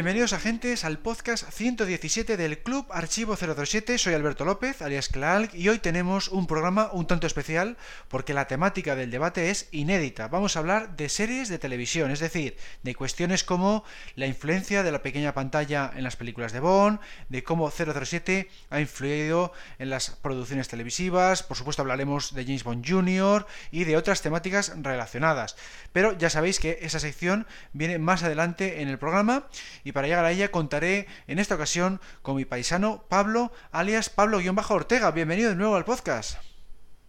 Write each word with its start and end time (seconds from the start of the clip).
Bienvenidos 0.00 0.32
agentes 0.32 0.86
al 0.86 0.98
podcast 0.98 1.46
117 1.50 2.38
del 2.38 2.60
Club 2.60 2.86
Archivo 2.88 3.36
007. 3.36 3.98
Soy 3.98 4.14
Alberto 4.14 4.46
López, 4.46 4.80
alias 4.80 5.10
Clark, 5.10 5.50
y 5.52 5.68
hoy 5.68 5.78
tenemos 5.78 6.28
un 6.28 6.46
programa 6.46 6.88
un 6.94 7.06
tanto 7.06 7.26
especial 7.26 7.76
porque 8.08 8.32
la 8.32 8.46
temática 8.46 8.96
del 8.96 9.10
debate 9.10 9.50
es 9.50 9.68
inédita. 9.72 10.28
Vamos 10.28 10.56
a 10.56 10.60
hablar 10.60 10.96
de 10.96 11.10
series 11.10 11.50
de 11.50 11.58
televisión, 11.58 12.10
es 12.10 12.20
decir, 12.20 12.56
de 12.82 12.94
cuestiones 12.94 13.44
como 13.44 13.84
la 14.16 14.26
influencia 14.26 14.82
de 14.82 14.90
la 14.90 15.02
pequeña 15.02 15.34
pantalla 15.34 15.92
en 15.94 16.02
las 16.02 16.16
películas 16.16 16.52
de 16.52 16.60
Bond, 16.60 16.98
de 17.28 17.44
cómo 17.44 17.70
007 17.70 18.48
ha 18.70 18.80
influido 18.80 19.52
en 19.78 19.90
las 19.90 20.08
producciones 20.08 20.68
televisivas, 20.68 21.42
por 21.42 21.58
supuesto 21.58 21.82
hablaremos 21.82 22.34
de 22.34 22.44
James 22.44 22.64
Bond 22.64 22.88
Jr. 22.88 23.46
y 23.70 23.84
de 23.84 23.98
otras 23.98 24.22
temáticas 24.22 24.72
relacionadas. 24.80 25.56
Pero 25.92 26.16
ya 26.16 26.30
sabéis 26.30 26.58
que 26.58 26.78
esa 26.80 27.00
sección 27.00 27.46
viene 27.74 27.98
más 27.98 28.22
adelante 28.22 28.80
en 28.80 28.88
el 28.88 28.98
programa 28.98 29.46
para 29.92 30.08
llegar 30.08 30.24
a 30.24 30.30
ella 30.30 30.50
contaré 30.50 31.06
en 31.26 31.38
esta 31.38 31.54
ocasión 31.54 32.00
con 32.22 32.36
mi 32.36 32.44
paisano 32.44 33.04
Pablo, 33.08 33.52
alias 33.72 34.10
Pablo-Ortega. 34.10 35.10
Bienvenido 35.10 35.50
de 35.50 35.56
nuevo 35.56 35.76
al 35.76 35.84
podcast. 35.84 36.38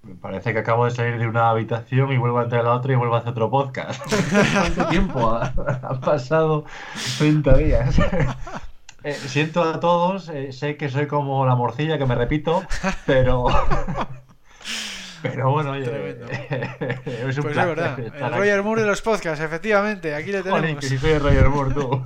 Me 0.03 0.15
parece 0.15 0.51
que 0.51 0.59
acabo 0.59 0.85
de 0.85 0.91
salir 0.91 1.19
de 1.19 1.27
una 1.27 1.49
habitación 1.49 2.11
y 2.11 2.17
vuelvo 2.17 2.39
a 2.39 2.43
entrar 2.43 2.61
a 2.61 2.63
la 2.63 2.73
otra 2.73 2.93
y 2.93 2.95
vuelvo 2.95 3.15
a 3.15 3.19
hacer 3.19 3.31
otro 3.31 3.51
podcast. 3.51 4.01
¿Cuánto 4.53 4.87
tiempo? 4.87 5.29
Ha, 5.29 5.99
pasado 5.99 6.65
30 7.17 7.57
días. 7.57 7.95
Eh, 9.03 9.13
siento 9.13 9.63
a 9.63 9.79
todos, 9.79 10.29
eh, 10.29 10.51
sé 10.51 10.77
que 10.77 10.87
soy 10.87 11.07
como 11.07 11.43
la 11.47 11.55
morcilla 11.55 11.97
que 11.97 12.05
me 12.05 12.13
repito, 12.13 12.61
pero 13.07 13.47
pero 15.21 15.51
bueno, 15.51 15.71
oye, 15.71 15.83
es 17.05 17.37
un 17.37 17.43
pues 17.43 17.57
es 17.57 17.65
verdad. 17.65 17.99
El 17.99 18.33
Roger 18.33 18.63
Moore 18.63 18.81
de 18.81 18.87
los 18.87 19.01
podcasts, 19.01 19.43
efectivamente, 19.43 20.15
aquí 20.15 20.31
le 20.31 20.41
tenemos. 20.41 20.79
que 20.79 20.87
si 20.87 20.97
soy 20.97 21.11
el 21.11 21.19
Roger 21.21 21.49
Moore, 21.49 21.73
tú. 21.73 22.03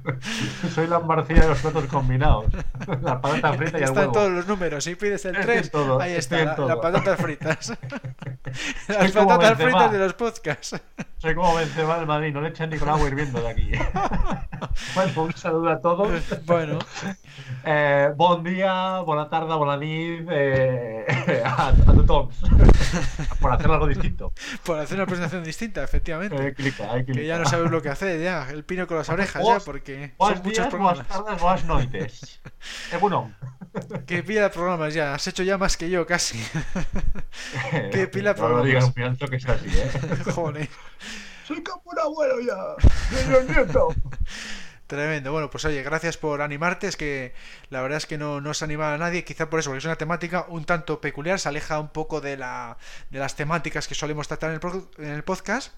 soy 0.74 0.86
la 0.86 1.00
marcilla 1.00 1.42
de 1.42 1.48
los 1.48 1.60
platos 1.60 1.84
combinados. 1.86 2.46
La 3.02 3.20
patata 3.20 3.52
frita 3.54 3.78
y 3.78 3.82
el 3.82 3.88
Están 3.88 4.12
todos 4.12 4.30
los 4.30 4.46
números, 4.46 4.84
si 4.84 4.94
pides 4.94 5.24
el 5.24 5.38
3, 5.38 5.70
ahí 6.00 6.12
está, 6.12 6.44
las 6.44 6.58
la 6.58 6.80
patatas 6.80 7.20
fritas. 7.20 7.78
Las 8.88 9.12
patatas 9.12 9.58
fritas 9.58 9.92
de 9.92 9.98
los 9.98 10.14
podcasts. 10.14 10.80
Soy 11.18 11.34
como 11.34 11.54
Benzema 11.54 11.98
del 11.98 12.06
Madrid, 12.06 12.32
no 12.32 12.40
le 12.40 12.48
echan 12.48 12.70
ni 12.70 12.78
con 12.78 12.88
agua 12.88 13.06
hirviendo 13.06 13.40
de 13.40 13.48
aquí. 13.48 13.70
bueno, 14.94 15.22
un 15.22 15.32
saludo 15.34 15.70
a 15.70 15.80
todos. 15.80 16.10
Bueno. 16.46 16.78
Eh, 17.64 18.10
buen 18.16 18.42
día, 18.42 19.00
buena 19.00 19.28
tarde, 19.28 19.54
buena 19.54 19.76
nit 19.76 20.26
eh, 20.30 21.04
a, 21.44 21.68
a 21.68 21.72
todos. 22.06 22.39
Por 23.40 23.52
hacer 23.52 23.70
algo 23.70 23.86
distinto. 23.86 24.32
Por 24.64 24.78
hacer 24.78 24.96
una 24.96 25.06
presentación 25.06 25.44
distinta, 25.44 25.82
efectivamente. 25.82 26.54
Que 26.54 27.26
ya 27.26 27.38
no 27.38 27.46
sabes 27.46 27.70
lo 27.70 27.82
que 27.82 27.88
hacer, 27.88 28.20
ya. 28.20 28.48
El 28.50 28.64
pino 28.64 28.86
con 28.86 28.98
las 28.98 29.08
orejas, 29.08 29.44
ya, 29.44 29.60
porque 29.60 30.14
son 30.18 30.42
muchos 30.42 30.66
programas. 30.68 31.08
Buenas 31.08 31.08
tardes, 31.08 31.40
buenas 31.40 31.64
noites. 31.64 32.40
Eh, 32.92 32.98
bueno. 33.00 33.32
Que 34.06 34.22
pila 34.22 34.42
de 34.42 34.50
programas 34.50 34.92
ya. 34.92 35.14
Has 35.14 35.26
hecho 35.26 35.42
ya 35.42 35.56
más 35.56 35.76
que 35.76 35.88
yo, 35.88 36.06
casi. 36.06 36.38
Que 37.92 38.06
pila 38.06 38.30
de 38.30 38.34
programas. 38.34 38.64
No 38.64 38.68
digas 38.68 39.20
un 39.20 39.28
que 39.28 39.40
sea 39.40 39.54
así, 39.54 39.68
¿eh? 39.68 39.90
Joder. 40.32 40.68
Soy 41.46 41.62
como 41.62 41.82
un 41.86 41.98
abuelo 41.98 42.34
ya. 42.40 43.54
nieto. 43.54 43.94
Tremendo. 44.90 45.30
Bueno, 45.30 45.50
pues 45.50 45.64
oye, 45.66 45.84
gracias 45.84 46.16
por 46.16 46.42
animarte. 46.42 46.88
Es 46.88 46.96
que 46.96 47.32
la 47.68 47.80
verdad 47.80 47.98
es 47.98 48.06
que 48.06 48.18
no, 48.18 48.40
no 48.40 48.54
se 48.54 48.64
anima 48.64 48.92
a 48.92 48.98
nadie, 48.98 49.22
quizá 49.22 49.48
por 49.48 49.60
eso, 49.60 49.70
porque 49.70 49.78
es 49.78 49.84
una 49.84 49.94
temática 49.94 50.46
un 50.48 50.64
tanto 50.64 51.00
peculiar, 51.00 51.38
se 51.38 51.48
aleja 51.48 51.78
un 51.78 51.90
poco 51.90 52.20
de, 52.20 52.36
la, 52.36 52.76
de 53.08 53.20
las 53.20 53.36
temáticas 53.36 53.86
que 53.86 53.94
solemos 53.94 54.26
tratar 54.26 54.50
en 54.50 54.60
el, 54.60 55.06
en 55.06 55.12
el 55.14 55.22
podcast. 55.22 55.72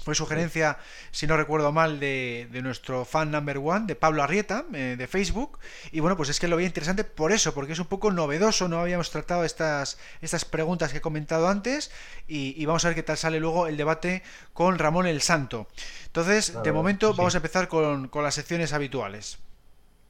Fue 0.00 0.14
sugerencia, 0.14 0.78
si 1.12 1.26
no 1.26 1.36
recuerdo 1.36 1.70
mal, 1.70 2.00
de, 2.00 2.48
nuestro 2.62 3.04
fan 3.04 3.30
number 3.30 3.58
one, 3.58 3.86
de 3.86 3.94
Pablo 3.94 4.22
Arrieta, 4.22 4.64
eh, 4.72 4.96
de 4.98 5.06
Facebook. 5.06 5.58
Y 5.92 6.00
bueno, 6.00 6.16
pues 6.16 6.28
es 6.28 6.40
que 6.40 6.48
lo 6.48 6.56
veía 6.56 6.66
interesante 6.66 7.04
por 7.04 7.30
eso, 7.30 7.54
porque 7.54 7.72
es 7.72 7.78
un 7.78 7.86
poco 7.86 8.10
novedoso, 8.10 8.68
no 8.68 8.80
habíamos 8.80 9.10
tratado 9.10 9.44
estas, 9.44 9.98
estas 10.20 10.44
preguntas 10.44 10.90
que 10.90 10.98
he 10.98 11.00
comentado 11.00 11.48
antes. 11.48 11.92
Y, 12.26 12.64
vamos 12.66 12.84
a 12.84 12.88
ver 12.88 12.94
qué 12.96 13.02
tal 13.02 13.16
sale 13.16 13.38
luego 13.38 13.66
el 13.66 13.76
debate 13.76 14.22
con 14.52 14.78
Ramón 14.78 15.06
el 15.06 15.20
Santo. 15.20 15.68
Entonces, 16.06 16.52
de 16.62 16.72
momento, 16.72 17.14
vamos 17.14 17.34
a 17.34 17.38
empezar 17.38 17.68
con, 17.68 18.08
con 18.08 18.24
las 18.24 18.34
secciones 18.34 18.72
habituales. 18.72 19.38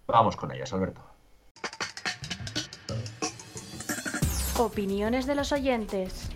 Vamos 0.07 0.37
con 0.37 0.53
ellas, 0.53 0.73
Alberto. 0.73 1.03
Opiniones 4.59 5.27
de 5.27 5.35
los 5.35 5.53
oyentes. 5.53 6.32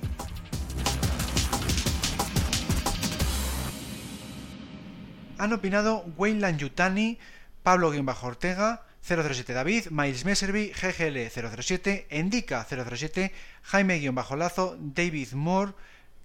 Han 5.38 5.52
opinado 5.52 6.04
Wayne 6.16 6.56
Yutani, 6.56 7.18
Pablo 7.62 7.92
Ortega, 8.22 8.82
007 9.02 9.52
David, 9.52 9.86
Miles 9.90 10.24
Messerby, 10.24 10.72
GGL 10.72 11.28
007, 11.28 12.06
Endica 12.10 12.64
007, 12.64 13.32
Jaime-Lazo, 13.62 14.76
David 14.78 15.32
Moore, 15.32 15.72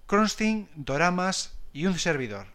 Kronstein, 0.07 0.67
Doramas 0.75 1.57
y 1.73 1.85
un 1.85 1.99
servidor. 1.99 2.47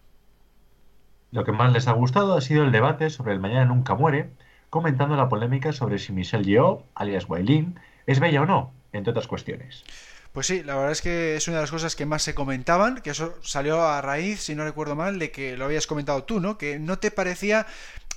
Lo 1.30 1.44
que 1.44 1.52
más 1.52 1.72
les 1.72 1.86
ha 1.88 1.92
gustado 1.92 2.36
ha 2.36 2.40
sido 2.40 2.64
el 2.64 2.72
debate 2.72 3.10
sobre 3.10 3.34
el 3.34 3.40
Mañana 3.40 3.66
Nunca 3.66 3.94
Muere, 3.94 4.30
comentando 4.70 5.16
la 5.16 5.28
polémica 5.28 5.72
sobre 5.72 5.98
si 5.98 6.12
Michelle 6.12 6.44
Yeoh, 6.44 6.84
alias 6.94 7.28
Wailin, 7.28 7.78
es 8.06 8.20
bella 8.20 8.42
o 8.42 8.46
no, 8.46 8.72
entre 8.92 9.12
otras 9.12 9.26
cuestiones. 9.26 9.84
Pues 10.36 10.48
sí, 10.48 10.62
la 10.62 10.74
verdad 10.74 10.92
es 10.92 11.00
que 11.00 11.34
es 11.34 11.48
una 11.48 11.56
de 11.56 11.62
las 11.62 11.70
cosas 11.70 11.96
que 11.96 12.04
más 12.04 12.20
se 12.20 12.34
comentaban, 12.34 13.00
que 13.00 13.08
eso 13.08 13.38
salió 13.40 13.82
a 13.82 14.02
raíz, 14.02 14.42
si 14.42 14.54
no 14.54 14.64
recuerdo 14.64 14.94
mal, 14.94 15.18
de 15.18 15.30
que 15.30 15.56
lo 15.56 15.64
habías 15.64 15.86
comentado 15.86 16.24
tú, 16.24 16.40
¿no? 16.40 16.58
Que 16.58 16.78
no 16.78 16.98
te 16.98 17.10
parecía, 17.10 17.64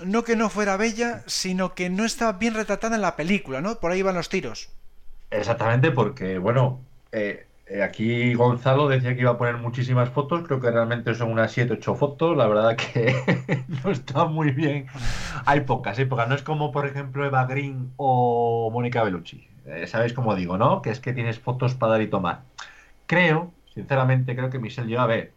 no 0.04 0.22
que 0.22 0.36
no 0.36 0.50
fuera 0.50 0.76
bella, 0.76 1.22
sino 1.24 1.74
que 1.74 1.88
no 1.88 2.04
estaba 2.04 2.32
bien 2.32 2.52
retratada 2.52 2.96
en 2.96 3.00
la 3.00 3.16
película, 3.16 3.62
¿no? 3.62 3.76
Por 3.76 3.90
ahí 3.90 4.02
van 4.02 4.16
los 4.16 4.28
tiros. 4.28 4.68
Exactamente, 5.30 5.92
porque, 5.92 6.36
bueno, 6.36 6.80
eh, 7.10 7.46
eh, 7.64 7.82
aquí 7.82 8.34
Gonzalo 8.34 8.86
decía 8.86 9.14
que 9.14 9.22
iba 9.22 9.30
a 9.30 9.38
poner 9.38 9.56
muchísimas 9.56 10.10
fotos, 10.10 10.42
creo 10.46 10.60
que 10.60 10.70
realmente 10.70 11.14
son 11.14 11.32
unas 11.32 11.50
7, 11.52 11.72
8 11.78 11.94
fotos, 11.94 12.36
la 12.36 12.46
verdad 12.46 12.76
que 12.76 13.64
no 13.82 13.90
está 13.90 14.26
muy 14.26 14.50
bien. 14.50 14.88
Hay 15.46 15.60
pocas, 15.60 15.98
hay 15.98 16.04
pocas, 16.04 16.28
no 16.28 16.34
es 16.34 16.42
como 16.42 16.70
por 16.70 16.86
ejemplo 16.86 17.24
Eva 17.24 17.46
Green 17.46 17.92
o 17.96 18.70
Mónica 18.70 19.02
Bellucci. 19.02 19.48
Eh, 19.66 19.86
sabéis 19.86 20.12
cómo 20.12 20.34
digo, 20.34 20.58
¿no? 20.58 20.82
Que 20.82 20.90
es 20.90 21.00
que 21.00 21.12
tienes 21.12 21.38
fotos 21.38 21.74
para 21.74 21.92
dar 21.92 22.02
y 22.02 22.08
tomar. 22.08 22.42
Creo, 23.06 23.52
sinceramente, 23.74 24.34
creo 24.34 24.50
que 24.50 24.58
Michelle 24.58 24.88
lleva 24.88 25.04
a 25.04 25.06
ver. 25.06 25.32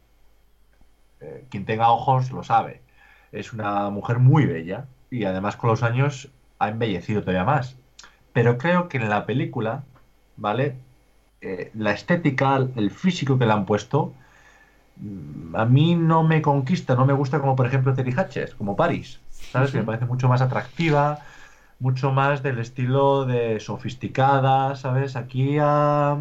Eh, 1.22 1.46
quien 1.50 1.66
tenga 1.66 1.92
ojos 1.92 2.32
lo 2.32 2.44
sabe. 2.44 2.82
Es 3.32 3.54
una 3.54 3.90
mujer 3.90 4.20
muy 4.20 4.46
bella 4.46 4.86
y 5.10 5.26
además 5.26 5.56
con 5.56 5.70
los 5.70 5.84
años 5.84 6.30
ha 6.60 6.70
embellecido 6.70 7.22
todavía 7.22 7.44
más. 7.44 7.76
Pero 8.34 8.58
creo 8.58 8.90
que 8.90 8.98
en 8.98 9.10
la 9.10 9.26
película, 9.26 9.84
¿vale? 10.38 10.76
Eh, 11.42 11.72
la 11.74 11.92
estética, 11.92 12.56
el 12.76 12.92
físico 12.92 13.38
que 13.38 13.46
le 13.46 13.54
han 13.54 13.66
puesto, 13.66 14.14
mm, 14.98 15.56
a 15.56 15.66
mí 15.66 15.96
no 15.96 16.24
me 16.24 16.42
conquista, 16.42 16.96
no 16.96 17.06
me 17.06 17.14
gusta 17.14 17.40
como 17.40 17.56
por 17.56 17.68
ejemplo 17.68 17.94
Terry 17.94 18.14
Hatches, 18.16 18.56
como 18.56 18.76
Paris. 18.76 19.20
¿Sabes? 19.30 19.72
Que 19.72 19.78
me 19.80 19.84
parece 19.84 20.06
mucho 20.06 20.28
más 20.28 20.42
atractiva, 20.42 21.20
mucho 21.84 22.14
más 22.14 22.42
del 22.42 22.60
estilo 22.60 23.26
de 23.26 23.60
sofisticada, 23.60 24.74
¿sabes? 24.78 25.18
Aquí 25.18 25.58
a, 25.60 26.18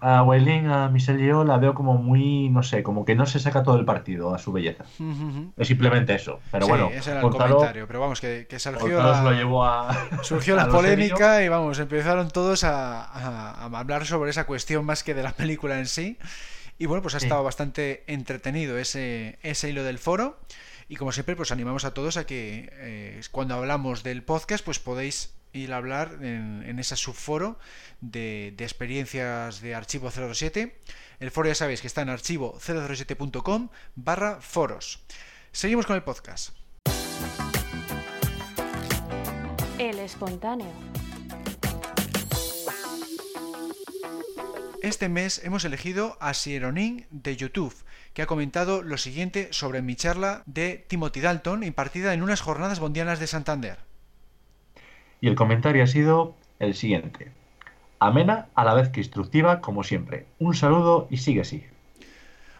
a 0.00 0.22
Weiling, 0.22 0.66
a 0.66 0.90
Michelle 0.90 1.18
Yeoh, 1.24 1.44
la 1.44 1.56
veo 1.56 1.72
como 1.72 1.94
muy, 1.94 2.50
no 2.50 2.62
sé, 2.62 2.82
como 2.82 3.06
que 3.06 3.14
no 3.14 3.24
se 3.24 3.38
saca 3.38 3.62
todo 3.62 3.78
el 3.78 3.86
partido 3.86 4.34
a 4.34 4.38
su 4.38 4.52
belleza. 4.52 4.84
Es 5.56 5.66
simplemente 5.66 6.14
eso. 6.14 6.40
Pero 6.52 6.66
sí, 6.66 6.70
bueno, 6.70 6.90
ese 6.92 7.12
era 7.12 7.22
el 7.22 7.30
comentario. 7.30 7.86
Pero 7.86 8.00
vamos, 8.00 8.20
que, 8.20 8.46
que 8.50 8.58
surgió, 8.58 9.02
la, 9.02 9.22
lo 9.22 9.32
llevó 9.32 9.64
a, 9.64 9.96
surgió 10.22 10.54
la 10.54 10.68
polémica 10.68 11.42
y 11.42 11.48
vamos, 11.48 11.78
empezaron 11.78 12.28
todos 12.28 12.62
a, 12.64 13.02
a, 13.02 13.64
a, 13.64 13.78
hablar 13.78 14.04
sobre 14.04 14.28
esa 14.28 14.44
cuestión 14.44 14.84
más 14.84 15.02
que 15.02 15.14
de 15.14 15.22
la 15.22 15.32
película 15.32 15.78
en 15.78 15.86
sí. 15.86 16.18
Y 16.76 16.84
bueno, 16.84 17.00
pues 17.00 17.14
ha 17.14 17.18
estado 17.18 17.42
bastante 17.42 18.04
entretenido 18.08 18.76
ese, 18.76 19.38
ese 19.42 19.70
hilo 19.70 19.84
del 19.84 19.98
foro. 19.98 20.38
Y 20.88 20.96
como 20.96 21.12
siempre, 21.12 21.36
pues 21.36 21.52
animamos 21.52 21.84
a 21.84 21.92
todos 21.92 22.16
a 22.16 22.26
que 22.26 22.70
eh, 22.72 23.20
cuando 23.30 23.54
hablamos 23.54 24.02
del 24.02 24.22
podcast, 24.22 24.64
pues 24.64 24.78
podéis 24.78 25.34
ir 25.52 25.72
a 25.72 25.76
hablar 25.76 26.18
en, 26.22 26.78
ese 26.78 26.96
subforo 26.96 27.58
de, 28.00 28.54
de, 28.56 28.64
experiencias 28.64 29.60
de 29.60 29.74
archivo 29.74 30.10
007. 30.10 30.80
El 31.20 31.30
foro 31.30 31.48
ya 31.48 31.54
sabéis 31.54 31.82
que 31.82 31.86
está 31.86 32.02
en 32.02 32.08
archivo007.com 32.08 33.68
barra 33.96 34.40
foros. 34.40 35.02
Seguimos 35.52 35.84
con 35.86 35.96
el 35.96 36.02
podcast. 36.02 36.54
El 39.78 39.98
espontáneo. 39.98 40.72
Este 44.82 45.08
mes 45.08 45.42
hemos 45.44 45.64
elegido 45.64 46.16
a 46.20 46.32
Sieronin 46.34 47.06
de 47.10 47.36
YouTube, 47.36 47.74
que 48.18 48.22
ha 48.22 48.26
comentado 48.26 48.82
lo 48.82 48.96
siguiente 48.96 49.46
sobre 49.52 49.80
mi 49.80 49.94
charla 49.94 50.42
de 50.44 50.84
Timothy 50.88 51.20
Dalton 51.20 51.62
impartida 51.62 52.14
en 52.14 52.24
unas 52.24 52.40
jornadas 52.40 52.80
bondianas 52.80 53.20
de 53.20 53.28
Santander. 53.28 53.78
Y 55.20 55.28
el 55.28 55.36
comentario 55.36 55.84
ha 55.84 55.86
sido 55.86 56.34
el 56.58 56.74
siguiente. 56.74 57.30
Amena 58.00 58.48
a 58.56 58.64
la 58.64 58.74
vez 58.74 58.88
que 58.88 58.98
instructiva, 58.98 59.60
como 59.60 59.84
siempre. 59.84 60.26
Un 60.40 60.54
saludo 60.54 61.06
y 61.10 61.18
sigue 61.18 61.42
así. 61.42 61.64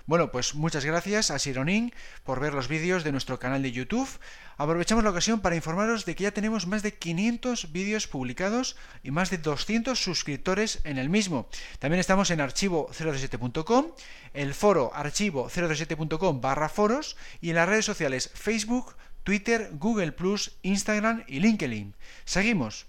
Bueno, 0.08 0.30
pues 0.30 0.54
muchas 0.54 0.86
gracias 0.86 1.30
a 1.30 1.38
Sironin 1.38 1.92
por 2.24 2.40
ver 2.40 2.54
los 2.54 2.66
vídeos 2.66 3.04
de 3.04 3.12
nuestro 3.12 3.38
canal 3.38 3.62
de 3.62 3.72
YouTube. 3.72 4.08
Aprovechamos 4.56 5.04
la 5.04 5.10
ocasión 5.10 5.40
para 5.40 5.54
informaros 5.54 6.06
de 6.06 6.14
que 6.14 6.22
ya 6.22 6.30
tenemos 6.30 6.66
más 6.66 6.82
de 6.82 6.94
500 6.94 7.72
vídeos 7.72 8.06
publicados 8.06 8.78
y 9.02 9.10
más 9.10 9.28
de 9.28 9.36
200 9.36 10.02
suscriptores 10.02 10.80
en 10.84 10.96
el 10.96 11.10
mismo. 11.10 11.50
También 11.78 12.00
estamos 12.00 12.30
en 12.30 12.38
archivo037.com, 12.38 13.88
el 14.32 14.54
foro 14.54 14.90
archivo037.com 14.94 16.40
barra 16.40 16.70
foros 16.70 17.18
y 17.42 17.50
en 17.50 17.56
las 17.56 17.68
redes 17.68 17.84
sociales 17.84 18.30
Facebook, 18.32 18.96
Twitter, 19.24 19.72
Google⁇ 19.74 20.16
Instagram 20.62 21.22
y 21.26 21.40
LinkedIn. 21.40 21.94
Seguimos. 22.24 22.86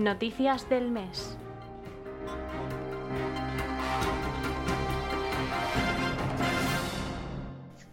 Noticias 0.00 0.66
del 0.70 0.90
mes. 0.90 1.36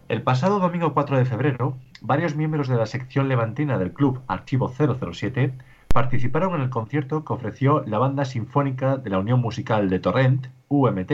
El 0.08 0.22
pasado 0.22 0.58
domingo 0.58 0.94
4 0.94 1.18
de 1.18 1.26
febrero, 1.26 1.76
varios 2.00 2.34
miembros 2.34 2.66
de 2.68 2.76
la 2.76 2.86
sección 2.86 3.28
levantina 3.28 3.76
del 3.76 3.92
club 3.92 4.22
Archivo 4.26 4.72
007 4.72 5.52
participaron 5.92 6.54
en 6.54 6.62
el 6.62 6.70
concierto 6.70 7.26
que 7.26 7.34
ofreció 7.34 7.84
la 7.84 7.98
Banda 7.98 8.24
Sinfónica 8.24 8.96
de 8.96 9.10
la 9.10 9.18
Unión 9.18 9.42
Musical 9.42 9.90
de 9.90 9.98
Torrent, 9.98 10.46
UMT, 10.68 11.12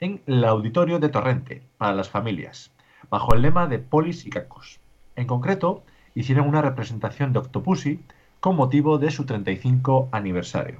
en 0.00 0.22
el 0.24 0.42
Auditorio 0.46 1.00
de 1.00 1.10
Torrente, 1.10 1.62
para 1.76 1.94
las 1.94 2.08
familias, 2.08 2.72
bajo 3.10 3.34
el 3.34 3.42
lema 3.42 3.66
de 3.66 3.78
Polis 3.78 4.24
y 4.24 4.30
Cacos. 4.30 4.80
En 5.16 5.26
concreto, 5.26 5.84
hicieron 6.14 6.48
una 6.48 6.62
representación 6.62 7.34
de 7.34 7.40
Octopussy 7.40 8.00
con 8.44 8.56
motivo 8.56 8.98
de 8.98 9.10
su 9.10 9.24
35 9.24 10.10
aniversario. 10.12 10.78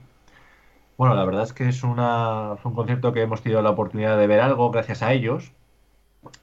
Bueno, 0.98 1.14
la 1.14 1.24
verdad 1.24 1.44
es 1.44 1.54
que 1.54 1.66
es 1.66 1.82
una, 1.82 2.56
un 2.62 2.74
concierto 2.74 3.14
que 3.14 3.22
hemos 3.22 3.40
tenido 3.40 3.62
la 3.62 3.70
oportunidad 3.70 4.18
de 4.18 4.26
ver 4.26 4.40
algo 4.40 4.70
gracias 4.70 5.02
a 5.02 5.14
ellos. 5.14 5.50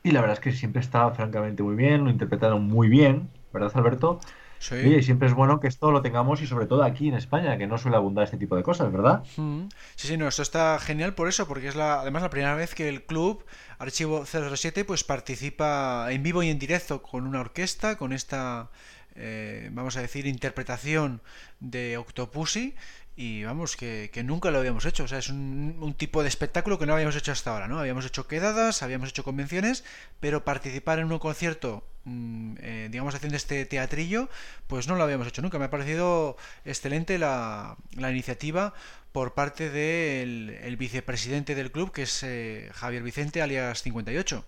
Y 0.02 0.14
la 0.14 0.22
verdad 0.22 0.38
es 0.38 0.40
que 0.40 0.52
siempre 0.52 0.82
está 0.82 1.12
francamente 1.12 1.62
muy 1.62 1.76
bien, 1.76 2.06
lo 2.06 2.10
interpretaron 2.10 2.68
muy 2.68 2.90
bien, 2.90 3.30
¿verdad, 3.54 3.72
Alberto? 3.76 4.20
Sí. 4.62 4.76
y 4.76 5.02
siempre 5.02 5.28
es 5.28 5.34
bueno 5.34 5.60
que 5.60 5.68
esto 5.68 5.90
lo 5.90 6.04
tengamos 6.04 6.40
y 6.42 6.46
sobre 6.46 6.68
todo 6.68 6.84
aquí 6.84 7.08
en 7.08 7.16
España, 7.16 7.58
que 7.58 7.66
no 7.66 7.80
suele 7.80 7.98
abundar 7.98 8.26
este 8.26 8.38
tipo 8.38 8.56
de 8.56 8.62
cosas, 8.62 8.92
¿verdad? 8.92 9.24
Mm. 9.36 9.70
Sí, 9.96 10.08
sí, 10.08 10.18
no, 10.18 10.28
esto 10.28 10.44
está 10.44 10.78
genial 10.78 11.16
por 11.16 11.28
eso, 11.28 11.48
porque 11.48 11.68
es 11.68 11.76
la, 11.76 12.02
además 12.02 12.22
la 12.22 12.30
primera 12.30 12.54
vez 12.54 12.76
que 12.76 12.88
el 12.88 13.04
club 13.04 13.44
Archivo 13.80 14.24
007 14.26 14.86
pues 14.86 15.04
participa 15.04 16.06
en 16.12 16.22
vivo 16.22 16.44
y 16.44 16.50
en 16.50 16.60
directo 16.60 17.02
con 17.02 17.26
una 17.26 17.40
orquesta, 17.40 17.98
con 17.98 18.14
esta 18.14 18.70
eh, 19.16 19.70
vamos 19.72 19.98
a 19.98 20.02
decir, 20.02 20.26
interpretación 20.26 21.22
de 21.60 21.98
Octopussy 21.98 22.76
y 23.16 23.44
vamos, 23.44 23.76
que, 23.76 24.10
que, 24.14 24.24
nunca 24.24 24.52
lo 24.52 24.60
habíamos 24.60 24.86
hecho. 24.86 25.04
O 25.04 25.08
sea, 25.08 25.20
es 25.20 25.30
un, 25.30 25.78
un, 25.80 25.94
tipo 25.94 26.22
de 26.22 26.30
espectáculo 26.30 26.80
que 26.80 26.86
no 26.86 26.94
habíamos 26.94 27.16
hecho 27.16 27.32
hasta 27.32 27.52
ahora, 27.52 27.68
¿no? 27.68 27.80
Habíamos 27.80 28.06
hecho 28.06 28.28
quedadas, 28.28 28.84
habíamos 28.84 29.10
hecho 29.10 29.24
convenciones, 29.24 29.84
pero 30.20 30.46
participar 30.46 31.00
en 31.00 31.12
un 31.12 31.20
concierto, 31.20 31.84
eh, 32.06 32.88
digamos, 32.92 33.16
haciendo 33.16 33.38
este 33.38 33.66
teatrillo, 33.66 34.30
pues 34.68 34.88
no 34.88 34.96
lo 34.96 35.04
habíamos 35.04 35.28
hecho 35.28 35.42
nunca. 35.42 35.60
Me 35.60 35.66
ha 35.66 35.70
parecido 35.70 36.38
excelente 36.66 37.18
la, 37.18 37.78
la 37.96 38.12
iniciativa 38.12 38.74
por 39.12 39.34
parte 39.34 39.70
del 39.70 40.58
el 40.62 40.78
vicepresidente 40.78 41.56
del 41.56 41.72
club, 41.72 41.92
que 41.92 42.04
es 42.04 42.24
eh, 42.24 42.70
Javier 42.74 43.04
Vicente, 43.04 43.42
alias 43.42 43.84
58. 43.84 44.46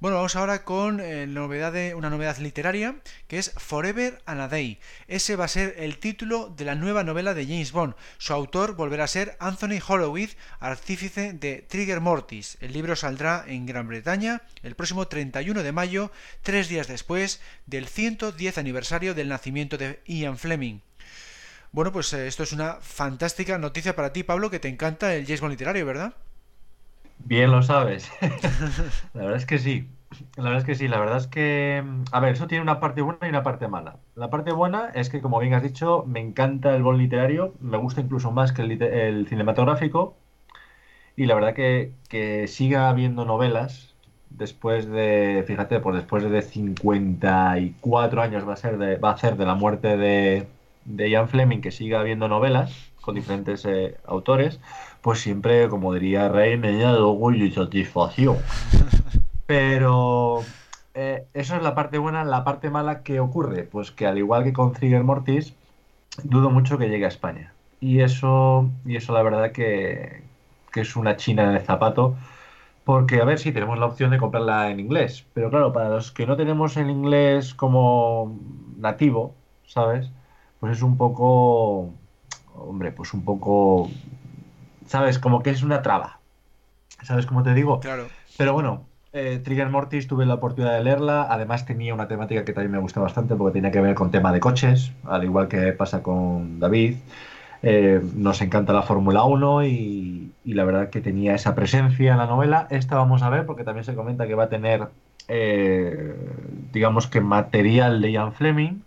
Bueno, 0.00 0.16
vamos 0.16 0.34
ahora 0.34 0.64
con 0.64 1.00
eh, 1.00 1.26
novedad 1.26 1.72
de, 1.72 1.94
una 1.94 2.10
novedad 2.10 2.38
literaria 2.38 2.96
que 3.28 3.38
es 3.38 3.52
Forever 3.56 4.20
and 4.26 4.40
a 4.40 4.48
Day. 4.48 4.80
Ese 5.06 5.36
va 5.36 5.44
a 5.44 5.48
ser 5.48 5.76
el 5.78 5.98
título 5.98 6.52
de 6.54 6.64
la 6.64 6.74
nueva 6.74 7.04
novela 7.04 7.32
de 7.32 7.44
James 7.44 7.70
Bond. 7.70 7.94
Su 8.18 8.32
autor 8.32 8.74
volverá 8.74 9.04
a 9.04 9.08
ser 9.08 9.36
Anthony 9.38 9.78
Horowitz, 9.86 10.36
artífice 10.58 11.32
de 11.32 11.64
Trigger 11.68 12.00
Mortis. 12.00 12.58
El 12.60 12.72
libro 12.72 12.96
saldrá 12.96 13.44
en 13.46 13.66
Gran 13.66 13.86
Bretaña 13.86 14.42
el 14.62 14.74
próximo 14.74 15.06
31 15.06 15.62
de 15.62 15.72
mayo, 15.72 16.10
tres 16.42 16.68
días 16.68 16.88
después 16.88 17.40
del 17.66 17.86
110 17.86 18.58
aniversario 18.58 19.14
del 19.14 19.28
nacimiento 19.28 19.78
de 19.78 20.02
Ian 20.06 20.38
Fleming. 20.38 20.80
Bueno, 21.70 21.92
pues 21.92 22.12
eh, 22.12 22.26
esto 22.26 22.42
es 22.42 22.52
una 22.52 22.78
fantástica 22.80 23.58
noticia 23.58 23.94
para 23.94 24.12
ti, 24.12 24.24
Pablo, 24.24 24.50
que 24.50 24.58
te 24.58 24.68
encanta 24.68 25.14
el 25.14 25.24
James 25.24 25.40
Bond 25.40 25.52
literario, 25.52 25.86
¿verdad? 25.86 26.14
Bien 27.18 27.50
lo 27.50 27.62
sabes. 27.62 28.10
la 29.14 29.22
verdad 29.22 29.36
es 29.36 29.46
que 29.46 29.58
sí. 29.58 29.88
La 30.36 30.44
verdad 30.44 30.58
es 30.58 30.64
que 30.64 30.74
sí. 30.74 30.88
La 30.88 30.98
verdad 31.00 31.16
es 31.18 31.26
que, 31.26 31.82
a 32.12 32.20
ver, 32.20 32.32
eso 32.34 32.46
tiene 32.46 32.62
una 32.62 32.80
parte 32.80 33.02
buena 33.02 33.26
y 33.26 33.30
una 33.30 33.42
parte 33.42 33.68
mala. 33.68 33.96
La 34.14 34.30
parte 34.30 34.52
buena 34.52 34.90
es 34.94 35.08
que, 35.10 35.20
como 35.20 35.38
bien 35.40 35.54
has 35.54 35.62
dicho, 35.62 36.04
me 36.06 36.20
encanta 36.20 36.74
el 36.76 36.82
bol 36.82 36.98
literario. 36.98 37.54
Me 37.60 37.78
gusta 37.78 38.00
incluso 38.00 38.30
más 38.30 38.52
que 38.52 38.62
el, 38.62 38.82
el 38.82 39.26
cinematográfico. 39.28 40.16
Y 41.16 41.26
la 41.26 41.34
verdad 41.34 41.54
que, 41.54 41.92
que 42.08 42.48
siga 42.48 42.88
habiendo 42.88 43.24
novelas 43.24 43.94
después 44.30 44.86
de, 44.88 45.44
fíjate, 45.46 45.80
pues 45.80 45.96
después 45.96 46.28
de 46.28 46.42
54 46.42 48.20
años 48.22 48.46
va 48.48 48.54
a 48.54 48.56
ser 48.56 48.78
de, 48.78 48.96
va 48.96 49.12
a 49.12 49.16
ser 49.18 49.36
de 49.36 49.46
la 49.46 49.54
muerte 49.54 49.96
de, 49.96 50.46
de 50.84 51.10
Ian 51.10 51.28
Fleming, 51.28 51.60
que 51.60 51.70
siga 51.70 52.00
habiendo 52.00 52.28
novelas 52.28 52.92
con 53.00 53.14
diferentes 53.14 53.64
eh, 53.64 53.96
autores, 54.06 54.60
pues 55.04 55.20
siempre, 55.20 55.68
como 55.68 55.92
diría 55.92 56.30
Rey, 56.30 56.56
me 56.56 56.72
llena 56.72 56.94
de 56.94 56.98
orgullo 56.98 57.44
y 57.44 57.52
satisfacción. 57.52 58.38
Pero 59.46 60.40
eh, 60.94 61.26
eso 61.34 61.56
es 61.56 61.62
la 61.62 61.74
parte 61.74 61.98
buena. 61.98 62.24
La 62.24 62.42
parte 62.42 62.70
mala, 62.70 63.02
¿qué 63.02 63.20
ocurre? 63.20 63.64
Pues 63.64 63.90
que 63.90 64.06
al 64.06 64.16
igual 64.16 64.44
que 64.44 64.54
con 64.54 64.72
Trigger 64.72 65.04
Mortis, 65.04 65.54
dudo 66.22 66.48
mucho 66.48 66.78
que 66.78 66.88
llegue 66.88 67.04
a 67.04 67.08
España. 67.08 67.52
Y 67.80 68.00
eso, 68.00 68.70
y 68.86 68.96
eso 68.96 69.12
la 69.12 69.22
verdad 69.22 69.52
que, 69.52 70.22
que 70.72 70.80
es 70.80 70.96
una 70.96 71.18
china 71.18 71.44
en 71.44 71.50
el 71.50 71.60
zapato. 71.60 72.16
Porque, 72.84 73.20
a 73.20 73.26
ver, 73.26 73.38
si 73.38 73.50
sí, 73.50 73.52
tenemos 73.52 73.78
la 73.78 73.84
opción 73.84 74.10
de 74.10 74.16
comprarla 74.16 74.70
en 74.70 74.80
inglés. 74.80 75.26
Pero 75.34 75.50
claro, 75.50 75.74
para 75.74 75.90
los 75.90 76.12
que 76.12 76.26
no 76.26 76.34
tenemos 76.34 76.78
el 76.78 76.88
inglés 76.88 77.52
como 77.52 78.38
nativo, 78.78 79.34
¿sabes? 79.66 80.08
Pues 80.60 80.78
es 80.78 80.82
un 80.82 80.96
poco, 80.96 81.90
hombre, 82.54 82.90
pues 82.90 83.12
un 83.12 83.22
poco 83.22 83.90
¿sabes? 84.86 85.18
Como 85.18 85.42
que 85.42 85.50
es 85.50 85.62
una 85.62 85.82
traba. 85.82 86.20
¿Sabes 87.02 87.26
cómo 87.26 87.42
te 87.42 87.54
digo? 87.54 87.80
Claro. 87.80 88.06
Pero 88.36 88.52
bueno, 88.52 88.86
eh, 89.12 89.40
Trigger 89.44 89.68
Mortis 89.68 90.08
tuve 90.08 90.26
la 90.26 90.34
oportunidad 90.34 90.76
de 90.76 90.82
leerla. 90.82 91.26
Además 91.30 91.66
tenía 91.66 91.94
una 91.94 92.08
temática 92.08 92.44
que 92.44 92.52
también 92.52 92.72
me 92.72 92.78
gusta 92.78 93.00
bastante 93.00 93.36
porque 93.36 93.54
tenía 93.54 93.70
que 93.70 93.80
ver 93.80 93.94
con 93.94 94.10
tema 94.10 94.32
de 94.32 94.40
coches, 94.40 94.92
al 95.04 95.22
igual 95.24 95.48
que 95.48 95.72
pasa 95.72 96.02
con 96.02 96.58
David. 96.58 96.96
Eh, 97.62 98.02
nos 98.14 98.42
encanta 98.42 98.72
la 98.72 98.82
Fórmula 98.82 99.24
1 99.24 99.64
y, 99.64 100.32
y, 100.44 100.52
la 100.52 100.64
verdad 100.64 100.90
que 100.90 101.00
tenía 101.00 101.34
esa 101.34 101.54
presencia 101.54 102.12
en 102.12 102.18
la 102.18 102.26
novela. 102.26 102.66
Esta 102.70 102.96
vamos 102.96 103.22
a 103.22 103.30
ver 103.30 103.46
porque 103.46 103.64
también 103.64 103.84
se 103.84 103.94
comenta 103.94 104.26
que 104.26 104.34
va 104.34 104.44
a 104.44 104.48
tener, 104.48 104.88
eh, 105.28 106.14
digamos 106.72 107.06
que 107.06 107.20
material 107.20 108.02
de 108.02 108.12
Ian 108.12 108.32
Fleming. 108.34 108.82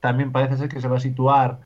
También 0.00 0.32
parece 0.32 0.56
ser 0.56 0.68
que 0.68 0.80
se 0.80 0.88
va 0.88 0.96
a 0.96 1.00
situar 1.00 1.58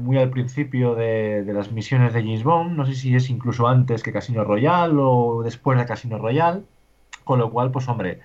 muy 0.00 0.18
al 0.18 0.30
principio 0.30 0.94
de, 0.94 1.44
de, 1.44 1.52
las 1.52 1.72
misiones 1.72 2.12
de 2.12 2.22
James 2.22 2.44
Bond, 2.44 2.76
no 2.76 2.86
sé 2.86 2.94
si 2.94 3.14
es 3.14 3.30
incluso 3.30 3.68
antes 3.68 4.02
que 4.02 4.12
Casino 4.12 4.44
Royale 4.44 4.94
o 4.96 5.42
después 5.42 5.78
de 5.78 5.86
Casino 5.86 6.18
Royale, 6.18 6.62
con 7.24 7.38
lo 7.38 7.50
cual, 7.50 7.70
pues 7.70 7.88
hombre, 7.88 8.20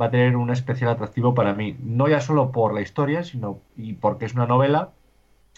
va 0.00 0.06
a 0.06 0.10
tener 0.10 0.36
un 0.36 0.50
especial 0.50 0.90
atractivo 0.90 1.34
para 1.34 1.54
mí, 1.54 1.76
no 1.82 2.08
ya 2.08 2.20
solo 2.20 2.50
por 2.50 2.74
la 2.74 2.80
historia, 2.80 3.24
sino 3.24 3.60
y 3.76 3.94
porque 3.94 4.24
es 4.24 4.34
una 4.34 4.46
novela, 4.46 4.90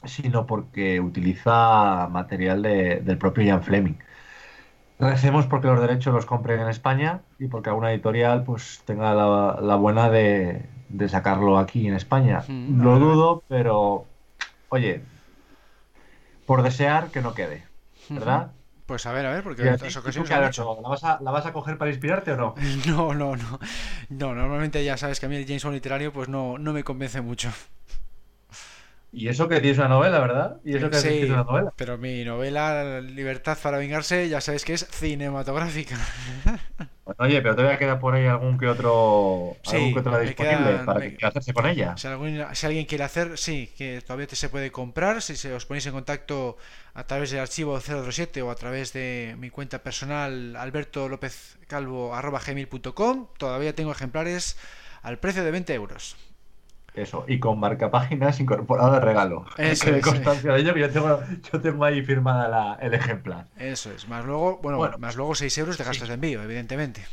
sino 0.04 0.47
porque 0.47 1.00
utiliza 1.00 2.09
material 2.11 2.62
de, 2.62 3.00
del 3.00 3.18
propio 3.18 3.44
Ian 3.44 3.62
Fleming. 3.62 3.94
Recemos 4.99 5.47
porque 5.47 5.66
los 5.66 5.80
derechos 5.80 6.14
los 6.14 6.25
compren 6.25 6.61
en 6.61 6.68
España 6.68 7.21
y 7.38 7.49
porque 7.49 7.68
alguna 7.68 7.92
editorial 7.92 8.44
pues 8.44 8.83
tenga 8.85 9.12
la, 9.14 9.59
la 9.61 9.76
buena 9.76 10.09
de, 10.09 10.66
de, 10.88 11.09
sacarlo 11.09 11.59
aquí 11.59 11.88
en 11.88 11.94
España. 11.94 12.44
Mm, 12.47 12.83
Lo 12.83 12.99
dudo, 12.99 13.42
pero 13.49 14.04
oye, 14.68 15.02
por 16.46 16.62
desear 16.62 17.10
que 17.10 17.20
no 17.20 17.34
quede, 17.34 17.66
¿verdad? 18.08 18.52
Pues 18.86 19.06
a 19.06 19.12
ver, 19.12 19.24
a 19.24 19.30
ver, 19.30 19.42
porque 19.42 19.62
en 19.62 19.74
otras 19.74 19.96
ocasiones. 19.96 20.28
¿La 20.30 20.88
vas, 20.88 21.04
a, 21.04 21.18
¿La 21.22 21.30
vas 21.30 21.46
a 21.46 21.52
coger 21.52 21.78
para 21.78 21.90
inspirarte 21.90 22.32
o 22.32 22.36
no? 22.36 22.54
No, 22.86 23.14
no, 23.14 23.34
no. 23.34 23.58
No, 24.10 24.34
normalmente 24.34 24.84
ya 24.84 24.96
sabes 24.96 25.20
que 25.20 25.26
a 25.26 25.28
mí 25.28 25.36
el 25.36 25.46
James 25.46 25.64
Bond 25.64 25.74
literario 25.74 26.12
pues 26.12 26.28
no, 26.28 26.58
no 26.58 26.72
me 26.72 26.84
convence 26.84 27.20
mucho. 27.22 27.50
Y 29.16 29.28
eso 29.28 29.47
que 29.49 29.61
tienes 29.61 29.78
una 29.78 29.87
novela, 29.88 30.18
¿verdad? 30.18 30.56
Y 30.64 30.76
eso 30.76 30.90
que 30.90 30.97
sí, 30.97 31.09
tienes 31.09 31.30
una 31.30 31.44
novela. 31.44 31.73
Pero 31.76 31.97
mi 31.99 32.25
novela, 32.25 33.00
Libertad 33.00 33.56
para 33.62 33.78
vengarse, 33.78 34.28
ya 34.28 34.40
sabes 34.40 34.64
que 34.64 34.73
es 34.75 34.88
cinematográfica. 34.90 35.97
Oye, 37.18 37.40
pero 37.42 37.54
todavía 37.54 37.78
queda 37.78 37.99
por 38.00 38.14
ahí 38.14 38.26
algún 38.26 38.56
que 38.59 38.66
otro, 38.66 39.56
Sí, 39.62 39.76
algún 39.76 39.92
que 39.92 39.99
otro 40.00 40.18
disponible 40.21 40.78
para 40.87 41.00
me- 41.00 41.16
que 41.16 41.26
hacerse 41.26 41.52
con 41.52 41.66
ella. 41.66 41.94
Si, 41.99 42.06
algún- 42.09 42.44
si 42.54 42.66
alguien 42.66 42.87
quiere 42.87 43.04
hacer, 43.04 43.37
sí, 43.37 43.71
que 43.76 44.00
todavía 44.00 44.26
te 44.26 44.37
se 44.37 44.49
puede 44.49 44.73
comprar. 44.73 45.21
Si 45.23 45.37
se 45.37 45.52
os 45.52 45.66
ponéis 45.66 45.85
en 45.87 45.92
contacto 45.92 46.56
a 46.94 47.06
través 47.06 47.30
del 47.30 47.40
archivo 47.40 47.78
007 47.80 48.40
o 48.42 48.50
a 48.50 48.54
través 48.56 48.92
de 48.94 49.37
mi 49.38 49.50
cuenta 49.50 49.83
personal 49.83 50.56
albertolopezcalvo.gmail.com, 50.56 53.26
todavía 53.38 53.75
tengo 53.75 53.92
ejemplares 53.92 54.56
al 55.02 55.18
precio 55.18 55.44
de 55.44 55.50
20 55.50 55.75
euros. 55.75 56.16
Eso, 56.94 57.24
y 57.26 57.40
con 57.40 57.58
marcapáginas 57.58 58.38
incorporado 58.38 58.92
de 58.92 59.00
regalo. 59.00 59.44
Eso 59.58 59.86
que 59.86 59.98
es, 59.98 60.04
constancia 60.04 60.52
de 60.52 60.60
ello, 60.60 60.74
que 60.74 60.80
yo 60.80 60.90
tengo, 60.90 61.20
yo 61.52 61.60
tengo 61.60 61.84
ahí 61.84 62.02
firmada 62.02 62.48
la- 62.48 62.74
el 62.80 62.94
ejemplar. 62.94 63.48
Eso 63.56 63.90
es. 63.90 64.08
Más 64.08 64.24
luego, 64.24 64.58
bueno, 64.62 64.78
Bueno, 64.78 64.98
más 64.98 65.16
luego 65.16 65.34
6 65.34 65.56
euros 65.58 65.76
de 65.76 65.84
gastos 65.84 66.06
de 66.08 66.14
envío, 66.14 66.42
evidentemente. 66.42 67.04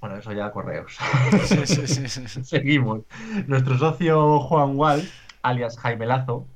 Bueno, 0.00 0.16
eso 0.16 0.32
ya 0.32 0.50
correos. 0.50 0.96
Sí, 1.44 1.66
sí, 1.66 1.86
sí, 1.86 2.08
sí, 2.08 2.28
sí. 2.28 2.44
Seguimos. 2.44 3.02
Nuestro 3.46 3.78
socio 3.78 4.40
Juan 4.40 4.76
Wall, 4.76 5.02
alias 5.42 5.78
Jaime 5.78 6.06
Lazo, 6.06 6.46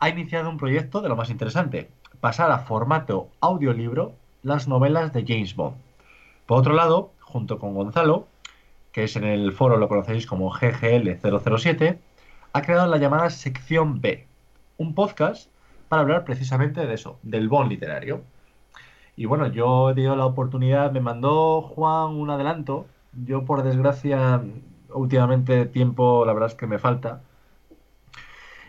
ha 0.00 0.08
iniciado 0.08 0.48
un 0.50 0.56
proyecto 0.56 1.00
de 1.02 1.08
lo 1.08 1.14
más 1.16 1.30
interesante: 1.30 1.90
pasar 2.20 2.50
a 2.50 2.58
formato 2.60 3.28
audiolibro 3.40 4.14
las 4.42 4.66
novelas 4.66 5.12
de 5.12 5.24
James 5.26 5.54
Bond. 5.54 5.76
Por 6.46 6.58
otro 6.58 6.72
lado, 6.74 7.12
junto 7.20 7.58
con 7.60 7.74
Gonzalo, 7.74 8.26
que 8.92 9.04
es 9.04 9.16
en 9.16 9.24
el 9.24 9.52
foro 9.52 9.76
lo 9.76 9.88
conocéis 9.88 10.26
como 10.26 10.52
GGL007, 10.52 11.98
ha 12.52 12.62
creado 12.62 12.86
la 12.88 12.98
llamada 12.98 13.30
Sección 13.30 14.00
B, 14.00 14.26
un 14.76 14.94
podcast 14.94 15.50
para 15.88 16.02
hablar 16.02 16.24
precisamente 16.24 16.86
de 16.86 16.94
eso, 16.94 17.18
del 17.22 17.48
Bond 17.48 17.70
literario. 17.70 18.22
Y 19.16 19.26
bueno, 19.26 19.48
yo 19.48 19.90
he 19.90 19.94
tenido 19.94 20.16
la 20.16 20.26
oportunidad, 20.26 20.92
me 20.92 21.00
mandó 21.00 21.62
Juan 21.62 22.12
un 22.14 22.30
adelanto. 22.30 22.86
Yo, 23.26 23.44
por 23.44 23.62
desgracia, 23.62 24.40
últimamente 24.94 25.66
tiempo, 25.66 26.24
la 26.24 26.32
verdad 26.32 26.50
es 26.50 26.54
que 26.54 26.66
me 26.66 26.78
falta. 26.78 27.20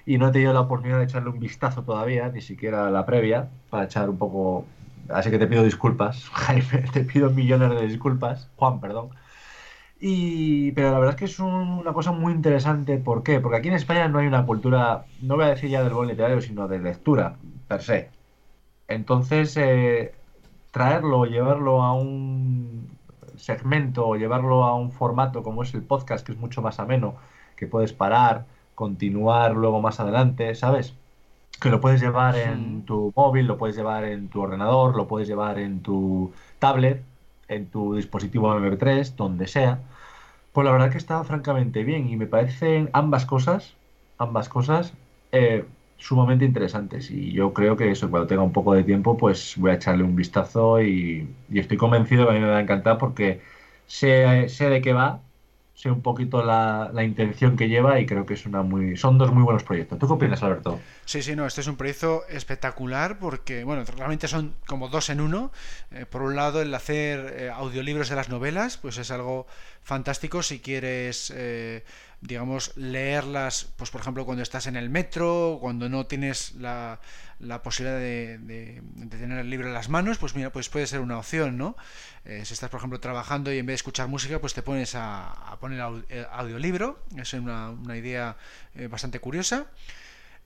Y 0.05 0.17
no 0.17 0.27
he 0.27 0.31
tenido 0.31 0.51
la 0.51 0.61
oportunidad 0.61 0.97
de 0.97 1.05
echarle 1.05 1.29
un 1.29 1.39
vistazo 1.39 1.83
todavía, 1.83 2.27
ni 2.29 2.41
siquiera 2.41 2.89
la 2.89 3.05
previa, 3.05 3.49
para 3.69 3.85
echar 3.85 4.09
un 4.09 4.17
poco. 4.17 4.65
Así 5.09 5.29
que 5.29 5.39
te 5.39 5.47
pido 5.47 5.63
disculpas, 5.63 6.29
Jaime, 6.33 6.85
te 6.91 7.03
pido 7.03 7.29
millones 7.29 7.69
de 7.69 7.87
disculpas, 7.87 8.49
Juan, 8.57 8.79
perdón. 8.79 9.09
Y, 10.03 10.71
pero 10.71 10.91
la 10.91 10.97
verdad 10.99 11.13
es 11.15 11.19
que 11.19 11.25
es 11.25 11.39
un- 11.39 11.51
una 11.79 11.93
cosa 11.93 12.11
muy 12.11 12.33
interesante. 12.33 12.97
¿Por 12.97 13.21
qué? 13.23 13.39
Porque 13.39 13.57
aquí 13.57 13.67
en 13.67 13.75
España 13.75 14.07
no 14.07 14.17
hay 14.19 14.27
una 14.27 14.45
cultura, 14.45 15.05
no 15.21 15.35
voy 15.35 15.45
a 15.45 15.49
decir 15.49 15.69
ya 15.69 15.83
del 15.83 15.93
buen 15.93 16.09
literario, 16.09 16.41
sino 16.41 16.67
de 16.67 16.79
lectura, 16.79 17.35
per 17.67 17.81
se. 17.83 18.09
Entonces, 18.87 19.55
eh, 19.57 20.13
traerlo 20.71 21.25
llevarlo 21.25 21.83
a 21.83 21.93
un 21.93 22.89
segmento 23.37 24.07
o 24.07 24.15
llevarlo 24.15 24.63
a 24.63 24.75
un 24.75 24.91
formato 24.91 25.43
como 25.43 25.63
es 25.63 25.73
el 25.73 25.81
podcast, 25.83 26.25
que 26.25 26.31
es 26.33 26.37
mucho 26.39 26.61
más 26.61 26.79
ameno, 26.79 27.15
que 27.55 27.67
puedes 27.67 27.93
parar, 27.93 28.45
continuar 28.75 29.53
luego 29.55 29.81
más 29.81 29.99
adelante, 29.99 30.55
¿sabes? 30.55 30.95
Que 31.61 31.69
lo 31.69 31.79
puedes 31.79 32.01
llevar 32.01 32.35
en 32.37 32.83
tu 32.85 33.13
móvil, 33.15 33.45
lo 33.47 33.57
puedes 33.57 33.75
llevar 33.75 34.03
en 34.05 34.29
tu 34.29 34.41
ordenador, 34.41 34.95
lo 34.95 35.07
puedes 35.07 35.27
llevar 35.27 35.59
en 35.59 35.81
tu 35.81 36.31
tablet, 36.59 37.03
en 37.51 37.67
tu 37.69 37.95
dispositivo 37.95 38.53
MP3, 38.55 39.15
donde 39.15 39.47
sea. 39.47 39.79
Pues 40.53 40.65
la 40.65 40.71
verdad 40.71 40.91
que 40.91 40.97
está 40.97 41.23
francamente 41.23 41.83
bien 41.83 42.09
y 42.09 42.17
me 42.17 42.27
parecen 42.27 42.89
ambas 42.93 43.25
cosas, 43.25 43.75
ambas 44.17 44.49
cosas, 44.49 44.93
eh, 45.31 45.65
sumamente 45.97 46.45
interesantes. 46.45 47.11
Y 47.11 47.31
yo 47.33 47.53
creo 47.53 47.77
que 47.77 47.91
eso, 47.91 48.09
cuando 48.09 48.27
tenga 48.27 48.43
un 48.43 48.53
poco 48.53 48.73
de 48.73 48.83
tiempo, 48.83 49.17
pues 49.17 49.55
voy 49.57 49.71
a 49.71 49.75
echarle 49.75 50.03
un 50.03 50.15
vistazo 50.15 50.81
y, 50.81 51.29
estoy 51.53 51.77
convencido 51.77 52.25
que 52.25 52.31
a 52.31 52.33
mí 52.35 52.39
me 52.41 52.47
va 52.49 52.57
a 52.57 52.61
encantar 52.61 52.97
porque 52.97 53.41
sé, 53.87 54.49
sé 54.49 54.69
de 54.69 54.81
qué 54.81 54.93
va, 54.93 55.21
sé 55.73 55.89
un 55.89 56.01
poquito 56.01 56.43
la, 56.43 56.91
la 56.93 57.03
intención 57.03 57.57
que 57.57 57.67
lleva 57.67 57.99
y 57.99 58.05
creo 58.05 58.25
que 58.25 58.35
es 58.35 58.45
una 58.45 58.61
muy, 58.61 58.97
son 58.97 59.17
dos 59.17 59.31
muy 59.33 59.43
buenos 59.43 59.63
proyectos. 59.63 59.97
¿Tú 59.97 60.07
qué 60.07 60.13
opinas, 60.13 60.43
Alberto? 60.43 60.79
Sí, 61.05 61.23
sí, 61.23 61.35
no, 61.35 61.45
este 61.45 61.61
es 61.61 61.67
un 61.67 61.75
proyecto 61.75 62.23
espectacular 62.29 63.17
porque, 63.19 63.63
bueno, 63.63 63.83
realmente 63.97 64.27
son 64.27 64.53
como 64.67 64.89
dos 64.89 65.09
en 65.09 65.21
uno. 65.21 65.51
Eh, 65.91 66.05
por 66.05 66.21
un 66.21 66.35
lado, 66.35 66.61
el 66.61 66.73
hacer 66.73 67.35
eh, 67.37 67.49
audiolibros 67.49 68.09
de 68.09 68.15
las 68.15 68.29
novelas, 68.29 68.77
pues 68.77 68.97
es 68.97 69.11
algo 69.11 69.47
fantástico 69.81 70.43
si 70.43 70.59
quieres, 70.59 71.33
eh, 71.35 71.83
digamos, 72.21 72.75
leerlas, 72.77 73.67
pues 73.77 73.89
por 73.89 74.01
ejemplo, 74.01 74.25
cuando 74.25 74.43
estás 74.43 74.67
en 74.67 74.75
el 74.75 74.89
metro, 74.89 75.57
cuando 75.59 75.89
no 75.89 76.05
tienes 76.05 76.53
la, 76.55 76.99
la 77.39 77.63
posibilidad 77.63 77.97
de, 77.99 78.37
de- 78.37 78.81
de 78.83 79.17
tener 79.17 79.39
el 79.39 79.49
libro 79.49 79.67
en 79.67 79.73
las 79.73 79.89
manos, 79.89 80.17
pues 80.19 80.35
mira, 80.35 80.51
pues 80.51 80.69
puede 80.69 80.85
ser 80.87 80.99
una 80.99 81.17
opción, 81.17 81.57
¿no? 81.57 81.75
Eh, 82.25 82.43
si 82.45 82.53
estás, 82.53 82.69
por 82.69 82.77
ejemplo, 82.79 82.99
trabajando 82.99 83.51
y 83.51 83.57
en 83.57 83.65
vez 83.65 83.73
de 83.73 83.75
escuchar 83.77 84.07
música, 84.07 84.39
pues 84.39 84.53
te 84.53 84.61
pones 84.61 84.93
a, 84.95 85.31
a 85.31 85.59
poner 85.59 85.81
eh, 86.09 86.25
audiolibro. 86.31 87.03
Es 87.17 87.33
una, 87.33 87.71
una 87.71 87.97
idea 87.97 88.37
eh, 88.75 88.87
bastante 88.87 89.19
curiosa. 89.19 89.65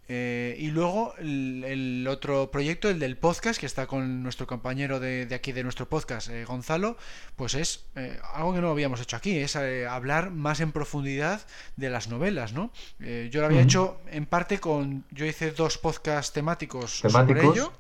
Eh, 0.08 0.56
y 0.60 0.68
luego 0.68 1.14
el, 1.18 1.64
el 1.66 2.08
otro 2.08 2.52
proyecto, 2.52 2.90
el 2.90 3.00
del 3.00 3.18
podcast, 3.18 3.60
que 3.60 3.66
está 3.66 3.88
con 3.88 4.22
nuestro 4.22 4.46
compañero 4.46 5.00
de, 5.00 5.26
de 5.26 5.34
aquí 5.36 5.52
de 5.52 5.64
nuestro 5.64 5.90
podcast, 5.90 6.30
eh, 6.30 6.46
Gonzalo, 6.46 6.96
pues 7.36 7.56
es 7.56 7.86
eh, 7.96 8.20
algo 8.34 8.54
que 8.54 8.62
no 8.62 8.70
habíamos 8.70 9.02
hecho 9.02 9.16
aquí, 9.16 9.38
es 9.38 9.56
eh, 9.56 9.88
hablar 9.88 10.30
más 10.32 10.60
en 10.60 10.72
profundidad 10.72 11.42
de 11.76 11.90
las 11.90 12.08
novelas, 12.08 12.54
¿no? 12.54 12.72
Eh, 13.00 13.30
yo 13.32 13.40
lo 13.42 13.48
había 13.48 13.62
hecho 13.62 14.00
en 14.12 14.26
parte 14.28 14.60
con, 14.60 15.06
yo 15.12 15.26
hice 15.26 15.52
dos 15.52 15.78
podcasts 15.80 16.34
temáticos, 16.34 17.00
sobre 17.00 17.14
Temáticos. 17.14 17.56
ello. 17.58 17.74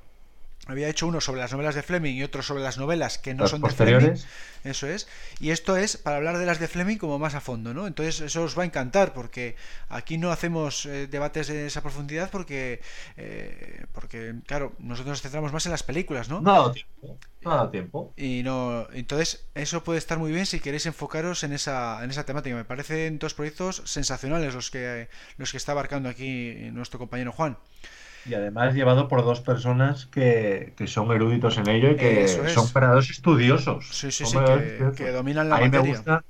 Había 0.68 0.90
hecho 0.90 1.08
uno 1.08 1.22
sobre 1.22 1.42
las 1.42 1.52
novelas 1.52 1.76
de 1.76 1.84
Fleming 1.84 2.16
y 2.16 2.24
otro 2.24 2.42
sobre 2.42 2.64
las 2.64 2.78
novelas 2.78 3.18
que 3.20 3.34
no 3.36 3.44
Las 3.44 3.52
son 3.52 3.62
de 3.62 3.70
Fleming. 3.70 3.94
posteriores. 3.94 4.28
Eso 4.64 4.88
es. 4.88 5.08
Y 5.40 5.52
esto 5.52 5.78
es 5.78 5.96
para 5.98 6.18
hablar 6.18 6.40
de 6.40 6.46
las 6.48 6.60
de 6.60 6.68
Fleming 6.68 6.98
como 6.98 7.20
más 7.20 7.36
a 7.36 7.40
fondo, 7.42 7.74
¿no? 7.76 7.86
Entonces 7.86 8.20
eso 8.22 8.44
os 8.44 8.58
va 8.58 8.64
a 8.64 8.66
encantar 8.66 9.14
porque 9.14 9.56
aquí 9.90 10.18
no 10.18 10.32
hacemos 10.32 10.88
eh, 10.88 11.06
debates 11.06 11.48
de 11.48 11.68
esa 11.68 11.82
profundidad 11.84 12.32
porque, 12.32 12.82
eh, 13.16 13.86
porque, 13.92 14.34
claro, 14.48 14.74
nosotros 14.80 15.12
nos 15.12 15.22
centramos 15.22 15.54
más 15.54 15.66
en 15.68 15.72
las 15.72 15.84
películas, 15.84 16.30
¿no? 16.30 16.42
No 16.42 16.50
ha 16.52 16.56
dado 16.56 16.72
tiempo. 16.72 17.20
No 17.44 17.52
ha 17.52 17.56
dado 17.58 17.70
tiempo. 17.70 18.14
Y 18.18 18.42
no, 18.44 18.88
entonces 18.92 19.46
eso 19.54 19.84
puede 19.84 20.00
estar 20.00 20.18
muy 20.18 20.32
bien 20.32 20.48
si 20.48 20.60
queréis 20.60 20.88
enfocaros 20.88 21.44
en 21.44 21.54
esa, 21.54 22.04
en 22.04 22.10
esa 22.10 22.26
temática. 22.26 22.56
Me 22.56 22.66
parecen 22.66 23.20
dos 23.20 23.36
proyectos 23.36 23.84
sensacionales 23.86 24.56
los 24.56 24.72
que, 24.72 25.10
los 25.38 25.52
que 25.52 25.58
está 25.58 25.74
abarcando 25.74 26.10
aquí 26.10 26.56
nuestro 26.72 26.98
compañero 26.98 27.32
Juan. 27.32 27.60
Y 28.26 28.34
además 28.34 28.74
llevado 28.74 29.08
por 29.08 29.24
dos 29.24 29.42
personas 29.42 30.08
que, 30.08 30.74
que 30.78 30.88
son 30.88 31.12
eruditos 31.12 31.58
en 31.60 31.68
ello 31.70 31.92
y 31.92 31.98
que 31.98 32.24
es. 32.24 32.50
son 32.54 32.74
verdaderos 32.74 33.10
estudiosos. 33.12 33.86
Sí, 33.92 34.12
sí, 34.12 34.26
sí, 34.26 34.38
que, 34.38 34.92
que 34.96 35.12
dominan 35.12 35.50
la 35.50 35.58
a 35.58 35.60
mí 35.60 35.70
me 35.70 35.80
gusta, 35.80 36.22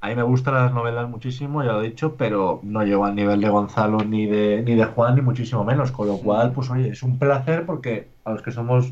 a 0.00 0.08
mí 0.08 0.14
me 0.16 0.22
gustan 0.22 0.54
las 0.54 0.72
novelas 0.72 1.08
muchísimo, 1.08 1.62
ya 1.62 1.72
lo 1.72 1.82
he 1.82 1.88
dicho, 1.88 2.16
pero 2.16 2.60
no 2.64 2.82
llego 2.84 3.04
al 3.04 3.14
nivel 3.14 3.40
de 3.40 3.48
Gonzalo 3.50 3.98
ni 4.04 4.26
de, 4.26 4.62
ni 4.62 4.74
de 4.74 4.84
Juan, 4.86 5.14
ni 5.16 5.20
muchísimo 5.22 5.64
menos. 5.64 5.92
Con 5.92 6.08
lo 6.08 6.18
cual, 6.18 6.52
pues 6.52 6.70
oye, 6.70 6.88
es 6.90 7.02
un 7.02 7.18
placer 7.18 7.66
porque 7.66 8.12
a 8.24 8.32
los 8.32 8.42
que 8.42 8.50
somos 8.50 8.90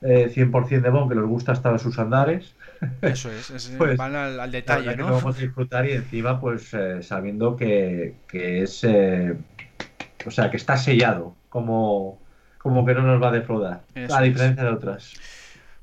eh, 0.00 0.28
100% 0.30 0.88
de 0.90 0.90
Bon, 0.96 1.08
que 1.08 1.14
nos 1.16 1.26
gusta 1.28 1.52
hasta 1.52 1.76
sus 1.78 1.98
andares, 1.98 2.56
Eso 3.02 3.30
es, 3.30 3.50
es- 3.50 3.70
Pues, 3.78 3.98
van 3.98 4.14
al, 4.16 4.50
detalle, 4.50 4.94
que 4.96 4.96
¿no? 4.96 5.06
lo 5.06 5.14
vamos 5.14 5.36
a 5.36 5.40
disfrutar 5.40 5.86
y 5.86 5.92
encima, 5.92 6.40
pues 6.40 6.72
eh, 6.74 7.02
sabiendo 7.02 7.56
que, 7.56 8.16
que 8.26 8.62
es, 8.62 8.82
eh, 8.84 9.36
o 10.26 10.30
sea, 10.30 10.50
que 10.50 10.56
está 10.56 10.76
sellado, 10.76 11.36
como, 11.56 12.18
como 12.58 12.84
que 12.84 12.92
no 12.92 13.00
nos 13.00 13.22
va 13.22 13.28
a 13.28 13.32
defraudar, 13.32 13.80
Eso 13.94 14.14
a 14.14 14.18
es. 14.18 14.24
diferencia 14.24 14.62
de 14.62 14.70
otras. 14.70 15.14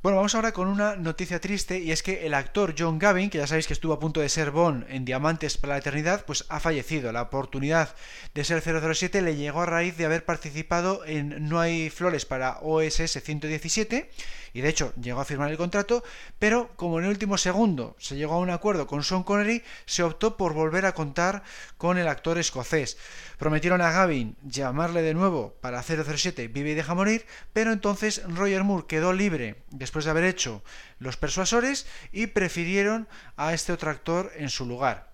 Bueno, 0.04 0.18
vamos 0.18 0.36
ahora 0.36 0.52
con 0.52 0.68
una 0.68 0.98
noticia 0.98 1.40
triste 1.40 1.80
y 1.80 1.92
es 1.92 2.04
que 2.04 2.28
el 2.28 2.34
actor 2.36 2.76
John 2.78 3.00
Gavin, 3.00 3.30
que 3.32 3.38
ya 3.40 3.48
sabéis 3.48 3.66
que 3.68 3.74
estuvo 3.74 3.94
a 3.94 4.00
punto 4.00 4.20
de 4.20 4.28
ser 4.30 4.52
Bond 4.52 4.86
en 4.90 5.04
Diamantes 5.06 5.58
para 5.58 5.74
la 5.74 5.80
Eternidad, 5.80 6.26
pues 6.28 6.46
ha 6.50 6.60
fallecido. 6.60 7.12
La 7.12 7.22
oportunidad 7.24 7.96
de 8.36 8.44
ser 8.44 8.62
007 8.62 9.22
le 9.24 9.36
llegó 9.38 9.62
a 9.62 9.66
raíz 9.66 9.98
de 9.98 10.06
haber 10.06 10.26
participado 10.26 11.06
en 11.06 11.48
No 11.50 11.60
hay 11.60 11.90
flores 11.90 12.26
para 12.26 12.60
OSS 12.62 13.24
117 13.24 14.10
y 14.54 14.62
de 14.62 14.70
hecho 14.70 14.94
llegó 15.02 15.20
a 15.20 15.26
firmar 15.26 15.52
el 15.52 15.58
contrato, 15.58 16.04
pero 16.40 16.72
como 16.76 17.00
en 17.00 17.06
el 17.06 17.12
último 17.12 17.38
segundo 17.38 17.96
se 18.00 18.16
llegó 18.16 18.36
a 18.36 18.40
un 18.40 18.50
acuerdo 18.50 18.88
con 18.88 19.04
Sean 19.04 19.24
Connery, 19.24 19.64
se 19.86 20.04
optó 20.04 20.38
por 20.38 20.54
volver 20.54 20.86
a 20.86 20.94
contar 20.94 21.44
con 21.78 21.98
el 21.98 22.08
actor 22.08 22.38
escocés. 22.38 22.98
Prometieron 23.38 23.82
a 23.82 23.92
Gavin 23.92 24.38
llamarle 24.44 25.02
de 25.02 25.14
nuevo 25.14 25.56
para 25.62 25.82
007 25.82 26.48
Vive 26.48 26.72
y 26.72 26.76
deja 26.76 26.94
morir, 26.94 27.26
pero 27.52 27.72
entonces 27.72 28.22
Roger 28.28 28.64
Moore 28.64 28.86
quedó 28.88 29.14
libre 29.14 29.64
después 29.72 30.06
de 30.06 30.12
haber 30.12 30.24
hecho 30.26 30.64
Los 31.00 31.18
Persuasores 31.18 31.88
y 32.12 32.28
prefirieron 32.28 33.08
a 33.36 33.54
este 33.54 33.74
otro 33.74 33.90
actor 33.90 34.32
en 34.36 34.50
su 34.50 34.66
lugar. 34.66 35.13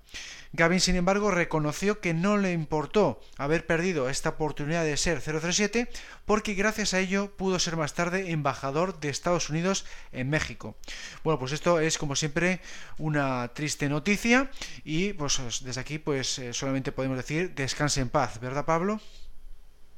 Gavin, 0.52 0.80
sin 0.80 0.96
embargo, 0.96 1.30
reconoció 1.30 2.00
que 2.00 2.14
no 2.14 2.38
le 2.38 2.54
importó 2.54 3.20
haber 3.38 3.68
perdido 3.68 4.10
esta 4.10 4.30
oportunidad 4.30 4.84
de 4.84 4.98
ser 4.98 5.22
007 5.22 5.88
porque 6.26 6.56
gracias 6.56 6.94
a 6.94 7.00
ello 7.00 7.32
pudo 7.38 7.60
ser 7.60 7.78
más 7.78 7.94
tarde 7.94 8.32
embajador 8.32 9.00
de 9.00 9.10
Estados 9.10 9.50
Unidos 9.52 9.86
en 10.12 10.30
México. 10.30 10.76
Bueno, 11.24 11.38
pues 11.38 11.52
esto 11.52 11.80
es 11.80 12.00
como 12.00 12.16
siempre 12.16 12.62
una 12.98 13.50
triste 13.50 13.90
noticia 13.90 14.50
y 14.84 15.14
pues 15.14 15.40
desde 15.64 15.82
aquí 15.82 16.00
pues 16.00 16.40
eh, 16.40 16.54
solamente 16.54 16.92
podemos 16.92 17.18
decir 17.18 17.54
descanse 17.54 18.02
en 18.02 18.10
paz, 18.10 18.40
¿verdad 18.40 18.66
Pablo? 18.66 19.00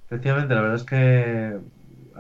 Efectivamente, 0.07 0.53
la 0.53 0.61
verdad 0.61 0.77
es 0.77 0.83
que 0.83 1.59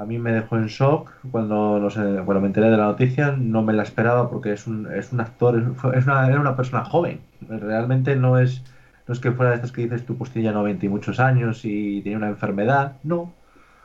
a 0.01 0.05
mí 0.05 0.17
me 0.17 0.31
dejó 0.31 0.57
en 0.57 0.65
shock 0.65 1.11
cuando, 1.29 1.77
no 1.79 1.91
sé, 1.91 1.99
me 2.01 2.47
enteré 2.47 2.71
de 2.71 2.77
la 2.77 2.85
noticia, 2.85 3.35
no 3.37 3.61
me 3.61 3.73
la 3.73 3.83
esperaba 3.83 4.31
porque 4.31 4.53
es 4.53 4.65
un, 4.65 4.91
es 4.91 5.13
un 5.13 5.21
actor, 5.21 5.75
es 5.93 6.05
una, 6.05 6.27
era 6.27 6.39
una 6.39 6.55
persona 6.55 6.83
joven, 6.83 7.21
realmente 7.47 8.15
no 8.15 8.39
es, 8.39 8.63
no 9.07 9.13
es 9.13 9.19
que 9.19 9.31
fuera 9.31 9.51
de 9.51 9.57
estos 9.57 9.71
que 9.71 9.83
dices 9.83 10.03
tú, 10.03 10.17
pues 10.17 10.31
tenía 10.31 10.53
90 10.53 10.87
y 10.87 10.89
muchos 10.89 11.19
años 11.19 11.63
y 11.65 12.01
tenía 12.01 12.17
una 12.17 12.29
enfermedad, 12.29 12.93
no, 13.03 13.31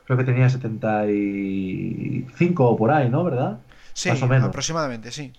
creo 0.07 0.17
que 0.17 0.25
tenía 0.25 0.49
75 0.49 2.67
o 2.67 2.79
por 2.79 2.93
ahí, 2.93 3.11
¿no? 3.11 3.23
¿Verdad? 3.23 3.59
Sí, 3.93 4.09
Más 4.09 4.23
o 4.23 4.27
menos. 4.27 4.49
aproximadamente, 4.49 5.11
sí. 5.11 5.35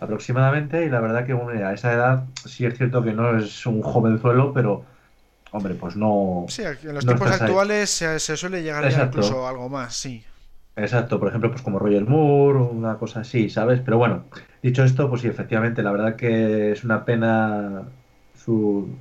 Aproximadamente, 0.00 0.84
y 0.84 0.88
la 0.88 0.98
verdad 1.00 1.24
que 1.24 1.34
a 1.34 1.72
esa 1.72 1.92
edad 1.92 2.24
sí 2.44 2.66
es 2.66 2.76
cierto 2.76 3.04
que 3.04 3.12
no 3.12 3.38
es 3.38 3.64
un 3.64 3.80
jovenzuelo, 3.80 4.52
pero 4.52 4.84
hombre, 5.52 5.74
pues 5.74 5.96
no. 5.96 6.46
Sí, 6.48 6.62
en 6.62 6.94
los 6.94 7.04
tiempos 7.04 7.30
actuales 7.30 7.90
se, 7.90 8.18
suele 8.36 8.62
llegar 8.62 8.88
ya 8.90 9.04
incluso 9.04 9.46
algo 9.46 9.68
más, 9.68 9.94
sí. 9.94 10.24
Exacto, 10.76 11.18
por 11.18 11.28
ejemplo, 11.28 11.50
pues 11.50 11.62
como 11.62 11.78
Roger 11.78 12.04
Moore, 12.06 12.58
una 12.58 12.98
cosa 12.98 13.20
así, 13.20 13.48
¿sabes? 13.48 13.80
Pero 13.80 13.96
bueno, 13.96 14.24
dicho 14.62 14.84
esto, 14.84 15.08
pues 15.08 15.22
sí, 15.22 15.28
efectivamente, 15.28 15.82
la 15.82 15.90
verdad 15.90 16.16
que 16.16 16.72
es 16.72 16.84
una 16.84 17.06
pena 17.06 17.84
su, 18.34 18.94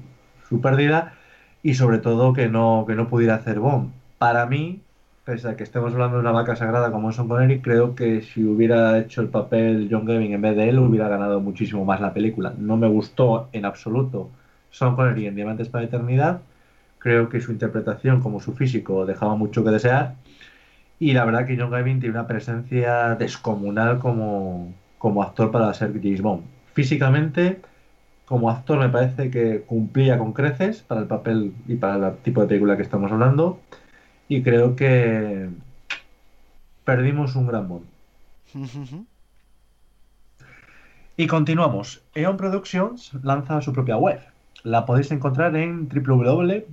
su 0.48 0.62
pérdida 0.62 1.16
y 1.64 1.74
sobre 1.74 1.98
todo 1.98 2.32
que 2.32 2.48
no, 2.48 2.86
que 2.88 2.96
no 2.96 3.10
pudiera 3.10 3.36
hacer 3.36 3.60
Bond. 3.60 3.92
Para 4.18 4.46
mí, 4.46 4.84
pese 5.26 5.50
a 5.50 5.58
que 5.58 5.64
estemos 5.64 5.92
hablando 5.92 6.16
de 6.16 6.22
una 6.22 6.32
vaca 6.32 6.56
sagrada 6.56 6.92
como 6.92 7.12
Son 7.12 7.28
Connery, 7.28 7.60
creo 7.60 7.94
que 7.94 8.22
si 8.22 8.46
hubiera 8.46 8.98
hecho 8.98 9.20
el 9.22 9.28
papel 9.28 9.90
John 9.92 10.06
Gavin 10.06 10.32
en 10.32 10.42
vez 10.42 10.56
de 10.56 10.70
él, 10.70 10.80
hubiera 10.80 11.10
ganado 11.10 11.42
muchísimo 11.42 11.84
más 11.84 12.00
la 12.00 12.14
película. 12.14 12.54
No 12.58 12.78
me 12.78 12.88
gustó 12.88 13.50
en 13.52 13.66
absoluto 13.66 14.30
Sean 14.76 14.96
Connery 14.98 15.28
en 15.28 15.36
Diamantes 15.36 15.70
para 15.70 15.84
la 15.84 15.88
Eternidad. 15.88 16.42
Creo 17.00 17.30
que 17.30 17.40
su 17.40 17.54
interpretación 17.54 18.20
como 18.20 18.42
su 18.42 18.54
físico 18.54 19.06
dejaba 19.06 19.36
mucho 19.36 19.64
que 19.64 19.70
desear. 19.72 20.16
Y 21.00 21.14
la 21.14 21.24
verdad 21.24 21.46
que 21.46 21.58
John 21.58 21.72
Gavin 21.72 22.02
tiene 22.02 22.18
una 22.18 22.28
presencia 22.28 23.16
descomunal 23.16 24.00
como, 24.00 24.74
como 24.98 25.24
actor 25.24 25.50
para 25.50 25.74
ser 25.74 25.94
James 25.94 26.22
Bond. 26.22 26.44
Físicamente, 26.74 27.62
como 28.26 28.50
actor 28.50 28.78
me 28.78 28.90
parece 28.90 29.30
que 29.30 29.62
cumplía 29.62 30.18
con 30.18 30.34
creces 30.34 30.82
para 30.82 31.02
el 31.02 31.08
papel 31.08 31.54
y 31.68 31.76
para 31.76 32.10
el 32.10 32.18
tipo 32.18 32.42
de 32.42 32.48
película 32.48 32.76
que 32.76 32.84
estamos 32.84 33.10
hablando. 33.14 33.62
Y 34.28 34.44
creo 34.44 34.76
que 34.76 35.50
perdimos 36.84 37.36
un 37.38 37.48
gran 37.48 37.70
Bond. 37.70 37.86
y 41.16 41.28
continuamos. 41.28 42.04
Eon 42.14 42.36
Productions 42.36 43.14
lanza 43.24 43.62
su 43.62 43.72
propia 43.72 43.96
web 43.96 44.35
la 44.66 44.86
podéis 44.86 45.12
encontrar 45.12 45.56
en 45.56 45.88
www.eon.co.uk. 45.88 46.66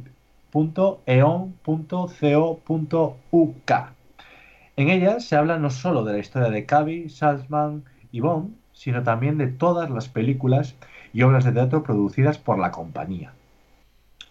En 4.77 4.89
ella 4.89 5.21
se 5.21 5.37
habla 5.37 5.59
no 5.59 5.69
solo 5.69 6.03
de 6.03 6.15
la 6.15 6.19
historia 6.19 6.49
de 6.49 6.65
Cavi, 6.65 7.11
Salzman 7.11 7.85
y 8.11 8.21
Bond, 8.21 8.55
sino 8.73 9.03
también 9.03 9.37
de 9.37 9.49
todas 9.49 9.91
las 9.91 10.09
películas 10.09 10.75
y 11.13 11.21
obras 11.23 11.45
de 11.45 11.53
teatro 11.53 11.83
producidas 11.83 12.39
por 12.39 12.59
la 12.59 12.71
compañía. 12.71 13.35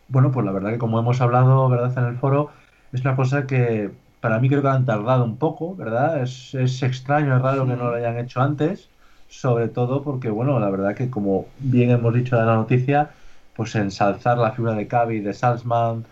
Bueno, 0.07 0.31
pues 0.31 0.43
la 0.43 0.51
verdad 0.51 0.71
que 0.71 0.79
como 0.79 0.99
hemos 0.99 1.21
hablado 1.21 1.69
¿verdad? 1.69 1.95
en 1.99 2.05
el 2.05 2.17
foro, 2.17 2.49
es 2.91 3.01
una 3.01 3.15
cosa 3.15 3.45
que 3.45 3.91
para 4.21 4.39
mí 4.39 4.49
creo 4.49 4.63
que 4.63 4.69
han 4.69 4.87
tardado 4.87 5.23
un 5.23 5.37
poco, 5.37 5.75
¿verdad? 5.75 6.23
Es, 6.23 6.55
es 6.55 6.81
extraño, 6.81 7.35
es 7.35 7.41
raro 7.43 7.67
que 7.67 7.75
no 7.75 7.91
lo 7.91 7.95
hayan 7.95 8.17
hecho 8.17 8.41
antes, 8.41 8.89
sobre 9.27 9.67
todo 9.67 10.01
porque, 10.01 10.31
bueno, 10.31 10.59
la 10.59 10.71
verdad 10.71 10.95
que 10.95 11.11
como 11.11 11.45
bien 11.59 11.91
hemos 11.91 12.11
dicho 12.15 12.39
en 12.39 12.47
la 12.47 12.55
noticia, 12.55 13.11
pues 13.55 13.75
ensalzar 13.75 14.37
la 14.37 14.51
figura 14.51 14.73
de 14.73 14.87
Cavi, 14.87 15.19
de 15.19 15.33
Salzman 15.33 16.05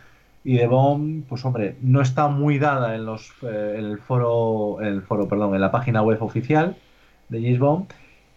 y 0.43 0.57
de 0.57 0.67
Bond, 0.67 1.25
pues 1.27 1.43
hombre, 1.45 1.75
no 1.81 2.01
está 2.01 2.27
muy 2.27 2.59
dada 2.59 2.95
en 2.95 3.05
los 3.05 3.31
eh, 3.41 3.75
en 3.77 3.85
el 3.85 3.99
foro, 3.99 4.81
en 4.81 4.87
el 4.87 5.01
foro, 5.01 5.27
perdón, 5.27 5.55
en 5.55 5.61
la 5.61 5.71
página 5.71 6.01
web 6.01 6.21
oficial 6.21 6.77
de 7.29 7.41
James 7.41 7.59
Bond. 7.59 7.85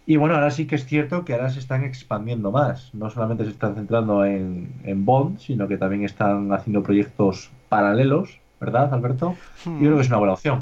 Y 0.05 0.17
bueno, 0.17 0.35
ahora 0.35 0.51
sí 0.51 0.67
que 0.67 0.75
es 0.75 0.85
cierto 0.85 1.23
que 1.23 1.33
ahora 1.33 1.49
se 1.49 1.59
están 1.59 1.83
expandiendo 1.83 2.51
más. 2.51 2.93
No 2.93 3.09
solamente 3.09 3.45
se 3.45 3.51
están 3.51 3.75
centrando 3.75 4.25
en, 4.25 4.73
en 4.83 5.05
Bond, 5.05 5.39
sino 5.39 5.67
que 5.67 5.77
también 5.77 6.03
están 6.03 6.51
haciendo 6.51 6.83
proyectos 6.83 7.51
paralelos, 7.69 8.39
¿verdad, 8.59 8.93
Alberto? 8.93 9.35
Yo 9.65 9.79
creo 9.79 9.95
que 9.95 10.01
es 10.01 10.07
una 10.09 10.17
buena 10.17 10.33
opción. 10.33 10.59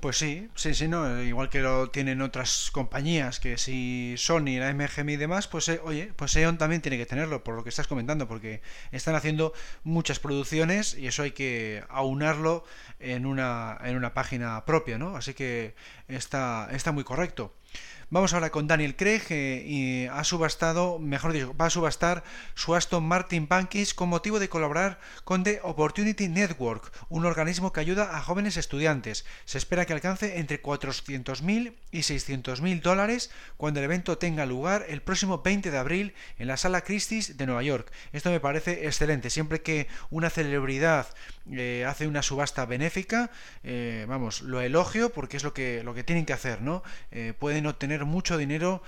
Pues 0.00 0.16
sí, 0.16 0.48
sí, 0.54 0.72
sí, 0.72 0.88
no, 0.88 1.22
igual 1.22 1.50
que 1.50 1.60
lo 1.60 1.90
tienen 1.90 2.22
otras 2.22 2.70
compañías, 2.72 3.38
que 3.38 3.58
si 3.58 4.14
Sony, 4.16 4.58
la 4.58 4.72
MGM 4.72 5.10
y 5.10 5.16
demás, 5.16 5.46
pues 5.46 5.68
eh, 5.68 5.78
oye, 5.84 6.10
pues 6.16 6.34
Eon 6.36 6.56
también 6.56 6.80
tiene 6.80 6.96
que 6.96 7.04
tenerlo, 7.04 7.44
por 7.44 7.54
lo 7.54 7.62
que 7.64 7.68
estás 7.68 7.86
comentando, 7.86 8.26
porque 8.26 8.62
están 8.92 9.14
haciendo 9.14 9.52
muchas 9.84 10.18
producciones 10.18 10.94
y 10.94 11.06
eso 11.06 11.22
hay 11.22 11.32
que 11.32 11.84
aunarlo 11.90 12.64
en 12.98 13.26
una, 13.26 13.76
en 13.84 13.94
una 13.94 14.14
página 14.14 14.64
propia, 14.64 14.96
¿no? 14.96 15.16
Así 15.16 15.34
que 15.34 15.74
está, 16.08 16.68
está 16.72 16.92
muy 16.92 17.04
correcto. 17.04 17.54
Vamos 18.12 18.34
ahora 18.34 18.50
con 18.50 18.66
Daniel 18.66 18.96
Craig, 18.96 19.22
y 19.30 20.06
ha 20.06 20.24
subastado, 20.24 20.98
mejor 20.98 21.32
dicho, 21.32 21.54
va 21.56 21.66
a 21.66 21.70
subastar 21.70 22.24
su 22.56 22.74
Aston 22.74 23.04
Martin 23.04 23.46
Pankis 23.46 23.94
con 23.94 24.08
motivo 24.08 24.40
de 24.40 24.48
colaborar 24.48 24.98
con 25.22 25.44
The 25.44 25.60
Opportunity 25.62 26.26
Network, 26.26 26.90
un 27.08 27.24
organismo 27.24 27.72
que 27.72 27.78
ayuda 27.78 28.16
a 28.16 28.20
jóvenes 28.20 28.56
estudiantes. 28.56 29.24
Se 29.44 29.58
espera 29.58 29.86
que 29.86 29.92
alcance 29.92 30.40
entre 30.40 30.60
400.000 30.60 31.74
y 31.92 31.98
600.000 32.00 32.82
dólares 32.82 33.30
cuando 33.56 33.78
el 33.78 33.84
evento 33.84 34.18
tenga 34.18 34.44
lugar 34.44 34.86
el 34.88 35.02
próximo 35.02 35.42
20 35.42 35.70
de 35.70 35.78
abril 35.78 36.14
en 36.40 36.48
la 36.48 36.56
Sala 36.56 36.80
Christie's 36.80 37.36
de 37.36 37.46
Nueva 37.46 37.62
York. 37.62 37.92
Esto 38.12 38.32
me 38.32 38.40
parece 38.40 38.86
excelente. 38.86 39.30
Siempre 39.30 39.62
que 39.62 39.86
una 40.10 40.30
celebridad 40.30 41.06
eh, 41.52 41.84
hace 41.86 42.06
una 42.06 42.22
subasta 42.22 42.64
benéfica, 42.66 43.30
eh, 43.64 44.04
vamos, 44.08 44.42
lo 44.42 44.60
elogio 44.60 45.12
porque 45.12 45.36
es 45.36 45.44
lo 45.44 45.52
que, 45.52 45.82
lo 45.82 45.94
que 45.94 46.04
tienen 46.04 46.26
que 46.26 46.32
hacer, 46.32 46.62
¿no? 46.62 46.82
Eh, 47.10 47.34
pueden 47.38 47.66
obtener 47.66 48.04
mucho 48.04 48.36
dinero 48.36 48.82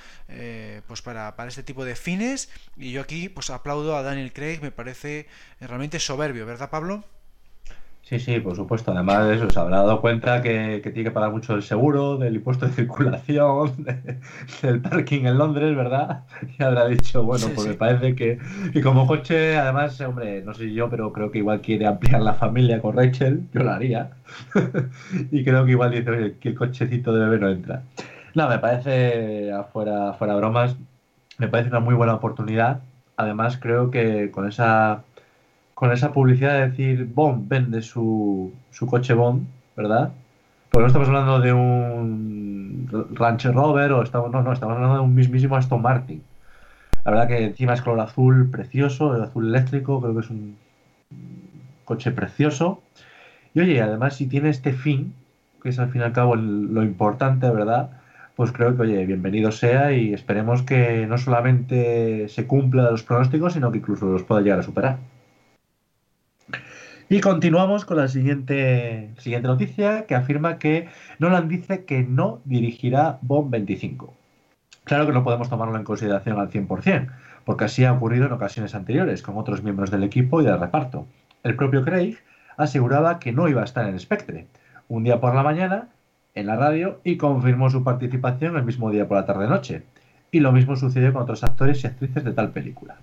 pues 0.87 1.03
para, 1.03 1.37
para, 1.37 1.49
este 1.49 1.63
tipo 1.63 1.85
de 1.85 1.95
fines 1.95 2.49
y 2.77 2.93
yo 2.93 3.03
aquí 3.03 3.29
pues 3.29 3.51
aplaudo 3.51 3.97
a 3.97 4.03
Daniel 4.03 4.33
Craig, 4.33 4.61
me 4.63 4.71
parece 4.71 5.27
realmente 5.61 6.01
soberbio, 6.01 6.47
¿verdad 6.47 6.71
Pablo? 6.71 7.05
Sí, 8.03 8.19
sí, 8.19 8.41
por 8.41 8.57
supuesto. 8.57 8.93
Además 8.93 9.29
de 9.29 9.37
eso, 9.37 9.49
se 9.49 9.59
habrá 9.59 9.79
dado 9.79 10.01
cuenta 10.01 10.43
que, 10.43 10.81
tiene 10.83 11.05
que 11.05 11.11
pagar 11.11 11.31
mucho 11.31 11.53
del 11.55 11.63
seguro, 11.63 12.19
del 12.19 12.35
impuesto 12.35 12.67
de 12.67 12.73
circulación, 12.73 13.87
del 14.63 14.81
parking 14.81 15.25
en 15.25 15.39
Londres, 15.39 15.75
¿verdad? 15.77 16.25
Y 16.59 16.63
habrá 16.63 16.89
dicho, 16.89 17.23
bueno, 17.23 17.47
pues 17.55 17.69
me 17.69 17.75
parece 17.75 18.15
que, 18.15 18.39
como 18.83 19.07
coche, 19.07 19.57
además, 19.57 20.01
hombre, 20.01 20.43
no 20.43 20.53
sé 20.53 20.73
yo, 20.73 20.91
pero 20.91 21.13
creo 21.13 21.31
que 21.31 21.39
igual 21.39 21.61
quiere 21.61 21.87
ampliar 21.87 22.21
la 22.23 22.35
familia 22.35 22.83
con 22.83 22.97
Rachel, 22.97 23.47
yo 23.53 23.63
lo 23.63 23.71
haría. 23.71 24.11
y 25.31 25.45
creo 25.45 25.65
que 25.65 25.71
igual 25.71 25.93
dice, 25.93 26.11
oye, 26.11 26.35
que 26.39 26.51
el 26.51 26.55
cochecito 26.57 27.15
de 27.15 27.21
bebé 27.21 27.39
no 27.39 27.49
entra. 27.49 27.83
No, 28.35 28.49
me 28.49 28.59
parece, 28.59 29.53
afuera, 29.53 30.11
afuera 30.11 30.35
bromas, 30.35 30.77
me 31.39 31.49
parece 31.49 31.71
una 31.71 31.81
muy 31.81 31.95
buena 31.95 32.15
oportunidad. 32.15 32.81
Además, 33.17 33.59
creo 33.59 33.91
que 33.91 34.31
con 34.31 34.49
esa 34.49 35.05
con 35.83 35.91
esa 35.91 36.13
publicidad 36.13 36.53
de 36.53 36.69
decir 36.69 37.11
Bond 37.13 37.49
vende 37.49 37.83
su, 37.83 38.53
su 38.71 38.87
coche 38.87 39.15
Bond, 39.15 39.49
¿verdad? 39.77 40.13
Pues 40.71 40.81
no 40.81 40.87
estamos 40.87 41.09
hablando 41.09 41.41
de 41.41 41.53
un 41.53 43.09
Range 43.15 43.51
Rover 43.51 43.91
o 43.91 44.05
estamos, 44.05 44.31
no, 44.31 44.45
no, 44.45 44.53
estamos 44.53 44.77
hablando 44.77 44.99
de 44.99 45.03
un 45.03 45.13
mismísimo 45.13 45.57
Aston 45.57 45.83
Martin. 45.83 46.23
La 47.05 47.11
verdad 47.11 47.27
que 47.27 47.45
encima 47.47 47.75
es 47.75 47.83
color 47.83 47.99
azul 47.99 48.49
precioso, 48.49 49.17
el 49.17 49.23
azul 49.25 49.49
eléctrico, 49.49 50.01
creo 50.01 50.15
que 50.15 50.21
es 50.21 50.31
un 50.31 50.57
coche 51.85 52.13
precioso. 52.13 52.81
Y 53.53 53.59
oye, 53.59 53.83
además 53.83 54.15
si 54.15 54.29
tiene 54.29 54.51
este 54.51 54.75
fin, 54.75 55.13
que 55.61 55.71
es 55.71 55.81
al 55.81 55.91
fin 55.91 56.03
y 56.03 56.05
al 56.05 56.13
cabo 56.13 56.37
lo 56.37 56.85
importante, 56.85 57.51
¿verdad? 57.51 57.91
Pues 58.37 58.53
creo 58.53 58.77
que, 58.77 58.83
oye, 58.83 59.05
bienvenido 59.05 59.51
sea 59.51 59.91
y 59.91 60.15
esperemos 60.15 60.63
que 60.63 61.09
no 61.09 61.19
solamente 61.19 62.29
se 62.29 62.47
cumpla 62.47 62.89
los 62.89 63.03
pronósticos, 63.03 63.55
sino 63.55 63.73
que 63.73 63.79
incluso 63.79 64.07
los 64.07 64.23
pueda 64.23 64.43
llegar 64.43 64.61
a 64.61 64.63
superar. 64.63 64.99
Y 67.09 67.21
continuamos 67.21 67.85
con 67.85 67.99
la 67.99 68.09
siguiente, 68.09 69.11
siguiente 69.19 69.49
noticia 69.49 70.07
que 70.07 70.15
afirma 70.15 70.59
que 70.59 70.89
Nolan 71.19 71.49
dice 71.49 71.85
que 71.85 72.03
no 72.03 72.41
dirigirá 72.45 73.19
Bomb 73.23 73.51
25. 73.51 74.15
Claro 74.85 75.07
que 75.07 75.13
no 75.13 75.25
podemos 75.25 75.51
tomarlo 75.51 75.77
en 75.77 75.85
consideración 75.85 76.39
al 76.39 76.51
100%, 76.51 77.09
porque 77.45 77.65
así 77.65 77.85
ha 77.85 77.93
ocurrido 77.93 78.27
en 78.27 78.33
ocasiones 78.33 78.75
anteriores 78.75 79.23
con 79.23 79.37
otros 79.37 79.63
miembros 79.63 79.91
del 79.91 80.05
equipo 80.05 80.41
y 80.41 80.45
del 80.45 80.59
reparto. 80.59 81.07
El 81.43 81.57
propio 81.57 81.85
Craig 81.85 82.17
aseguraba 82.57 83.19
que 83.19 83.33
no 83.33 83.49
iba 83.49 83.61
a 83.63 83.65
estar 83.65 83.87
en 83.87 83.99
Spectre, 83.99 84.47
un 84.89 85.05
día 85.05 85.21
por 85.21 85.35
la 85.35 85.43
mañana, 85.43 85.89
en 86.35 86.47
la 86.47 86.57
radio, 86.57 87.01
y 87.05 87.17
confirmó 87.17 87.69
su 87.69 87.85
participación 87.85 88.57
el 88.57 88.65
mismo 88.65 88.91
día 88.91 89.07
por 89.07 89.19
la 89.19 89.27
tarde-noche. 89.27 89.83
Y 90.31 90.41
lo 90.41 90.53
mismo 90.53 90.77
sucedió 90.77 91.13
con 91.13 91.23
otros 91.23 91.45
actores 91.45 91.83
y 91.83 91.87
actrices 91.87 92.25
de 92.25 92.33
tal 92.33 92.51
película. 92.51 92.97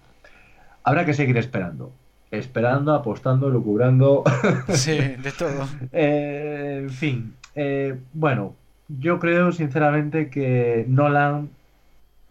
Habrá 0.84 1.06
que 1.06 1.14
seguir 1.14 1.38
esperando 1.38 1.92
esperando, 2.32 2.94
apostando, 2.94 3.50
lucubrando. 3.50 4.24
Sí, 4.70 4.98
de 4.98 5.32
todo. 5.38 5.68
Eh, 5.92 6.80
en 6.84 6.90
fin, 6.90 7.36
eh, 7.56 8.00
bueno, 8.14 8.56
yo 8.88 9.20
creo 9.20 9.52
sinceramente 9.52 10.30
que 10.30 10.86
Nolan 10.88 11.50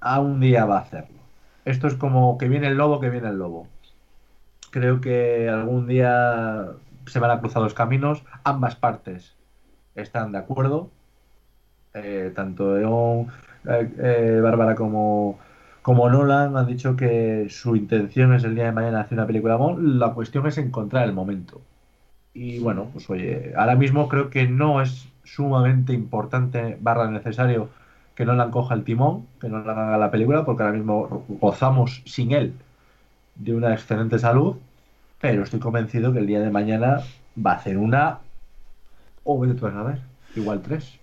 a 0.01 0.21
un 0.21 0.41
día 0.41 0.65
va 0.65 0.79
a 0.79 0.83
hacerlo. 0.83 1.19
Esto 1.65 1.87
es 1.87 1.95
como 1.95 2.39
que 2.39 2.49
viene 2.49 2.69
el 2.69 2.77
lobo, 2.77 3.01
que 3.01 3.11
viene 3.11 3.29
el 3.29 3.39
lobo. 3.39 3.67
Creo 4.71 5.01
que 5.01 5.49
algún 5.49 5.87
día 5.87 6.67
se 7.07 7.19
van 7.19 7.31
a 7.31 7.41
cruzar 7.41 7.63
los 7.63 7.75
caminos, 7.75 8.23
ambas 8.45 8.77
partes 8.77 9.35
están 9.95 10.33
de 10.33 10.39
acuerdo. 10.39 10.91
Eh, 11.95 12.33
tanto 12.35 12.79
Eon, 12.79 13.29
Bárbara 13.65 14.75
como, 14.75 15.39
como 15.89 16.11
Nolan 16.11 16.55
han 16.55 16.67
dicho 16.67 16.97
que 16.97 17.47
su 17.49 17.75
intención 17.75 18.35
es 18.35 18.45
el 18.45 18.55
día 18.55 18.65
de 18.65 18.73
mañana 18.73 19.01
hacer 19.01 19.17
una 19.17 19.27
película 19.27 19.55
de 19.55 19.59
Bond. 19.59 19.99
La 19.99 20.13
cuestión 20.13 20.47
es 20.47 20.59
encontrar 20.59 21.09
el 21.09 21.15
momento. 21.15 21.63
Y 22.35 22.59
bueno, 22.59 22.91
pues 22.93 23.09
oye, 23.09 23.55
ahora 23.57 23.75
mismo 23.75 24.07
creo 24.07 24.29
que 24.29 24.47
no 24.47 24.83
es 24.83 25.09
sumamente 25.25 25.95
importante, 25.95 26.77
barra 26.79 27.11
necesario, 27.11 27.71
que 28.15 28.27
Nolan 28.27 28.51
coja 28.51 28.75
el 28.75 28.85
timón, 28.85 29.29
que 29.41 29.49
no 29.49 29.61
Nolan 29.61 29.79
haga 29.79 29.97
la 29.97 30.11
película, 30.11 30.45
porque 30.45 30.63
ahora 30.63 30.77
mismo 30.77 31.25
gozamos 31.41 32.03
sin 32.05 32.33
él 32.33 32.53
de 33.37 33.55
una 33.55 33.73
excelente 33.73 34.19
salud, 34.19 34.57
pero 35.23 35.43
estoy 35.43 35.59
convencido 35.59 36.13
que 36.13 36.19
el 36.19 36.27
día 36.27 36.43
de 36.43 36.51
mañana 36.51 36.99
va 37.35 37.53
a 37.53 37.57
hacer 37.57 37.79
una 37.79 38.19
o 39.25 39.41
vete 39.41 39.65
a 39.65 39.83
ver, 39.85 40.01
igual 40.37 40.61
tres. 40.61 40.98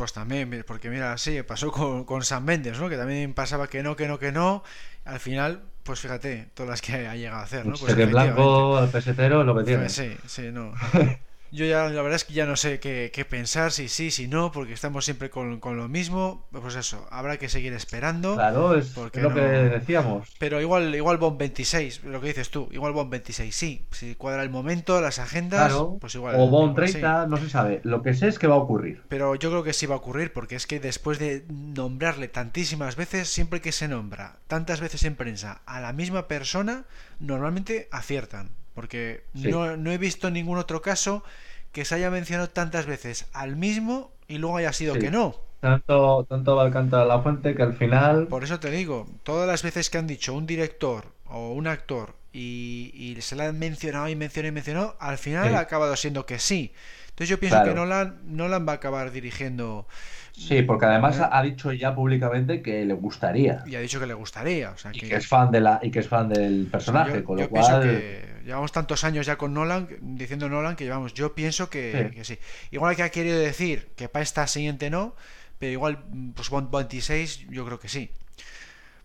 Pues 0.00 0.14
también, 0.14 0.64
porque 0.66 0.88
mira, 0.88 1.18
sí, 1.18 1.42
pasó 1.42 1.70
con, 1.70 2.04
con 2.04 2.24
San 2.24 2.42
Méndez, 2.46 2.80
¿no? 2.80 2.88
Que 2.88 2.96
también 2.96 3.34
pasaba 3.34 3.66
que 3.66 3.82
no, 3.82 3.96
que 3.96 4.08
no, 4.08 4.18
que 4.18 4.32
no. 4.32 4.64
Al 5.04 5.20
final, 5.20 5.60
pues 5.82 6.00
fíjate, 6.00 6.48
todas 6.54 6.70
las 6.70 6.80
que 6.80 7.06
ha 7.06 7.14
llegado 7.16 7.42
a 7.42 7.42
hacer, 7.42 7.66
¿no? 7.66 7.74
Pues 7.78 7.94
de 7.94 8.06
blanco 8.06 8.78
al 8.78 8.88
pesetero 8.88 9.44
lo 9.44 9.54
que 9.58 9.64
tiene. 9.64 9.90
Sí, 9.90 10.16
sí, 10.26 10.52
no. 10.52 10.72
Yo 11.52 11.64
ya, 11.64 11.88
la 11.88 12.02
verdad 12.02 12.14
es 12.16 12.24
que 12.24 12.32
ya 12.32 12.46
no 12.46 12.56
sé 12.56 12.78
qué, 12.78 13.26
pensar, 13.28 13.72
si 13.72 13.88
sí, 13.88 14.10
si 14.10 14.28
no, 14.28 14.52
porque 14.52 14.72
estamos 14.72 15.04
siempre 15.04 15.30
con, 15.30 15.60
lo 15.60 15.88
mismo. 15.88 16.46
Pues 16.52 16.76
eso, 16.76 17.06
habrá 17.10 17.38
que 17.38 17.48
seguir 17.48 17.72
esperando. 17.72 18.34
Claro, 18.34 18.76
es 18.76 18.96
lo 18.96 19.10
que 19.10 19.40
decíamos. 19.40 20.28
Pero 20.38 20.60
igual, 20.60 20.94
igual 20.94 21.18
Bomb 21.18 21.38
26, 21.38 22.04
lo 22.04 22.20
que 22.20 22.28
dices 22.28 22.50
tú, 22.50 22.68
igual 22.70 22.92
Bomb 22.92 23.10
26, 23.10 23.54
sí. 23.54 23.86
Si 23.90 24.14
cuadra 24.14 24.42
el 24.42 24.50
momento, 24.50 25.00
las 25.00 25.18
agendas, 25.18 25.72
pues 26.00 26.14
igual. 26.14 26.36
O 26.38 26.48
Bomb 26.48 26.74
30, 26.74 27.26
no 27.26 27.36
se 27.36 27.50
sabe. 27.50 27.80
Lo 27.82 28.02
que 28.02 28.14
sé 28.14 28.28
es 28.28 28.38
que 28.38 28.46
va 28.46 28.54
a 28.54 28.58
ocurrir. 28.58 29.02
Pero 29.08 29.34
yo 29.34 29.50
creo 29.50 29.64
que 29.64 29.72
sí 29.72 29.86
va 29.86 29.94
a 29.96 29.98
ocurrir, 29.98 30.32
porque 30.32 30.54
es 30.54 30.66
que 30.66 30.78
después 30.78 31.18
de 31.18 31.44
nombrarle 31.48 32.28
tantísimas 32.28 32.96
veces, 32.96 33.28
siempre 33.28 33.60
que 33.60 33.72
se 33.72 33.88
nombra 33.88 34.36
tantas 34.46 34.80
veces 34.80 35.04
en 35.04 35.16
prensa 35.16 35.62
a 35.66 35.80
la 35.80 35.92
misma 35.92 36.28
persona, 36.28 36.84
normalmente 37.18 37.88
aciertan. 37.90 38.50
Porque 38.74 39.24
no, 39.34 39.76
no, 39.76 39.90
he 39.90 39.98
visto 39.98 40.30
ningún 40.30 40.58
otro 40.58 40.82
caso 40.82 41.24
que 41.72 41.84
se 41.84 41.94
haya 41.96 42.10
mencionado 42.10 42.48
tantas 42.50 42.86
veces 42.86 43.28
al 43.32 43.56
mismo 43.56 44.12
y 44.28 44.38
luego 44.38 44.56
haya 44.56 44.72
sido 44.72 44.94
que 44.94 45.10
no. 45.10 45.36
Tanto, 45.60 46.24
tanto 46.28 46.56
va 46.56 46.64
a 46.64 47.04
la 47.04 47.20
fuente 47.20 47.54
que 47.54 47.62
al 47.62 47.74
final. 47.74 48.26
Por 48.28 48.44
eso 48.44 48.60
te 48.60 48.70
digo, 48.70 49.06
todas 49.24 49.46
las 49.46 49.62
veces 49.62 49.90
que 49.90 49.98
han 49.98 50.06
dicho 50.06 50.34
un 50.34 50.46
director 50.46 51.04
o 51.26 51.52
un 51.52 51.66
actor 51.66 52.14
y, 52.32 53.16
se 53.20 53.36
la 53.36 53.48
han 53.48 53.58
mencionado 53.58 54.08
y 54.08 54.16
mencionado 54.16 54.48
y 54.48 54.52
mencionado, 54.52 54.96
al 55.00 55.18
final 55.18 55.54
ha 55.54 55.60
acabado 55.60 55.94
siendo 55.96 56.24
que 56.24 56.38
sí. 56.38 56.72
Entonces 57.10 57.28
yo 57.28 57.38
pienso 57.38 57.62
que 57.64 57.74
Nolan, 57.74 58.20
Nolan 58.24 58.66
va 58.66 58.72
a 58.72 58.76
acabar 58.76 59.10
dirigiendo 59.10 59.86
Sí, 60.32 60.62
porque 60.62 60.86
además 60.86 61.18
¿Eh? 61.18 61.24
ha 61.30 61.42
dicho 61.42 61.72
ya 61.72 61.94
públicamente 61.94 62.62
que 62.62 62.84
le 62.84 62.94
gustaría. 62.94 63.62
Y 63.66 63.74
ha 63.74 63.80
dicho 63.80 64.00
que 64.00 64.06
le 64.06 64.14
gustaría. 64.14 64.74
y 64.92 65.00
que... 65.00 65.16
es 65.16 65.26
fan 65.26 65.50
de 65.50 65.60
la 65.60 65.80
y 65.82 65.90
que 65.90 65.98
es 65.98 66.08
fan 66.08 66.30
del 66.30 66.66
personaje, 66.70 67.22
con 67.22 67.38
lo 67.38 67.48
cual. 67.48 67.82
Que 67.82 68.29
llevamos 68.44 68.72
tantos 68.72 69.04
años 69.04 69.26
ya 69.26 69.36
con 69.36 69.54
Nolan, 69.54 69.88
diciendo 70.00 70.48
Nolan 70.48 70.76
que 70.76 70.84
llevamos. 70.84 71.14
Yo 71.14 71.34
pienso 71.34 71.70
que 71.70 72.18
sí. 72.24 72.38
Igual 72.70 72.96
que 72.96 73.02
ha 73.02 73.10
querido 73.10 73.38
decir 73.38 73.90
que 73.96 74.08
para 74.08 74.22
esta 74.22 74.46
siguiente 74.46 74.90
no, 74.90 75.14
pero 75.58 75.72
igual, 75.72 76.04
pues 76.34 76.48
26, 76.50 77.48
yo 77.50 77.64
creo 77.66 77.78
que 77.78 77.88
sí. 77.88 78.10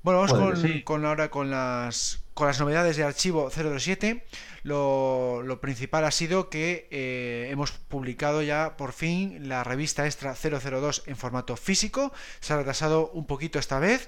Bueno, 0.06 0.22
vamos 0.22 0.64
con, 0.84 1.04
ahora 1.04 1.32
con 1.32 1.50
las, 1.50 2.24
con 2.36 2.46
las 2.46 2.60
novedades 2.60 2.96
de 2.96 3.04
archivo 3.04 3.50
007. 3.50 4.24
Lo, 4.62 5.42
lo 5.44 5.60
principal 5.60 6.06
ha 6.06 6.12
sido 6.12 6.48
que 6.50 6.88
eh, 6.92 7.50
hemos 7.50 7.72
publicado 7.72 8.44
ya 8.44 8.78
por 8.78 8.94
fin 8.94 9.50
la 9.50 9.64
revista 9.64 10.06
Extra 10.06 10.36
002 10.36 11.04
en 11.08 11.18
formato 11.18 11.58
físico. 11.58 12.14
Se 12.40 12.54
ha 12.54 12.58
retrasado 12.58 13.10
un 13.14 13.26
poquito 13.26 13.58
esta 13.58 13.80
vez. 13.80 14.08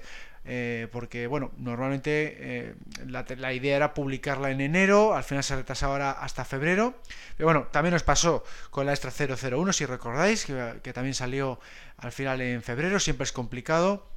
Eh, 0.50 0.88
porque 0.92 1.26
bueno, 1.26 1.50
normalmente 1.58 2.36
eh, 2.38 2.74
la, 3.06 3.52
idea 3.52 3.76
era 3.76 3.92
publicarla 3.92 4.50
en 4.50 4.62
enero, 4.62 5.14
al 5.14 5.22
final 5.22 5.44
se 5.44 5.52
ha 5.52 5.56
retrasado 5.58 5.92
ahora 5.92 6.12
hasta 6.12 6.46
febrero, 6.46 6.94
pero 7.36 7.48
bueno, 7.48 7.68
también 7.70 7.92
nos 7.92 8.02
pasó 8.02 8.42
con 8.70 8.86
la 8.86 8.94
Extra 8.94 9.10
001, 9.10 9.74
si 9.74 9.84
recordáis, 9.84 10.46
que 10.46 10.92
también 10.94 11.12
salió 11.12 11.60
al 11.98 12.12
final 12.12 12.40
en 12.40 12.62
febrero, 12.62 12.98
siempre 12.98 13.24
es 13.24 13.32
complicado 13.32 14.08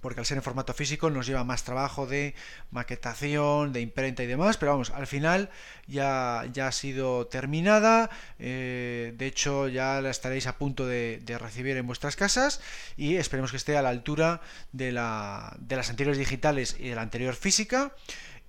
porque 0.00 0.20
al 0.20 0.26
ser 0.26 0.38
en 0.38 0.42
formato 0.42 0.72
físico 0.72 1.10
nos 1.10 1.26
lleva 1.26 1.44
más 1.44 1.64
trabajo 1.64 2.06
de 2.06 2.34
maquetación, 2.70 3.72
de 3.72 3.80
imprenta 3.80 4.22
y 4.22 4.26
demás, 4.26 4.56
pero 4.56 4.72
vamos, 4.72 4.90
al 4.90 5.06
final 5.06 5.50
ya, 5.86 6.44
ya 6.52 6.68
ha 6.68 6.72
sido 6.72 7.26
terminada, 7.26 8.08
eh, 8.38 9.14
de 9.16 9.26
hecho 9.26 9.68
ya 9.68 10.00
la 10.00 10.10
estaréis 10.10 10.46
a 10.46 10.56
punto 10.56 10.86
de, 10.86 11.20
recibir 11.40 11.76
en 11.76 11.86
vuestras 11.86 12.16
casas 12.16 12.60
y 12.96 13.16
esperemos 13.16 13.50
que 13.50 13.56
esté 13.56 13.76
a 13.76 13.82
la 13.82 13.88
altura 13.88 14.40
de, 14.72 14.92
la, 14.92 15.56
de 15.58 15.76
las 15.76 15.90
anteriores 15.90 16.18
digitales 16.18 16.76
y 16.78 16.88
de 16.88 16.94
la 16.94 17.02
anterior 17.02 17.34
física. 17.34 17.92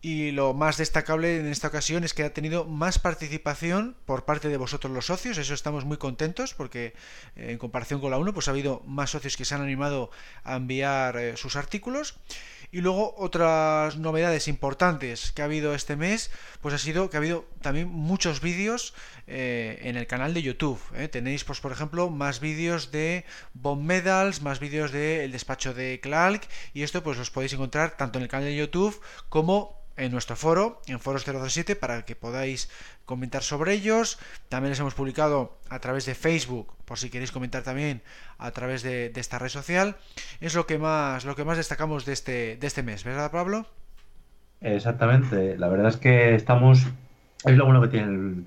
Y 0.03 0.31
lo 0.31 0.55
más 0.55 0.77
destacable 0.77 1.39
en 1.39 1.45
esta 1.45 1.67
ocasión 1.67 2.03
es 2.03 2.15
que 2.15 2.23
ha 2.23 2.33
tenido 2.33 2.65
más 2.65 2.97
participación 2.97 3.95
por 4.05 4.25
parte 4.25 4.49
de 4.49 4.57
vosotros 4.57 4.91
los 4.91 5.05
socios, 5.05 5.37
eso 5.37 5.53
estamos 5.53 5.85
muy 5.85 5.97
contentos 5.97 6.55
porque 6.55 6.95
eh, 7.35 7.51
en 7.51 7.59
comparación 7.59 8.01
con 8.01 8.09
la 8.09 8.17
1 8.17 8.33
pues 8.33 8.47
ha 8.47 8.51
habido 8.51 8.81
más 8.87 9.11
socios 9.11 9.37
que 9.37 9.45
se 9.45 9.53
han 9.53 9.61
animado 9.61 10.09
a 10.43 10.55
enviar 10.55 11.17
eh, 11.17 11.37
sus 11.37 11.55
artículos. 11.55 12.17
Y 12.73 12.79
luego 12.79 13.13
otras 13.17 13.97
novedades 13.97 14.47
importantes 14.47 15.33
que 15.33 15.41
ha 15.41 15.45
habido 15.45 15.75
este 15.75 15.97
mes, 15.97 16.31
pues 16.61 16.73
ha 16.73 16.77
sido 16.77 17.09
que 17.09 17.17
ha 17.17 17.19
habido 17.19 17.45
también 17.61 17.89
muchos 17.89 18.39
vídeos 18.39 18.93
eh, 19.27 19.79
en 19.83 19.97
el 19.97 20.07
canal 20.07 20.33
de 20.33 20.41
YouTube. 20.41 20.79
Tenéis, 21.11 21.43
pues 21.43 21.59
por 21.59 21.73
ejemplo, 21.73 22.09
más 22.09 22.39
vídeos 22.39 22.91
de 22.91 23.25
Bomb 23.53 23.83
Medals, 23.83 24.41
más 24.41 24.61
vídeos 24.61 24.93
del 24.93 25.33
despacho 25.33 25.73
de 25.73 25.99
Clark, 26.01 26.47
y 26.73 26.83
esto 26.83 27.03
pues 27.03 27.17
los 27.17 27.29
podéis 27.29 27.51
encontrar 27.51 27.97
tanto 27.97 28.19
en 28.19 28.23
el 28.23 28.29
canal 28.29 28.45
de 28.45 28.55
YouTube 28.55 29.01
como 29.27 29.81
en 29.97 30.12
nuestro 30.12 30.36
foro, 30.36 30.82
en 30.88 30.99
Foros 30.99 31.25
007, 31.25 31.75
para 31.75 32.04
que 32.04 32.15
podáis 32.15 32.69
comentar 33.06 33.43
sobre 33.43 33.73
ellos. 33.73 34.19
También 34.49 34.71
les 34.71 34.80
hemos 34.80 34.93
publicado 34.93 35.58
a 35.69 35.80
través 35.80 36.06
de 36.06 36.15
Facebook, 36.15 36.73
por 36.86 36.97
si 36.97 37.10
queréis 37.10 37.32
comentar 37.32 37.63
también 37.63 38.01
a 38.38 38.51
través 38.51 38.84
de, 38.84 39.12
esta 39.15 39.39
red 39.39 39.49
social. 39.49 39.95
Es 40.39 40.56
lo 40.56 40.65
que 40.65 40.77
más, 40.77 41.25
lo 41.25 41.36
que 41.36 41.43
más 41.43 41.58
destacamos 41.58 42.06
de 42.06 42.13
este, 42.13 42.58
de 42.58 42.67
este 42.67 42.84
mes, 42.84 43.04
¿verdad, 43.04 43.32
Pablo? 43.32 43.65
Exactamente. 44.62 45.58
La 45.58 45.67
verdad 45.67 45.89
es 45.89 45.97
que 45.97 46.36
estamos. 46.36 46.86
Es 47.45 47.58
lo 47.58 47.65
bueno 47.65 47.82
que 47.82 47.88
tiene 47.88 48.43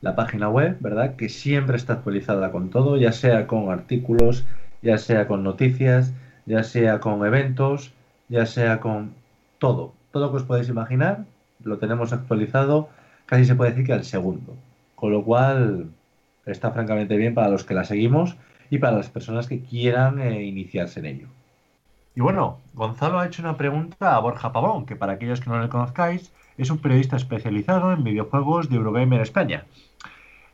la 0.00 0.16
página 0.16 0.48
web, 0.48 0.76
¿verdad? 0.80 1.16
Que 1.16 1.28
siempre 1.28 1.76
está 1.76 1.94
actualizada 1.94 2.50
con 2.50 2.70
todo, 2.70 2.96
ya 2.96 3.12
sea 3.12 3.46
con 3.46 3.70
artículos, 3.70 4.44
ya 4.80 4.96
sea 4.96 5.26
con 5.26 5.42
noticias, 5.42 6.12
ya 6.46 6.62
sea 6.62 7.00
con 7.00 7.26
eventos, 7.26 7.92
ya 8.28 8.46
sea 8.46 8.80
con 8.80 9.12
todo 9.58 9.97
todo 10.10 10.26
lo 10.26 10.30
que 10.30 10.38
os 10.38 10.44
podéis 10.44 10.68
imaginar 10.68 11.24
lo 11.64 11.78
tenemos 11.78 12.12
actualizado, 12.12 12.88
casi 13.26 13.44
se 13.44 13.54
puede 13.54 13.70
decir 13.70 13.86
que 13.86 13.92
al 13.92 14.04
segundo. 14.04 14.56
Con 14.94 15.12
lo 15.12 15.22
cual 15.24 15.90
está 16.46 16.70
francamente 16.70 17.16
bien 17.16 17.34
para 17.34 17.48
los 17.48 17.64
que 17.64 17.74
la 17.74 17.84
seguimos 17.84 18.36
y 18.70 18.78
para 18.78 18.96
las 18.96 19.08
personas 19.08 19.46
que 19.46 19.60
quieran 19.60 20.20
eh, 20.20 20.44
iniciarse 20.44 21.00
en 21.00 21.06
ello. 21.06 21.26
Y 22.14 22.20
bueno, 22.20 22.58
Gonzalo 22.74 23.18
ha 23.18 23.26
hecho 23.26 23.42
una 23.42 23.56
pregunta 23.56 24.16
a 24.16 24.20
Borja 24.20 24.52
Pavón, 24.52 24.86
que 24.86 24.96
para 24.96 25.12
aquellos 25.12 25.40
que 25.40 25.50
no 25.50 25.60
le 25.60 25.68
conozcáis, 25.68 26.32
es 26.56 26.70
un 26.70 26.78
periodista 26.78 27.16
especializado 27.16 27.92
en 27.92 28.02
videojuegos 28.02 28.68
de 28.68 28.76
Eurogamer 28.76 29.20
España. 29.20 29.64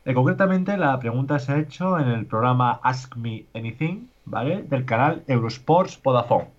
Eh, 0.05 0.13
concretamente, 0.13 0.77
la 0.77 0.99
pregunta 0.99 1.39
se 1.39 1.51
ha 1.51 1.59
hecho 1.59 1.97
en 1.97 2.07
el 2.09 2.27
programa 2.27 2.79
Ask 2.83 3.15
Me 3.15 3.45
Anything, 3.55 4.07
¿vale? 4.25 4.61
Del 4.61 4.85
canal 4.85 5.23
Eurosports 5.27 5.99
Vodafone. 6.03 6.54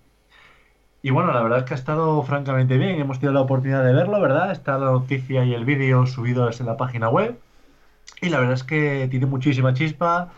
Y 1.07 1.09
bueno, 1.09 1.31
la 1.31 1.41
verdad 1.41 1.59
es 1.59 1.63
que 1.63 1.73
ha 1.73 1.77
estado 1.77 2.21
francamente 2.23 2.77
bien. 2.77 2.99
Hemos 2.99 3.19
tenido 3.19 3.31
la 3.31 3.39
oportunidad 3.39 3.81
de 3.81 3.93
verlo, 3.93 4.19
¿verdad? 4.19 4.51
Está 4.51 4.77
la 4.77 4.91
noticia 4.91 5.45
y 5.45 5.53
el 5.53 5.63
vídeo 5.63 6.05
subidos 6.05 6.59
en 6.59 6.65
la 6.65 6.75
página 6.75 7.07
web. 7.07 7.39
Y 8.21 8.27
la 8.27 8.39
verdad 8.39 8.55
es 8.55 8.65
que 8.65 9.07
tiene 9.09 9.25
muchísima 9.25 9.73
chispa. 9.73 10.33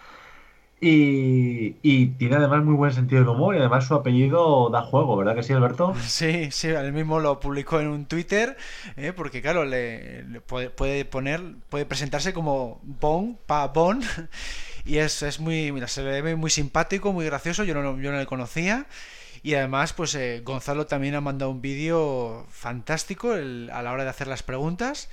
Y, 0.79 1.71
tiene 2.19 2.35
además 2.35 2.63
muy 2.63 2.75
buen 2.75 2.93
sentido 2.93 3.21
del 3.21 3.29
humor 3.29 3.55
y 3.55 3.57
además 3.57 3.87
su 3.87 3.95
apellido 3.95 4.69
da 4.69 4.83
juego, 4.83 5.17
¿verdad 5.17 5.33
que 5.33 5.41
sí, 5.41 5.53
Alberto? 5.53 5.95
Sí, 6.03 6.51
sí, 6.51 6.67
él 6.67 6.93
mismo 6.93 7.19
lo 7.19 7.39
publicó 7.39 7.79
en 7.79 7.87
un 7.87 8.05
Twitter, 8.05 8.55
¿eh? 8.95 9.11
porque 9.11 9.41
claro, 9.41 9.65
le, 9.65 10.23
puede, 10.45 11.03
poner, 11.03 11.41
puede 11.69 11.87
presentarse 11.87 12.31
como 12.31 12.79
Bon, 12.83 13.39
pa 13.47 13.67
Bon, 13.69 14.01
y 14.85 14.99
es, 14.99 15.23
es 15.23 15.39
muy, 15.39 15.71
mira, 15.71 15.87
se 15.87 16.03
le 16.03 16.21
ve 16.21 16.35
muy 16.35 16.51
simpático, 16.51 17.11
muy 17.11 17.25
gracioso, 17.25 17.63
yo 17.63 17.73
no, 17.73 17.99
yo 17.99 18.11
no 18.11 18.19
le 18.19 18.27
conocía, 18.27 18.85
y 19.41 19.53
además, 19.55 19.93
pues 19.93 20.15
eh, 20.15 20.41
Gonzalo 20.43 20.87
también 20.87 21.15
ha 21.15 21.21
mandado 21.21 21.51
un 21.51 21.61
vídeo 21.61 22.45
fantástico 22.49 23.33
a 23.33 23.37
la 23.81 23.91
hora 23.91 24.03
de 24.03 24.09
hacer 24.09 24.27
las 24.27 24.43
preguntas. 24.43 25.09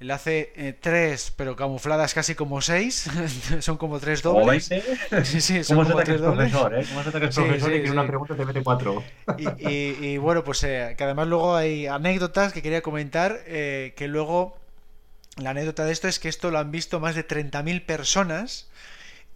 Él 0.00 0.10
hace 0.12 0.52
eh, 0.56 0.74
tres, 0.78 1.32
pero 1.36 1.56
camufladas 1.56 2.14
casi 2.14 2.34
como 2.34 2.62
seis. 2.62 3.08
son 3.60 3.76
como 3.76 4.00
tres 4.00 4.22
dobles. 4.22 4.70
Sí, 5.24 5.40
sí, 5.40 5.64
son 5.64 5.84
como 5.84 5.96
tres 5.96 6.20
dobles. 6.20 6.50
Profesor, 6.50 6.74
¿eh? 6.74 6.86
¿Cómo 6.88 7.04
se 7.04 7.20
que 7.20 7.26
es 7.26 7.34
profesor 7.34 7.74
y 7.74 7.82
que 7.82 7.90
una 7.90 8.06
pregunta 8.06 8.34
te 8.34 8.44
mete 8.46 8.62
cuatro? 8.62 9.02
Y, 9.58 10.16
bueno, 10.18 10.42
pues 10.42 10.64
eh, 10.64 10.94
que 10.96 11.04
además 11.04 11.28
luego 11.28 11.54
hay 11.54 11.86
anécdotas 11.86 12.52
que 12.52 12.62
quería 12.62 12.82
comentar. 12.82 13.44
que 13.44 14.06
luego 14.08 14.56
la 15.36 15.50
anécdota 15.50 15.84
de 15.84 15.92
esto 15.92 16.08
es 16.08 16.18
que 16.18 16.28
esto 16.28 16.50
lo 16.50 16.58
han 16.58 16.70
visto 16.70 17.00
más 17.00 17.14
de 17.14 17.26
30.000 17.26 17.84
personas 17.84 18.69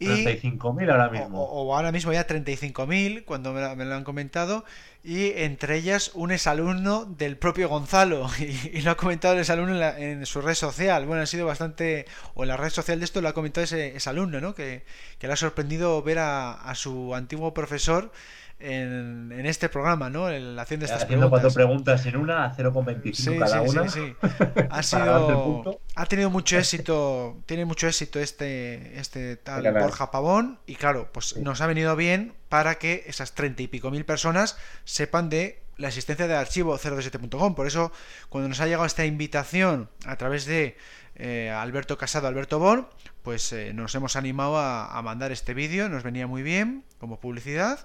35.000 0.00 0.90
ahora 0.90 1.08
mismo. 1.08 1.42
O, 1.42 1.74
ahora 1.74 1.92
mismo 1.92 2.12
ya 2.12 2.26
35.000, 2.26 3.24
cuando 3.24 3.52
me, 3.52 3.84
lo 3.84 3.94
han 3.94 4.04
comentado. 4.04 4.64
Y 5.02 5.32
entre 5.36 5.76
ellas 5.76 6.10
un 6.14 6.32
exalumno 6.32 7.04
del 7.04 7.36
propio 7.36 7.68
Gonzalo. 7.68 8.28
Y, 8.38 8.80
lo 8.82 8.92
ha 8.92 8.96
comentado 8.96 9.34
el 9.34 9.40
exalumno 9.40 9.80
en, 9.82 10.24
su 10.26 10.40
red 10.40 10.54
social. 10.54 11.06
Bueno, 11.06 11.22
ha 11.22 11.26
sido 11.26 11.46
bastante. 11.46 12.06
O 12.34 12.42
en 12.42 12.48
la 12.48 12.56
red 12.56 12.70
social 12.70 12.98
de 12.98 13.04
esto 13.04 13.20
lo 13.20 13.28
ha 13.28 13.34
comentado 13.34 13.64
ese 13.64 13.88
exalumno, 13.94 14.40
¿no? 14.40 14.54
Que, 14.54 14.84
que 15.18 15.26
le 15.26 15.32
ha 15.32 15.36
sorprendido 15.36 16.02
ver 16.02 16.18
a 16.18 16.72
su 16.74 17.14
antiguo 17.14 17.54
profesor 17.54 18.10
en, 18.64 19.46
este 19.46 19.68
programa, 19.68 20.10
¿no? 20.10 20.30
En, 20.30 20.58
haciendo 20.58 20.86
estas 20.86 21.04
Haciendo 21.04 21.30
cuatro 21.30 21.50
preguntas 21.50 22.06
en 22.06 22.16
una, 22.16 22.54
0,25 22.56 23.38
cada 23.38 23.62
una. 23.62 23.88
Sí, 23.88 24.00
sí. 24.00 24.28
Ha 24.70 24.82
sido, 24.82 25.80
ha 25.94 26.06
tenido 26.06 26.30
mucho 26.30 26.58
éxito, 26.58 27.36
tiene 27.46 27.64
mucho 27.64 27.86
éxito 27.86 28.18
este, 28.18 28.98
este 28.98 29.36
tal 29.36 29.70
Borja 29.72 30.10
Pavón 30.10 30.58
y 30.66 30.74
claro, 30.74 31.10
pues 31.12 31.36
nos 31.36 31.60
ha 31.60 31.66
venido 31.66 31.94
bien 31.96 32.34
para 32.48 32.76
que 32.76 33.04
esas 33.06 33.34
treinta 33.34 33.62
y 33.62 33.68
pico 33.68 33.90
mil 33.90 34.04
personas 34.04 34.56
sepan 34.84 35.28
de 35.28 35.62
la 35.76 35.88
existencia 35.88 36.26
del 36.26 36.36
archivo 36.36 36.78
027.com. 36.78 37.54
Por 37.54 37.66
eso, 37.66 37.92
cuando 38.28 38.48
nos 38.48 38.60
ha 38.60 38.66
llegado 38.66 38.86
esta 38.86 39.04
invitación 39.04 39.90
a 40.06 40.16
través 40.16 40.46
de 40.46 40.76
eh, 41.16 41.50
Alberto 41.50 41.98
Casado, 41.98 42.28
Alberto 42.28 42.58
Bon, 42.58 42.88
pues 43.24 43.52
eh, 43.52 43.72
nos 43.74 43.92
hemos 43.96 44.14
animado 44.14 44.58
a 44.58 45.02
mandar 45.02 45.32
este 45.32 45.52
vídeo, 45.54 45.88
nos 45.88 46.04
venía 46.04 46.28
muy 46.28 46.42
bien 46.42 46.84
como 46.98 47.18
publicidad 47.18 47.84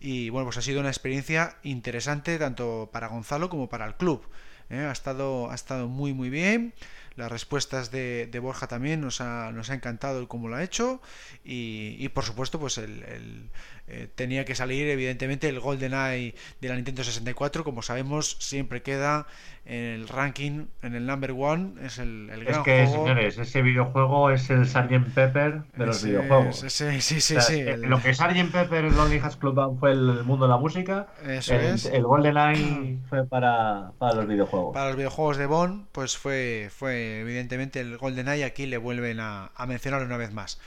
y 0.00 0.30
bueno, 0.30 0.46
pues 0.46 0.58
ha 0.58 0.62
sido 0.62 0.80
una 0.80 0.90
experiencia 0.90 1.56
interesante 1.62 2.38
tanto 2.38 2.88
para 2.92 3.08
Gonzalo 3.08 3.48
como 3.48 3.68
para 3.68 3.86
el 3.86 3.94
club. 3.96 4.22
¿eh? 4.70 4.78
Ha, 4.80 4.92
estado, 4.92 5.50
ha 5.50 5.54
estado 5.54 5.88
muy 5.88 6.12
muy 6.12 6.30
bien. 6.30 6.72
Las 7.16 7.32
respuestas 7.32 7.90
de, 7.90 8.38
Borja 8.40 8.68
también 8.68 9.00
nos 9.00 9.20
ha, 9.20 9.50
nos 9.50 9.70
ha 9.70 9.74
encantado 9.74 10.20
el 10.20 10.28
cómo 10.28 10.48
lo 10.48 10.54
ha 10.54 10.62
hecho. 10.62 11.00
Y, 11.44 11.96
y 11.98 12.08
por 12.10 12.24
supuesto, 12.24 12.60
pues 12.60 12.78
el, 12.78 13.50
eh, 13.90 14.08
tenía 14.14 14.44
que 14.44 14.54
salir 14.54 14.86
evidentemente 14.88 15.48
el 15.48 15.60
GoldenEye 15.60 16.34
de 16.60 16.68
la 16.68 16.74
Nintendo 16.74 17.02
64 17.04 17.64
como 17.64 17.82
sabemos 17.82 18.36
siempre 18.38 18.82
queda 18.82 19.26
en 19.64 19.84
el 20.00 20.08
ranking 20.08 20.66
en 20.82 20.94
el 20.94 21.06
number 21.06 21.32
one. 21.32 21.72
Es 21.82 21.98
el, 21.98 22.30
el 22.30 22.46
es 22.46 22.58
que 22.58 22.86
señores 22.86 23.38
ese 23.38 23.62
videojuego 23.62 24.30
es 24.30 24.48
el 24.50 24.66
Sgt. 24.66 25.14
Pepper 25.14 25.62
de 25.76 25.86
los 25.86 26.02
videojuegos. 26.02 26.64
sí 26.68 27.00
sí 27.00 27.20
sí, 27.20 27.36
sí 27.40 27.60
eh, 27.60 27.76
lo 27.76 28.00
que 28.02 28.14
Sgt. 28.14 28.52
Pepper 28.52 28.84
Lonely 28.92 29.18
Has 29.18 29.36
Club 29.36 29.54
Band 29.54 29.78
fue 29.78 29.92
el 29.92 30.24
mundo 30.24 30.46
de 30.46 30.50
la 30.50 30.58
música 30.58 31.08
Eso 31.26 31.54
el, 31.54 31.60
es. 31.64 31.86
el 31.86 32.02
GoldenEye 32.02 32.98
fue 33.08 33.26
para, 33.26 33.92
para, 33.98 34.14
los 34.14 34.26
videojuegos. 34.26 34.74
Para 34.74 34.88
los 34.88 34.96
videojuegos 34.96 35.36
de 35.36 35.46
Bond 35.46 35.86
pues 35.92 36.16
fue 36.16 36.68
fue 36.70 37.20
evidentemente 37.20 37.80
el 37.80 37.96
GoldenEye 37.96 38.44
aquí 38.44 38.66
le 38.66 38.78
vuelven 38.78 39.20
a, 39.20 39.50
a 39.54 39.66
mencionar 39.66 40.02
una 40.02 40.16
vez 40.16 40.32
más 40.32 40.58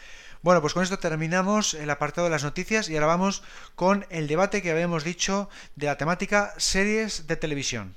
bueno, 0.43 0.61
pues 0.61 0.73
con 0.73 0.83
esto 0.83 0.97
terminamos 0.97 1.75
el 1.75 1.89
apartado 1.89 2.25
de 2.25 2.31
las 2.31 2.43
noticias 2.43 2.89
y 2.89 2.95
ahora 2.95 3.07
vamos 3.07 3.43
con 3.75 4.05
el 4.09 4.27
debate 4.27 4.61
que 4.61 4.71
habíamos 4.71 5.03
dicho 5.03 5.49
de 5.75 5.85
la 5.85 5.97
temática 5.97 6.53
series 6.57 7.27
de 7.27 7.35
televisión. 7.35 7.95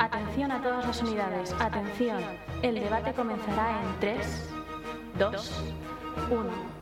Atención 0.00 0.50
a 0.50 0.62
todas 0.62 0.86
las 0.86 1.02
unidades, 1.02 1.54
atención. 1.58 2.22
El 2.62 2.76
debate 2.76 3.12
comenzará 3.12 3.82
en 3.82 4.00
3, 4.00 4.26
2, 5.18 5.52
1. 6.30 6.76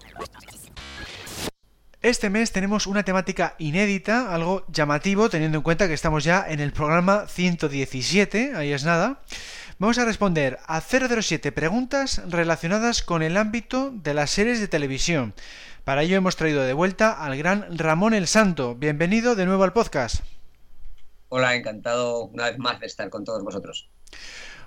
Este 2.04 2.28
mes 2.28 2.52
tenemos 2.52 2.86
una 2.86 3.02
temática 3.02 3.54
inédita, 3.58 4.34
algo 4.34 4.66
llamativo, 4.68 5.30
teniendo 5.30 5.56
en 5.56 5.62
cuenta 5.62 5.88
que 5.88 5.94
estamos 5.94 6.22
ya 6.22 6.44
en 6.46 6.60
el 6.60 6.70
programa 6.70 7.26
117, 7.26 8.52
ahí 8.54 8.72
es 8.72 8.84
nada. 8.84 9.22
Vamos 9.84 9.98
a 9.98 10.06
responder 10.06 10.60
a 10.66 10.80
007 10.80 11.52
preguntas 11.52 12.22
relacionadas 12.26 13.02
con 13.02 13.22
el 13.22 13.36
ámbito 13.36 13.90
de 13.90 14.14
las 14.14 14.30
series 14.30 14.58
de 14.58 14.66
televisión. 14.66 15.34
Para 15.84 16.04
ello 16.04 16.16
hemos 16.16 16.36
traído 16.36 16.62
de 16.62 16.72
vuelta 16.72 17.12
al 17.12 17.36
gran 17.36 17.66
Ramón 17.76 18.14
el 18.14 18.26
Santo. 18.26 18.74
Bienvenido 18.76 19.34
de 19.34 19.44
nuevo 19.44 19.62
al 19.62 19.74
podcast. 19.74 20.24
Hola, 21.28 21.54
encantado 21.54 22.24
una 22.24 22.44
vez 22.44 22.56
más 22.56 22.80
de 22.80 22.86
estar 22.86 23.10
con 23.10 23.26
todos 23.26 23.44
vosotros. 23.44 23.90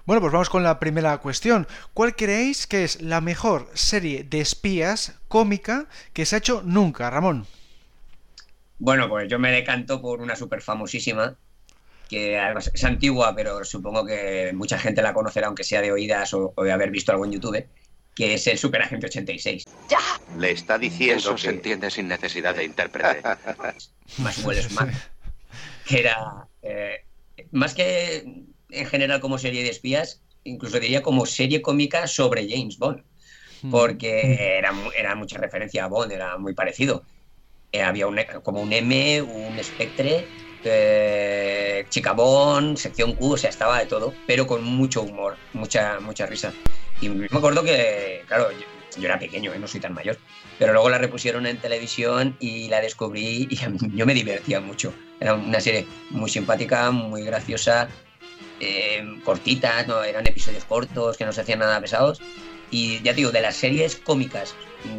Bueno, 0.06 0.22
pues 0.22 0.32
vamos 0.32 0.52
con 0.52 0.62
la 0.62 0.80
primera 0.80 1.18
cuestión. 1.18 1.66
¿Cuál 1.96 2.16
creéis 2.16 2.68
que 2.68 2.84
es 2.84 3.02
la 3.02 3.20
mejor 3.20 3.72
serie 3.74 4.24
de 4.24 4.40
espías 4.40 5.20
cómica 5.28 5.88
que 6.14 6.28
se 6.28 6.36
ha 6.36 6.38
hecho 6.38 6.62
nunca, 6.64 7.10
Ramón? 7.10 7.48
Bueno, 8.78 9.10
pues 9.10 9.28
yo 9.28 9.40
me 9.40 9.52
decanto 9.52 10.00
por 10.00 10.22
una 10.22 10.36
súper 10.36 10.62
famosísima, 10.62 11.38
que 12.08 12.40
es 12.74 12.84
antigua, 12.84 13.36
pero 13.36 13.64
supongo 13.64 14.06
que 14.06 14.52
mucha 14.54 14.78
gente 14.80 15.02
la 15.02 15.14
conocerá, 15.14 15.48
aunque 15.48 15.64
sea 15.64 15.82
de 15.82 15.92
oídas 15.92 16.34
o, 16.34 16.54
de 16.58 16.72
haber 16.72 16.92
visto 16.92 17.12
algo 17.12 17.26
en 17.26 17.34
YouTube, 17.34 17.66
que 18.16 18.34
es 18.34 18.48
el 18.48 18.58
Super 18.58 18.82
Agente 18.82 19.08
86. 19.08 19.66
¡Ya! 19.90 20.00
Le 20.38 20.52
está 20.52 20.78
diciendo 20.78 21.18
Eso 21.18 21.38
se 21.38 21.50
entiende 21.50 21.92
sin 21.92 22.08
necesidad 22.08 22.56
de 22.56 22.64
intérprete. 22.64 23.22
más 24.18 24.44
Will 24.44 24.62
Smart. 24.62 24.94
Era... 25.90 26.48
Eh, 26.62 27.04
más 27.52 27.74
que 27.74 28.46
en 28.70 28.86
general 28.88 29.20
como 29.22 29.38
serie 29.38 29.64
de 29.64 29.70
espías, 29.70 30.22
incluso 30.44 30.80
diría 30.80 31.02
como 31.02 31.26
serie 31.26 31.62
cómica 31.62 32.08
sobre 32.08 32.50
James 32.50 32.78
Bond. 32.78 33.04
Hmm. 33.62 33.72
Porque 33.72 34.58
era, 34.58 34.74
era 34.98 35.16
mucha 35.16 35.38
referencia 35.38 35.86
a 35.86 35.88
Bond, 35.88 36.12
era 36.12 36.38
muy 36.38 36.54
parecido. 36.54 37.04
Eh, 37.72 37.82
había 37.82 38.08
un, 38.08 38.18
como 38.44 38.62
un 38.62 38.72
M, 38.72 39.22
un 39.22 39.64
Spectre 39.64 40.26
eh, 40.64 41.86
Chicabón, 41.90 42.78
sección 42.78 43.14
Q, 43.14 43.34
o 43.34 43.38
sea, 43.38 43.50
estaba 43.50 43.80
de 43.80 43.86
todo, 43.86 44.14
pero 44.26 44.48
con 44.48 44.64
mucho 44.64 45.02
humor, 45.02 45.38
mucha, 45.54 46.00
mucha 46.00 46.26
risa. 46.26 46.54
Y 47.02 47.10
me 47.10 47.26
acuerdo 47.26 47.64
que, 47.64 48.24
claro, 48.28 48.50
yo, 48.52 49.06
era 49.06 49.20
pequeño, 49.20 49.54
¿eh? 49.54 49.60
no 49.60 49.68
soy 49.68 49.80
tan 49.80 49.94
mayor, 49.94 50.18
pero 50.58 50.74
luego 50.74 50.90
la 50.90 50.98
repusieron 50.98 51.46
en 51.46 51.58
televisión 51.58 52.36
y 52.40 52.68
la 52.68 52.82
descubrí 52.82 53.48
y 53.50 53.58
yo 53.96 54.06
me 54.06 54.14
divertía 54.14 54.60
mucho. 54.60 54.94
Era 55.20 55.36
una 55.36 55.60
serie 55.60 55.86
muy 56.10 56.30
simpática, 56.30 56.92
muy 56.92 57.24
graciosa, 57.24 57.90
eh, 58.60 59.04
cortita, 59.24 59.84
no, 59.84 60.04
eran 60.04 60.26
episodios 60.28 60.66
cortos 60.66 61.18
que 61.18 61.26
no 61.26 61.32
se 61.32 61.42
hacían 61.42 61.60
nada 61.60 61.80
pesados. 61.80 62.22
Y 62.72 63.02
ya 63.02 63.14
digo, 63.14 63.32
de 63.32 63.42
las 63.42 63.56
series 63.56 63.96
cómicas 63.96 64.56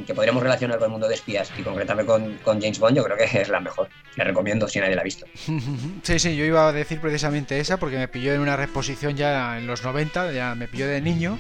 que 0.07 0.15
podríamos 0.15 0.43
relacionar 0.43 0.79
con 0.79 0.87
el 0.87 0.91
mundo 0.91 1.09
de 1.09 1.15
espías 1.15 1.51
y 1.57 1.63
concretamente 1.63 2.11
con, 2.43 2.61
James 2.61 2.79
Bond, 2.79 2.97
yo 2.97 3.05
creo 3.05 3.17
que 3.17 3.25
es 3.41 3.49
la 3.49 3.61
mejor. 3.61 3.89
Le 4.17 4.25
recomiendo 4.25 4.69
si 4.69 4.81
nadie 4.81 4.95
la 4.95 5.03
ha 5.03 5.05
visto. 5.05 5.27
Sí, 6.03 6.19
sí, 6.19 6.37
yo 6.37 6.45
iba 6.45 6.69
a 6.69 6.73
decir 6.73 7.01
precisamente 7.01 7.61
esa 7.61 7.77
porque 7.77 7.97
me 7.97 8.09
pilló 8.09 8.33
en 8.33 8.41
una 8.41 8.57
reposición 8.57 9.17
ya 9.17 9.59
en 9.59 9.67
los 9.67 9.83
90, 9.83 10.33
ya 10.33 10.55
me 10.55 10.69
pilló 10.69 10.87
de 10.87 11.01
niño. 11.01 11.39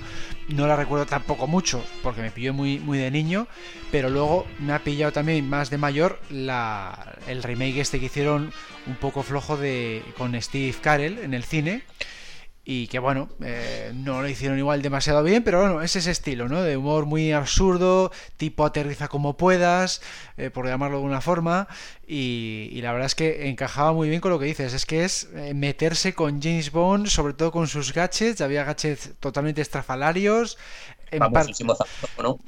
No 0.48 0.66
la 0.66 0.76
recuerdo 0.76 1.06
tampoco 1.06 1.46
mucho 1.46 1.82
porque 2.02 2.20
me 2.20 2.30
pilló 2.30 2.52
muy, 2.52 2.78
muy 2.78 2.98
de 2.98 3.10
niño, 3.10 3.46
pero 3.90 4.10
luego 4.10 4.46
me 4.58 4.72
ha 4.72 4.80
pillado 4.80 5.12
también 5.12 5.48
más 5.48 5.70
de 5.70 5.78
mayor 5.78 6.20
la, 6.30 7.16
el 7.28 7.42
remake 7.42 7.80
este 7.80 7.98
que 7.98 8.06
hicieron 8.06 8.52
un 8.86 8.96
poco 8.96 9.22
flojo 9.22 9.56
de 9.56 10.02
con 10.16 10.40
Steve 10.40 10.76
Carell 10.80 11.18
en 11.18 11.34
el 11.34 11.44
cine 11.44 11.82
y 12.70 12.86
que 12.88 12.98
bueno, 12.98 13.30
eh, 13.42 13.92
no 13.94 14.20
lo 14.20 14.28
hicieron 14.28 14.58
igual 14.58 14.82
demasiado 14.82 15.22
bien, 15.22 15.42
pero 15.42 15.62
bueno, 15.62 15.80
es 15.80 15.96
ese 15.96 16.10
estilo, 16.10 16.50
¿no? 16.50 16.60
De 16.60 16.76
humor 16.76 17.06
muy 17.06 17.32
absurdo, 17.32 18.12
tipo 18.36 18.62
aterriza 18.66 19.08
como 19.08 19.38
puedas, 19.38 20.02
eh, 20.36 20.50
por 20.50 20.66
llamarlo 20.66 20.98
de 20.98 21.04
una 21.04 21.22
forma, 21.22 21.66
y, 22.06 22.78
la 22.82 22.92
verdad 22.92 23.06
es 23.06 23.14
que 23.14 23.48
encajaba 23.48 23.94
muy 23.94 24.10
bien 24.10 24.20
con 24.20 24.32
lo 24.32 24.38
que 24.38 24.44
dices, 24.44 24.74
es 24.74 24.84
que 24.84 25.06
es 25.06 25.30
eh, 25.34 25.54
meterse 25.54 26.12
con 26.12 26.42
James 26.42 26.70
Bond, 26.70 27.06
sobre 27.06 27.32
todo 27.32 27.52
con 27.52 27.68
sus 27.68 27.94
gadgets, 27.94 28.42
había 28.42 28.64
gadgets 28.64 29.12
totalmente 29.18 29.62
estrafalarios. 29.62 30.58
En 31.10 31.20
¿no? 31.20 32.38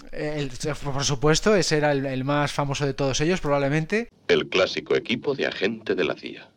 por 0.85 1.05
supuesto, 1.05 1.57
ese 1.57 1.79
era 1.79 1.93
el 1.93 2.25
más 2.25 2.53
famoso 2.53 2.85
de 2.85 2.93
todos 2.93 3.23
ellos, 3.23 3.41
probablemente. 3.41 4.11
El 4.29 4.51
clásico 4.51 4.95
equipo 4.97 5.35
de 5.35 5.47
agente 5.47 5.95
de 5.95 6.05
la 6.05 6.15
CIA. 6.15 6.51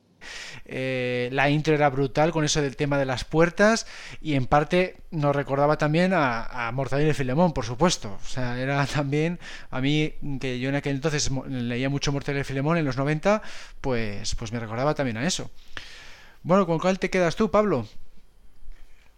Eh, 0.65 1.29
la 1.31 1.49
intro 1.49 1.73
era 1.73 1.89
brutal 1.89 2.31
con 2.31 2.45
eso 2.45 2.61
del 2.61 2.75
tema 2.75 2.97
de 2.97 3.05
las 3.05 3.25
puertas 3.25 3.85
y 4.21 4.35
en 4.35 4.45
parte 4.45 4.97
nos 5.11 5.35
recordaba 5.35 5.77
también 5.77 6.13
a, 6.13 6.67
a 6.67 6.71
Mortadelo 6.71 7.11
y 7.11 7.13
Filemón, 7.13 7.53
por 7.53 7.65
supuesto. 7.65 8.17
O 8.21 8.27
sea, 8.27 8.59
era 8.59 8.85
también 8.93 9.39
a 9.71 9.81
mí, 9.81 10.13
que 10.39 10.59
yo 10.59 10.69
en 10.69 10.75
aquel 10.75 10.95
entonces 10.95 11.29
leía 11.47 11.89
mucho 11.89 12.11
Mortadelo 12.11 12.41
y 12.41 12.45
Filemón 12.45 12.77
en 12.77 12.85
los 12.85 12.97
90, 12.97 13.41
pues, 13.81 14.35
pues 14.35 14.51
me 14.51 14.59
recordaba 14.59 14.93
también 14.95 15.17
a 15.17 15.25
eso. 15.25 15.49
Bueno, 16.43 16.65
¿con 16.65 16.79
cuál 16.79 16.99
te 16.99 17.09
quedas 17.09 17.35
tú, 17.35 17.49
Pablo? 17.49 17.87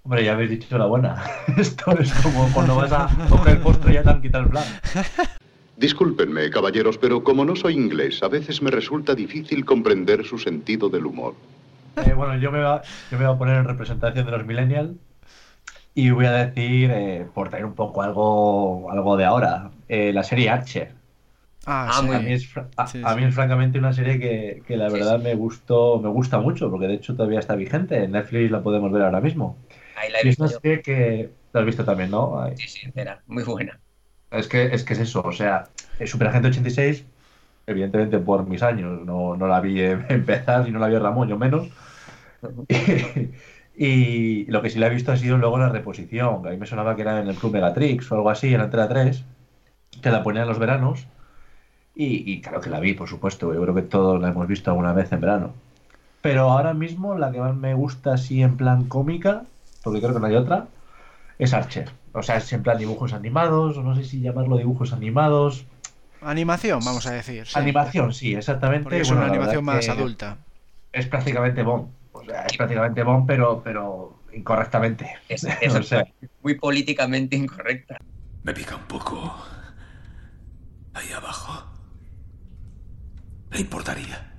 Hombre, 0.03 0.23
ya 0.23 0.33
habéis 0.33 0.51
dicho 0.51 0.77
la 0.77 0.85
buena. 0.85 1.23
Esto 1.57 1.91
es 1.97 2.13
como 2.13 2.47
cuando 2.53 2.75
vas 2.75 2.91
a 2.91 3.09
coger 3.27 3.55
el 3.55 3.61
postre 3.61 3.91
y 3.91 3.95
ya 3.95 4.03
te 4.03 4.09
han 4.11 4.21
quitado 4.21 4.43
el 4.43 4.49
plan. 4.51 4.65
Discúlpenme, 5.77 6.49
caballeros, 6.49 6.97
pero 6.97 7.23
como 7.23 7.43
no 7.43 7.55
soy 7.55 7.73
inglés, 7.73 8.23
a 8.23 8.29
veces 8.29 8.61
me 8.61 8.71
resulta 8.71 9.13
difícil 9.13 9.65
comprender 9.65 10.23
su 10.23 10.37
sentido 10.37 10.87
del 10.89 11.05
humor. 11.05 11.35
Eh, 11.97 12.13
bueno, 12.13 12.37
yo 12.37 12.51
me, 12.51 12.59
voy 12.61 13.25
a 13.25 13.37
poner 13.37 13.57
en 13.57 13.65
representación 13.65 14.25
de 14.25 14.31
los 14.31 14.45
millennials 14.45 14.91
y 15.93 16.09
voy 16.11 16.25
a 16.25 16.31
decir, 16.31 16.91
eh, 16.93 17.27
por 17.33 17.49
traer 17.49 17.65
un 17.65 17.75
poco 17.75 18.01
algo, 18.01 18.89
algo 18.89 19.17
de 19.17 19.25
ahora, 19.25 19.71
eh, 19.89 20.13
la 20.13 20.23
serie 20.23 20.49
Archer. 20.49 20.93
Ah, 21.65 21.89
ah 21.89 21.97
a, 21.97 22.19
mí 22.19 22.31
es, 22.31 22.49
a, 23.03 23.15
mí 23.15 23.23
es, 23.23 23.33
francamente 23.33 23.79
una 23.79 23.91
serie 23.91 24.19
que, 24.65 24.77
la 24.77 24.89
verdad 24.89 25.19
me 25.19 25.35
gustó, 25.35 25.99
me 25.99 26.09
gusta 26.09 26.39
mucho, 26.39 26.69
porque 26.69 26.87
de 26.87 26.93
hecho 26.93 27.15
todavía 27.15 27.39
está 27.39 27.55
vigente. 27.55 28.03
En 28.03 28.11
Netflix 28.11 28.51
la 28.51 28.61
podemos 28.61 28.91
ver 28.91 29.01
ahora 29.01 29.19
mismo. 29.19 29.57
Ahí 29.95 30.11
la 30.11 30.19
he 30.19 30.23
visto 30.23 30.45
es 30.45 30.51
una 30.51 30.59
serie 30.61 30.81
que 30.81 31.29
Lo 31.51 31.59
has 31.59 31.65
visto 31.65 31.83
también, 31.83 32.11
¿no? 32.11 32.45
Sí, 32.55 32.67
sí, 32.67 32.85
entera. 32.85 33.21
Muy 33.25 33.43
buena. 33.43 33.79
Es 34.37 34.47
que, 34.47 34.65
es 34.65 34.83
que 34.83 34.93
es 34.93 34.99
eso, 34.99 35.21
o 35.21 35.31
sea, 35.31 35.69
Superagente 36.05 36.49
86, 36.49 37.05
evidentemente 37.67 38.19
por 38.19 38.45
mis 38.47 38.61
años, 38.63 39.05
no, 39.05 39.35
no 39.35 39.47
la 39.47 39.61
vi 39.61 39.81
empezar 40.09 40.67
y 40.67 40.71
no 40.71 40.79
la 40.79 40.87
vi 40.87 40.97
Ramón, 40.97 41.27
yo 41.29 41.37
menos. 41.37 41.67
Y, 43.77 44.45
lo 44.45 44.61
que 44.61 44.69
sí 44.69 44.79
la 44.79 44.87
he 44.87 44.89
visto 44.89 45.11
ha 45.11 45.17
sido 45.17 45.37
luego 45.37 45.57
la 45.57 45.69
reposición. 45.69 46.47
A 46.47 46.49
mí 46.49 46.57
me 46.57 46.65
sonaba 46.65 46.95
que 46.95 47.01
era 47.01 47.19
en 47.19 47.27
el 47.27 47.35
Club 47.35 47.53
Megatrix 47.53 48.11
o 48.11 48.15
algo 48.15 48.29
así, 48.29 48.53
en 48.53 48.61
Antena 48.61 48.87
3, 48.87 49.23
que 50.01 50.11
la 50.11 50.23
ponían 50.23 50.43
en 50.43 50.49
los 50.49 50.59
veranos. 50.59 51.07
Y, 51.97 52.41
claro 52.41 52.59
que 52.59 52.69
la 52.69 52.79
vi, 52.79 52.93
por 52.93 53.07
supuesto. 53.07 53.53
Yo 53.53 53.61
creo 53.61 53.75
que 53.75 53.81
todos 53.81 54.21
la 54.21 54.29
hemos 54.29 54.47
visto 54.47 54.69
alguna 54.69 54.93
vez 54.93 55.11
en 55.11 55.21
verano. 55.21 55.53
Pero 56.21 56.51
ahora 56.51 56.73
mismo 56.73 57.17
la 57.17 57.31
que 57.31 57.39
más 57.39 57.55
me 57.55 57.73
gusta 57.73 58.13
así 58.13 58.41
en 58.41 58.57
plan 58.57 58.85
cómica, 58.85 59.43
porque 59.83 60.01
creo 60.01 60.13
que 60.13 60.19
no 60.19 60.25
hay 60.25 60.35
otra, 60.35 60.67
es 61.37 61.53
Archer. 61.53 61.89
O 62.15 62.23
sea, 62.23 62.37
es 62.37 62.51
en 62.53 62.63
plan 62.63 62.77
dibujos 62.77 63.11
animados, 63.11 63.77
o 63.77 63.83
no 63.83 63.93
sé 63.93 64.05
si 64.05 64.21
llamarlo 64.21 64.57
dibujos 64.57 64.93
animados. 64.93 65.65
Animación, 66.21 66.79
vamos 66.83 67.05
a 67.07 67.11
decir. 67.11 67.45
Animación, 67.53 68.13
sí, 68.13 68.33
exactamente. 68.33 68.99
es 68.99 69.11
una 69.11 69.25
animación 69.25 69.65
más 69.65 69.89
adulta. 69.89 70.37
Es 70.93 71.07
prácticamente 71.07 71.61
Bond. 71.61 71.89
O 72.13 72.23
sea, 72.23 72.45
es 72.45 72.55
prácticamente 72.55 73.03
Bond, 73.03 73.27
pero, 73.27 73.61
pero 73.61 74.21
incorrectamente. 74.33 75.17
Es, 75.27 75.45
muy 76.41 76.55
políticamente 76.55 77.35
incorrecta. 77.35 77.97
Me 78.43 78.53
pica 78.53 78.77
un 78.77 78.83
poco. 78.83 79.35
Ahí 80.93 81.11
abajo. 81.11 81.69
¿Le 83.51 83.59
importaría? 83.59 84.33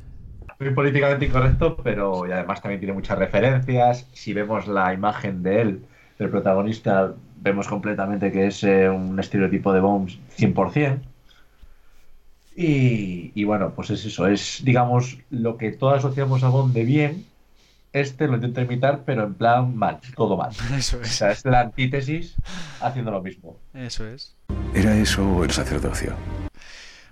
Muy 0.58 0.70
políticamente 0.70 1.26
incorrecto, 1.26 1.76
pero 1.76 2.26
y 2.26 2.32
además 2.32 2.62
también 2.62 2.80
tiene 2.80 2.94
muchas 2.94 3.18
referencias. 3.18 4.08
Si 4.14 4.32
vemos 4.32 4.66
la 4.66 4.94
imagen 4.94 5.42
de 5.42 5.60
él, 5.60 5.86
del 6.18 6.30
protagonista, 6.30 7.14
vemos 7.50 7.68
completamente 7.68 8.32
que 8.32 8.48
es 8.48 8.62
eh, 8.64 8.88
un 8.88 9.18
estereotipo 9.18 9.72
de 9.72 9.80
Bond 9.80 10.10
100%. 10.36 10.98
Y, 12.56 13.32
y, 13.34 13.44
bueno, 13.44 13.72
pues 13.74 13.90
es 13.90 14.04
eso, 14.04 14.26
es 14.26 14.62
digamos 14.64 15.18
lo 15.30 15.58
que 15.58 15.72
todos 15.72 15.98
asociamos 15.98 16.42
a 16.42 16.48
Bond 16.48 16.72
de 16.72 16.84
bien, 16.84 17.26
este 17.92 18.26
lo 18.26 18.34
intenta 18.34 18.62
imitar, 18.62 19.02
pero 19.04 19.24
en 19.24 19.34
plan 19.34 19.76
mal, 19.76 20.00
todo 20.14 20.36
mal. 20.36 20.52
Eso 20.76 21.00
es. 21.00 21.08
O 21.08 21.12
sea, 21.12 21.30
es 21.30 21.44
la 21.44 21.60
antítesis 21.60 22.34
haciendo 22.80 23.10
lo 23.10 23.22
mismo. 23.22 23.58
Eso 23.72 24.06
es. 24.06 24.34
¿Era 24.74 24.96
eso 24.98 25.44
el 25.44 25.50
sacerdocio? 25.50 26.14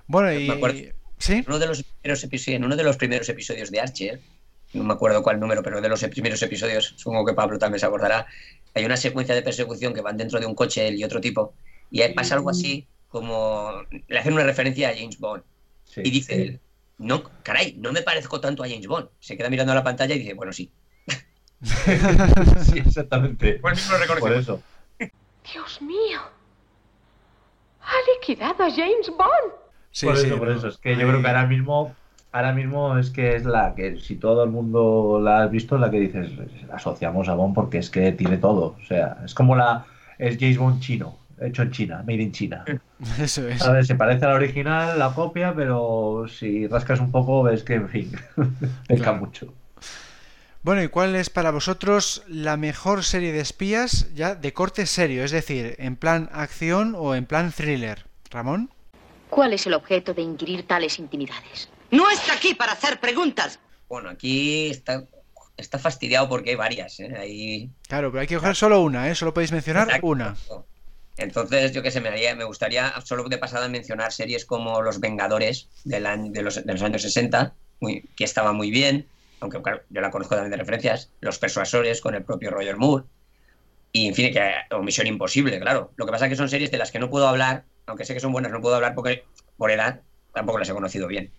Bueno, 0.06 0.32
y... 0.32 0.92
¿Sí? 1.18 1.42
Uno 1.46 1.58
de 1.58 1.66
los 1.66 1.82
primeros 1.82 2.24
episodios, 2.24 2.58
en 2.58 2.64
uno 2.64 2.76
de 2.76 2.84
los 2.84 2.96
primeros 2.98 3.28
episodios 3.30 3.70
de 3.70 3.80
Archer, 3.80 4.20
no 4.74 4.84
me 4.84 4.92
acuerdo 4.92 5.22
cuál 5.22 5.40
número, 5.40 5.62
pero 5.62 5.80
de 5.80 5.88
los 5.88 6.02
primeros 6.04 6.42
episodios, 6.42 6.94
supongo 6.96 7.24
que 7.24 7.32
Pablo 7.32 7.58
también 7.58 7.80
se 7.80 7.86
acordará, 7.86 8.26
hay 8.74 8.84
una 8.84 8.96
secuencia 8.96 9.34
de 9.34 9.42
persecución 9.42 9.94
que 9.94 10.00
van 10.00 10.16
dentro 10.16 10.40
de 10.40 10.46
un 10.46 10.54
coche 10.54 10.88
él 10.88 10.98
y 10.98 11.04
otro 11.04 11.20
tipo, 11.20 11.54
y 11.90 12.02
ahí 12.02 12.12
pasa 12.12 12.34
algo 12.34 12.50
así 12.50 12.88
como... 13.08 13.70
Le 14.08 14.18
hacen 14.18 14.32
una 14.32 14.42
referencia 14.42 14.88
a 14.88 14.94
James 14.94 15.18
Bond. 15.18 15.44
y 15.96 16.10
dice 16.10 16.42
él, 16.42 16.60
no, 16.98 17.22
caray, 17.42 17.74
no 17.78 17.92
me 17.92 18.02
parezco 18.02 18.40
tanto 18.40 18.64
a 18.64 18.68
James 18.68 18.86
Bond. 18.86 19.08
Se 19.20 19.36
queda 19.36 19.50
mirando 19.50 19.72
a 19.72 19.76
la 19.76 19.84
pantalla 19.84 20.14
y 20.14 20.18
dice, 20.18 20.34
bueno, 20.34 20.52
sí. 20.52 20.72
sí, 21.62 22.78
exactamente. 22.78 23.58
Pues 23.60 23.88
Por 24.18 24.32
eso. 24.32 24.62
Dios 25.52 25.82
mío. 25.82 26.20
Ha 27.80 27.94
liquidado 28.14 28.64
a 28.64 28.70
James 28.70 29.08
Bond. 29.08 29.52
Sí, 29.90 30.06
por 30.06 30.16
eso, 30.16 30.38
por 30.38 30.50
eso. 30.50 30.68
Es 30.68 30.78
que 30.78 30.96
yo 30.96 31.06
creo 31.06 31.20
que 31.20 31.28
ahora 31.28 31.46
mismo, 31.46 31.94
ahora 32.34 32.52
mismo 32.52 32.98
es 32.98 33.10
que 33.10 33.36
es 33.36 33.44
la 33.44 33.74
que, 33.76 34.00
si 34.00 34.16
todo 34.16 34.42
el 34.42 34.50
mundo 34.50 35.20
la 35.22 35.42
ha 35.42 35.46
visto, 35.46 35.78
la 35.78 35.88
que 35.88 36.00
dices, 36.00 36.32
asociamos 36.72 37.28
a 37.28 37.34
Bond 37.34 37.54
porque 37.54 37.78
es 37.78 37.90
que 37.90 38.10
tiene 38.10 38.38
todo. 38.38 38.76
O 38.82 38.86
sea, 38.86 39.18
es 39.24 39.34
como 39.34 39.54
la, 39.54 39.86
es 40.18 40.36
James 40.38 40.58
Bond 40.58 40.80
chino 40.80 41.16
hecho 41.40 41.62
en 41.62 41.70
China, 41.70 42.02
made 42.06 42.22
in 42.22 42.32
China. 42.32 42.64
Eso 43.20 43.46
es. 43.48 43.62
A 43.62 43.72
ver, 43.72 43.86
se 43.86 43.94
parece 43.94 44.24
a 44.24 44.28
la 44.28 44.34
original, 44.34 44.98
la 44.98 45.12
copia, 45.14 45.54
pero 45.54 46.26
si 46.28 46.66
rascas 46.66 47.00
un 47.00 47.12
poco 47.12 47.44
ves 47.44 47.62
que, 47.62 47.74
en 47.74 47.88
fin, 47.88 48.12
peca 48.88 49.12
mucho. 49.12 49.52
Bueno, 50.62 50.82
¿y 50.82 50.88
cuál 50.88 51.14
es 51.14 51.30
para 51.30 51.50
vosotros 51.50 52.24
la 52.26 52.56
mejor 52.56 53.04
serie 53.04 53.32
de 53.32 53.40
espías 53.40 54.12
ya 54.14 54.34
de 54.34 54.52
corte 54.52 54.86
serio? 54.86 55.22
Es 55.22 55.30
decir, 55.30 55.76
en 55.78 55.94
plan 55.94 56.30
acción 56.32 56.94
o 56.96 57.14
en 57.14 57.26
plan 57.26 57.52
thriller. 57.52 58.06
Ramón. 58.30 58.70
¿Cuál 59.30 59.52
es 59.52 59.66
el 59.66 59.74
objeto 59.74 60.14
de 60.14 60.22
inquirir 60.22 60.66
tales 60.66 60.98
intimidades? 60.98 61.68
No 61.94 62.10
está 62.10 62.32
aquí 62.32 62.54
para 62.54 62.72
hacer 62.72 62.98
preguntas. 62.98 63.60
Bueno, 63.88 64.10
aquí 64.10 64.68
está, 64.68 65.04
está 65.56 65.78
fastidiado 65.78 66.28
porque 66.28 66.50
hay 66.50 66.56
varias. 66.56 66.98
¿eh? 66.98 67.68
Claro, 67.86 68.10
pero 68.10 68.20
hay 68.20 68.26
que 68.26 68.34
coger 68.34 68.56
solo 68.56 68.80
una, 68.80 69.08
¿eh? 69.08 69.14
Solo 69.14 69.32
podéis 69.32 69.52
mencionar 69.52 70.00
una. 70.02 70.34
Entonces, 71.18 71.70
yo 71.70 71.84
qué 71.84 71.92
sé, 71.92 72.00
me, 72.00 72.08
haría, 72.08 72.34
me 72.34 72.42
gustaría 72.42 72.92
solo 73.04 73.22
de 73.28 73.38
pasada 73.38 73.68
mencionar 73.68 74.10
series 74.10 74.44
como 74.44 74.82
Los 74.82 74.98
Vengadores 74.98 75.68
del 75.84 76.06
año, 76.06 76.32
de, 76.32 76.42
los, 76.42 76.66
de 76.66 76.72
los 76.72 76.82
años 76.82 77.02
60, 77.02 77.54
muy, 77.78 78.02
que 78.16 78.24
estaba 78.24 78.52
muy 78.52 78.72
bien, 78.72 79.06
aunque 79.38 79.62
claro, 79.62 79.82
yo 79.88 80.00
la 80.00 80.10
conozco 80.10 80.34
también 80.34 80.50
de 80.50 80.56
referencias, 80.56 81.12
Los 81.20 81.38
Persuasores 81.38 82.00
con 82.00 82.16
el 82.16 82.24
propio 82.24 82.50
Roger 82.50 82.76
Moore, 82.76 83.04
y 83.92 84.08
en 84.08 84.14
fin, 84.16 84.32
que, 84.32 84.52
o 84.72 84.82
Misión 84.82 85.06
Imposible, 85.06 85.60
claro. 85.60 85.92
Lo 85.94 86.06
que 86.06 86.10
pasa 86.10 86.24
es 86.24 86.30
que 86.30 86.36
son 86.36 86.48
series 86.48 86.72
de 86.72 86.78
las 86.78 86.90
que 86.90 86.98
no 86.98 87.08
puedo 87.08 87.28
hablar, 87.28 87.62
aunque 87.86 88.04
sé 88.04 88.14
que 88.14 88.18
son 88.18 88.32
buenas, 88.32 88.50
no 88.50 88.60
puedo 88.60 88.74
hablar 88.74 88.96
porque 88.96 89.22
por 89.56 89.70
edad 89.70 90.00
tampoco 90.32 90.58
las 90.58 90.68
he 90.68 90.74
conocido 90.74 91.06
bien. 91.06 91.30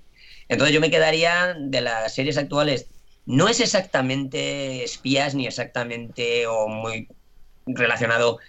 Entonces 0.47 0.73
yo 0.73 0.81
me 0.81 0.91
quedaría 0.91 1.55
de 1.58 1.81
las 1.81 2.13
series 2.13 2.38
actuales, 2.38 2.88
no 3.25 3.47
es 3.47 3.60
exactamente 3.60 4.84
espías 4.84 5.34
ni 5.34 5.47
exactamente 5.47 6.45
o 6.47 6.67
muy 6.67 7.08
relacionado 7.65 8.39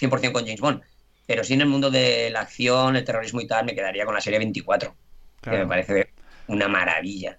100% 0.00 0.32
con 0.32 0.44
James 0.44 0.60
Bond. 0.60 0.82
Pero 1.26 1.44
sí 1.44 1.54
en 1.54 1.62
el 1.62 1.68
mundo 1.68 1.90
de 1.90 2.30
la 2.30 2.40
acción, 2.40 2.96
el 2.96 3.04
terrorismo 3.04 3.40
y 3.40 3.46
tal, 3.46 3.64
me 3.64 3.74
quedaría 3.74 4.04
con 4.04 4.14
la 4.14 4.20
serie 4.20 4.38
24, 4.38 4.94
que 5.42 5.50
me 5.50 5.66
parece 5.66 6.10
una 6.48 6.68
maravilla. 6.68 7.38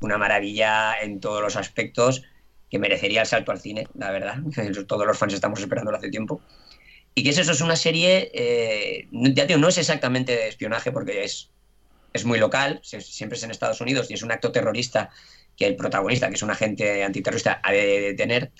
Una 0.00 0.18
maravilla 0.18 0.94
en 1.00 1.20
todos 1.20 1.42
los 1.42 1.56
aspectos 1.56 2.24
que 2.70 2.78
merecería 2.78 3.20
el 3.20 3.26
salto 3.26 3.52
al 3.52 3.60
cine, 3.60 3.86
la 3.94 4.10
verdad. 4.10 4.36
Todos 4.88 5.06
los 5.06 5.18
fans 5.18 5.34
estamos 5.34 5.60
esperándolo 5.60 5.98
hace 5.98 6.08
tiempo. 6.08 6.40
Y 7.14 7.22
que 7.22 7.30
es 7.30 7.38
eso, 7.38 7.52
es 7.52 7.60
una 7.60 7.76
serie, 7.76 8.30
eh, 8.32 9.08
ya 9.12 9.44
digo, 9.44 9.60
no 9.60 9.68
es 9.68 9.76
exactamente 9.76 10.32
de 10.34 10.48
espionaje 10.48 10.90
porque 10.90 11.24
es, 11.24 11.50
es 12.12 12.24
muy 12.24 12.38
local, 12.38 12.80
siempre 12.82 13.36
es 13.36 13.44
en 13.44 13.50
Estados 13.50 13.80
Unidos 13.80 14.10
y 14.10 14.14
es 14.14 14.22
un 14.22 14.32
acto 14.32 14.52
terrorista 14.52 15.10
que 15.56 15.66
el 15.66 15.76
protagonista, 15.76 16.28
que 16.28 16.34
es 16.34 16.42
un 16.42 16.50
agente 16.50 17.04
antiterrorista, 17.04 17.60
ha 17.62 17.72
de 17.72 18.00
detener. 18.00 18.50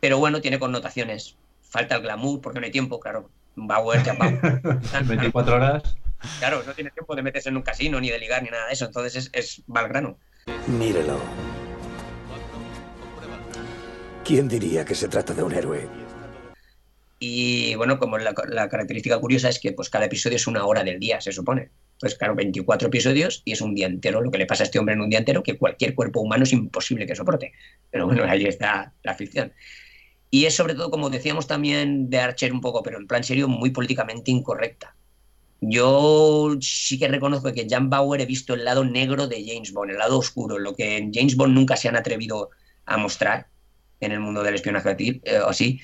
Pero 0.00 0.18
bueno, 0.18 0.40
tiene 0.40 0.58
connotaciones 0.58 1.36
falta 1.68 1.96
el 1.96 2.02
glamour 2.02 2.40
porque 2.40 2.60
no 2.60 2.66
hay 2.66 2.72
tiempo, 2.72 2.98
claro. 2.98 3.30
Bauer, 3.56 4.02
ya 4.02 4.14
Bauer. 4.14 4.60
24 5.04 5.56
horas. 5.56 5.96
Claro, 6.38 6.62
no 6.66 6.72
tiene 6.72 6.90
tiempo 6.90 7.14
de 7.14 7.22
meterse 7.22 7.48
en 7.48 7.56
un 7.56 7.62
casino, 7.62 8.00
ni 8.00 8.10
de 8.10 8.18
ligar, 8.18 8.42
ni 8.42 8.50
nada 8.50 8.66
de 8.66 8.72
eso. 8.72 8.86
Entonces 8.86 9.16
es, 9.16 9.30
es 9.32 9.62
Valgrano. 9.66 10.18
Mírelo. 10.66 11.20
¿Quién 14.24 14.48
diría 14.48 14.84
que 14.84 14.94
se 14.94 15.08
trata 15.08 15.32
de 15.32 15.42
un 15.42 15.54
héroe? 15.54 15.88
Y 17.20 17.74
bueno, 17.74 17.98
como 17.98 18.16
la, 18.18 18.32
característica 18.32 19.18
curiosa 19.18 19.48
es 19.48 19.58
que 19.58 19.72
pues 19.72 19.90
cada 19.90 20.04
episodio 20.04 20.36
es 20.36 20.46
una 20.46 20.64
hora 20.64 20.84
del 20.84 21.00
día, 21.00 21.20
se 21.20 21.32
supone. 21.32 21.70
Pues 22.00 22.14
claro, 22.14 22.36
24 22.36 22.88
episodios 22.88 23.42
y 23.44 23.52
es 23.52 23.60
un 23.60 23.74
día 23.74 23.86
entero. 23.86 24.20
Lo 24.20 24.30
que 24.30 24.38
le 24.38 24.46
pasa 24.46 24.62
a 24.62 24.66
este 24.66 24.78
hombre 24.78 24.94
en 24.94 25.00
un 25.00 25.10
día 25.10 25.18
entero, 25.18 25.42
que 25.42 25.58
cualquier 25.58 25.94
cuerpo 25.94 26.20
humano 26.20 26.44
es 26.44 26.52
imposible 26.52 27.06
que 27.06 27.16
soporte. 27.16 27.52
Pero 27.90 28.06
bueno, 28.06 28.24
ahí 28.24 28.44
está 28.44 28.92
la 29.02 29.14
ficción. 29.14 29.52
Y 30.30 30.44
es 30.44 30.54
sobre 30.54 30.74
todo, 30.74 30.90
como 30.90 31.10
decíamos 31.10 31.46
también 31.46 32.08
de 32.10 32.20
Archer 32.20 32.52
un 32.52 32.60
poco, 32.60 32.82
pero 32.82 32.98
en 32.98 33.06
plan 33.06 33.24
serio, 33.24 33.48
muy 33.48 33.70
políticamente 33.70 34.30
incorrecta. 34.30 34.94
Yo 35.60 36.56
sí 36.60 36.98
que 36.98 37.08
reconozco 37.08 37.52
que 37.52 37.66
Jan 37.68 37.90
Bauer 37.90 38.20
he 38.20 38.26
visto 38.26 38.54
el 38.54 38.64
lado 38.64 38.84
negro 38.84 39.26
de 39.26 39.44
James 39.44 39.72
Bond, 39.72 39.90
el 39.90 39.98
lado 39.98 40.18
oscuro, 40.18 40.58
lo 40.58 40.74
que 40.74 40.98
en 40.98 41.12
James 41.12 41.34
Bond 41.34 41.54
nunca 41.54 41.76
se 41.76 41.88
han 41.88 41.96
atrevido 41.96 42.50
a 42.84 42.96
mostrar 42.96 43.48
en 44.00 44.12
el 44.12 44.20
mundo 44.20 44.44
del 44.44 44.54
espionaje 44.54 45.20
eh, 45.24 45.38
o 45.40 45.48
así. 45.48 45.80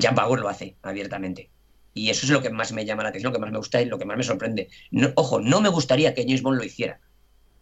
Jan 0.00 0.14
Bauer 0.14 0.40
lo 0.40 0.48
hace 0.48 0.76
abiertamente. 0.82 1.50
Y 1.94 2.10
eso 2.10 2.24
es 2.24 2.30
lo 2.30 2.42
que 2.42 2.50
más 2.50 2.72
me 2.72 2.84
llama 2.84 3.02
la 3.02 3.10
atención, 3.10 3.32
lo 3.32 3.38
que 3.38 3.42
más 3.42 3.52
me 3.52 3.58
gusta 3.58 3.82
y 3.82 3.84
lo 3.84 3.98
que 3.98 4.04
más 4.04 4.16
me 4.16 4.22
sorprende. 4.22 4.68
ojo, 5.14 5.40
no 5.40 5.60
me 5.60 5.68
gustaría 5.68 6.14
que 6.14 6.22
James 6.22 6.42
Bond 6.42 6.58
lo 6.58 6.64
hiciera, 6.64 7.00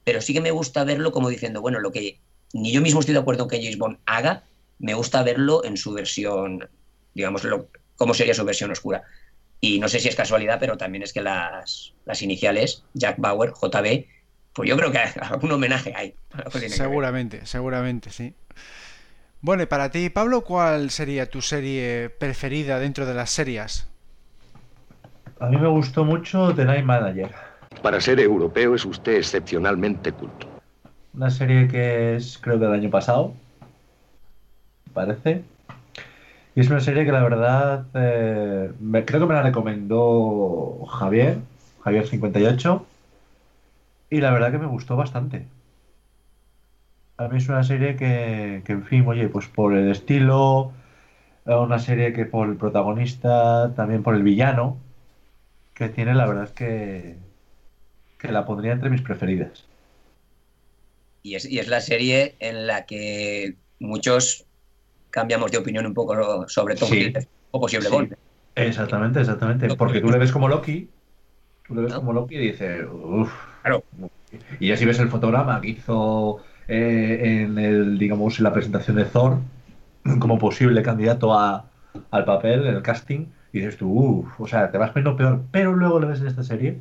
pero 0.05 0.21
sí 0.21 0.33
que 0.33 0.41
me 0.41 0.53
gusta 0.53 0.85
verlo 0.85 1.11
como 1.13 1.29
diciendo, 1.29 1.61
bueno, 1.61 1.81
lo 1.81 1.91
que 1.91 2.21
ni 2.53 2.73
yo 2.73 2.81
mismo 2.81 3.01
estoy 3.01 3.15
de 3.15 3.21
acuerdo 3.21 3.49
que 3.49 3.61
James 3.61 3.79
Bond 3.79 3.99
haga, 4.07 4.45
me 4.79 4.95
gusta 4.95 5.23
verlo 5.23 5.65
en 5.65 5.77
su 5.77 5.93
versión, 5.93 6.69
digamos, 7.15 7.45
lo, 7.45 7.69
cómo 7.97 8.15
sería 8.15 8.35
su 8.35 8.45
versión 8.45 8.71
oscura. 8.71 9.03
Y 9.61 9.79
no 9.79 9.89
sé 9.89 10.01
si 10.01 10.09
es 10.09 10.17
casualidad, 10.17 10.59
pero 10.59 10.79
también 10.79 11.03
es 11.03 11.13
que 11.13 11.21
las, 11.21 11.93
las 12.07 12.23
iniciales, 12.23 12.85
Jack 12.95 13.17
Bauer, 13.19 13.53
JB, 13.53 14.07
pues 14.55 14.69
yo 14.69 14.77
creo 14.77 14.91
que 14.91 14.99
algún 15.21 15.53
homenaje 15.53 15.93
hay. 15.95 16.15
Seguramente, 16.69 17.45
seguramente, 17.47 18.11
sí. 18.11 18.35
Bueno, 19.43 19.63
y 19.63 19.67
para 19.67 19.91
ti, 19.91 20.11
Pablo, 20.11 20.43
¿cuál 20.43 20.91
sería 20.91 21.31
tu 21.31 21.41
serie 21.43 22.11
preferida 22.11 22.79
dentro 22.79 23.07
de 23.07 23.15
las 23.15 23.31
series? 23.31 23.87
A 25.41 25.47
mí 25.49 25.57
me 25.57 25.67
gustó 25.67 26.05
mucho 26.05 26.55
The 26.55 26.65
Night 26.65 26.85
Manager. 26.85 27.33
Para 27.83 28.01
ser 28.01 28.21
europeo 28.21 28.75
es 28.75 28.85
usted 28.85 29.17
excepcionalmente 29.17 30.13
culto. 30.13 30.47
Una 31.15 31.31
serie 31.31 31.69
que 31.69 32.17
es, 32.17 32.37
creo 32.39 32.59
que 32.59 32.65
del 32.65 32.75
año 32.75 32.91
pasado, 32.91 33.35
parece. 34.93 35.45
Y 36.55 36.61
es 36.61 36.69
una 36.71 36.81
serie 36.81 37.05
que 37.05 37.13
la 37.13 37.23
verdad 37.23 37.87
eh, 37.95 38.73
me- 38.81 39.05
creo 39.05 39.21
que 39.21 39.27
me 39.27 39.35
la 39.35 39.43
recomendó 39.43 40.85
Javier, 40.87 41.39
Javier58, 41.85 42.87
y 44.11 44.21
la 44.21 44.31
verdad 44.33 44.51
que 44.53 44.59
me 44.59 44.67
gustó 44.67 44.97
bastante. 44.97 45.47
A 47.21 47.29
mí 47.29 47.37
es 47.37 47.51
una 47.51 47.63
serie 47.63 47.97
que, 47.97 48.63
que, 48.65 48.73
en 48.73 48.83
fin, 48.83 49.07
oye, 49.07 49.29
pues 49.29 49.47
por 49.47 49.77
el 49.77 49.91
estilo, 49.91 50.73
eh, 51.45 51.55
una 51.55 51.79
serie 51.79 52.15
que 52.15 52.25
por 52.25 52.49
el 52.49 52.57
protagonista, 52.57 53.75
también 53.77 54.03
por 54.03 54.15
el 54.15 54.23
villano 54.23 54.79
que 55.75 55.91
tiene, 55.91 56.15
la 56.15 56.27
verdad 56.27 56.45
es 56.45 56.53
que, 56.53 57.17
que 58.17 58.33
la 58.33 58.47
pondría 58.47 58.73
entre 58.73 58.89
mis 58.89 59.03
preferidas. 59.03 59.67
Y 61.23 61.35
es, 61.35 61.45
y 61.45 61.59
es 61.59 61.69
la 61.69 61.83
serie 61.83 62.37
en 62.41 62.67
la 62.67 62.87
que 62.87 63.55
muchos 63.81 64.47
cambiamos 65.11 65.53
de 65.53 65.59
opinión 65.59 65.85
un 65.85 65.93
poco 65.93 66.49
sobre 66.49 66.75
Tom 66.75 66.89
Sí. 66.89 67.13
O 67.51 67.61
posible 67.61 67.89
Sí. 67.89 67.93
Bond. 67.93 68.17
Exactamente, 68.55 69.21
exactamente. 69.21 69.69
Porque 69.75 70.01
tú 70.01 70.09
le 70.09 70.17
ves 70.17 70.33
como 70.33 70.49
Loki, 70.49 70.89
tú 71.69 71.75
le 71.75 71.83
ves 71.83 71.93
como 71.93 72.15
Loki 72.15 72.37
y 72.37 72.39
dices, 72.39 72.87
uff. 72.91 73.31
Y 74.59 74.69
ya 74.69 74.77
si 74.79 74.87
ves 74.87 74.99
el 75.01 75.11
fotograma 75.11 75.61
que 75.61 75.69
hizo 75.69 76.43
eh, 76.71 77.43
en 77.43 77.59
el, 77.59 77.99
digamos, 77.99 78.39
en 78.39 78.45
la 78.45 78.53
presentación 78.53 78.97
de 78.97 79.05
Thor 79.05 79.39
como 80.19 80.39
posible 80.39 80.83
candidato 80.83 81.33
a, 81.39 81.67
al 82.11 82.25
papel, 82.25 82.67
en 82.67 82.77
el 82.77 82.83
casting, 82.83 83.27
y 83.53 83.59
dices 83.59 83.77
tú, 83.77 83.91
uff, 83.91 84.41
o 84.41 84.47
sea, 84.47 84.71
te 84.71 84.79
vas 84.79 84.91
poniendo 84.91 85.17
peor. 85.17 85.43
Pero 85.51 85.75
luego 85.75 86.01
le 86.01 86.07
ves 86.07 86.21
en 86.21 86.29
esta 86.29 86.43
serie 86.45 86.79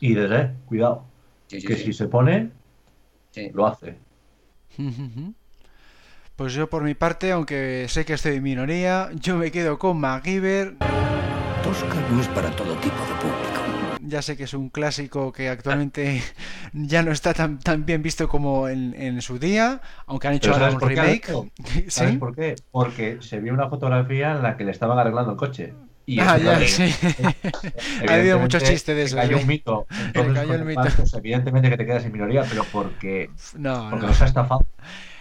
y 0.00 0.08
dices, 0.10 0.30
eh, 0.32 0.50
cuidado, 0.66 1.04
Sí, 1.46 1.60
sí, 1.60 1.66
que 1.66 1.76
sí. 1.76 1.84
si 1.84 1.92
se 1.94 2.08
pone, 2.08 2.50
Sí. 3.30 3.50
lo 3.54 3.66
hace. 3.66 3.96
Pues 6.36 6.52
yo 6.52 6.70
por 6.70 6.84
mi 6.84 6.94
parte, 6.94 7.32
aunque 7.32 7.86
sé 7.88 8.04
que 8.04 8.12
estoy 8.12 8.36
en 8.36 8.44
minoría, 8.44 9.10
yo 9.20 9.36
me 9.36 9.50
quedo 9.50 9.76
con 9.76 9.98
MacGyver. 9.98 10.74
Tosca 11.64 11.96
no 12.12 12.20
es 12.20 12.28
para 12.28 12.48
todo 12.50 12.74
tipo 12.76 12.94
de 12.94 13.14
público. 13.20 13.47
Ya 14.08 14.22
sé 14.22 14.36
que 14.36 14.44
es 14.44 14.54
un 14.54 14.70
clásico 14.70 15.32
que 15.32 15.48
actualmente 15.48 16.22
ya 16.72 17.02
no 17.02 17.12
está 17.12 17.34
tan, 17.34 17.58
tan 17.58 17.84
bien 17.86 18.02
visto 18.02 18.28
como 18.28 18.68
en, 18.68 18.94
en 18.94 19.20
su 19.22 19.38
día, 19.38 19.80
aunque 20.06 20.28
han 20.28 20.34
hecho 20.34 20.52
ahora 20.52 20.70
¿sabes 20.70 20.74
un 20.74 20.80
qué, 20.80 20.86
remake. 20.86 21.26
¿Sabes 21.88 22.14
¿Sí? 22.14 22.18
por 22.18 22.34
qué? 22.34 22.56
Porque 22.70 23.18
se 23.20 23.40
vio 23.40 23.52
una 23.54 23.68
fotografía 23.68 24.32
en 24.32 24.42
la 24.42 24.56
que 24.56 24.64
le 24.64 24.70
estaban 24.72 24.98
arreglando 24.98 25.32
el 25.32 25.36
coche. 25.36 25.74
Y 26.06 26.20
Ah, 26.20 26.38
ya, 26.38 26.58
sí. 26.66 26.94
Ha 28.08 28.14
habido 28.14 28.38
muchos 28.38 28.62
chistes 28.62 28.96
de 28.96 29.02
eso. 29.04 29.16
Cayó 29.16 29.36
sí. 29.36 29.42
un 29.42 29.46
mito. 29.46 29.86
Entonces, 30.06 30.34
cayó 30.34 30.54
el 30.54 30.60
el 30.60 30.66
mito. 30.66 30.92
pues, 30.96 31.12
evidentemente 31.14 31.68
que 31.70 31.76
te 31.76 31.86
quedas 31.86 32.04
en 32.04 32.12
minoría, 32.12 32.44
pero 32.48 32.64
porque, 32.72 33.30
No, 33.54 33.88
porque 33.90 34.06
no. 34.06 34.08
nos 34.08 34.22
ha 34.22 34.26
estafado. 34.26 34.66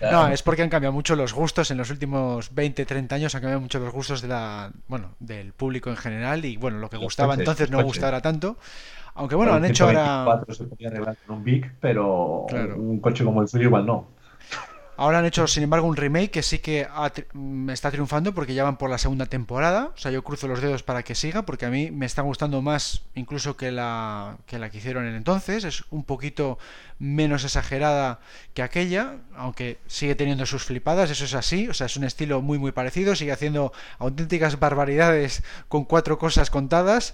No, 0.02 0.28
es 0.28 0.44
porque 0.44 0.62
han 0.62 0.70
cambiado 0.70 0.94
mucho 0.94 1.16
los 1.16 1.34
gustos 1.34 1.72
en 1.72 1.78
los 1.78 1.90
últimos 1.90 2.54
20, 2.54 2.86
30 2.86 3.16
años 3.16 3.36
han 3.36 3.42
cambiado 3.42 3.62
mucho 3.62 3.80
los 3.80 3.92
gustos 3.94 4.22
de 4.22 4.28
la, 4.28 4.72
bueno, 4.88 5.12
del 5.20 5.54
público 5.54 5.90
en 5.90 5.98
general 5.98 6.46
y 6.46 6.58
bueno, 6.58 6.78
lo 6.80 6.90
que 6.90 6.98
Los 6.98 7.04
gustaba 7.06 7.30
coches, 7.34 7.40
entonces 7.42 7.70
no 7.72 7.78
coches. 7.78 7.88
gusta 7.88 8.06
ahora 8.08 8.22
tanto. 8.22 8.58
Aunque 9.16 9.36
bueno, 9.36 9.54
han 9.54 9.66
hecho 9.66 9.86
ahora 9.86 10.24
124 10.26 10.54
se 10.54 10.64
podía 10.66 10.88
arreglar 10.90 11.18
con 11.26 11.38
un 11.38 11.44
Big, 11.44 11.72
pero 11.80 12.46
Claro. 12.48 12.76
un 12.78 13.00
coche 13.00 13.24
como 13.24 13.42
el 13.42 13.48
suyo 13.48 13.64
igual 13.66 13.86
no. 13.86 14.08
Ahora 14.98 15.20
han 15.20 15.26
hecho, 15.26 15.48
sin 15.48 15.64
embargo, 15.64 15.88
un 15.88 15.96
remake 15.96 16.32
que 16.32 16.44
sí 16.44 16.60
que 16.60 16.88
tri- 16.90 17.26
mm, 17.34 17.70
está 17.70 17.92
triunfando 17.92 18.34
porque 18.34 18.54
ya 18.54 18.64
van 18.64 18.78
por 18.78 18.90
la 18.90 18.98
segunda 18.98 19.28
temporada. 19.28 19.92
O 19.96 19.98
sea, 19.98 20.12
yo 20.12 20.24
cruzo 20.24 20.48
los 20.48 20.60
dedos 20.62 20.84
para 20.84 21.04
que 21.04 21.16
siga 21.16 21.44
porque 21.44 21.66
a 21.66 21.70
mí 21.70 21.92
me 21.92 22.06
está 22.06 22.24
gustando 22.24 22.62
más 22.62 23.04
incluso 23.16 23.56
que 23.56 23.72
la 23.72 24.38
que, 24.48 24.60
la 24.60 24.70
que 24.70 24.80
hicieron 24.80 25.06
en 25.06 25.16
entonces. 25.16 25.64
Es 25.64 25.84
un 25.92 26.04
poquito 26.04 26.58
menos 27.00 27.44
exagerada 27.44 28.20
que 28.56 28.64
aquella, 28.64 29.18
aunque 29.36 29.78
sigue 29.88 30.16
teniendo 30.16 30.46
sus 30.48 30.64
flipadas, 30.64 31.12
eso 31.12 31.26
es 31.26 31.34
así. 31.36 31.68
O 31.70 31.74
sea, 31.74 31.86
es 31.86 31.96
un 31.96 32.04
estilo 32.04 32.42
muy, 32.42 32.58
muy 32.58 32.72
parecido. 32.72 33.16
Sigue 33.16 33.32
haciendo 33.32 33.72
auténticas 34.00 34.60
barbaridades 34.60 35.44
con 35.68 35.86
cuatro 35.86 36.18
cosas 36.18 36.50
contadas. 36.50 37.14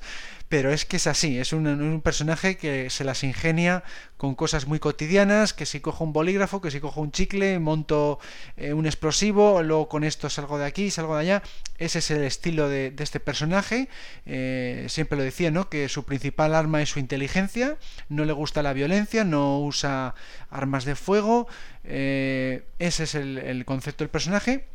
Pero 0.53 0.71
es 0.71 0.85
que 0.85 0.97
es 0.97 1.07
así, 1.07 1.39
es 1.39 1.51
un, 1.51 1.65
un 1.65 2.01
personaje 2.01 2.57
que 2.57 2.91
se 2.91 3.03
las 3.03 3.23
ingenia 3.23 3.83
con 4.17 4.35
cosas 4.35 4.67
muy 4.67 4.77
cotidianas, 4.77 5.51
que 5.51 5.65
si 5.65 5.79
cojo 5.79 6.03
un 6.03 6.13
bolígrafo, 6.13 6.61
que 6.61 6.69
si 6.69 6.79
cojo 6.79 7.01
un 7.01 7.11
chicle, 7.11 7.57
monto 7.57 8.19
eh, 8.55 8.71
un 8.71 8.85
explosivo, 8.85 9.63
luego 9.63 9.89
con 9.89 10.03
esto 10.03 10.29
salgo 10.29 10.59
de 10.59 10.65
aquí, 10.65 10.91
salgo 10.91 11.15
de 11.15 11.21
allá. 11.21 11.43
Ese 11.79 11.97
es 11.97 12.11
el 12.11 12.23
estilo 12.23 12.69
de, 12.69 12.93
este 12.99 13.19
personaje. 13.19 13.89
Eh, 14.27 14.85
siempre 14.89 15.17
lo 15.17 15.23
decía, 15.23 15.49
¿no? 15.49 15.69
Que 15.69 15.89
su 15.89 16.05
principal 16.05 16.53
arma 16.53 16.83
es 16.83 16.89
su 16.89 16.99
inteligencia, 16.99 17.79
no 18.07 18.23
le 18.23 18.33
gusta 18.33 18.61
la 18.61 18.73
violencia, 18.73 19.23
no 19.23 19.59
usa 19.59 20.13
armas 20.51 20.85
de 20.85 20.93
fuego. 20.93 21.47
eh, 21.83 22.63
ese 22.77 23.05
es 23.05 23.15
el, 23.15 23.39
el 23.39 23.65
concepto 23.65 24.03
del 24.03 24.11
personaje. 24.11 24.67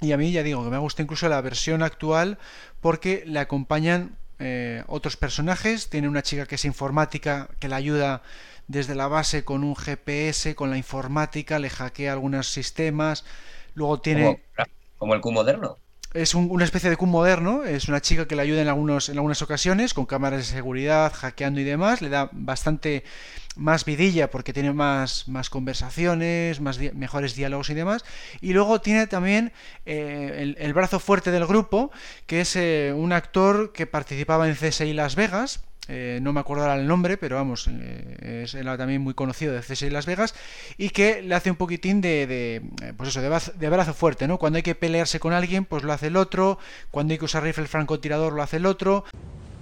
Y 0.00 0.12
a 0.12 0.18
mí 0.18 0.30
ya 0.30 0.44
digo 0.44 0.62
que 0.62 0.70
me 0.70 0.78
gusta 0.78 1.02
incluso 1.02 1.28
la 1.28 1.40
versión 1.40 1.82
actual 1.82 2.38
porque 2.80 3.24
le 3.26 3.40
acompañan 3.40 4.16
eh, 4.38 4.82
otros 4.86 5.16
personajes. 5.16 5.88
Tiene 5.88 6.08
una 6.08 6.22
chica 6.22 6.46
que 6.46 6.56
es 6.56 6.64
informática 6.64 7.48
que 7.58 7.68
la 7.68 7.76
ayuda 7.76 8.22
desde 8.68 8.94
la 8.94 9.08
base 9.08 9.44
con 9.44 9.64
un 9.64 9.76
GPS, 9.76 10.54
con 10.54 10.70
la 10.70 10.76
informática, 10.76 11.58
le 11.58 11.70
hackea 11.70 12.12
algunos 12.12 12.48
sistemas. 12.48 13.24
Luego 13.74 14.00
tiene... 14.00 14.42
Como, 14.98 15.14
el 15.14 15.20
Q 15.20 15.30
moderno. 15.30 15.78
Es 16.16 16.34
un- 16.34 16.50
una 16.50 16.64
especie 16.64 16.88
de 16.88 16.96
Q 16.96 17.04
moderno, 17.06 17.64
es 17.64 17.88
una 17.88 18.00
chica 18.00 18.26
que 18.26 18.36
le 18.36 18.42
ayuda 18.42 18.62
en, 18.62 18.68
algunos, 18.68 19.08
en 19.10 19.16
algunas 19.18 19.42
ocasiones 19.42 19.92
con 19.92 20.06
cámaras 20.06 20.38
de 20.38 20.44
seguridad, 20.44 21.12
hackeando 21.12 21.60
y 21.60 21.64
demás, 21.64 22.00
le 22.00 22.08
da 22.08 22.30
bastante 22.32 23.04
más 23.54 23.84
vidilla 23.84 24.30
porque 24.30 24.54
tiene 24.54 24.72
más, 24.72 25.28
más 25.28 25.50
conversaciones, 25.50 26.60
más 26.60 26.78
mejores 26.94 27.34
diálogos 27.34 27.68
y 27.70 27.74
demás. 27.74 28.04
Y 28.40 28.54
luego 28.54 28.80
tiene 28.80 29.06
también 29.06 29.52
eh, 29.84 30.36
el, 30.38 30.56
el 30.58 30.72
brazo 30.72 31.00
fuerte 31.00 31.30
del 31.30 31.44
grupo, 31.46 31.90
que 32.26 32.40
es 32.40 32.56
eh, 32.56 32.94
un 32.96 33.12
actor 33.12 33.72
que 33.74 33.86
participaba 33.86 34.48
en 34.48 34.54
CSI 34.56 34.94
Las 34.94 35.16
Vegas, 35.16 35.60
eh, 35.88 36.18
no 36.22 36.32
me 36.32 36.40
acuerdo 36.40 36.64
ahora 36.64 36.76
el 36.80 36.86
nombre, 36.86 37.16
pero 37.16 37.36
vamos, 37.36 37.68
eh, 37.70 38.42
es 38.44 38.52
también 38.52 39.00
muy 39.02 39.14
conocido 39.14 39.52
de 39.54 39.60
CSI 39.60 39.90
Las 39.90 40.06
Vegas 40.06 40.34
y 40.78 40.90
que 40.90 41.22
le 41.22 41.34
hace 41.34 41.50
un 41.50 41.56
poquitín 41.56 42.00
de, 42.00 42.26
de, 42.26 42.56
eh, 42.82 42.92
pues 42.96 43.10
eso, 43.10 43.20
de, 43.20 43.28
baz- 43.28 43.52
de 43.58 43.68
brazo 43.70 43.94
fuerte, 43.94 44.26
¿no? 44.28 44.38
Cuando 44.38 44.56
hay 44.56 44.62
que 44.62 44.74
pelearse 44.74 45.20
con 45.20 45.32
alguien, 45.32 45.64
pues 45.64 45.82
lo 45.82 45.92
hace 45.92 46.08
el 46.08 46.16
otro, 46.16 46.58
cuando 46.90 47.12
hay 47.12 47.18
que 47.18 47.24
usar 47.24 47.42
rifle 47.42 47.66
francotirador, 47.66 48.32
lo 48.32 48.42
hace 48.42 48.56
el 48.58 48.66
otro, 48.66 49.04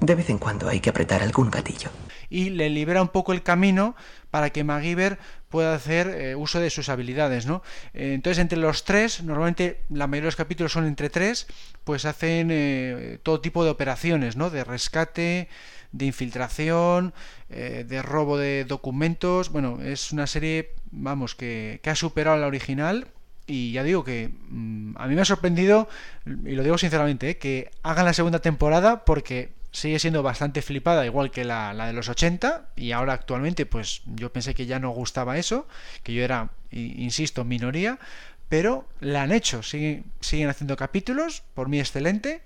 De 0.01 0.15
vez 0.15 0.29
en 0.31 0.39
cuando 0.39 0.69
hay 0.69 0.81
que 0.81 0.91
apretar 0.91 1.23
algún 1.23 1.51
gatillo. 1.51 1.91
y 2.31 2.51
le 2.51 2.69
libera 2.71 3.01
un 3.03 3.09
poco 3.09 3.33
el 3.33 3.43
camino 3.43 3.95
para 4.31 4.51
que 4.51 4.65
MacGyver 4.65 5.19
pueda 5.49 5.75
hacer 5.75 6.09
eh, 6.09 6.35
uso 6.35 6.59
de 6.59 6.69
sus 6.71 6.89
habilidades, 6.89 7.47
¿no? 7.47 7.63
Entonces, 7.93 8.39
entre 8.41 8.59
los 8.59 8.83
tres, 8.85 9.23
normalmente 9.23 9.83
la 9.89 10.09
mayoría 10.09 10.23
de 10.25 10.29
los 10.29 10.37
capítulos 10.37 10.73
son 10.73 10.85
entre 10.87 11.11
tres, 11.11 11.47
pues 11.85 12.05
hacen 12.07 13.21
todo 13.23 13.41
tipo 13.41 13.63
de 13.63 13.71
operaciones, 13.71 14.37
¿no? 14.37 14.51
De 14.51 14.65
rescate, 14.65 15.49
de 15.95 16.07
infiltración, 16.07 17.15
eh, 17.51 17.85
de 17.89 18.03
robo 18.03 18.37
de 18.37 18.65
documentos. 18.65 19.51
Bueno, 19.51 19.81
es 19.81 20.13
una 20.13 20.27
serie, 20.27 20.71
vamos, 20.91 21.35
que, 21.35 21.81
ha 21.85 21.95
superado 21.95 22.37
a 22.37 22.41
la 22.41 22.47
original. 22.47 23.07
Y 23.47 23.73
ya 23.73 23.83
digo 23.83 24.05
que 24.05 24.31
mm, 24.49 24.97
a 24.97 25.07
mí 25.07 25.15
me 25.15 25.21
ha 25.21 25.25
sorprendido, 25.25 25.89
y 26.27 26.53
lo 26.53 26.63
digo 26.63 26.79
sinceramente, 26.79 27.31
eh, 27.31 27.39
que 27.39 27.71
hagan 27.83 28.07
la 28.07 28.15
segunda 28.15 28.41
temporada 28.41 29.05
porque 29.05 29.53
sigue 29.71 29.99
siendo 29.99 30.23
bastante 30.23 30.63
flipada, 30.63 31.05
igual 31.05 31.31
que 31.31 31.45
la, 31.45 31.75
de 31.87 31.93
los 31.93 32.09
80, 32.09 32.71
y 32.77 32.93
ahora 32.93 33.13
actualmente 33.13 33.67
pues 33.67 34.03
yo 34.07 34.33
pensé 34.33 34.55
que 34.55 34.67
ya 34.67 34.79
no 34.79 34.91
gustaba 34.91 35.37
eso, 35.37 35.67
que 36.05 36.15
yo 36.15 36.23
era, 36.23 36.51
insisto, 36.71 37.45
minoría, 37.45 37.99
pero 38.49 38.87
la 39.01 39.25
han 39.25 39.33
hecho, 39.33 39.65
siguen, 39.65 40.05
siguen 40.21 40.49
haciendo 40.49 40.77
capítulos, 40.77 41.43
por 41.55 41.69
mí 41.69 41.81
excelente, 41.81 42.43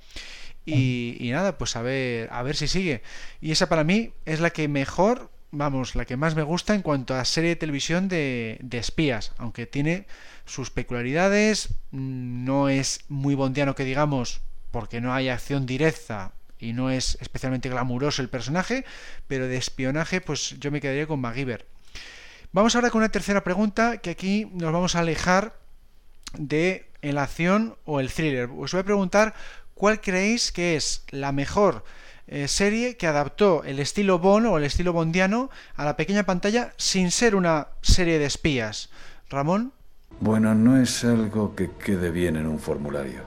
y, 0.74 1.30
nada, 1.30 1.58
pues 1.58 1.76
a 1.76 1.82
ver, 1.82 2.28
a 2.32 2.42
ver 2.42 2.56
si 2.56 2.68
sigue. 2.68 3.02
Y 3.40 3.52
esa 3.52 3.68
para 3.68 3.84
mí 3.84 4.12
es 4.24 4.40
la 4.40 4.50
que 4.50 4.68
mejor, 4.68 5.30
vamos, 5.50 5.94
la 5.94 6.04
que 6.04 6.16
más 6.16 6.34
me 6.36 6.42
gusta 6.42 6.74
en 6.74 6.82
cuanto 6.82 7.14
a 7.14 7.24
serie 7.24 7.50
de 7.50 7.56
televisión 7.56 8.08
de, 8.08 8.58
de 8.60 8.78
espías, 8.78 9.32
aunque 9.38 9.66
tiene 9.66 10.06
sus 10.44 10.70
peculiaridades, 10.70 11.68
mm, 11.90 12.44
no 12.44 12.68
es 12.68 13.00
muy 13.08 13.34
bondiano 13.34 13.74
que 13.74 13.84
digamos, 13.84 14.40
porque 14.70 15.00
no 15.00 15.12
hay 15.12 15.28
acción 15.28 15.66
directa 15.66 16.32
y 16.58 16.72
no 16.72 16.90
es 16.90 17.18
especialmente 17.20 17.68
glamuroso 17.68 18.22
el 18.22 18.28
personaje, 18.28 18.84
pero 19.26 19.46
de 19.46 19.56
espionaje 19.56 20.20
pues 20.20 20.56
yo 20.58 20.70
me 20.70 20.80
quedaría 20.80 21.06
con 21.06 21.20
MacGyver. 21.20 21.66
Vamos 22.52 22.74
ahora 22.74 22.90
con 22.90 23.00
una 23.00 23.10
tercera 23.10 23.44
pregunta 23.44 23.98
que 23.98 24.10
aquí 24.10 24.48
nos 24.52 24.72
vamos 24.72 24.96
a 24.96 25.00
alejar 25.00 25.54
de 26.36 26.88
la 27.02 27.24
acción 27.24 27.76
o 27.84 28.00
el 28.00 28.10
thriller. 28.10 28.48
Os 28.56 28.72
voy 28.72 28.80
a 28.80 28.84
preguntar 28.84 29.34
cuál 29.78 30.00
creéis 30.00 30.52
que 30.52 30.76
es 30.76 31.04
la 31.10 31.32
mejor 31.32 31.84
eh, 32.26 32.46
serie 32.48 32.98
que 32.98 33.06
adaptó 33.06 33.64
el 33.64 33.78
estilo 33.78 34.18
Bond 34.18 34.46
o 34.46 34.58
el 34.58 34.64
estilo 34.64 34.92
bondiano 34.92 35.48
a 35.76 35.86
la 35.86 35.96
pequeña 35.96 36.26
pantalla 36.26 36.74
sin 36.76 37.10
ser 37.10 37.34
una 37.34 37.68
serie 37.80 38.18
de 38.18 38.26
espías. 38.26 38.90
Ramón. 39.30 39.72
Bueno, 40.20 40.54
no 40.54 40.80
es 40.80 41.04
algo 41.04 41.54
que 41.54 41.70
quede 41.70 42.10
bien 42.10 42.36
en 42.36 42.46
un 42.46 42.58
formulario. 42.58 43.22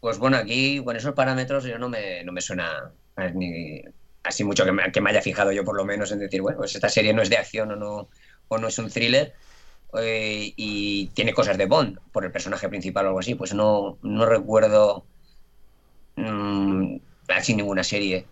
Pues 0.00 0.18
bueno, 0.18 0.36
aquí 0.36 0.82
con 0.82 0.96
esos 0.96 1.14
parámetros 1.14 1.64
yo 1.64 1.78
no 1.78 1.88
me, 1.88 2.22
no 2.24 2.32
me 2.32 2.40
suena 2.40 2.92
ni 3.34 3.82
así 4.22 4.44
mucho 4.44 4.64
que 4.64 4.72
me, 4.72 4.92
que 4.92 5.00
me 5.00 5.10
haya 5.10 5.20
fijado 5.20 5.52
yo 5.52 5.64
por 5.64 5.76
lo 5.76 5.84
menos 5.84 6.12
en 6.12 6.20
decir, 6.20 6.40
bueno, 6.40 6.58
pues 6.58 6.74
esta 6.74 6.88
serie 6.88 7.12
no 7.12 7.22
es 7.22 7.30
de 7.30 7.36
acción 7.36 7.72
o 7.72 7.76
no, 7.76 8.08
o 8.48 8.58
no 8.58 8.68
es 8.68 8.78
un 8.78 8.88
thriller 8.88 9.34
eh, 9.98 10.52
y 10.56 11.08
tiene 11.08 11.32
cosas 11.32 11.58
de 11.58 11.66
Bond 11.66 11.98
por 12.12 12.24
el 12.24 12.30
personaje 12.30 12.68
principal 12.68 13.06
o 13.06 13.08
algo 13.08 13.20
así. 13.20 13.34
Pues 13.34 13.54
no, 13.54 13.98
no 14.02 14.26
recuerdo 14.26 15.04
mm, 16.18 17.00
sin 17.42 17.56
ninguna 17.56 17.84
serie. 17.84 18.26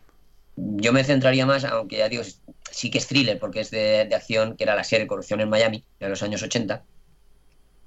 Yo 0.56 0.92
me 0.92 1.04
centraría 1.04 1.46
más, 1.46 1.64
aunque 1.64 1.98
ya 1.98 2.08
digo, 2.08 2.22
sí 2.70 2.90
que 2.90 2.98
es 2.98 3.06
thriller, 3.06 3.38
porque 3.38 3.60
es 3.60 3.70
de, 3.70 4.08
acción, 4.14 4.56
que 4.56 4.64
era 4.64 4.74
la 4.74 4.84
serie 4.84 5.06
Corrupción 5.06 5.40
en 5.40 5.50
Miami, 5.50 5.84
de 6.00 6.08
los 6.08 6.22
años 6.22 6.42
80, 6.42 6.82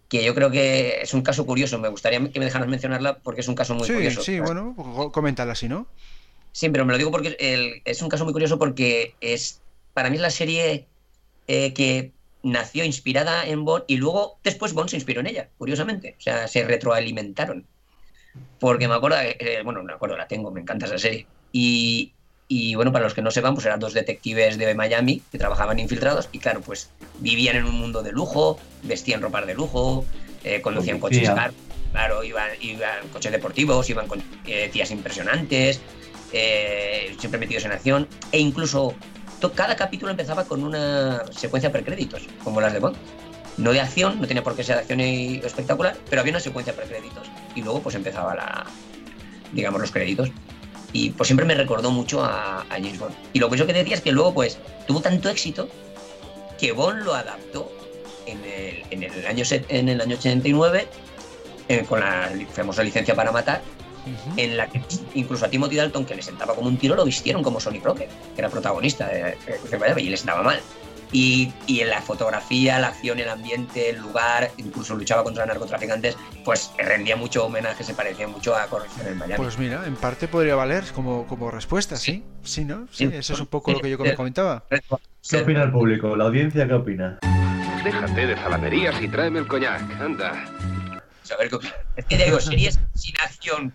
que 0.07 0.23
yo 0.23 0.35
creo 0.35 0.51
que 0.51 1.01
es 1.01 1.13
un 1.13 1.21
caso 1.21 1.45
curioso. 1.45 1.79
Me 1.79 1.89
gustaría 1.89 2.19
que 2.31 2.39
me 2.39 2.45
dejaras 2.45 2.67
mencionarla 2.67 3.19
porque 3.19 3.41
es 3.41 3.47
un 3.47 3.55
caso 3.55 3.75
muy 3.75 3.87
curioso. 3.87 4.21
Sí, 4.21 4.39
bueno, 4.39 4.75
coméntala 5.11 5.53
así, 5.53 5.67
¿no? 5.67 5.87
Sí, 6.51 6.69
pero 6.69 6.85
me 6.85 6.93
lo 6.93 6.97
digo 6.97 7.11
porque 7.11 7.81
es 7.85 8.01
un 8.01 8.09
caso 8.09 8.23
muy 8.23 8.33
curioso 8.33 8.57
porque 8.57 9.15
es 9.21 9.61
para 9.93 10.09
mí 10.09 10.15
es 10.15 10.21
la 10.21 10.31
serie 10.31 10.87
eh, 11.47 11.73
que 11.73 12.11
nació 12.43 12.85
inspirada 12.85 13.45
en 13.45 13.65
Bond 13.65 13.83
y 13.87 13.97
luego 13.97 14.39
después 14.43 14.73
Bond 14.73 14.89
se 14.89 14.95
inspiró 14.95 15.19
en 15.19 15.27
ella, 15.27 15.49
curiosamente. 15.57 16.15
O 16.17 16.21
sea, 16.21 16.47
se 16.47 16.63
retroalimentaron. 16.63 17.65
Porque 18.59 18.87
me 18.87 18.95
acuerdo, 18.95 19.17
eh, 19.21 19.61
bueno, 19.63 19.83
me 19.83 19.93
acuerdo, 19.93 20.17
la 20.17 20.27
tengo, 20.27 20.51
me 20.51 20.61
encanta 20.61 20.85
esa 20.85 20.97
serie. 20.97 21.25
Y, 21.51 22.13
y 22.51 22.73
bueno, 22.73 22.91
para 22.91 23.05
los 23.05 23.13
que 23.13 23.21
no 23.21 23.29
sepan, 23.29 23.53
pues 23.53 23.67
eran 23.67 23.79
dos 23.79 23.93
detectives 23.93 24.57
de 24.57 24.73
Miami 24.73 25.21
que 25.31 25.37
trabajaban 25.37 25.77
infiltrados 25.77 26.29
y 26.31 26.39
claro, 26.39 26.61
pues 26.61 26.89
vivían 27.19 27.55
en 27.55 27.65
un 27.65 27.75
mundo 27.75 28.01
de 28.01 28.11
lujo, 28.11 28.59
vestían 28.81 29.21
ropa 29.21 29.45
de 29.45 29.53
lujo, 29.53 30.03
eh, 30.43 30.59
conducían 30.59 30.99
coches 30.99 31.29
caros, 31.29 31.55
claro, 31.91 32.23
iban, 32.23 32.49
iban 32.59 33.07
coches 33.13 33.31
deportivos, 33.31 33.87
iban 33.91 34.07
con 34.07 34.23
eh, 34.47 34.67
tías 34.73 34.89
impresionantes, 34.89 35.79
eh, 36.33 37.15
siempre 37.19 37.39
metidos 37.39 37.65
en 37.65 37.71
acción 37.71 38.07
e 38.31 38.39
incluso 38.39 38.95
cada 39.55 39.75
capítulo 39.75 40.09
empezaba 40.09 40.43
con 40.45 40.63
una 40.63 41.23
secuencia 41.31 41.71
precréditos, 41.71 42.27
como 42.43 42.61
las 42.61 42.73
de 42.73 42.79
Bond. 42.79 42.97
No 43.59 43.73
de 43.73 43.81
acción, 43.81 44.19
no 44.21 44.27
tenía 44.27 44.43
por 44.43 44.55
qué 44.55 44.63
ser 44.63 44.75
de 44.75 44.81
acción 44.81 44.99
espectacular, 45.01 45.97
pero 46.09 46.21
había 46.21 46.31
una 46.31 46.39
secuencia 46.39 46.73
precréditos 46.73 47.27
y 47.55 47.61
luego 47.61 47.81
pues 47.81 47.95
empezaba 47.95 48.33
la, 48.33 48.65
digamos, 49.51 49.81
los 49.81 49.91
créditos 49.91 50.31
y 50.93 51.11
pues 51.11 51.27
siempre 51.27 51.45
me 51.45 51.53
recordó 51.53 51.91
mucho 51.91 52.23
a, 52.23 52.65
James 52.69 52.97
Bond. 52.97 53.13
Y 53.33 53.39
lo 53.39 53.49
que 53.49 53.57
yo 53.57 53.67
que 53.67 53.73
decía 53.73 53.95
es 53.95 54.01
que 54.01 54.11
luego 54.11 54.33
pues 54.33 54.57
tuvo 54.87 55.01
tanto 55.01 55.29
éxito 55.29 55.69
que 56.57 56.71
Bond 56.71 57.03
lo 57.03 57.13
adaptó 57.13 57.71
en 58.25 58.39
el, 58.43 58.83
en 58.91 59.03
el, 59.03 59.25
año, 59.27 59.43
en 59.49 59.89
el 59.89 60.01
año 60.01 60.15
89 60.15 60.87
eh, 61.67 61.85
con 61.87 61.99
la 61.99 62.31
famosa 62.53 62.81
licencia 62.81 63.13
para 63.13 63.31
matar, 63.31 63.61
en 64.37 64.57
la 64.57 64.67
que 64.67 64.81
incluso 65.13 65.45
a 65.45 65.49
Timothy 65.49 65.75
Dalton, 65.75 66.05
que 66.05 66.15
le 66.15 66.21
sentaba 66.21 66.55
como 66.55 66.67
un 66.67 66.77
tiro, 66.77 66.95
lo 66.95 67.05
vistieron 67.05 67.43
como 67.43 67.59
Sonny 67.59 67.79
Crocker, 67.79 68.07
que 68.07 68.41
era 68.41 68.49
protagonista 68.49 69.07
de, 69.07 69.35
de, 69.35 70.01
y 70.01 70.09
le 70.09 70.17
sentaba 70.17 70.41
mal. 70.41 70.59
Y, 71.11 71.51
en 71.67 71.89
la 71.89 72.01
fotografía, 72.01 72.79
la 72.79 72.89
acción, 72.89 73.19
el 73.19 73.29
ambiente, 73.29 73.89
el 73.89 73.99
lugar, 73.99 74.51
incluso 74.57 74.95
luchaba 74.95 75.23
contra 75.23 75.45
narcotraficantes, 75.45 76.17
pues 76.45 76.71
rendía 76.77 77.15
mucho 77.15 77.45
homenaje, 77.45 77.83
se 77.83 77.93
parecía 77.93 78.27
mucho 78.27 78.55
a 78.55 78.67
Corrección 78.67 79.07
en 79.07 79.17
Miami. 79.17 79.43
Pues 79.43 79.57
mira, 79.57 79.85
en 79.87 79.95
parte 79.95 80.27
podría 80.27 80.55
valer 80.55 80.83
como, 80.93 81.25
como 81.25 81.49
respuesta, 81.49 81.95
¿sí? 81.95 82.23
Sí, 82.43 82.63
¿no? 82.63 82.87
Sí, 82.91 83.09
eso 83.11 83.33
es 83.33 83.39
un 83.39 83.47
poco 83.47 83.71
lo 83.71 83.79
que 83.79 83.89
yo 83.89 83.97
comentaba. 84.15 84.65
¿Qué 85.27 85.37
opina 85.37 85.63
el 85.63 85.71
público? 85.71 86.15
¿La 86.15 86.25
audiencia 86.25 86.67
qué 86.67 86.73
opina? 86.73 87.19
Déjate 87.83 88.27
de 88.27 88.35
zalamerías 88.35 89.01
y 89.01 89.07
tráeme 89.07 89.39
el 89.39 89.47
coñac, 89.47 89.81
anda. 89.99 90.31
A 91.31 91.37
ver. 91.37 91.49
Es 91.95 92.05
que 92.05 92.17
digo, 92.17 92.39
series 92.39 92.79
sin 92.95 93.15
acción 93.21 93.73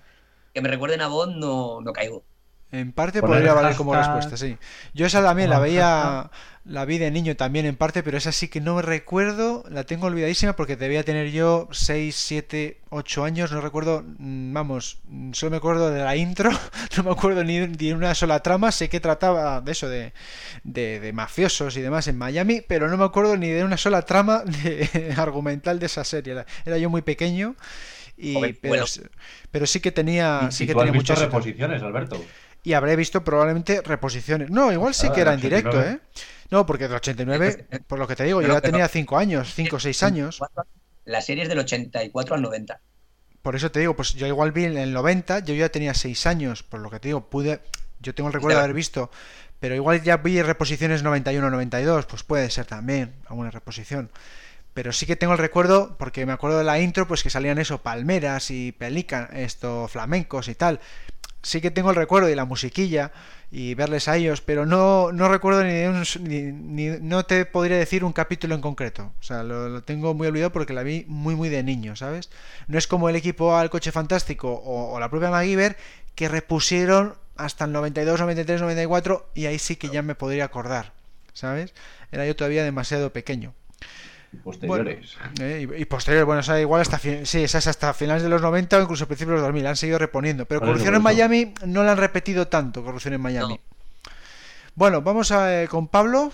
que 0.52 0.60
me 0.60 0.68
recuerden 0.68 1.00
a 1.00 1.08
Bond 1.08 1.36
no, 1.36 1.80
no 1.80 1.92
caigo. 1.92 2.24
En 2.72 2.92
parte 2.92 3.20
podría 3.20 3.54
valer 3.54 3.76
como 3.76 3.94
respuesta, 3.94 4.36
sí. 4.36 4.58
Yo 4.94 5.06
esa 5.06 5.22
también 5.22 5.48
la 5.48 5.60
veía, 5.60 6.30
la 6.64 6.86
vi 6.86 6.96
de 6.96 7.10
niño 7.10 7.36
también 7.36 7.66
en 7.66 7.76
parte, 7.76 8.02
pero 8.02 8.16
esa 8.16 8.32
sí 8.32 8.48
que 8.48 8.60
no 8.60 8.76
me 8.76 8.82
recuerdo, 8.82 9.64
la 9.68 9.84
tengo 9.84 10.06
olvidadísima 10.06 10.56
porque 10.56 10.76
debía 10.76 11.04
tener 11.04 11.30
yo 11.30 11.68
6, 11.70 12.14
7, 12.16 12.78
8 12.88 13.24
años, 13.24 13.52
no 13.52 13.60
recuerdo, 13.60 14.02
mm, 14.18 14.52
vamos, 14.54 14.98
solo 15.32 15.50
me 15.50 15.56
acuerdo 15.58 15.90
de 15.90 16.02
la 16.02 16.16
intro, 16.16 16.50
no 16.96 17.02
me 17.02 17.10
acuerdo 17.10 17.44
ni 17.44 17.66
de 17.66 17.94
una 17.94 18.14
sola 18.14 18.40
trama, 18.40 18.72
sé 18.72 18.88
que 18.88 18.98
trataba 18.98 19.60
de 19.60 19.72
eso, 19.72 19.88
de, 19.88 20.14
de, 20.62 21.12
mafiosos 21.12 21.76
y 21.76 21.82
demás 21.82 22.08
en 22.08 22.16
Miami, 22.16 22.62
pero 22.66 22.88
no 22.88 22.96
me 22.96 23.04
acuerdo 23.04 23.36
ni 23.36 23.48
de 23.48 23.62
una 23.62 23.76
sola 23.76 24.02
trama 24.02 24.42
de, 24.62 25.14
argumental 25.18 25.78
de 25.78 25.86
esa 25.86 26.02
serie, 26.02 26.44
era, 26.64 26.78
yo 26.78 26.88
muy 26.88 27.02
pequeño. 27.02 27.56
Y, 28.16 28.52
pero, 28.54 28.84
pero 29.50 29.66
sí 29.66 29.80
que 29.80 29.90
tenía, 29.90 30.48
sí 30.52 30.68
que 30.68 30.74
tenía 30.74 30.92
muchas 30.92 31.18
reposiciones, 31.18 31.82
Alberto 31.82 32.24
y 32.64 32.72
habré 32.72 32.96
visto 32.96 33.22
probablemente 33.22 33.82
reposiciones. 33.82 34.50
No, 34.50 34.72
igual 34.72 34.94
sí 34.94 35.08
ah, 35.10 35.12
que 35.12 35.20
era 35.20 35.34
en 35.34 35.40
directo, 35.40 35.82
¿eh? 35.82 36.00
No, 36.54 36.64
porque 36.66 36.84
del 36.84 36.94
89, 36.94 37.66
por 37.88 37.98
lo 37.98 38.06
que 38.06 38.14
te 38.14 38.22
digo, 38.22 38.40
yo 38.40 38.46
ya 38.46 38.60
tenía 38.60 38.86
5 38.86 39.18
años, 39.18 39.52
5 39.54 39.74
o 39.74 39.80
6 39.80 40.02
años. 40.04 40.40
La 41.04 41.20
serie 41.20 41.42
es 41.42 41.48
del 41.48 41.58
84 41.58 42.36
al 42.36 42.42
90. 42.42 42.80
Por 43.42 43.56
eso 43.56 43.72
te 43.72 43.80
digo, 43.80 43.96
pues 43.96 44.14
yo 44.14 44.28
igual 44.28 44.52
vi 44.52 44.66
en 44.66 44.78
el 44.78 44.92
90, 44.92 45.40
yo 45.40 45.52
ya 45.54 45.68
tenía 45.70 45.94
6 45.94 46.26
años, 46.26 46.62
por 46.62 46.78
lo 46.78 46.90
que 46.90 47.00
te 47.00 47.08
digo, 47.08 47.28
pude, 47.28 47.60
yo 47.98 48.14
tengo 48.14 48.28
el 48.28 48.34
recuerdo 48.34 48.58
de 48.58 48.62
haber 48.62 48.76
visto, 48.76 49.10
pero 49.58 49.74
igual 49.74 50.00
ya 50.04 50.18
vi 50.18 50.40
reposiciones 50.42 51.02
91-92, 51.02 52.06
pues 52.06 52.22
puede 52.22 52.48
ser 52.50 52.66
también 52.66 53.14
alguna 53.26 53.50
reposición. 53.50 54.12
Pero 54.74 54.92
sí 54.92 55.06
que 55.06 55.16
tengo 55.16 55.32
el 55.32 55.40
recuerdo, 55.40 55.96
porque 55.98 56.24
me 56.24 56.32
acuerdo 56.32 56.58
de 56.58 56.64
la 56.64 56.78
intro, 56.78 57.08
pues 57.08 57.24
que 57.24 57.30
salían 57.30 57.58
eso, 57.58 57.82
palmeras 57.82 58.52
y 58.52 58.70
pelican, 58.70 59.28
esto, 59.32 59.88
flamencos 59.88 60.46
y 60.46 60.54
tal 60.54 60.78
sí 61.44 61.60
que 61.60 61.70
tengo 61.70 61.90
el 61.90 61.96
recuerdo 61.96 62.28
de 62.28 62.36
la 62.36 62.44
musiquilla 62.44 63.12
y 63.56 63.74
verles 63.74 64.08
a 64.08 64.16
ellos, 64.16 64.40
pero 64.40 64.66
no, 64.66 65.12
no 65.12 65.28
recuerdo 65.28 65.62
ni, 65.62 65.84
un, 65.84 66.02
ni, 66.74 66.86
no 67.00 67.24
te 67.24 67.46
podría 67.46 67.76
decir 67.76 68.02
un 68.02 68.12
capítulo 68.12 68.56
en 68.56 68.60
concreto. 68.60 69.12
O 69.20 69.22
sea, 69.22 69.44
lo, 69.44 69.80
tengo 69.84 70.12
muy 70.12 70.26
olvidado 70.26 70.50
porque 70.50 70.72
la 70.72 70.82
vi 70.82 71.04
muy 71.06 71.36
muy 71.36 71.50
de 71.50 71.62
niño, 71.62 71.94
¿sabes? 71.94 72.30
No 72.66 72.78
es 72.78 72.88
como 72.88 73.08
el 73.08 73.14
equipo 73.14 73.54
al 73.54 73.70
coche 73.70 73.92
fantástico 73.92 74.60
o, 74.64 74.98
la 74.98 75.08
propia 75.08 75.30
MacGyver 75.30 75.76
que 76.16 76.28
repusieron 76.28 77.14
hasta 77.36 77.66
el 77.66 77.70
92, 77.70 78.18
93, 78.18 78.60
94 78.60 79.30
y 79.36 79.46
ahí 79.46 79.60
sí 79.60 79.76
que 79.76 79.88
ya 79.88 80.02
me 80.02 80.16
podría 80.16 80.46
acordar, 80.46 80.92
¿sabes? 81.32 81.74
Era 82.10 82.26
yo 82.26 82.34
todavía 82.34 82.64
demasiado 82.64 83.12
pequeño 83.12 83.54
posteriores. 84.42 85.16
Eh, 85.40 85.68
y, 85.78 85.84
posteriores, 85.84 86.26
bueno, 86.26 86.42
o 86.46 86.58
igual 86.58 86.80
hasta 86.80 86.98
sí, 86.98 87.42
esas 87.42 87.66
hasta 87.66 87.92
finales 87.94 88.22
de 88.22 88.28
los 88.28 88.42
90 88.42 88.78
o 88.78 88.82
incluso 88.82 89.06
principios 89.06 89.36
de 89.36 89.42
los 89.42 89.48
2000, 89.48 89.66
han 89.66 89.76
seguido 89.76 89.98
reponiendo. 89.98 90.46
Pero 90.46 90.60
Corrupción 90.60 90.94
en 90.94 91.02
Miami 91.02 91.54
no 91.66 91.82
la 91.82 91.92
han 91.92 91.98
repetido 91.98 92.48
tanto, 92.48 92.84
Corrupción 92.84 93.14
en 93.14 93.20
Miami. 93.20 93.60
Bueno, 94.74 95.02
vamos 95.02 95.30
a, 95.32 95.62
eh, 95.62 95.68
con 95.68 95.88
Pablo. 95.88 96.32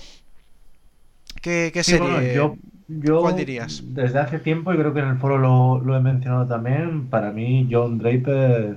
¿Qué, 1.42 1.72
serie? 1.82 2.34
yo, 2.34 2.57
yo, 2.88 3.20
¿Cuál 3.20 3.36
dirías? 3.36 3.82
Desde 3.84 4.18
hace 4.18 4.38
tiempo, 4.38 4.72
y 4.72 4.76
creo 4.76 4.92
que 4.92 5.01
en 5.01 5.09
el 5.09 5.18
foro 5.18 5.38
lo, 5.38 5.96
he 5.96 6.01
mencionado 6.01 6.46
también, 6.46 7.09
para 7.09 7.30
mí 7.30 7.68
John 7.70 7.98
Draper... 7.98 8.76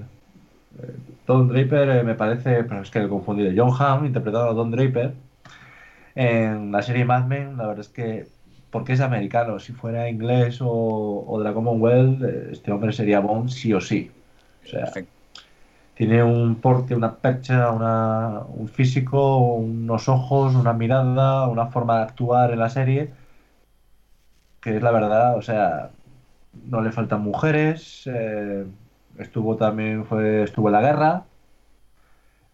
Eh, 0.82 0.96
Don 1.26 1.48
Draper 1.48 2.04
me 2.04 2.16
parece, 2.16 2.66
pero 2.66 2.82
es 2.82 2.92
que 2.92 3.00
he 3.00 3.08
confundido. 3.08 3.52
John 3.56 3.74
Hamm, 3.80 4.06
interpretado 4.06 4.50
a 4.50 4.54
Don 4.54 4.72
Draper, 4.72 5.14
en 6.16 6.72
la 6.72 6.82
serie 6.82 7.06
Mad 7.06 7.26
Men, 7.26 7.58
la 7.58 7.68
verdad 7.68 7.82
es 7.82 7.90
que 7.90 8.28
porque 8.74 8.94
es 8.94 9.02
americano. 9.02 9.60
Si 9.60 9.72
fuera 9.72 10.10
inglés 10.10 10.60
o, 10.62 11.36
de 11.38 11.44
la 11.46 11.54
Commonwealth, 11.54 12.24
eh, 12.24 12.50
este 12.54 12.72
hombre 12.72 12.92
sería 12.92 13.20
Bond 13.22 13.50
sí 13.50 13.72
o 13.74 13.80
sí. 13.80 14.12
O 14.66 14.68
sea, 14.68 14.92
tiene 15.94 16.24
un 16.24 16.56
porte, 16.56 16.96
una 16.96 17.16
percha, 17.16 17.70
un 17.70 18.68
físico, 18.68 19.38
unos 19.38 20.10
ojos, 20.10 20.56
una 20.56 20.74
mirada, 20.74 21.48
una 21.48 21.68
forma 21.68 21.98
de 21.98 22.04
actuar 22.04 22.52
en 22.52 22.60
la 22.60 22.70
serie, 22.70 23.12
que 24.62 24.78
es 24.78 24.82
la 24.84 24.92
verdad, 24.92 25.38
o 25.38 25.42
sea, 25.42 25.92
no 26.66 26.82
le 26.82 26.92
faltan 26.92 27.22
mujeres, 27.22 28.04
eh, 28.08 28.66
estuvo 29.20 29.56
también, 29.58 30.06
fue, 30.06 30.44
estuvo 30.44 30.70
en 30.70 30.74
la 30.74 30.82
guerra, 30.82 31.26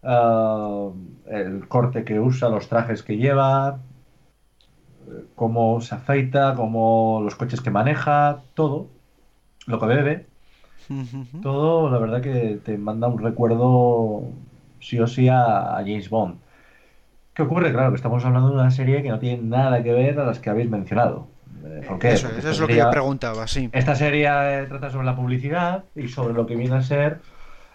ah, 0.02 0.90
el 1.28 1.68
corte 1.68 2.04
que 2.04 2.20
usa, 2.20 2.48
los 2.50 2.68
trajes 2.68 3.02
que 3.02 3.16
lleva, 3.16 3.78
cómo 5.34 5.80
se 5.80 5.94
afeita, 5.94 6.54
cómo 6.54 7.20
los 7.22 7.34
coches 7.34 7.60
que 7.60 7.70
maneja, 7.70 8.40
todo, 8.54 8.88
lo 9.66 9.78
que 9.78 9.86
bebe, 9.86 10.26
todo, 11.42 11.90
la 11.90 11.98
verdad 11.98 12.20
que 12.20 12.58
te 12.64 12.76
manda 12.76 13.06
un 13.06 13.18
recuerdo 13.18 14.24
sí 14.80 14.98
o 14.98 15.06
sí 15.06 15.28
a, 15.28 15.76
James 15.78 16.10
Bond. 16.10 16.38
¿Qué 17.34 17.42
ocurre? 17.42 17.72
Claro, 17.72 17.90
que 17.90 17.96
estamos 17.96 18.24
hablando 18.24 18.48
de 18.48 18.54
una 18.54 18.70
serie 18.70 19.02
que 19.02 19.08
no 19.08 19.18
tiene 19.18 19.42
nada 19.42 19.82
que 19.82 19.92
ver 19.92 20.18
a 20.18 20.26
las 20.26 20.40
que 20.40 20.50
habéis 20.50 20.68
mencionado. 20.68 21.28
Eh, 21.64 21.84
¿Por 21.86 21.98
qué? 21.98 22.12
Eso, 22.12 22.28
es 22.28 22.58
lo 22.58 22.66
que 22.66 22.76
yo 22.76 22.90
preguntaba, 22.90 23.46
sí. 23.46 23.70
Esta 23.72 23.94
serie 23.94 24.26
eh, 24.28 24.66
trata 24.66 24.90
sobre 24.90 25.06
la 25.06 25.14
publicidad 25.14 25.84
y 25.94 26.08
sobre 26.08 26.34
lo 26.34 26.46
que 26.46 26.56
viene 26.56 26.76
a 26.76 26.82
ser 26.82 27.20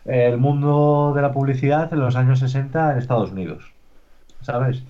el 0.03 0.37
mundo 0.37 1.13
de 1.15 1.21
la 1.21 1.31
publicidad 1.31 1.91
en 1.91 1.99
los 1.99 2.15
años 2.15 2.39
60 2.39 2.91
en 2.91 2.97
Estados 2.97 3.31
Unidos. 3.31 3.71
¿Sabes? 4.41 4.83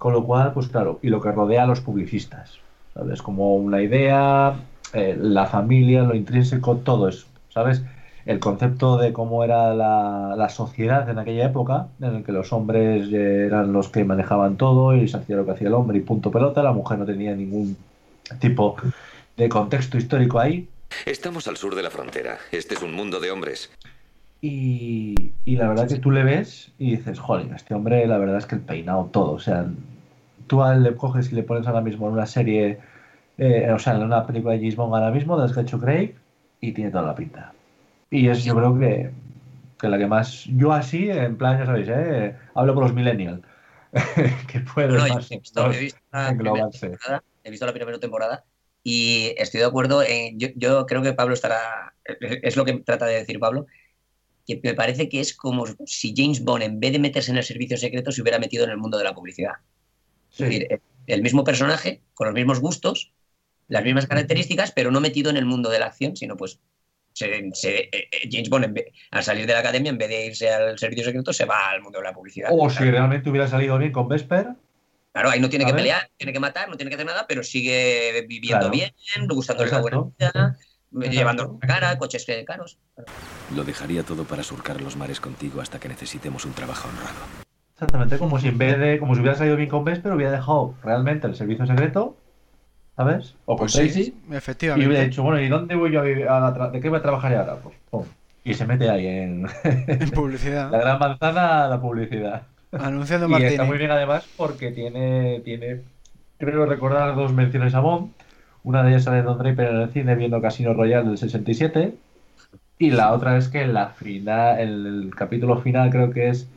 Con 0.00 0.14
lo 0.14 0.24
cual, 0.24 0.54
pues 0.54 0.68
claro, 0.68 0.98
y 1.02 1.10
lo 1.10 1.20
que 1.20 1.30
rodea 1.30 1.64
a 1.64 1.66
los 1.66 1.82
publicistas, 1.82 2.58
¿sabes? 2.94 3.20
Como 3.20 3.56
una 3.56 3.82
idea, 3.82 4.54
eh, 4.94 5.14
la 5.20 5.44
familia, 5.44 6.04
lo 6.04 6.14
intrínseco, 6.14 6.76
todo 6.76 7.06
eso, 7.06 7.26
¿sabes? 7.50 7.82
El 8.24 8.38
concepto 8.40 8.96
de 8.96 9.12
cómo 9.12 9.44
era 9.44 9.74
la, 9.74 10.48
sociedad 10.48 11.06
en 11.10 11.18
aquella 11.18 11.44
época, 11.44 11.88
en 12.00 12.14
el 12.14 12.24
que 12.24 12.32
los 12.32 12.50
hombres 12.54 13.12
eran 13.12 13.74
los 13.74 13.90
que 13.90 14.02
manejaban 14.04 14.56
todo 14.56 14.96
y 14.96 15.06
se 15.06 15.18
hacía 15.18 15.36
lo 15.36 15.44
que 15.44 15.50
hacía 15.50 15.68
el 15.68 15.74
hombre 15.74 15.98
y 15.98 16.00
punto 16.00 16.30
pelota, 16.30 16.62
la 16.62 16.72
mujer 16.72 16.98
no 16.98 17.04
tenía 17.04 17.36
ningún 17.36 17.76
tipo 18.38 18.76
de 19.36 19.50
contexto 19.50 19.98
histórico 19.98 20.40
ahí. 20.40 20.66
Estamos 21.04 21.46
al 21.46 21.58
sur 21.58 21.74
de 21.74 21.82
la 21.82 21.90
frontera. 21.90 22.38
Este 22.52 22.74
es 22.74 22.82
un 22.82 22.94
mundo 22.94 23.20
de 23.20 23.32
hombres. 23.32 23.70
Y, 24.42 25.32
y, 25.44 25.56
la 25.56 25.68
verdad 25.68 25.86
que 25.86 25.98
tú 25.98 26.10
le 26.10 26.24
ves 26.24 26.72
y 26.78 26.96
dices, 26.96 27.18
joder, 27.18 27.52
este 27.54 27.74
hombre, 27.74 28.06
la 28.06 28.16
verdad 28.16 28.38
es 28.38 28.46
que 28.46 28.54
el 28.54 28.62
peinado 28.62 29.10
todo. 29.12 29.32
O 29.32 29.38
sea, 29.38 29.66
tú 30.46 30.62
a 30.62 30.74
él 30.74 30.82
le 30.82 30.96
coges 30.96 31.30
y 31.30 31.34
le 31.34 31.42
pones 31.42 31.66
ahora 31.66 31.82
mismo 31.82 32.06
en 32.06 32.14
una 32.14 32.26
serie, 32.26 32.80
eh, 33.38 33.70
o 33.70 33.78
sea, 33.78 33.94
en 33.94 34.02
una 34.02 34.26
película 34.26 34.54
de 34.54 34.60
James 34.60 34.76
Bond 34.76 34.94
ahora 34.94 35.10
mismo, 35.10 35.38
de 35.38 35.60
hecho 35.60 35.78
Craig, 35.78 36.14
y 36.60 36.72
tiene 36.72 36.90
toda 36.90 37.04
la 37.04 37.14
pinta. 37.14 37.52
Y 38.10 38.28
es, 38.28 38.42
yo 38.44 38.56
creo 38.56 38.78
que, 38.78 39.10
que 39.78 39.88
la 39.88 39.98
que 39.98 40.06
más. 40.06 40.44
Yo 40.56 40.72
así, 40.72 41.10
en 41.10 41.36
plan, 41.36 41.58
ya 41.58 41.66
sabéis, 41.66 41.88
¿eh? 41.88 42.34
hablo 42.54 42.74
con 42.74 42.84
los 42.84 42.94
millennials. 42.94 43.40
que 44.48 44.60
puede 44.60 44.88
no, 44.88 45.06
más, 45.06 45.30
he, 45.30 45.38
visto, 45.38 45.72
he, 45.72 45.80
visto 45.80 45.98
he 47.44 47.50
visto 47.50 47.66
la 47.66 47.72
primera 47.72 47.98
temporada 47.98 48.44
y 48.82 49.34
estoy 49.36 49.60
de 49.60 49.66
acuerdo. 49.66 50.02
En, 50.02 50.38
yo, 50.38 50.48
yo, 50.56 50.86
creo 50.86 51.02
que 51.02 51.12
Pablo 51.12 51.34
estará. 51.34 51.94
Es 52.04 52.56
lo 52.56 52.64
que 52.64 52.74
trata 52.74 53.06
de 53.06 53.14
decir 53.14 53.38
Pablo. 53.38 53.66
Que 54.56 54.60
me 54.62 54.74
parece 54.74 55.08
que 55.08 55.20
es 55.20 55.34
como 55.34 55.64
si 55.86 56.14
James 56.16 56.42
Bond, 56.42 56.62
en 56.62 56.80
vez 56.80 56.92
de 56.92 56.98
meterse 56.98 57.30
en 57.30 57.38
el 57.38 57.44
servicio 57.44 57.76
secreto, 57.76 58.10
se 58.10 58.22
hubiera 58.22 58.38
metido 58.38 58.64
en 58.64 58.70
el 58.70 58.78
mundo 58.78 58.98
de 58.98 59.04
la 59.04 59.14
publicidad. 59.14 59.54
Sí. 60.30 60.44
Es 60.44 60.50
decir, 60.50 60.80
el 61.06 61.22
mismo 61.22 61.44
personaje, 61.44 62.02
con 62.14 62.26
los 62.26 62.34
mismos 62.34 62.60
gustos, 62.60 63.12
las 63.68 63.84
mismas 63.84 64.06
características, 64.06 64.72
pero 64.72 64.90
no 64.90 65.00
metido 65.00 65.30
en 65.30 65.36
el 65.36 65.46
mundo 65.46 65.70
de 65.70 65.78
la 65.78 65.86
acción, 65.86 66.16
sino 66.16 66.36
pues 66.36 66.60
se, 67.12 67.50
se, 67.52 67.88
eh, 67.92 68.08
James 68.30 68.48
Bond, 68.48 68.64
en 68.64 68.74
vez, 68.74 68.86
al 69.10 69.22
salir 69.22 69.46
de 69.46 69.52
la 69.52 69.60
academia, 69.60 69.90
en 69.90 69.98
vez 69.98 70.08
de 70.08 70.26
irse 70.26 70.50
al 70.52 70.78
servicio 70.78 71.04
secreto, 71.04 71.32
se 71.32 71.44
va 71.44 71.70
al 71.70 71.82
mundo 71.82 71.98
de 71.98 72.04
la 72.04 72.12
publicidad. 72.12 72.50
O 72.52 72.66
claro. 72.66 72.70
si 72.70 72.90
realmente 72.90 73.30
hubiera 73.30 73.48
salido 73.48 73.78
bien 73.78 73.92
con 73.92 74.08
Vesper. 74.08 74.48
Claro, 75.12 75.30
ahí 75.30 75.40
no 75.40 75.50
tiene 75.50 75.64
que 75.64 75.74
pelear, 75.74 76.08
tiene 76.16 76.32
que 76.32 76.38
matar, 76.38 76.68
no 76.68 76.76
tiene 76.76 76.88
que 76.88 76.94
hacer 76.94 77.06
nada, 77.06 77.26
pero 77.26 77.42
sigue 77.42 78.24
viviendo 78.28 78.70
claro. 78.70 78.70
bien, 78.70 78.92
gustándole 79.28 79.70
la 79.70 79.80
buena 79.80 80.02
vida. 80.02 80.56
Llevando 80.92 81.58
la 81.60 81.68
cara, 81.68 81.98
coches 81.98 82.26
caros. 82.46 82.78
Lo 83.54 83.64
dejaría 83.64 84.02
todo 84.02 84.24
para 84.24 84.42
surcar 84.42 84.80
los 84.80 84.96
mares 84.96 85.20
contigo 85.20 85.60
hasta 85.60 85.78
que 85.78 85.88
necesitemos 85.88 86.44
un 86.44 86.52
trabajo 86.52 86.88
honrado. 86.88 87.44
Exactamente, 87.74 88.18
como 88.18 88.38
si 88.38 88.48
en 88.48 88.58
vez 88.58 88.78
de, 88.78 88.98
como 88.98 89.14
si 89.14 89.20
hubiera 89.20 89.36
salido 89.36 89.56
bien 89.56 89.68
con 89.68 89.84
Vesper, 89.84 90.12
hubiera 90.12 90.32
dejado 90.32 90.74
realmente 90.82 91.26
el 91.26 91.34
servicio 91.34 91.66
secreto 91.66 92.16
¿sabes? 93.00 93.34
O 93.46 93.56
con 93.56 93.64
pues 93.64 93.72
Tracy. 93.72 94.04
Sí, 94.04 94.14
efectivamente. 94.30 94.84
Y 94.84 94.88
hubiera 94.88 95.04
dicho, 95.04 95.22
bueno, 95.22 95.40
¿y 95.40 95.48
dónde 95.48 95.74
voy 95.74 95.90
yo 95.90 96.02
a, 96.30 96.46
a 96.48 96.70
¿De 96.70 96.80
qué 96.80 96.88
voy 96.90 96.98
a 96.98 97.02
trabajar 97.02 97.34
ahora? 97.34 97.56
Pues, 97.56 97.74
pum. 97.90 98.04
Y 98.44 98.54
se 98.54 98.66
mete 98.66 98.90
ahí 98.90 99.06
en... 99.06 99.46
en 99.64 100.10
publicidad. 100.14 100.70
la 100.70 100.78
gran 100.78 100.98
manzana, 100.98 101.68
la 101.68 101.80
publicidad. 101.80 102.42
Anunciando 102.72 103.26
y 103.28 103.30
Martini. 103.30 103.52
está 103.52 103.64
muy 103.64 103.78
bien 103.78 103.90
además 103.90 104.26
porque 104.36 104.70
tiene, 104.70 105.40
tiene, 105.44 105.80
creo 106.38 106.66
recordar 106.66 107.14
dos 107.14 107.32
menciones 107.32 107.74
a 107.74 107.80
Bond. 107.80 108.12
Una 108.62 108.82
de 108.82 108.90
ellas 108.90 109.04
sale 109.04 109.22
Don 109.22 109.38
Draper 109.38 109.68
en 109.68 109.76
el 109.76 109.90
cine 109.90 110.14
viendo 110.14 110.40
Casino 110.42 110.74
Royale 110.74 111.08
del 111.08 111.18
67. 111.18 111.94
Y 112.78 112.90
la 112.90 113.12
otra 113.12 113.36
es 113.36 113.48
que 113.48 113.62
en 113.62 113.74
la 113.74 113.88
final, 113.88 114.58
el, 114.58 114.86
el 114.86 115.14
capítulo 115.14 115.60
final 115.60 115.90
creo 115.90 116.10
que 116.10 116.28
es 116.28 116.48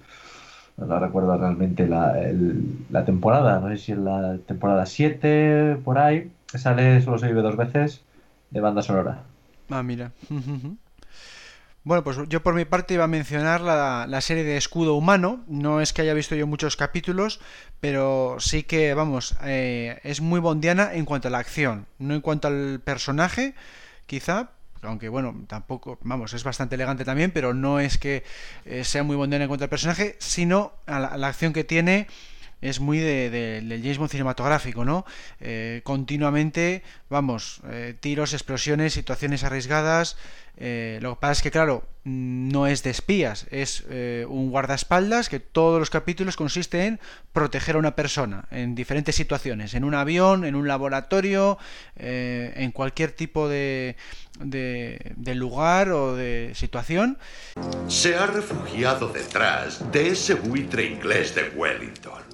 no 0.77 0.99
recuerdo 0.99 1.37
realmente 1.37 1.87
la, 1.87 3.05
temporada, 3.05 3.59
no 3.59 3.69
sé 3.69 3.77
si 3.77 3.91
es 3.91 3.97
la 3.97 4.37
temporada 4.45 4.85
7, 4.85 5.77
por 5.83 5.97
ahí, 5.97 6.31
sale, 6.47 7.01
solo 7.01 7.17
se 7.17 7.27
vive 7.27 7.41
dos 7.41 7.57
veces, 7.57 8.01
de 8.49 8.59
banda 8.59 8.81
sonora. 8.81 9.23
Ah, 9.69 9.83
mira. 9.83 10.11
Bueno, 11.85 12.01
pues 12.01 12.17
yo 12.29 12.41
por 12.41 12.53
mi 12.53 12.63
parte 12.63 12.93
iba 12.93 13.03
a 13.03 13.07
mencionar 13.07 13.59
la, 13.59 14.05
la, 14.07 14.21
serie 14.21 14.45
de 14.45 14.55
Escudo 14.55 14.95
Humano. 14.95 15.43
No 15.47 15.81
es 15.81 15.91
que 15.91 16.01
haya 16.01 16.13
visto 16.13 16.33
yo 16.33 16.47
muchos 16.47 16.77
capítulos, 16.77 17.41
pero 17.81 18.37
sí 18.39 18.63
que, 18.63 18.93
vamos, 18.93 19.35
eh, 19.43 19.99
es 20.03 20.21
muy 20.21 20.39
bondiana 20.39 20.93
en 20.93 21.03
cuanto 21.03 21.27
a 21.27 21.31
la 21.31 21.39
acción, 21.39 21.85
no 21.99 22.13
en 22.15 22.21
cuanto 22.21 22.47
al 22.47 22.79
personaje, 22.79 23.53
quizá, 24.05 24.51
aunque 24.81 25.09
bueno, 25.09 25.43
tampoco, 25.47 25.99
vamos, 26.03 26.33
es 26.33 26.45
bastante 26.45 26.75
elegante 26.75 27.03
también, 27.03 27.31
pero 27.31 27.53
no 27.53 27.81
es 27.81 27.97
que 27.97 28.23
eh, 28.63 28.85
sea 28.85 29.03
muy 29.03 29.17
bondena 29.17 29.43
en 29.43 29.49
cuanto 29.49 29.65
al 29.65 29.69
personaje, 29.69 30.15
sino 30.19 30.71
a 30.85 31.17
la 31.17 31.27
acción 31.27 31.51
que 31.51 31.65
tiene 31.65 32.07
es 32.63 32.79
muy 32.79 32.97
de, 32.97 33.29
de, 33.29 33.61
del 33.61 33.83
James 33.83 34.09
cinematográfico, 34.09 34.85
¿no? 34.85 35.05
Eh, 35.41 35.81
continuamente, 35.83 36.81
vamos, 37.09 37.59
eh, 37.69 37.93
tiros, 37.99 38.33
explosiones, 38.33 38.93
situaciones 38.93 39.43
arriesgadas. 39.43 40.15
Eh, 40.55 40.99
lo 41.01 41.15
que 41.15 41.19
pasa 41.19 41.31
es 41.33 41.41
que, 41.41 41.51
claro, 41.51 41.83
no 42.05 42.67
es 42.67 42.83
de 42.83 42.91
espías, 42.91 43.47
es 43.49 43.83
un 44.27 44.51
guardaespaldas 44.51 45.29
que 45.29 45.39
todos 45.39 45.79
los 45.79 45.89
capítulos 45.89 46.35
consiste 46.35 46.85
en 46.85 46.99
proteger 47.31 47.75
a 47.75 47.79
una 47.79 47.95
persona 47.95 48.45
en 48.51 48.75
diferentes 48.75 49.15
situaciones, 49.15 49.73
en 49.73 49.83
un 49.83 49.95
avión, 49.95 50.43
en 50.43 50.55
un 50.55 50.67
laboratorio, 50.67 51.57
en 51.95 52.71
cualquier 52.71 53.13
tipo 53.13 53.47
de, 53.47 53.95
de 54.41 55.35
lugar 55.35 55.91
o 55.91 56.15
de 56.15 56.51
situación. 56.55 57.17
Se 57.87 58.15
ha 58.15 58.27
refugiado 58.27 59.07
detrás 59.07 59.91
de 59.93 60.09
ese 60.09 60.33
buitre 60.33 60.85
inglés 60.85 61.33
de 61.35 61.49
Wellington. 61.55 62.32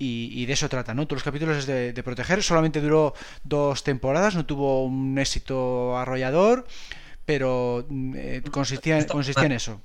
Y, 0.00 0.30
y, 0.32 0.46
de 0.46 0.52
eso 0.52 0.68
trata, 0.68 0.94
¿no? 0.94 1.06
Todos 1.06 1.16
los 1.16 1.24
capítulos 1.24 1.56
es 1.56 1.66
de, 1.66 1.92
de, 1.92 2.02
proteger. 2.04 2.40
Solamente 2.40 2.80
duró 2.80 3.14
dos 3.42 3.82
temporadas, 3.82 4.36
no 4.36 4.46
tuvo 4.46 4.84
un 4.84 5.18
éxito 5.18 5.98
arrollador, 5.98 6.66
pero 7.24 7.84
eh, 8.14 8.42
consistía, 8.52 9.04
consistía 9.08 9.46
en 9.46 9.52
eso. 9.52 9.80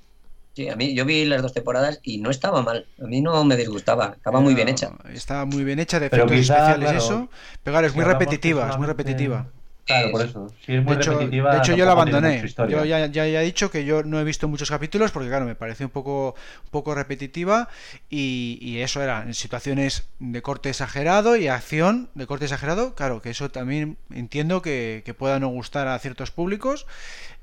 Sí, 0.55 0.69
a 0.69 0.75
mí 0.75 0.93
yo 0.93 1.03
vi 1.03 1.25
las 1.25 1.41
dos 1.41 1.51
temporadas 1.51 1.99
y 2.03 2.19
no 2.19 2.29
estaba 2.29 2.61
mal. 2.61 2.85
A 3.01 3.05
mí 3.05 3.21
no 3.21 3.43
me 3.43 3.57
disgustaba, 3.57 4.13
estaba 4.15 4.39
muy 4.39 4.53
bien 4.53 4.69
hecha. 4.69 4.91
Estaba 5.11 5.45
muy 5.45 5.63
bien 5.63 5.79
hecha, 5.79 5.99
de 5.99 6.05
efectos 6.05 6.31
quizá, 6.31 6.53
especiales 6.53 6.91
claro, 6.91 6.97
eso. 6.97 7.29
Pero 7.63 7.73
claro, 7.73 7.87
es 7.87 7.95
muy 7.95 8.05
repetitiva, 8.05 8.69
es 8.69 8.77
muy 8.77 8.85
repetitiva. 8.85 9.47
Claro, 9.85 10.11
por 10.11 10.21
eso. 10.21 10.47
Si 10.65 10.75
es 10.75 10.83
muy 10.83 10.95
de 10.95 11.01
hecho, 11.01 11.11
repetitiva, 11.11 11.51
de 11.51 11.57
hecho 11.57 11.75
yo 11.75 11.85
la 11.85 11.91
abandoné. 11.91 12.47
Yo 12.69 12.85
ya, 12.85 13.05
ya, 13.07 13.27
ya, 13.27 13.41
he 13.41 13.45
dicho 13.45 13.69
que 13.69 13.83
yo 13.83 14.03
no 14.03 14.17
he 14.17 14.23
visto 14.23 14.47
muchos 14.47 14.69
capítulos 14.69 15.11
porque, 15.11 15.27
claro, 15.27 15.45
me 15.45 15.55
pareció 15.55 15.85
un 15.85 15.91
poco, 15.91 16.35
un 16.63 16.69
poco 16.71 16.95
repetitiva 16.95 17.67
y, 18.09 18.59
y, 18.61 18.79
eso 18.79 19.01
era 19.03 19.23
en 19.23 19.33
situaciones 19.33 20.07
de 20.19 20.41
corte 20.41 20.69
exagerado 20.69 21.35
y 21.35 21.49
acción 21.49 22.09
de 22.15 22.27
corte 22.27 22.45
exagerado. 22.45 22.95
Claro, 22.95 23.21
que 23.21 23.29
eso 23.29 23.51
también 23.51 23.97
entiendo 24.09 24.61
que, 24.61 25.01
que 25.05 25.13
pueda 25.13 25.39
no 25.39 25.49
gustar 25.49 25.89
a 25.89 25.99
ciertos 25.99 26.31
públicos, 26.31 26.87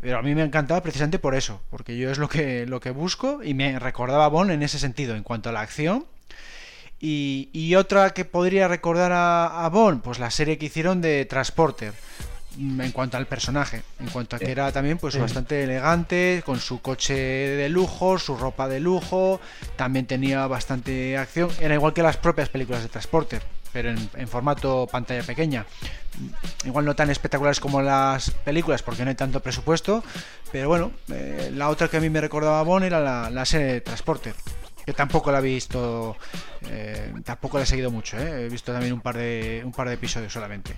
pero 0.00 0.16
a 0.16 0.22
mí 0.22 0.34
me 0.34 0.42
encantaba 0.42 0.82
precisamente 0.82 1.18
por 1.18 1.34
eso, 1.34 1.60
porque 1.68 1.98
yo 1.98 2.10
es 2.10 2.16
lo 2.16 2.30
que, 2.30 2.64
lo 2.64 2.80
que 2.80 2.90
busco 2.90 3.42
y 3.44 3.52
me 3.52 3.78
recordaba 3.78 4.24
a 4.24 4.28
Bond 4.28 4.50
en 4.50 4.62
ese 4.62 4.78
sentido, 4.78 5.14
en 5.14 5.24
cuanto 5.24 5.50
a 5.50 5.52
la 5.52 5.60
acción. 5.60 6.06
Y, 7.02 7.48
y, 7.54 7.76
otra 7.76 8.10
que 8.10 8.26
podría 8.26 8.68
recordar 8.68 9.10
a, 9.12 9.64
a 9.64 9.68
Bond, 9.70 10.02
pues 10.02 10.18
la 10.18 10.30
serie 10.30 10.58
que 10.58 10.66
hicieron 10.66 11.00
de 11.00 11.24
Transporter 11.24 11.94
en 12.58 12.92
cuanto 12.92 13.16
al 13.16 13.26
personaje, 13.26 13.82
en 14.00 14.08
cuanto 14.08 14.36
a 14.36 14.38
que 14.38 14.50
era 14.50 14.72
también 14.72 14.98
pues 14.98 15.18
bastante 15.18 15.62
elegante, 15.62 16.42
con 16.44 16.58
su 16.58 16.80
coche 16.80 17.14
de 17.14 17.68
lujo, 17.68 18.18
su 18.18 18.36
ropa 18.36 18.68
de 18.68 18.80
lujo, 18.80 19.40
también 19.76 20.06
tenía 20.06 20.46
bastante 20.46 21.16
acción, 21.16 21.50
era 21.60 21.74
igual 21.74 21.92
que 21.92 22.02
las 22.02 22.16
propias 22.16 22.48
películas 22.48 22.82
de 22.82 22.88
Transporter, 22.88 23.42
pero 23.72 23.90
en, 23.90 24.10
en 24.14 24.28
formato 24.28 24.88
pantalla 24.90 25.22
pequeña. 25.22 25.66
Igual 26.64 26.84
no 26.84 26.96
tan 26.96 27.08
espectaculares 27.08 27.60
como 27.60 27.80
las 27.80 28.30
películas 28.30 28.82
porque 28.82 29.04
no 29.04 29.10
hay 29.10 29.16
tanto 29.16 29.40
presupuesto, 29.40 30.02
pero 30.50 30.68
bueno, 30.68 30.92
eh, 31.08 31.50
la 31.54 31.68
otra 31.68 31.88
que 31.88 31.98
a 31.98 32.00
mí 32.00 32.10
me 32.10 32.20
recordaba 32.20 32.60
a 32.60 32.62
Bond 32.64 32.84
era 32.84 33.00
la, 33.00 33.30
la 33.30 33.44
serie 33.44 33.68
de 33.68 33.80
Transporter 33.80 34.34
que 34.84 34.92
tampoco 34.94 35.30
la 35.30 35.38
he 35.38 35.42
visto 35.42 36.16
eh, 36.68 37.12
tampoco 37.24 37.58
la 37.58 37.64
he 37.64 37.66
seguido 37.66 37.90
mucho 37.90 38.18
¿eh? 38.18 38.46
he 38.46 38.48
visto 38.48 38.72
también 38.72 38.94
un 38.94 39.00
par 39.02 39.16
de 39.16 39.62
un 39.64 39.72
par 39.72 39.88
de 39.88 39.94
episodios 39.94 40.32
solamente 40.32 40.74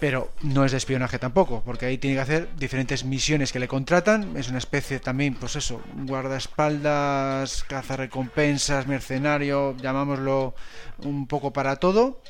pero 0.00 0.32
no 0.40 0.64
es 0.64 0.72
de 0.72 0.78
espionaje 0.78 1.18
tampoco, 1.18 1.62
porque 1.62 1.84
ahí 1.84 1.98
tiene 1.98 2.16
que 2.16 2.22
hacer 2.22 2.48
diferentes 2.56 3.04
misiones 3.04 3.52
que 3.52 3.60
le 3.60 3.68
contratan, 3.68 4.34
es 4.36 4.48
una 4.48 4.58
especie 4.58 4.98
también, 4.98 5.34
pues 5.34 5.56
eso, 5.56 5.82
guardaespaldas, 5.94 7.64
cazarrecompensas, 7.64 8.86
mercenario, 8.86 9.76
llamámoslo 9.76 10.54
un 11.04 11.26
poco 11.26 11.52
para 11.52 11.76
todo, 11.76 12.22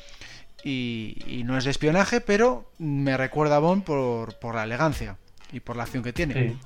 y, 0.63 1.23
y, 1.25 1.43
no 1.43 1.57
es 1.57 1.63
de 1.63 1.71
espionaje, 1.71 2.21
pero 2.21 2.69
me 2.77 3.17
recuerda 3.17 3.55
a 3.55 3.59
Bond 3.59 3.83
por, 3.83 4.35
por 4.35 4.53
la 4.53 4.65
elegancia 4.65 5.17
y 5.51 5.61
por 5.61 5.75
la 5.75 5.83
acción 5.83 6.03
que 6.03 6.13
tiene. 6.13 6.33
Sí. 6.33 6.57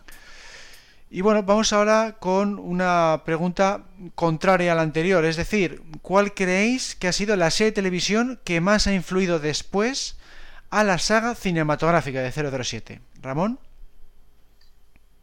Y 1.12 1.22
bueno, 1.22 1.44
vamos 1.44 1.72
ahora 1.72 2.18
con 2.20 2.60
una 2.60 3.22
pregunta 3.26 3.86
contraria 4.16 4.74
a 4.74 4.76
la 4.76 4.82
anterior, 4.82 5.24
es 5.24 5.38
decir, 5.38 5.82
¿cuál 6.02 6.34
creéis 6.34 6.96
que 6.96 7.08
ha 7.08 7.14
sido 7.14 7.38
la 7.38 7.52
serie 7.52 7.72
de 7.72 7.76
televisión 7.76 8.40
que 8.44 8.60
más 8.60 8.88
ha 8.88 8.94
influido 8.94 9.40
después 9.40 10.18
a 10.70 10.84
la 10.84 10.98
saga 10.98 11.36
cinematográfica 11.36 12.22
de 12.22 12.32
007. 12.32 13.02
Ramón. 13.22 13.60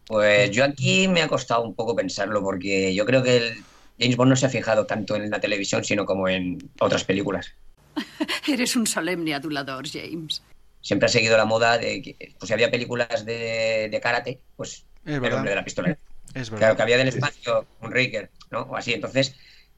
Pues 0.06 0.50
yo 0.50 0.64
aquí 0.64 1.08
me 1.08 1.22
ha 1.22 1.28
costado 1.28 1.62
un 1.62 1.74
poco 1.74 1.94
pensarlo 1.94 2.42
porque 2.42 2.94
yo 2.94 3.06
creo 3.06 3.22
que 3.22 3.36
el 3.36 3.64
James 3.98 4.16
Bond 4.16 4.30
no 4.30 4.36
se 4.36 4.46
ha 4.46 4.50
fijado 4.50 4.84
tanto 4.84 5.16
en 5.16 5.30
la 5.30 5.40
televisión 5.40 5.84
sino 5.84 6.04
como 6.04 6.28
en 6.28 6.58
otras 6.80 7.04
películas. 7.04 7.54
Eres 8.48 8.76
un 8.76 8.86
solemne 8.86 9.34
adulador, 9.34 9.88
James. 9.88 10.42
Siempre 10.80 11.06
ha 11.06 11.08
seguido 11.08 11.36
la 11.36 11.44
moda 11.44 11.78
de 11.78 12.02
que 12.02 12.34
pues, 12.38 12.48
si 12.48 12.52
había 12.52 12.70
películas 12.70 13.24
de, 13.24 13.88
de 13.90 14.00
karate, 14.00 14.40
pues 14.56 14.84
es 15.04 15.22
el 15.22 15.32
hombre 15.32 15.50
de 15.50 15.56
la 15.56 15.64
pistola. 15.64 15.96
Es 16.34 16.50
verdad. 16.50 16.58
Claro, 16.58 16.76
que 16.76 16.82
había 16.82 16.96
del 16.96 17.08
espacio 17.08 17.66
un 17.80 17.92
Riker, 17.92 18.30
¿no? 18.50 18.62
O 18.62 18.76
así. 18.76 18.92
Entonces, 18.92 19.36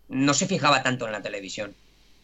no 0.09 0.35
se 0.35 0.47
fijaba 0.47 0.83
tanto 0.83 1.07
en 1.07 1.13
la 1.13 1.23
televisión. 1.23 1.75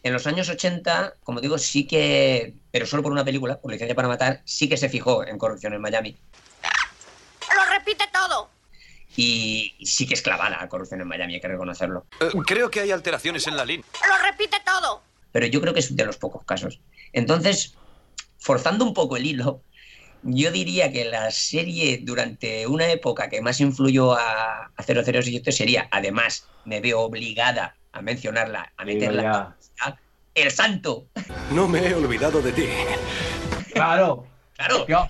En 0.02 0.12
los 0.12 0.26
años 0.26 0.48
80, 0.48 1.16
como 1.22 1.40
digo, 1.40 1.58
sí 1.58 1.86
que, 1.86 2.54
pero 2.70 2.86
solo 2.86 3.02
por 3.02 3.12
una 3.12 3.24
película, 3.24 3.60
por 3.60 3.70
Licencia 3.70 3.94
para 3.94 4.08
Matar, 4.08 4.40
sí 4.44 4.68
que 4.68 4.76
se 4.76 4.88
fijó 4.88 5.26
en 5.26 5.36
corrupción 5.36 5.74
en 5.74 5.80
Miami. 5.80 6.16
¡Lo 7.54 7.78
repite 7.78 8.04
todo! 8.12 8.50
Y 9.16 9.76
sí 9.84 10.06
que 10.06 10.14
es 10.14 10.22
clavada 10.22 10.58
la 10.62 10.68
corrupción 10.68 11.02
en 11.02 11.08
Miami, 11.08 11.34
hay 11.34 11.40
que 11.40 11.48
reconocerlo. 11.48 12.06
Eh, 12.20 12.30
creo 12.46 12.70
que 12.70 12.80
hay 12.80 12.90
alteraciones 12.90 13.46
en 13.46 13.56
la 13.56 13.64
línea. 13.64 13.84
¡Lo 14.08 14.30
repite 14.30 14.56
todo! 14.64 15.02
Pero 15.32 15.46
yo 15.46 15.60
creo 15.60 15.74
que 15.74 15.80
es 15.80 15.94
de 15.94 16.06
los 16.06 16.16
pocos 16.16 16.44
casos. 16.44 16.80
Entonces, 17.12 17.74
forzando 18.38 18.84
un 18.84 18.94
poco 18.94 19.16
el 19.18 19.26
hilo, 19.26 19.62
yo 20.22 20.50
diría 20.50 20.92
que 20.92 21.04
la 21.04 21.30
serie 21.30 22.00
durante 22.02 22.66
una 22.66 22.86
época 22.90 23.28
que 23.28 23.40
más 23.40 23.60
influyó 23.60 24.12
a, 24.14 24.70
a 24.74 24.82
007 24.82 25.52
sería, 25.52 25.88
además, 25.90 26.46
me 26.64 26.80
veo 26.80 27.00
obligada 27.00 27.76
a 27.92 28.02
mencionarla, 28.02 28.72
a 28.76 28.84
meterla, 28.84 29.56
El 30.34 30.50
Santo. 30.50 31.06
No 31.52 31.66
me 31.66 31.86
he 31.86 31.94
olvidado 31.94 32.40
de 32.40 32.52
ti. 32.52 32.66
Claro. 33.72 34.26
Claro, 34.56 34.84
Dios. 34.86 35.08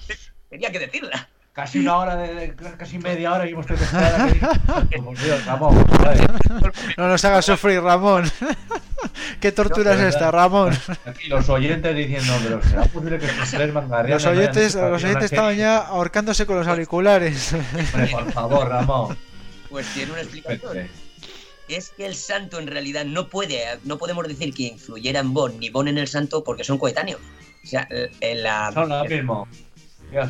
tenía 0.49 0.71
que 0.71 0.79
decirla. 0.79 1.29
Casi 1.53 1.81
una 1.81 1.97
hora, 1.99 2.17
de, 2.17 2.55
casi 2.79 2.99
media 2.99 3.33
hora 3.35 3.47
y 3.47 3.51
hemos 3.51 3.67
tenido 3.67 3.85
que 4.89 4.99
Por 4.99 5.19
Dios, 5.19 5.45
Ramón. 5.45 5.85
No 6.97 7.09
nos 7.09 7.25
hagas 7.25 7.45
sufrir, 7.45 7.83
Ramón. 7.83 8.31
¿Qué 9.41 9.51
tortura 9.51 9.95
es 9.95 10.01
esta. 10.15 10.31
Ramón? 10.31 10.79
Aquí 11.05 11.29
los 11.29 11.49
oyentes 11.49 11.95
diciendo, 11.97 12.33
pero 12.43 12.63
¿será 12.63 12.85
posible 12.85 13.19
que 13.19 13.27
estos 13.27 13.51
tres 13.51 13.73
mangarrias 13.75 14.23
Los 14.23 14.33
oyentes, 14.33 14.75
los 14.77 15.03
oyentes 15.03 15.33
estaban 15.33 15.57
ya 15.57 15.79
ahorcándose 15.79 16.47
con 16.47 16.57
los 16.57 16.69
auriculares. 16.69 17.53
Hombre, 17.53 18.09
por 18.13 18.33
favor, 18.33 18.69
Ramón. 18.69 19.19
Pues 19.69 19.87
tiene 19.93 20.13
una 20.13 20.21
explicación. 20.21 20.89
Es 21.71 21.91
que 21.91 22.07
el 22.07 22.15
santo 22.15 22.59
en 22.59 22.67
realidad 22.67 23.05
no 23.05 23.29
puede, 23.29 23.65
no 23.85 23.99
podemos 23.99 24.27
decir 24.27 24.53
que 24.55 24.65
influyera 24.65 25.21
en 25.21 25.33
Bond 25.33 25.59
ni 25.61 25.71
Bond 25.71 25.89
en 25.89 25.99
el 25.99 26.09
santo 26.09 26.43
porque 26.45 26.65
son 26.65 26.79
coetáneos. 26.79 27.21
O 27.65 27.67
sea, 27.67 27.87
en 28.21 28.43
la, 28.43 28.71
Son 28.73 28.89
lo 28.89 29.05
mismo. 29.05 29.49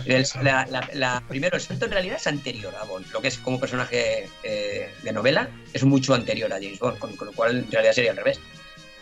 El- 0.05 0.27
la- 0.43 0.67
la- 0.67 0.91
la- 0.93 1.23
primero, 1.29 1.57
el 1.57 1.63
santo 1.63 1.87
en 1.87 1.93
realidad 1.93 2.17
es 2.17 2.27
anterior 2.27 2.75
a 2.79 2.85
Bond. 2.85 3.07
Lo 3.13 3.23
que 3.23 3.29
es 3.29 3.39
como 3.39 3.59
personaje 3.59 4.29
eh, 4.43 4.91
de 5.03 5.13
novela 5.13 5.49
es 5.73 5.85
mucho 5.85 6.13
anterior 6.15 6.53
a 6.53 6.57
James 6.57 6.79
Bond, 6.79 6.99
con, 6.99 7.17
con 7.17 7.29
lo 7.29 7.33
cual 7.33 7.57
en 7.61 7.71
realidad 7.73 7.93
sería 7.95 8.11
al 8.11 8.19
revés. 8.19 8.39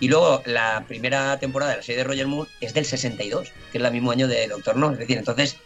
Y 0.01 0.07
luego 0.07 0.41
la 0.47 0.84
primera 0.86 1.36
temporada 1.41 1.72
de 1.72 1.78
la 1.78 1.82
serie 1.82 1.99
de 1.99 2.05
Roger 2.05 2.28
Moore 2.28 2.49
es 2.61 2.72
del 2.74 2.84
62, 2.84 3.49
que 3.72 3.78
es 3.78 3.84
el 3.84 3.93
mismo 3.93 4.12
año 4.12 4.28
de 4.28 4.47
Doctor 4.47 4.76
No. 4.76 4.93
Es 4.93 4.99
decir, 4.99 5.18
entonces 5.18 5.57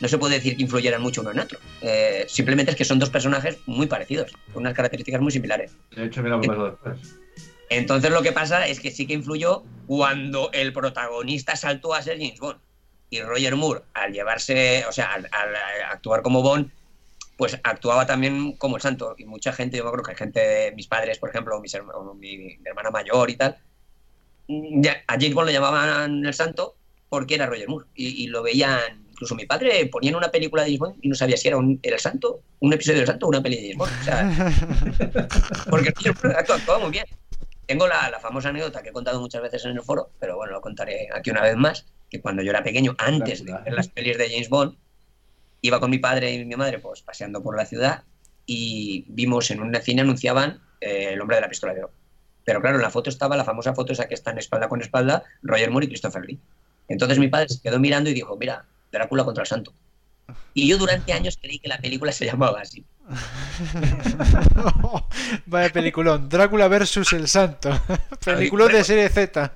no 0.00 0.08
se 0.08 0.18
puede 0.18 0.34
decir 0.36 0.56
que 0.56 0.62
influyeran 0.62 1.00
mucho 1.02 1.20
uno 1.22 1.30
en 1.30 1.38
otro. 1.40 1.58
Eh, 1.80 2.24
simplemente 2.28 2.70
es 2.72 2.76
que 2.76 2.84
son 2.84 2.98
dos 2.98 3.10
personajes 3.10 3.58
muy 3.66 3.86
parecidos, 3.86 4.32
con 4.52 4.62
unas 4.62 4.74
características 4.74 5.20
muy 5.20 5.32
similares. 5.32 5.72
De 5.94 6.04
hecho, 6.04 6.22
mira 6.22 6.36
lo 6.36 6.42
que 6.42 6.48
pasó 6.48 6.64
después. 6.70 6.98
Entonces 7.68 8.10
lo 8.10 8.22
que 8.22 8.32
pasa 8.32 8.66
es 8.68 8.78
que 8.80 8.90
sí 8.92 9.06
que 9.06 9.14
influyó 9.14 9.64
cuando 9.86 10.50
el 10.52 10.72
protagonista 10.72 11.56
saltó 11.56 11.94
a 11.94 12.02
ser 12.02 12.18
James 12.18 12.38
Bond. 12.38 12.60
Y 13.08 13.20
Roger 13.22 13.54
Moore, 13.54 13.82
al 13.94 14.12
llevarse, 14.12 14.84
o 14.88 14.92
sea, 14.92 15.12
al, 15.12 15.28
al 15.30 15.54
actuar 15.90 16.22
como 16.22 16.42
Bond, 16.42 16.70
pues 17.36 17.58
actuaba 17.62 18.04
también 18.04 18.52
como 18.56 18.76
el 18.76 18.82
santo. 18.82 19.14
Y 19.16 19.24
mucha 19.26 19.52
gente, 19.52 19.76
yo 19.76 19.84
me 19.84 19.88
acuerdo 19.88 20.04
que 20.04 20.10
hay 20.12 20.16
gente, 20.16 20.72
mis 20.74 20.88
padres, 20.88 21.18
por 21.18 21.30
ejemplo, 21.30 21.60
mis 21.60 21.72
herma- 21.74 21.94
o 21.94 22.14
mi, 22.14 22.36
mi 22.36 22.58
hermana 22.64 22.90
mayor 22.90 23.30
y 23.30 23.36
tal, 23.36 23.56
a 25.06 25.12
James 25.12 25.34
Bond 25.34 25.46
lo 25.48 25.52
llamaban 25.52 26.24
el 26.26 26.34
santo 26.34 26.76
porque 27.08 27.36
era 27.36 27.46
Roger 27.46 27.68
Moore. 27.68 27.86
Y, 27.94 28.24
y 28.24 28.26
lo 28.26 28.42
veían, 28.42 29.05
incluso 29.16 29.34
mi 29.34 29.46
padre 29.46 29.86
ponía 29.86 30.10
en 30.10 30.16
una 30.16 30.30
película 30.30 30.62
de 30.62 30.68
James 30.68 30.78
Bond 30.78 30.94
y 31.00 31.08
no 31.08 31.14
sabía 31.14 31.38
si 31.38 31.48
era 31.48 31.56
un, 31.56 31.80
era 31.82 31.96
el 31.96 32.00
santo, 32.00 32.42
un 32.60 32.72
episodio 32.74 32.98
del 32.98 33.06
santo 33.06 33.24
o 33.24 33.28
una 33.30 33.42
peli 33.42 33.56
de 33.56 33.62
James 33.62 33.78
Bond. 33.78 33.92
O 34.00 34.04
sea, 34.04 35.28
porque 35.70 35.92
actuaba 36.36 36.78
muy 36.80 36.90
bien. 36.90 37.06
Tengo 37.64 37.88
la, 37.88 38.10
la 38.10 38.20
famosa 38.20 38.50
anécdota 38.50 38.82
que 38.82 38.90
he 38.90 38.92
contado 38.92 39.18
muchas 39.18 39.40
veces 39.40 39.64
en 39.64 39.72
el 39.72 39.82
foro, 39.82 40.10
pero 40.20 40.36
bueno, 40.36 40.52
lo 40.52 40.60
contaré 40.60 41.08
aquí 41.12 41.30
una 41.30 41.42
vez 41.42 41.56
más, 41.56 41.86
que 42.10 42.20
cuando 42.20 42.42
yo 42.42 42.50
era 42.50 42.62
pequeño, 42.62 42.94
antes 42.98 43.42
de 43.44 43.52
ver 43.52 43.72
las 43.72 43.88
pelis 43.88 44.18
de 44.18 44.28
James 44.28 44.50
Bond, 44.50 44.76
iba 45.62 45.80
con 45.80 45.90
mi 45.90 45.98
padre 45.98 46.32
y 46.32 46.44
mi 46.44 46.54
madre 46.56 46.78
pues 46.78 47.00
paseando 47.00 47.42
por 47.42 47.56
la 47.56 47.64
ciudad 47.64 48.04
y 48.44 49.06
vimos 49.08 49.50
en 49.50 49.60
un 49.60 49.74
cine 49.82 50.02
anunciaban 50.02 50.60
eh, 50.80 51.14
El 51.14 51.20
hombre 51.22 51.36
de 51.36 51.42
la 51.42 51.48
pistola 51.48 51.72
de 51.72 51.84
oro. 51.84 51.92
Pero 52.44 52.60
claro, 52.60 52.76
en 52.76 52.82
la 52.82 52.90
foto 52.90 53.08
estaba 53.10 53.36
la 53.36 53.44
famosa 53.44 53.74
foto 53.74 53.92
esa 53.92 54.06
que 54.06 54.14
están 54.14 54.38
espalda 54.38 54.68
con 54.68 54.80
espalda, 54.82 55.24
Roger 55.42 55.70
Moore 55.70 55.86
y 55.86 55.88
Christopher 55.88 56.24
Lee. 56.24 56.38
Entonces 56.86 57.18
mi 57.18 57.28
padre 57.28 57.48
se 57.48 57.60
quedó 57.60 57.80
mirando 57.80 58.10
y 58.10 58.14
dijo, 58.14 58.36
mira, 58.36 58.66
Drácula 58.96 59.24
contra 59.24 59.42
el 59.42 59.48
santo. 59.48 59.72
Y 60.54 60.68
yo 60.68 60.78
durante 60.78 61.12
años 61.12 61.38
creí 61.40 61.58
que 61.58 61.68
la 61.68 61.78
película 61.78 62.12
se 62.12 62.26
llamaba 62.26 62.60
así. 62.60 62.84
Vaya 65.46 65.72
peliculón. 65.72 66.28
Drácula 66.28 66.68
versus 66.68 67.12
el 67.12 67.28
santo. 67.28 67.70
Peliculón 68.24 68.72
de 68.72 68.84
serie 68.84 69.08
Z. 69.08 69.54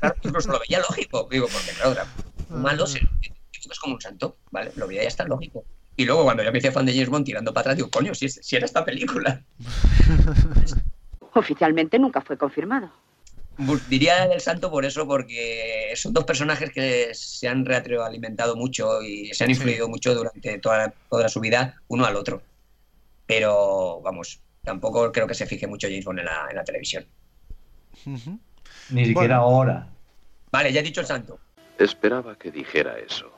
Claro, 0.00 0.16
incluso 0.22 0.52
lo 0.52 0.60
veía 0.60 0.78
lógico, 0.80 1.26
digo, 1.30 1.46
porque 1.50 1.70
claro, 1.72 1.94
Drácula, 1.94 2.24
malo 2.50 2.86
se- 2.86 3.00
es 3.70 3.78
como 3.80 3.94
un 3.94 4.00
santo, 4.00 4.36
¿vale? 4.50 4.72
Lo 4.76 4.86
veía 4.86 5.02
ya 5.02 5.08
está 5.08 5.24
lógico. 5.24 5.64
Y 5.96 6.04
luego 6.04 6.24
cuando 6.24 6.42
ya 6.42 6.50
me 6.50 6.58
hice 6.58 6.72
fan 6.72 6.84
de 6.84 6.92
James 6.92 7.08
Bond 7.08 7.24
tirando 7.24 7.54
para 7.54 7.62
atrás, 7.62 7.76
digo, 7.76 7.88
coño, 7.90 8.14
si, 8.14 8.26
es- 8.26 8.40
si 8.42 8.56
era 8.56 8.66
esta 8.66 8.84
película. 8.84 9.42
Oficialmente 11.34 11.98
nunca 11.98 12.20
fue 12.20 12.36
confirmado. 12.36 12.90
Diría 13.88 14.26
del 14.26 14.40
santo 14.40 14.70
por 14.70 14.84
eso, 14.84 15.06
porque 15.06 15.92
son 15.96 16.12
dos 16.12 16.24
personajes 16.24 16.70
que 16.72 17.10
se 17.14 17.48
han 17.48 17.64
retroalimentado 17.64 18.56
mucho 18.56 19.00
y 19.02 19.32
se 19.32 19.44
han 19.44 19.50
influido 19.50 19.88
mucho 19.88 20.14
durante 20.14 20.58
toda, 20.58 20.92
toda 21.08 21.28
su 21.28 21.40
vida 21.40 21.80
uno 21.88 22.04
al 22.04 22.16
otro. 22.16 22.42
Pero, 23.26 24.00
vamos, 24.02 24.40
tampoco 24.62 25.10
creo 25.12 25.26
que 25.26 25.34
se 25.34 25.46
fije 25.46 25.66
mucho 25.66 25.86
James 25.88 26.04
Bond 26.04 26.18
en 26.20 26.24
la, 26.26 26.46
en 26.50 26.56
la 26.56 26.64
televisión. 26.64 27.06
Ni 28.90 29.06
siquiera 29.06 29.36
ahora. 29.36 29.88
Vale, 30.50 30.72
ya 30.72 30.80
he 30.80 30.84
dicho 30.84 31.00
el 31.00 31.06
santo. 31.06 31.38
Esperaba 31.78 32.36
que 32.38 32.50
dijera 32.50 32.98
eso. 32.98 33.30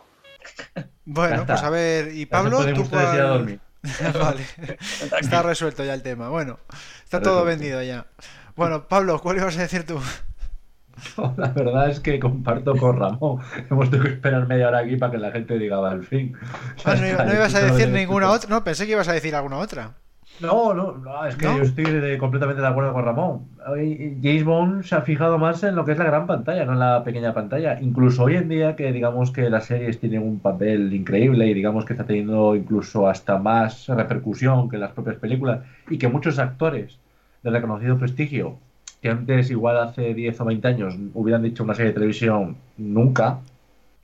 Bueno, 1.09 1.47
pues 1.47 1.63
a 1.63 1.71
ver, 1.71 2.13
y 2.17 2.27
Pablo, 2.27 2.65
tú 2.75 2.81
ustedes 2.83 3.15
ir 3.15 3.21
a 3.21 3.29
cuál- 3.29 3.39
dormir. 3.39 3.61
vale, 4.21 4.45
está 5.21 5.41
resuelto 5.43 5.85
ya 5.85 5.95
el 5.95 6.03
tema. 6.03 6.31
Bueno, 6.31 6.59
está 7.05 7.23
todo 7.23 7.45
vendido 7.45 7.81
ya. 7.81 8.07
Bueno, 8.57 8.85
Pablo, 8.89 9.21
¿cuál 9.21 9.37
ibas 9.37 9.57
a 9.59 9.63
decir 9.63 9.85
tú? 9.85 9.99
La 11.37 11.49
verdad 11.51 11.91
es 11.91 12.01
que 12.01 12.19
comparto 12.19 12.75
con 12.77 12.99
Ramón. 12.99 13.41
Hemos 13.71 13.91
tenido 13.91 14.09
que 14.09 14.15
esperar 14.15 14.47
media 14.49 14.69
hora 14.69 14.79
aquí 14.79 14.97
para 14.97 15.13
que 15.13 15.19
la 15.19 15.31
gente 15.31 15.59
diga, 15.59 15.77
va, 15.79 15.91
al 15.91 16.05
fin. 16.05 16.35
Ah, 16.85 16.95
no, 16.95 17.25
no 17.25 17.35
ibas 17.35 17.55
a 17.55 17.61
decir 17.73 17.89
ninguna 17.91 18.31
otra. 18.31 18.49
No, 18.49 18.65
pensé 18.65 18.87
que 18.87 18.93
ibas 18.93 19.09
a 19.09 19.13
decir 19.13 19.35
alguna 19.35 19.59
otra. 19.59 19.93
No, 20.41 20.75
no, 20.75 20.93
no, 20.99 21.25
es 21.25 21.35
que 21.37 21.47
¿No? 21.47 21.57
yo 21.59 21.63
estoy 21.63 21.85
de- 21.85 22.19
completamente 22.19 22.61
de 22.61 22.69
acuerdo 22.69 22.93
con 22.93 23.05
Ramón. 23.05 23.49
James 24.23 24.45
Bond 24.45 24.83
se 24.85 24.95
ha 24.95 25.01
fijado 25.03 25.39
más 25.39 25.63
en 25.63 25.77
lo 25.77 25.85
que 25.85 25.93
es 25.93 25.99
la 25.99 26.05
gran 26.05 26.27
pantalla, 26.27 26.65
no 26.67 26.73
en 26.73 26.79
la 26.79 27.05
pequeña 27.05 27.33
pantalla. 27.33 27.79
Incluso 27.81 28.25
hoy 28.25 28.37
en 28.37 28.49
día 28.49 28.77
que 28.77 28.93
digamos 28.93 29.31
que 29.31 29.49
las 29.49 29.67
series 29.67 29.99
tienen 29.99 30.23
un 30.23 30.39
papel 30.41 30.93
increíble 30.93 31.47
y 31.47 31.55
digamos 31.55 31.85
que 31.87 31.93
está 31.95 32.05
teniendo 32.05 32.55
incluso 32.55 33.09
hasta 33.09 33.39
más 33.39 33.87
repercusión 33.87 34.69
que 34.69 34.77
las 34.79 34.93
propias 34.93 35.17
películas 35.17 35.61
y 35.89 35.97
que 35.99 36.09
muchos 36.09 36.39
actores 36.39 36.99
de 37.47 37.53
reconocido 37.53 37.99
prestigio 37.99 38.59
que 39.01 39.11
antes 39.11 39.51
igual 39.51 39.79
hace 39.79 40.15
10 40.15 40.41
o 40.41 40.45
20 40.45 40.69
años 40.69 40.95
hubieran 41.15 41.43
dicho 41.43 41.63
una 41.65 41.75
serie 41.75 41.93
de 41.93 41.95
televisión 41.95 42.57
nunca, 42.77 43.39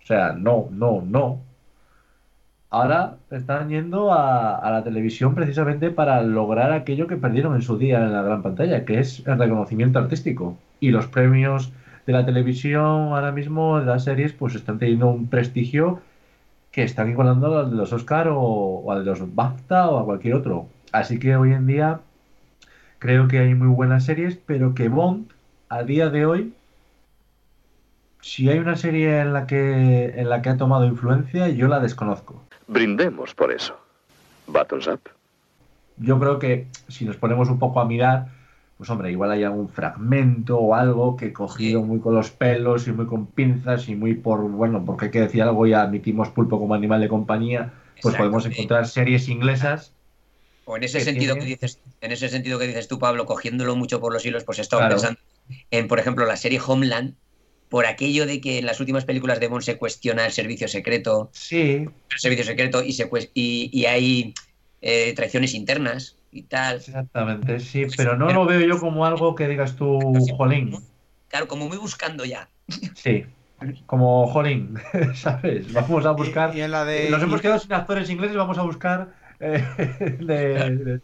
o 0.03 0.07
sea, 0.07 0.33
no, 0.33 0.69
no, 0.71 1.03
no, 1.03 1.41
ahora 2.71 3.17
están 3.31 3.69
yendo 3.69 4.13
a, 4.13 4.71
la 4.71 4.85
televisión 4.85 5.35
precisamente 5.35 5.91
para 5.91 6.23
lograr 6.23 6.73
aquello 6.73 7.07
que 7.07 7.17
perdieron 7.17 7.55
en 7.55 7.63
su 7.63 7.79
día 7.79 7.99
en 7.99 8.13
la 8.13 8.23
gran 8.23 8.43
pantalla, 8.43 8.85
que 8.85 8.99
es 9.01 9.27
el 9.27 9.39
reconocimiento 9.39 9.99
artístico. 9.99 10.57
Y 10.81 10.91
los 10.91 11.07
premios 11.07 11.73
de 12.07 12.13
la 12.13 12.25
televisión 12.25 13.13
ahora 13.13 13.33
mismo, 13.33 13.79
de 13.81 13.87
las 13.87 14.05
series, 14.05 14.33
pues 14.33 14.55
están 14.55 14.79
teniendo 14.79 15.09
un 15.09 15.29
prestigio 15.29 16.01
que 16.71 16.83
están 16.83 17.11
igualando 17.11 17.59
al 17.59 17.71
de 17.71 17.77
los 17.77 17.93
Oscar 17.93 18.29
o, 18.29 18.39
o 18.39 18.93
al 18.93 19.05
de 19.05 19.11
los 19.11 19.35
BAFTA 19.35 19.91
o 19.91 19.99
a 19.99 20.05
cualquier 20.05 20.35
otro. 20.35 20.67
Así 20.93 21.19
que 21.19 21.37
hoy 21.37 21.53
en 21.53 21.67
día 21.67 22.01
creo 23.03 23.27
que 23.27 23.41
hay 23.41 23.53
muy 23.57 23.67
buenas 23.67 24.05
series, 24.05 24.37
pero 24.47 24.77
que 24.77 24.89
Bond, 24.89 25.33
a 25.69 25.83
día 25.83 26.09
de 26.09 26.25
hoy, 26.25 26.55
si 28.21 28.49
hay 28.49 28.61
una 28.61 28.77
serie 28.77 29.19
en 29.19 29.33
la 29.33 29.49
que, 29.49 30.15
en 30.15 30.29
la 30.29 30.41
que 30.41 30.51
ha 30.51 30.57
tomado 30.57 30.87
influencia, 30.87 31.49
yo 31.49 31.67
la 31.67 31.81
desconozco. 31.81 32.41
Brindemos 32.69 33.35
por 33.35 33.51
eso. 33.51 33.77
Buttons 34.47 34.87
up. 34.87 35.01
Yo 35.97 36.21
creo 36.21 36.39
que 36.39 36.69
si 36.87 37.05
nos 37.05 37.17
ponemos 37.17 37.49
un 37.49 37.59
poco 37.59 37.81
a 37.81 37.87
mirar, 37.87 38.29
pues 38.79 38.89
hombre, 38.89 39.11
igual 39.11 39.33
hay 39.33 39.43
algún 39.43 39.69
fragmento 39.69 40.59
o 40.59 40.77
algo 40.77 41.17
que 41.17 41.33
cogido 41.33 41.83
muy 41.83 41.99
con 41.99 42.15
los 42.15 42.31
pelos 42.31 42.87
y 42.87 42.93
muy 42.93 43.07
con 43.07 43.27
pinzas 43.27 43.89
y 43.89 43.97
muy 43.97 44.15
por, 44.15 44.43
bueno, 44.43 44.85
porque 44.85 45.07
hay 45.07 45.11
que 45.11 45.23
decir 45.23 45.43
algo 45.43 45.67
y 45.67 45.73
admitimos 45.73 46.29
pulpo 46.29 46.61
como 46.61 46.75
animal 46.75 47.01
de 47.01 47.09
compañía, 47.09 47.73
pues 48.01 48.15
podemos 48.15 48.47
encontrar 48.47 48.87
series 48.87 49.29
inglesas. 49.29 49.93
O 50.65 50.77
en 50.77 50.85
ese 50.85 50.99
que 50.99 51.05
sentido 51.05 51.35
tiene- 51.35 51.47
que 51.57 51.65
dices, 51.65 51.81
en 52.01 52.13
ese 52.13 52.29
sentido 52.29 52.59
que 52.59 52.67
dices 52.67 52.89
tú, 52.89 52.99
Pablo, 52.99 53.27
cogiéndolo 53.27 53.75
mucho 53.77 54.01
por 54.01 54.13
los 54.13 54.25
hilos, 54.25 54.45
pues 54.45 54.59
he 54.59 54.63
estado 54.63 54.81
Claro. 54.81 54.95
pensando 54.97 55.21
en, 55.71 55.89
por 55.89 55.99
ejemplo, 55.99 56.25
la 56.27 56.37
serie 56.37 56.61
Homeland, 56.65 57.17
por 57.69 57.87
aquello 57.87 58.27
de 58.27 58.41
que 58.41 58.59
en 58.59 58.67
las 58.67 58.81
últimas 58.81 59.05
películas 59.05 59.41
de 59.41 59.49
Bond 59.49 59.63
se 59.63 59.79
cuestiona 59.79 60.27
el 60.27 60.33
servicio 60.33 60.69
secreto, 60.69 61.31
Sí, 61.33 61.85
el 62.11 62.19
servicio 62.19 62.45
secreto 62.45 62.83
y 62.83 62.93
se 62.93 63.09
y, 63.35 63.71
y 63.73 63.87
hay 63.87 64.35
eh, 64.81 65.15
traiciones 65.15 65.55
internas 65.55 66.17
y 66.31 66.43
tal. 66.43 66.77
exactamente, 66.77 67.61
sí, 67.61 67.87
pero 67.97 68.17
no 68.17 68.33
lo 68.33 68.45
veo 68.47 68.61
yo 68.61 68.79
como 68.79 69.07
algo 69.07 69.35
que 69.35 69.49
digas 69.49 69.75
tú, 69.77 70.13
jolín. 70.37 70.77
Claro, 71.29 71.49
como 71.49 71.67
muy 71.69 71.79
buscando 71.79 72.25
ya. 72.25 72.51
Sí, 72.95 73.25
como 73.87 74.27
jolín, 74.27 74.75
¿sabes? 75.15 75.73
Vamos 75.73 76.05
a 76.05 76.11
buscar. 76.11 76.55
Y 76.57 76.61
en 76.61 76.71
la 76.73 76.85
de. 76.85 77.09
Nos 77.11 77.23
hemos 77.23 77.41
quedado 77.41 77.59
sin 77.59 77.73
actores 77.73 78.11
ingleses, 78.11 78.37
vamos 78.37 78.59
a 78.59 78.63
buscar 78.63 79.15
eh, 79.45 80.17
de, 80.21 81.01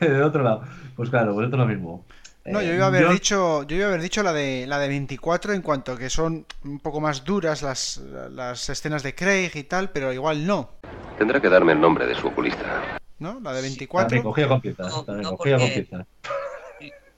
de, 0.00 0.22
otro 0.22 0.42
lado. 0.42 0.62
Pues 0.96 1.10
claro, 1.10 1.34
pues 1.34 1.44
esto 1.44 1.56
es 1.56 1.60
lo 1.60 1.66
mismo. 1.66 2.04
No, 2.44 2.62
yo 2.62 2.74
iba 2.74 2.84
a 2.84 2.88
haber 2.88 3.08
dicho, 3.08 3.64
yo 3.64 3.76
iba 3.76 3.86
a 3.86 3.88
haber 3.88 4.00
dicho 4.00 4.22
la 4.22 4.32
de 4.32 4.66
la 4.66 4.78
de 4.78 4.88
24 4.88 5.52
en 5.52 5.62
cuanto 5.62 5.96
que 5.96 6.08
son 6.08 6.46
un 6.64 6.78
poco 6.78 7.00
más 7.00 7.24
duras 7.24 7.62
las, 7.62 7.98
las 8.30 8.68
escenas 8.68 9.02
de 9.02 9.14
Craig 9.14 9.50
y 9.54 9.64
tal, 9.64 9.90
pero 9.90 10.12
igual 10.12 10.46
no. 10.46 10.70
Tendrá 11.18 11.40
que 11.40 11.48
darme 11.48 11.72
el 11.72 11.80
nombre 11.80 12.06
de 12.06 12.14
su 12.14 12.28
oculista. 12.28 12.98
¿No? 13.18 13.40
La 13.40 13.52
de 13.52 13.62
24. 13.62 14.22
cogido 14.22 14.48
con 14.48 14.60
pinzas. 14.60 15.06
No, 15.08 15.36
cogido 15.36 15.58
con 15.58 15.70
pinzas. 15.70 16.06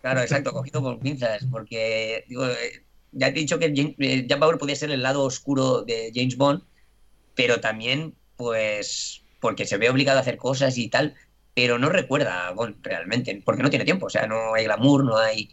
Claro, 0.01 0.21
exacto, 0.21 0.53
cogido 0.53 0.81
con 0.81 1.01
pinzas, 1.01 1.47
porque 1.51 2.25
digo, 2.29 2.47
ya 3.13 3.29
he 3.29 3.33
dicho 3.33 3.59
que 3.59 3.73
James, 3.75 3.97
Jack 4.27 4.39
Bauer 4.39 4.59
podía 4.59 4.77
ser 4.77 4.91
el 4.91 5.03
lado 5.03 5.25
oscuro 5.25 5.83
de 5.83 6.13
James 6.15 6.37
Bond, 6.37 6.63
pero 7.35 7.61
también, 7.61 8.15
pues, 8.37 9.25
porque 9.41 9.67
se 9.67 9.79
ve 9.79 9.91
obligado 9.91 10.19
a 10.19 10.23
hacer 10.23 10.37
cosas 10.37 10.79
y 10.79 10.89
tal, 10.89 11.15
pero 11.55 11.79
no 11.79 11.89
recuerda 11.89 12.49
a 12.49 12.53
Bond 12.53 12.77
realmente, 12.83 13.43
porque 13.45 13.63
no 13.63 13.71
tiene 13.71 13.85
tiempo, 13.85 14.07
o 14.07 14.11
sea, 14.11 14.27
no 14.27 14.55
hay 14.55 14.65
glamour, 14.65 15.05
no 15.05 15.19
hay... 15.19 15.51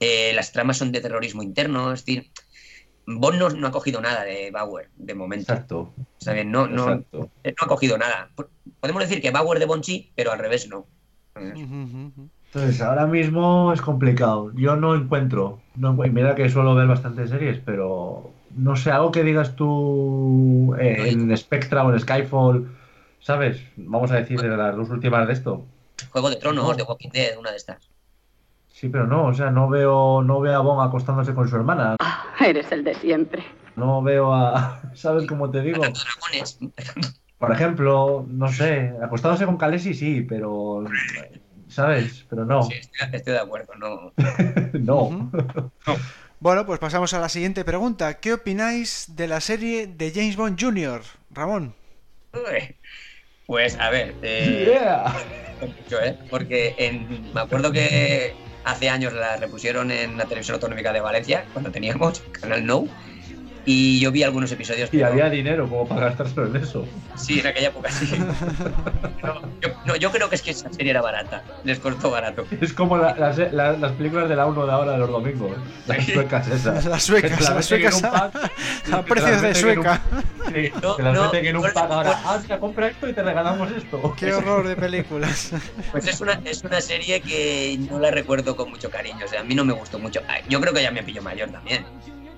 Eh, 0.00 0.32
las 0.34 0.50
tramas 0.50 0.78
son 0.78 0.90
de 0.90 1.00
terrorismo 1.00 1.42
interno, 1.42 1.92
es 1.92 2.04
decir, 2.04 2.30
Bond 3.06 3.56
no, 3.56 3.66
ha 3.66 3.70
cogido 3.70 4.00
nada 4.00 4.24
de 4.24 4.50
Bauer, 4.50 4.90
de 4.96 5.14
momento. 5.14 5.52
Exacto. 5.52 5.92
No, 6.46 6.66
no, 6.66 7.04
no, 7.12 7.28
ha 7.60 7.66
cogido 7.66 7.98
nada. 7.98 8.30
Podemos 8.80 9.02
decir 9.02 9.20
que 9.20 9.30
Bauer 9.30 9.58
de 9.58 9.66
Bond 9.66 9.84
sí, 9.84 10.10
pero 10.14 10.32
al 10.32 10.38
revés 10.38 10.68
no. 10.68 10.86
Entonces, 11.34 12.80
ahora 12.80 13.06
mismo 13.06 13.72
es 13.72 13.80
complicado. 13.80 14.52
Yo 14.54 14.76
no 14.76 14.94
encuentro, 14.94 15.60
no, 15.76 15.94
mira 15.94 16.34
que 16.34 16.48
suelo 16.48 16.74
ver 16.74 16.86
bastantes 16.86 17.30
series, 17.30 17.58
pero 17.64 18.32
no 18.56 18.76
sé, 18.76 18.90
algo 18.90 19.10
que 19.10 19.24
digas 19.24 19.56
tú 19.56 20.74
eh, 20.78 21.10
en 21.10 21.36
Spectra 21.36 21.84
o 21.84 21.92
en 21.92 22.00
Skyfall 22.00 22.68
¿Sabes? 23.22 23.62
Vamos 23.76 24.10
a 24.10 24.16
decir 24.16 24.40
de 24.40 24.48
las 24.48 24.76
dos 24.76 24.90
últimas 24.90 25.26
de 25.28 25.32
esto. 25.32 25.64
Juego 26.10 26.28
de 26.28 26.36
Tronos, 26.36 26.76
de 26.76 26.82
Walking 26.82 27.10
Dead, 27.10 27.38
una 27.38 27.52
de 27.52 27.56
estas. 27.56 27.88
Sí, 28.68 28.88
pero 28.88 29.06
no, 29.06 29.26
o 29.26 29.34
sea, 29.34 29.50
no 29.50 29.68
veo, 29.68 30.22
no 30.22 30.40
veo 30.40 30.56
a 30.56 30.60
Bon 30.60 30.84
acostándose 30.84 31.32
con 31.32 31.48
su 31.48 31.54
hermana. 31.54 31.96
Ah, 32.00 32.34
eres 32.44 32.72
el 32.72 32.82
de 32.82 32.94
siempre. 32.94 33.44
No 33.76 34.02
veo 34.02 34.34
a, 34.34 34.82
¿sabes 34.94 35.28
cómo 35.28 35.50
te 35.50 35.62
digo? 35.62 35.80
Por 37.38 37.52
ejemplo, 37.52 38.26
no 38.28 38.48
sé, 38.48 38.92
acostándose 39.00 39.46
con 39.46 39.56
Kalesi 39.56 39.94
sí, 39.94 40.22
pero, 40.22 40.84
¿sabes? 41.68 42.26
Pero 42.28 42.44
no. 42.44 42.64
Sí, 42.64 42.74
estoy, 43.12 43.34
de 43.34 43.38
acuerdo, 43.38 43.74
no. 43.76 44.12
no. 44.72 45.30
Bueno, 46.40 46.66
pues 46.66 46.80
pasamos 46.80 47.14
a 47.14 47.20
la 47.20 47.28
siguiente 47.28 47.64
pregunta. 47.64 48.18
¿Qué 48.18 48.32
opináis 48.32 49.14
de 49.14 49.28
la 49.28 49.40
serie 49.40 49.86
de 49.86 50.10
James 50.12 50.36
Bond 50.36 50.60
Jr., 50.60 51.02
Ramón? 51.30 51.74
Pues 53.46 53.78
a 53.78 53.90
ver, 53.90 54.14
eh, 54.22 54.78
¿eh? 55.90 56.18
porque 56.30 56.74
me 57.32 57.40
acuerdo 57.40 57.72
que 57.72 58.34
hace 58.64 58.88
años 58.88 59.12
la 59.12 59.36
repusieron 59.36 59.90
en 59.90 60.16
la 60.16 60.24
televisión 60.26 60.54
autonómica 60.54 60.92
de 60.92 61.00
Valencia, 61.00 61.44
cuando 61.52 61.70
teníamos 61.70 62.20
Canal 62.40 62.64
No, 62.64 62.86
y 63.64 64.00
yo 64.00 64.10
vi 64.10 64.22
algunos 64.22 64.50
episodios. 64.50 64.92
Y 64.92 65.02
había 65.02 65.30
dinero 65.30 65.68
como 65.68 65.86
para 65.86 66.06
gastarse 66.06 66.40
en 66.40 66.56
eso. 66.56 66.86
Sí, 67.14 67.40
en 67.40 67.46
aquella 67.46 67.68
época 67.68 67.90
sí. 67.90 68.06
yo, 69.86 69.96
yo, 69.96 70.10
creo 70.10 70.28
que 70.28 70.34
es 70.34 70.42
que 70.42 70.50
esa 70.50 70.72
serie 70.72 70.90
era 70.90 71.02
barata. 71.02 71.44
Les 71.64 71.78
costó 71.78 72.10
barato. 72.10 72.44
Es 72.60 72.72
como 72.72 72.96
las 72.96 73.92
películas 73.96 74.28
de 74.28 74.36
la 74.36 74.46
1 74.46 74.66
de 74.66 74.72
ahora 74.72 74.92
de 74.92 74.98
los 74.98 75.10
domingos. 75.10 75.52
¿eh? 75.52 75.60
Las 75.86 76.06
suecas 76.06 76.48
esas. 76.48 76.84
Las 76.92 77.02
suecas, 77.04 77.40
las 77.40 77.66
suecas. 77.66 78.02
a 78.92 79.02
precios 79.02 79.42
de 79.42 79.54
sueca. 79.54 80.00
sí, 80.46 80.70
te 80.96 81.02
las 81.02 81.20
meten 81.20 81.46
en 81.46 81.56
un 81.56 81.62
pack 81.62 81.90
ahora. 81.90 82.20
Ah, 82.24 82.40
compra 82.58 82.88
esto 82.88 83.08
y 83.08 83.12
te 83.12 83.22
regalamos 83.22 83.70
esto. 83.70 84.14
Qué 84.18 84.32
horror 84.32 84.66
de 84.66 84.76
películas. 84.76 85.52
Pues 85.90 86.06
es 86.06 86.20
una, 86.20 86.40
es 86.44 86.62
una 86.64 86.80
serie 86.80 87.20
que 87.20 87.78
no 87.90 87.98
la 87.98 88.10
recuerdo 88.10 88.56
con 88.56 88.70
mucho 88.70 88.90
cariño. 88.90 89.24
O 89.24 89.28
sea, 89.28 89.40
a 89.40 89.44
mí 89.44 89.54
no 89.54 89.64
me 89.64 89.72
gustó 89.72 89.98
mucho. 89.98 90.20
Yo 90.48 90.60
creo 90.60 90.72
que 90.72 90.82
ya 90.82 90.90
me 90.90 91.02
pillo 91.02 91.22
mayor 91.22 91.50
también 91.50 91.84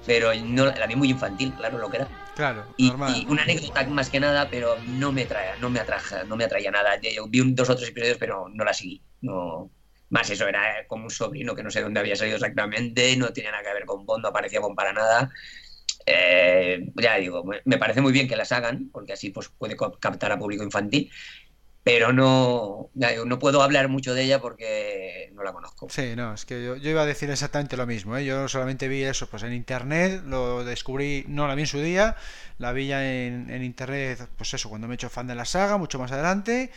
pero 0.06 0.32
no, 0.34 0.66
la 0.66 0.86
vi 0.86 0.96
muy 0.96 1.10
infantil, 1.10 1.54
claro, 1.54 1.78
lo 1.78 1.88
que 1.88 1.98
era. 1.98 2.08
Claro, 2.34 2.66
y, 2.76 2.88
y, 2.88 3.26
una 3.28 3.42
anécdota 3.42 3.86
más 3.86 4.10
que 4.10 4.20
nada, 4.20 4.48
pero 4.50 4.76
no 4.86 5.12
me 5.12 5.24
traía, 5.24 5.56
no 5.56 5.70
me 5.70 5.80
atraja, 5.80 6.24
no 6.24 6.36
me 6.36 6.44
atraía 6.44 6.70
nada. 6.70 6.98
Yo 7.00 7.28
vi 7.28 7.40
un, 7.40 7.54
dos 7.54 7.70
o 7.70 7.76
tres 7.76 7.90
episodios, 7.90 8.18
pero 8.18 8.48
no 8.52 8.64
la 8.64 8.74
seguí. 8.74 9.02
No, 9.20 9.70
más 10.10 10.30
eso, 10.30 10.46
era 10.46 10.86
como 10.86 11.04
un 11.04 11.10
sobrino 11.10 11.54
que 11.54 11.62
no 11.62 11.70
sé 11.70 11.80
dónde 11.80 12.00
había 12.00 12.16
salido 12.16 12.36
exactamente, 12.36 13.16
no 13.16 13.32
tenía 13.32 13.50
nada 13.50 13.62
que 13.62 13.72
ver 13.72 13.84
con 13.84 14.04
Bond, 14.04 14.22
no 14.22 14.28
aparecía 14.28 14.60
con 14.60 14.74
para 14.74 14.92
nada. 14.92 15.30
Eh, 16.06 16.92
ya 16.96 17.16
digo, 17.16 17.44
me 17.64 17.78
parece 17.78 18.00
muy 18.00 18.12
bien 18.12 18.28
que 18.28 18.36
las 18.36 18.52
hagan, 18.52 18.90
porque 18.92 19.14
así 19.14 19.30
pues 19.30 19.48
puede 19.48 19.76
captar 19.76 20.32
a 20.32 20.38
público 20.38 20.62
infantil, 20.62 21.10
pero 21.84 22.14
no, 22.14 22.88
no 22.94 23.38
puedo 23.38 23.62
hablar 23.62 23.88
mucho 23.88 24.14
de 24.14 24.22
ella 24.22 24.40
porque 24.40 25.30
no 25.34 25.42
la 25.42 25.52
conozco. 25.52 25.86
Sí, 25.90 26.16
no, 26.16 26.32
es 26.32 26.46
que 26.46 26.64
yo, 26.64 26.76
iba 26.76 27.02
a 27.02 27.06
decir 27.06 27.30
exactamente 27.30 27.76
lo 27.76 27.86
mismo. 27.86 28.16
¿eh? 28.16 28.24
Yo 28.24 28.48
solamente 28.48 28.88
vi 28.88 29.02
eso 29.02 29.28
pues 29.28 29.42
en 29.42 29.52
internet, 29.52 30.22
lo 30.24 30.64
descubrí, 30.64 31.26
no 31.28 31.46
la 31.46 31.54
vi 31.54 31.62
en 31.62 31.68
su 31.68 31.80
día, 31.80 32.16
la 32.56 32.72
vi 32.72 32.86
ya 32.86 33.04
en, 33.04 33.50
en 33.50 33.62
internet, 33.62 34.26
pues 34.38 34.54
eso, 34.54 34.70
cuando 34.70 34.88
me 34.88 34.94
he 34.94 34.96
hecho 34.96 35.10
fan 35.10 35.26
de 35.26 35.34
la 35.34 35.44
saga, 35.44 35.76
mucho 35.76 35.98
más 35.98 36.10
adelante. 36.10 36.72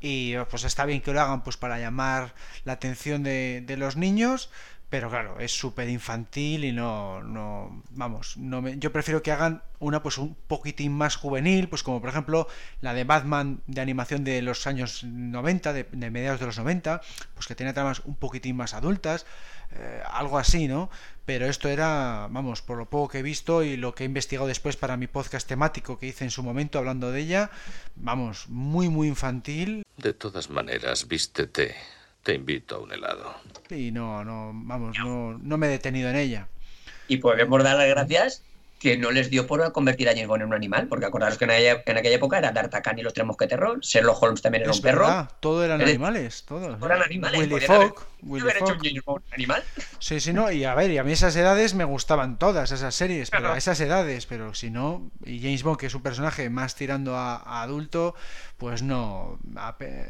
Y 0.00 0.36
pues 0.50 0.64
está 0.64 0.86
bien 0.86 1.02
que 1.02 1.12
lo 1.12 1.20
hagan 1.20 1.42
pues 1.42 1.58
para 1.58 1.78
llamar 1.78 2.34
la 2.64 2.74
atención 2.74 3.22
de, 3.22 3.62
de 3.66 3.76
los 3.76 3.96
niños, 3.96 4.50
pero 4.88 5.10
claro, 5.10 5.40
es 5.40 5.50
súper 5.50 5.88
infantil 5.88 6.64
y 6.64 6.72
no, 6.72 7.20
no 7.22 7.82
vamos, 7.90 8.36
no 8.36 8.62
me, 8.62 8.78
yo 8.78 8.92
prefiero 8.92 9.20
que 9.20 9.32
hagan 9.32 9.62
una 9.80 10.00
pues 10.00 10.16
un 10.16 10.34
poquitín 10.34 10.92
más 10.92 11.16
juvenil, 11.16 11.68
pues 11.68 11.82
como 11.82 12.00
por 12.00 12.10
ejemplo 12.10 12.46
la 12.80 12.94
de 12.94 13.02
Batman 13.02 13.62
de 13.66 13.80
animación 13.80 14.22
de 14.22 14.42
los 14.42 14.66
años 14.66 15.02
90, 15.02 15.72
de, 15.72 16.10
mediados 16.10 16.38
de 16.38 16.46
los 16.46 16.58
90, 16.58 17.00
pues 17.34 17.46
que 17.48 17.56
tenía 17.56 17.74
tramas 17.74 18.00
un 18.04 18.14
poquitín 18.14 18.56
más 18.56 18.74
adultas, 18.74 19.26
eh, 19.72 20.02
algo 20.08 20.38
así, 20.38 20.68
¿no? 20.68 20.88
Pero 21.24 21.46
esto 21.46 21.68
era, 21.68 22.28
vamos, 22.30 22.62
por 22.62 22.78
lo 22.78 22.88
poco 22.88 23.08
que 23.08 23.18
he 23.18 23.22
visto 23.22 23.64
y 23.64 23.76
lo 23.76 23.92
que 23.92 24.04
he 24.04 24.06
investigado 24.06 24.46
después 24.46 24.76
para 24.76 24.96
mi 24.96 25.08
podcast 25.08 25.48
temático 25.48 25.98
que 25.98 26.06
hice 26.06 26.22
en 26.22 26.30
su 26.30 26.44
momento 26.44 26.78
hablando 26.78 27.10
de 27.10 27.20
ella, 27.20 27.50
vamos, 27.96 28.48
muy 28.48 28.88
muy 28.88 29.08
infantil. 29.08 29.84
De 29.96 30.14
todas 30.14 30.48
maneras, 30.48 31.08
vístete. 31.08 31.74
Te 32.26 32.34
invito 32.34 32.74
a 32.74 32.78
un 32.80 32.90
helado. 32.90 33.36
Y 33.70 33.92
no, 33.92 34.24
no, 34.24 34.50
vamos, 34.52 34.98
no, 34.98 35.38
no 35.38 35.58
me 35.58 35.68
he 35.68 35.70
detenido 35.70 36.10
en 36.10 36.16
ella. 36.16 36.48
Y 37.06 37.18
podemos 37.18 37.62
dar 37.62 37.76
las 37.76 37.86
gracias 37.86 38.42
que 38.80 38.98
no 38.98 39.10
les 39.10 39.30
dio 39.30 39.46
por 39.46 39.72
convertir 39.72 40.08
a 40.08 40.12
James 40.12 40.28
Bond 40.28 40.42
en 40.42 40.48
un 40.48 40.54
animal, 40.54 40.86
porque 40.88 41.06
acordaros 41.06 41.38
que 41.38 41.44
en 41.44 41.50
aquella, 41.50 41.82
en 41.86 41.96
aquella 41.96 42.16
época 42.16 42.38
era 42.38 42.52
D'Artagnan 42.52 42.98
y 42.98 43.02
los 43.02 43.14
tres 43.14 43.26
mosqueteros, 43.26 43.78
Sherlock 43.80 44.22
Holmes 44.22 44.42
también 44.42 44.64
era 44.64 44.72
un 44.72 44.80
perro. 44.80 45.28
todo 45.40 45.64
eran 45.64 45.80
animales, 45.80 46.44
todos. 46.46 46.82
Eran 46.82 47.02
animales. 47.02 47.40
Willy 47.40 47.60
Fogg. 47.60 48.04
Willy 48.22 48.50
Fogg. 48.50 48.56
Hecho 48.56 48.78
James 48.82 49.04
Bond 49.04 49.24
animal? 49.32 49.64
Sí, 49.98 50.20
sí, 50.20 50.32
no, 50.32 50.50
y 50.50 50.64
a 50.64 50.74
ver, 50.74 50.90
y 50.90 50.98
a 50.98 51.04
mí 51.04 51.12
esas 51.12 51.34
edades 51.36 51.74
me 51.74 51.84
gustaban 51.84 52.38
todas 52.38 52.70
esas 52.70 52.94
series, 52.94 53.30
pero 53.30 53.52
a 53.52 53.56
esas 53.56 53.80
edades, 53.80 54.26
pero 54.26 54.52
si 54.54 54.70
no, 54.70 55.10
y 55.24 55.40
James 55.40 55.62
Bond, 55.62 55.78
que 55.78 55.86
es 55.86 55.94
un 55.94 56.02
personaje 56.02 56.50
más 56.50 56.74
tirando 56.74 57.16
a, 57.16 57.62
adulto, 57.62 58.14
pues 58.56 58.82
no, 58.82 59.38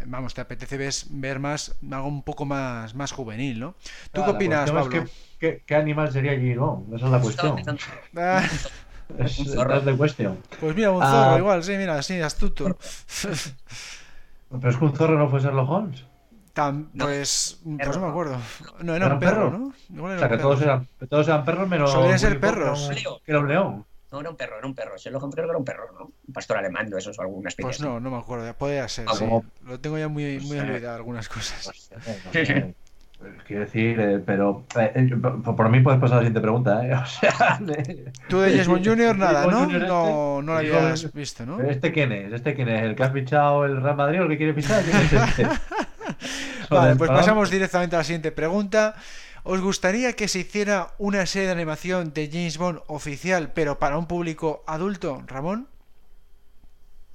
vamos, 0.07 0.35
te 0.35 0.41
apetece 0.41 0.79
ver 1.11 1.39
más, 1.41 1.77
algo 1.91 2.07
un 2.07 2.23
poco 2.23 2.45
más, 2.45 2.95
más 2.95 3.13
juvenil, 3.13 3.59
¿no? 3.59 3.75
¿Tú 4.13 4.25
qué 4.25 4.31
opinas, 4.31 4.71
Pablo? 4.71 5.05
¿Qué, 5.39 5.63
animal 5.75 6.13
sería 6.13 6.39
Gigón? 6.39 6.87
Esa 6.95 7.07
es 7.07 7.13
la 7.13 7.21
cuestión. 7.21 7.57
Ah. 8.17 8.43
es, 9.19 9.39
es 9.41 9.85
de 9.85 9.97
cuestión. 9.97 10.39
Pues 10.61 10.77
mira, 10.77 10.91
un 10.91 11.03
zorro 11.03 11.35
ah. 11.35 11.39
igual, 11.39 11.65
sí, 11.65 11.77
mira, 11.77 12.01
sí, 12.03 12.21
astuto. 12.21 12.79
Pero 14.49 14.69
es 14.71 14.77
que 14.77 14.85
un 14.85 14.95
zorro 14.95 15.19
no 15.19 15.29
fue 15.29 15.41
Sherlock 15.41 15.69
Holmes. 15.69 16.05
pues, 16.97 17.61
pues 17.65 17.97
no 17.97 18.03
me 18.03 18.09
acuerdo. 18.09 18.39
No, 18.81 18.95
era, 18.95 19.13
un 19.13 19.19
perro, 19.19 19.51
¿no? 19.51 20.05
o 20.05 20.19
sea, 20.19 20.29
que 20.29 20.39
todos 20.39 20.63
eran, 20.63 20.87
todos 21.11 21.27
eran 21.27 21.45
perros 21.45 21.69
menos. 21.69 21.91
Solían 21.91 22.19
ser 22.19 22.39
perros. 22.39 22.91
Que 23.25 23.33
era 23.33 23.41
un 23.41 23.49
león. 23.49 23.87
No, 24.13 24.21
era 24.21 24.31
un 24.31 24.37
perro, 24.37 24.59
era 24.59 24.67
un 24.67 24.75
perro. 24.75 24.97
Sherlock 24.97 25.23
Holmes 25.23 25.35
creo 25.35 25.47
que 25.47 25.51
era 25.51 25.59
un 25.59 25.65
perro, 25.65 25.93
¿no? 25.93 26.13
Un 26.27 26.33
pastor 26.33 26.59
alemán 26.59 26.93
o 26.93 26.99
eso, 26.99 27.11
o 27.17 27.21
alguna 27.21 27.49
especie. 27.49 27.67
Pues 27.67 27.81
no, 27.81 27.99
no 28.01 28.11
me 28.11 28.19
acuerdo. 28.19 28.53
Podría 28.55 28.89
ser, 28.89 29.07
ah, 29.09 29.15
sí. 29.15 29.27
Lo 29.65 29.81
tengo 29.81 29.99
ya 29.99 30.09
muy, 30.09 30.39
muy 30.41 30.59
olvidado 30.59 30.97
algunas 30.97 31.29
cosas. 31.29 31.91
Pues, 33.19 33.35
Quiero 33.47 33.63
decir, 33.63 33.99
eh, 33.99 34.23
pero 34.25 34.65
eh, 34.79 34.93
eh, 34.95 35.17
por, 35.17 35.69
mí 35.71 35.81
puedes 35.81 35.99
pasar 35.99 36.19
a 36.19 36.21
la 36.21 36.27
siguiente 36.27 36.41
pregunta, 36.43 36.87
¿eh? 36.87 36.93
O 37.03 37.07
sea, 37.07 37.59
Tú 38.29 38.41
de 38.41 38.51
Jesmond 38.51 38.85
Junior 38.87 39.17
nada, 39.17 39.47
¿no? 39.47 39.65
Este, 39.65 39.79
no, 39.87 40.43
no 40.43 40.53
lo 40.53 40.59
habías 40.59 41.11
visto, 41.15 41.47
¿no? 41.47 41.63
¿Este 41.63 41.93
quién 41.93 42.13
es? 42.13 42.33
¿Este 42.35 42.55
quién 42.55 42.69
es? 42.69 42.83
¿El 42.83 42.95
que 42.95 43.05
has 43.05 43.13
fichado 43.13 43.65
el 43.65 43.81
Real 43.81 43.97
Madrid 43.97 44.21
o 44.21 44.23
el 44.25 44.29
que 44.29 44.37
quiere 44.37 44.53
fichar? 44.53 44.83
¿Quién 44.83 44.97
es 44.99 45.13
este? 45.13 45.49
vale, 46.71 46.97
pues 46.97 47.11
pasamos 47.11 47.51
directamente 47.51 47.97
a 47.97 48.01
la 48.01 48.05
siguiente 48.05 48.33
pregunta. 48.33 48.95
¿Os 49.49 49.61
gustaría 49.61 50.15
que 50.15 50.27
se 50.27 50.41
hiciera 50.41 50.93
una 50.99 51.25
serie 51.25 51.47
de 51.47 51.53
animación 51.53 52.13
de 52.13 52.29
James 52.29 52.59
Bond 52.59 52.81
oficial, 52.89 53.53
pero 53.53 53.79
para 53.79 53.97
un 53.97 54.09
público 54.09 54.65
adulto, 54.67 55.23
Ramón? 55.29 55.69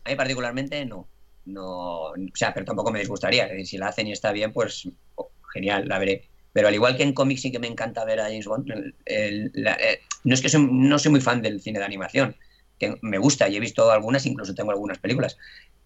A 0.06 0.10
mí 0.12 0.16
particularmente 0.16 0.86
no. 0.86 1.10
No, 1.44 2.04
o 2.04 2.16
sea, 2.34 2.54
pero 2.54 2.66
tampoco 2.66 2.90
me 2.90 3.00
disgustaría. 3.00 3.50
Si 3.66 3.78
la 3.78 3.88
hacen 3.90 4.08
y 4.08 4.14
está 4.14 4.32
bien, 4.32 4.54
pues 4.54 4.88
genial, 5.52 5.90
la 5.90 6.00
veré. 6.00 6.30
Pero 6.54 6.70
al 6.70 6.74
igual 6.74 6.96
que 6.96 7.04
en 7.04 7.12
cómics 7.12 7.42
sí 7.42 7.52
que 7.52 7.60
me 7.60 7.68
encanta 7.68 8.06
ver 8.06 8.22
a 8.22 8.28
James 8.28 8.48
Bond, 8.48 8.94
eh, 9.08 9.50
no 10.24 10.34
es 10.34 10.42
que 10.42 10.58
no 10.58 11.00
soy 11.00 11.12
muy 11.12 11.20
fan 11.20 11.42
del 11.42 11.60
cine 11.60 11.80
de 11.80 11.86
animación, 11.86 12.38
que 12.80 12.96
me 13.02 13.18
gusta 13.18 13.50
y 13.50 13.58
he 13.58 13.60
visto 13.60 13.92
algunas, 13.92 14.26
incluso 14.26 14.56
tengo 14.56 14.72
algunas 14.72 15.00
películas, 15.00 15.38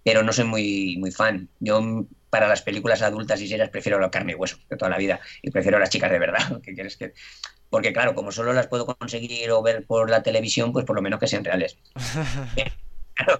pero 0.04 0.22
no 0.22 0.32
soy 0.32 0.46
muy, 0.46 0.98
muy 1.00 1.10
fan. 1.10 1.50
Yo 1.60 2.06
para 2.36 2.50
las 2.50 2.62
películas 2.62 3.02
adultas 3.02 3.40
y 3.40 3.48
serias 3.48 3.70
prefiero 3.70 3.98
la 3.98 4.12
carne 4.12 4.34
y 4.34 4.36
hueso 4.36 4.58
de 4.70 4.76
toda 4.76 4.92
la 4.92 4.98
vida 4.98 5.22
y 5.42 5.52
prefiero 5.52 5.80
las 5.80 5.90
chicas 5.90 6.12
de 6.12 6.20
verdad. 6.20 6.60
¿Qué 6.64 6.74
quieres 6.74 6.98
que...? 6.98 7.14
Porque 7.70 7.94
claro, 7.94 8.14
como 8.14 8.34
solo 8.34 8.52
las 8.52 8.68
puedo 8.68 8.86
conseguir 8.86 9.50
o 9.52 9.62
ver 9.62 9.86
por 9.86 10.10
la 10.10 10.22
televisión, 10.22 10.74
pues 10.74 10.84
por 10.84 10.98
lo 10.98 11.02
menos 11.02 11.18
que 11.18 11.28
sean 11.28 11.46
reales. 11.46 11.78
claro. 13.14 13.40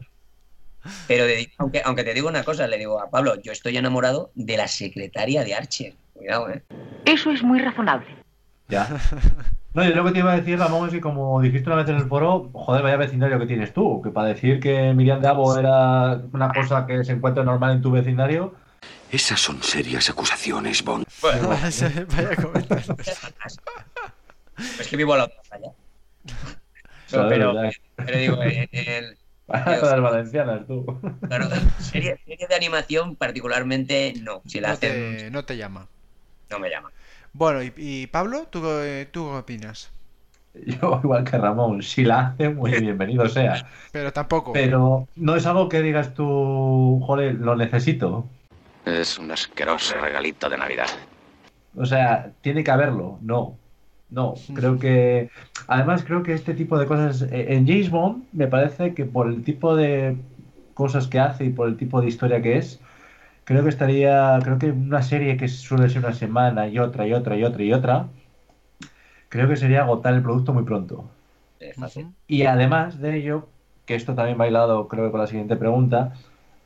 Pero 1.10 1.26
de, 1.26 1.52
aunque, 1.58 1.82
aunque 1.84 2.06
te 2.06 2.14
digo 2.14 2.30
una 2.30 2.46
cosa, 2.46 2.68
le 2.68 2.78
digo 2.78 3.02
a 3.02 3.10
Pablo, 3.10 3.36
yo 3.42 3.52
estoy 3.52 3.76
enamorado 3.76 4.32
de 4.34 4.56
la 4.56 4.70
secretaria 4.70 5.44
de 5.44 5.56
Archer. 5.56 5.94
Cuidado, 6.14 6.50
¿eh? 6.50 6.64
Eso 7.04 7.32
es 7.32 7.44
muy 7.44 7.60
razonable. 7.60 8.08
Ya. 8.70 8.88
No, 9.74 9.84
yo 9.84 9.94
lo 9.94 10.06
que 10.06 10.12
te 10.14 10.20
iba 10.20 10.32
a 10.32 10.38
decir, 10.38 10.58
Ramón, 10.58 10.88
es 10.88 10.94
que 10.94 11.02
como 11.02 11.42
dijiste 11.42 11.70
una 11.70 11.76
vez 11.76 11.90
en 11.90 11.98
el 11.98 12.08
foro, 12.08 12.50
joder, 12.54 12.82
vaya 12.82 12.96
vecindario 12.96 13.38
que 13.40 13.46
tienes 13.46 13.74
tú, 13.74 14.02
que 14.02 14.10
para 14.10 14.30
decir 14.30 14.62
que 14.62 14.94
Miriam 14.94 15.20
de 15.20 15.28
Abo 15.28 15.60
era 15.60 16.22
una 16.32 16.54
cosa 16.54 16.88
que 16.88 17.04
se 17.04 17.12
encuentra 17.12 17.44
normal 17.44 17.74
en 17.74 17.82
tu 17.82 17.92
vecindario. 17.92 18.54
Esas 19.12 19.40
son 19.40 19.62
serias 19.64 20.10
acusaciones, 20.10 20.84
Bond. 20.84 21.06
Bueno, 21.22 21.50
Vaya 22.08 22.36
comentario. 22.36 22.96
es 24.80 24.88
que 24.88 24.98
vivo 24.98 25.14
a 25.14 25.18
la 25.18 25.24
otra 25.26 25.42
playa. 25.50 25.72
Claro, 27.10 27.30
pero, 27.30 28.18
digo, 28.20 28.42
en 28.44 28.70
el, 28.72 29.18
Para 29.46 29.78
las 29.78 30.02
valencianas, 30.02 30.66
tú. 30.68 30.86
claro, 31.28 31.50
serie, 31.80 32.20
serie 32.26 32.48
de 32.48 32.56
animación 32.56 33.16
particularmente 33.16 34.14
no. 34.22 34.42
Si 34.46 34.60
la 34.60 34.70
No 34.70 34.74
hacen, 34.74 35.18
te, 35.18 35.32
no 35.32 35.46
te 35.46 35.56
llama. 35.58 35.88
no 36.50 36.60
me 36.60 36.70
llama. 36.70 36.92
Bueno, 37.34 37.62
y, 37.64 37.74
y 37.78 38.08
Pablo, 38.08 38.48
¿tú, 38.50 38.62
eh, 38.66 39.08
¿tú 39.12 39.30
qué 39.30 39.38
opinas? 39.38 39.92
Yo, 40.54 41.00
igual 41.04 41.24
que 41.26 41.38
Ramón, 41.38 41.84
si 41.84 42.04
la 42.06 42.28
hace, 42.28 42.50
muy 42.50 42.72
bienvenido 42.80 43.28
sea. 43.30 43.68
Pero 43.92 44.14
tampoco. 44.14 44.54
Pero 44.54 45.08
no 45.16 45.36
es 45.36 45.46
algo 45.46 45.68
que 45.70 45.82
digas 45.82 46.14
tú, 46.14 47.02
joder, 47.06 47.36
lo 47.36 47.56
necesito. 47.56 48.30
Es 48.86 49.18
un 49.18 49.32
asqueroso 49.32 49.96
regalito 50.00 50.50
de 50.50 50.58
Navidad. 50.58 50.88
O 51.76 51.86
sea, 51.86 52.32
tiene 52.42 52.64
que 52.64 52.72
haberlo. 52.72 53.18
No. 53.22 53.58
No, 54.10 54.36
creo 54.54 54.78
que. 54.78 55.30
Además, 55.68 56.04
creo 56.04 56.22
que 56.24 56.34
este 56.34 56.54
tipo 56.54 56.78
de 56.78 56.86
cosas. 56.86 57.24
eh, 57.24 57.56
En 57.56 57.68
James 57.68 57.90
Bond, 57.90 58.26
me 58.32 58.48
parece 58.48 58.94
que 58.94 59.04
por 59.06 59.28
el 59.28 59.44
tipo 59.44 59.76
de 59.76 60.16
cosas 60.76 61.08
que 61.08 61.20
hace 61.20 61.46
y 61.46 61.50
por 61.50 61.68
el 61.68 61.76
tipo 61.76 62.00
de 62.02 62.08
historia 62.08 62.42
que 62.42 62.58
es, 62.58 62.80
creo 63.46 63.64
que 63.64 63.70
estaría. 63.70 64.40
Creo 64.44 64.60
que 64.60 64.72
una 64.72 65.02
serie 65.02 65.38
que 65.38 65.48
suele 65.48 65.90
ser 65.90 66.06
una 66.06 66.14
semana 66.14 66.68
y 66.68 66.78
otra 66.80 67.08
y 67.08 67.14
otra 67.14 67.36
y 67.36 67.44
otra 67.44 67.64
y 67.64 67.74
otra, 67.74 68.08
creo 69.30 69.48
que 69.50 69.56
sería 69.58 69.82
agotar 69.82 70.14
el 70.14 70.22
producto 70.22 70.54
muy 70.54 70.64
pronto. 70.64 71.06
Fácil. 71.76 72.08
Y 72.28 72.44
además 72.44 73.00
de 73.00 73.18
ello, 73.18 73.48
que 73.86 73.96
esto 73.96 74.14
también 74.14 74.38
bailado 74.38 74.88
creo 74.88 75.06
que 75.06 75.12
con 75.12 75.20
la 75.22 75.28
siguiente 75.28 75.56
pregunta, 75.56 76.14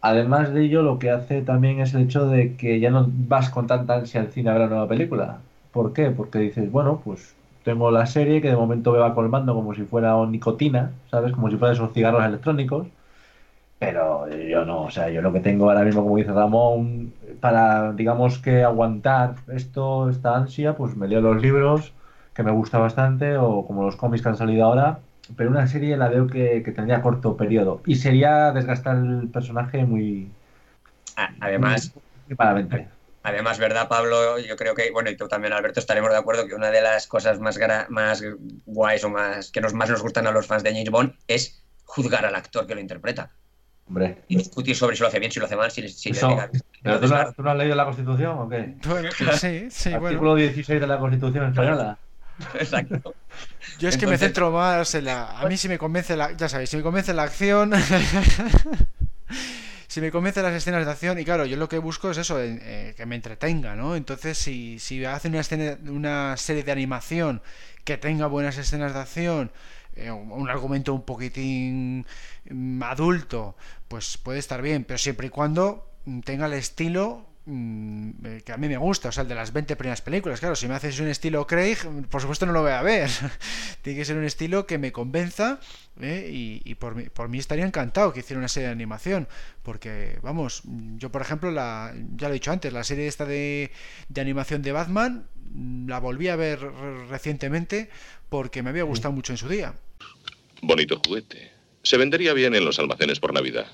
además 0.01 0.53
de 0.53 0.65
ello 0.65 0.81
lo 0.83 0.99
que 0.99 1.11
hace 1.11 1.41
también 1.41 1.79
es 1.79 1.93
el 1.93 2.03
hecho 2.03 2.27
de 2.27 2.55
que 2.55 2.79
ya 2.79 2.91
no 2.91 3.05
vas 3.09 3.49
con 3.49 3.67
tanta 3.67 3.95
ansia 3.95 4.21
al 4.21 4.31
cine 4.31 4.49
a 4.49 4.53
ver 4.53 4.61
la 4.63 4.67
nueva 4.69 4.87
película. 4.87 5.39
¿Por 5.71 5.93
qué? 5.93 6.11
Porque 6.11 6.39
dices, 6.39 6.71
bueno, 6.71 7.01
pues 7.03 7.35
tengo 7.63 7.91
la 7.91 8.05
serie 8.05 8.41
que 8.41 8.49
de 8.49 8.55
momento 8.55 8.91
me 8.93 8.99
va 8.99 9.15
colmando 9.15 9.53
como 9.53 9.73
si 9.75 9.83
fuera 9.83 10.15
nicotina, 10.25 10.91
¿sabes? 11.11 11.33
Como 11.33 11.49
si 11.49 11.57
fueran 11.57 11.75
esos 11.75 11.93
cigarros 11.93 12.23
electrónicos. 12.25 12.87
Pero 13.79 14.27
yo 14.29 14.65
no, 14.65 14.83
o 14.83 14.91
sea, 14.91 15.09
yo 15.09 15.21
lo 15.21 15.31
que 15.31 15.39
tengo 15.39 15.69
ahora 15.69 15.83
mismo, 15.83 16.03
como 16.03 16.17
dice 16.17 16.33
Ramón, 16.33 17.13
para, 17.39 17.93
digamos 17.93 18.39
que 18.39 18.63
aguantar 18.63 19.35
esto, 19.47 20.09
esta 20.09 20.35
ansia, 20.35 20.75
pues 20.75 20.97
me 20.97 21.07
leo 21.07 21.21
los 21.21 21.41
libros, 21.41 21.93
que 22.33 22.43
me 22.43 22.51
gusta 22.51 22.77
bastante, 22.77 23.37
o 23.37 23.65
como 23.65 23.83
los 23.83 23.95
cómics 23.95 24.21
que 24.21 24.29
han 24.29 24.37
salido 24.37 24.65
ahora, 24.65 24.99
pero 25.35 25.49
una 25.49 25.67
serie 25.67 25.95
la 25.97 26.09
veo 26.09 26.27
que, 26.27 26.63
que 26.63 26.71
tendría 26.71 27.01
corto 27.01 27.37
periodo. 27.37 27.81
Y 27.85 27.95
sería 27.95 28.51
desgastar 28.51 28.97
el 28.97 29.29
personaje 29.29 29.85
muy, 29.85 30.31
A- 31.15 31.29
Además, 31.39 31.93
muy. 32.27 32.87
Además, 33.21 33.59
¿verdad, 33.59 33.87
Pablo? 33.89 34.39
Yo 34.39 34.55
creo 34.55 34.73
que, 34.75 34.91
bueno, 34.91 35.09
y 35.09 35.17
tú 35.17 35.27
también, 35.27 35.53
Alberto, 35.53 35.79
estaremos 35.79 36.09
de 36.11 36.17
acuerdo 36.17 36.47
que 36.47 36.55
una 36.55 36.71
de 36.71 36.81
las 36.81 37.05
cosas 37.05 37.39
más, 37.39 37.59
gra- 37.59 37.87
más 37.89 38.23
guays 38.65 39.03
o 39.03 39.09
más 39.09 39.51
que 39.51 39.59
nos, 39.61 39.73
más 39.73 39.89
nos 39.89 40.01
gustan 40.01 40.25
a 40.27 40.31
los 40.31 40.47
fans 40.47 40.63
de 40.63 40.71
James 40.71 40.89
Bond 40.89 41.13
es 41.27 41.61
juzgar 41.83 42.25
al 42.25 42.35
actor 42.35 42.65
que 42.65 42.75
lo 42.75 42.81
interpreta. 42.81 43.29
Hombre. 43.87 44.19
Y 44.29 44.37
discutir 44.37 44.75
sobre 44.75 44.95
si 44.95 45.01
lo 45.01 45.07
hace 45.09 45.19
bien, 45.19 45.31
si 45.31 45.39
lo 45.39 45.47
hace 45.47 45.55
mal, 45.57 45.69
si, 45.71 45.87
si 45.89 46.11
le 46.11 46.17
Eso. 46.17 46.29
diga- 46.29 46.49
¿Pero 46.81 46.99
tú 47.01 47.07
no, 47.07 47.15
has- 47.15 47.35
tú 47.35 47.43
no 47.43 47.51
has 47.51 47.57
leído 47.57 47.75
la 47.75 47.85
Constitución 47.85 48.37
o 48.39 48.47
qué? 48.49 48.75
Bueno, 48.87 49.09
sí, 49.37 49.67
sí, 49.69 49.93
Artículo 49.93 50.31
bueno. 50.31 50.35
16 50.35 50.79
de 50.79 50.87
la 50.87 50.97
Constitución 50.97 51.49
española. 51.49 51.97
Exacto. 52.59 53.15
Yo 53.79 53.89
es 53.89 53.97
que 53.97 54.07
me 54.07 54.17
centro 54.17 54.51
más 54.51 54.93
en 54.95 55.05
la. 55.05 55.39
A 55.39 55.47
mí 55.47 55.57
si 55.57 55.67
me 55.67 55.77
convence 55.77 56.15
la. 56.15 56.31
Ya 56.33 56.49
sabéis, 56.49 56.69
si 56.69 56.77
me 56.77 56.83
convence 56.83 57.13
la 57.13 57.23
acción. 57.23 57.73
si 59.87 60.01
me 60.01 60.11
convence 60.11 60.41
las 60.41 60.53
escenas 60.53 60.85
de 60.85 60.91
acción. 60.91 61.19
Y 61.19 61.25
claro, 61.25 61.45
yo 61.45 61.57
lo 61.57 61.69
que 61.69 61.77
busco 61.79 62.11
es 62.11 62.17
eso, 62.17 62.39
eh, 62.41 62.93
que 62.95 63.05
me 63.05 63.15
entretenga, 63.15 63.75
¿no? 63.75 63.95
Entonces, 63.95 64.37
si, 64.37 64.79
si 64.79 65.03
hacen 65.05 65.31
una, 65.33 65.41
escena, 65.41 65.77
una 65.89 66.37
serie 66.37 66.63
de 66.63 66.71
animación 66.71 67.41
que 67.83 67.97
tenga 67.97 68.27
buenas 68.27 68.57
escenas 68.57 68.93
de 68.93 68.99
acción. 68.99 69.51
eh, 69.95 70.11
un 70.11 70.49
argumento 70.49 70.93
un 70.93 71.03
poquitín 71.05 72.05
mm, 72.49 72.83
adulto, 72.83 73.55
pues 73.87 74.17
puede 74.17 74.39
estar 74.39 74.61
bien, 74.61 74.83
pero 74.85 74.97
siempre 74.97 75.27
y 75.27 75.29
cuando 75.29 75.89
tenga 76.25 76.45
el 76.45 76.53
estilo 76.53 77.25
mm, 77.49 78.09
eh, 78.25 78.41
que 78.45 78.51
a 78.51 78.57
mí 78.57 78.67
me 78.67 78.77
gusta, 78.77 79.09
o 79.09 79.11
sea, 79.11 79.23
el 79.23 79.29
de 79.29 79.35
las 79.35 79.51
20 79.51 79.75
primeras 79.75 80.01
películas. 80.01 80.39
Claro, 80.39 80.55
si 80.55 80.67
me 80.67 80.75
haces 80.75 80.99
un 80.99 81.07
estilo 81.07 81.45
Craig, 81.47 81.77
por 82.09 82.21
supuesto 82.21 82.45
no 82.45 82.51
lo 82.53 82.61
voy 82.61 82.71
a 82.71 82.81
ver. 82.81 83.09
Tiene 83.81 83.99
que 83.99 84.05
ser 84.05 84.17
un 84.17 84.23
estilo 84.25 84.65
que 84.67 84.77
me 84.77 84.91
convenza 84.91 85.59
¿eh? 85.99 86.29
y, 86.31 86.61
y 86.63 86.75
por, 86.75 86.95
mí, 86.95 87.03
por 87.09 87.29
mí 87.29 87.37
estaría 87.39 87.65
encantado 87.65 88.13
que 88.13 88.19
hiciera 88.21 88.37
una 88.39 88.47
serie 88.47 88.67
de 88.67 88.73
animación. 88.73 89.27
Porque, 89.63 90.19
vamos, 90.21 90.61
yo 90.97 91.11
por 91.11 91.21
ejemplo, 91.21 91.51
la, 91.51 91.93
ya 92.15 92.27
lo 92.27 92.33
he 92.33 92.35
dicho 92.35 92.51
antes, 92.51 92.71
la 92.71 92.83
serie 92.83 93.07
esta 93.07 93.25
de, 93.25 93.71
de 94.07 94.21
animación 94.21 94.61
de 94.61 94.71
Batman 94.71 95.27
mm, 95.51 95.87
la 95.89 95.99
volví 95.99 96.27
a 96.29 96.35
ver 96.35 96.59
re- 96.61 97.07
recientemente 97.07 97.89
porque 98.29 98.61
me 98.63 98.69
había 98.69 98.83
gustado 98.83 99.11
mucho 99.13 99.33
en 99.33 99.37
su 99.37 99.49
día. 99.49 99.73
Bonito 100.61 100.99
juguete. 101.05 101.51
Se 101.83 101.97
vendería 101.97 102.33
bien 102.33 102.53
en 102.55 102.65
los 102.65 102.77
almacenes 102.79 103.19
por 103.19 103.33
Navidad. 103.33 103.67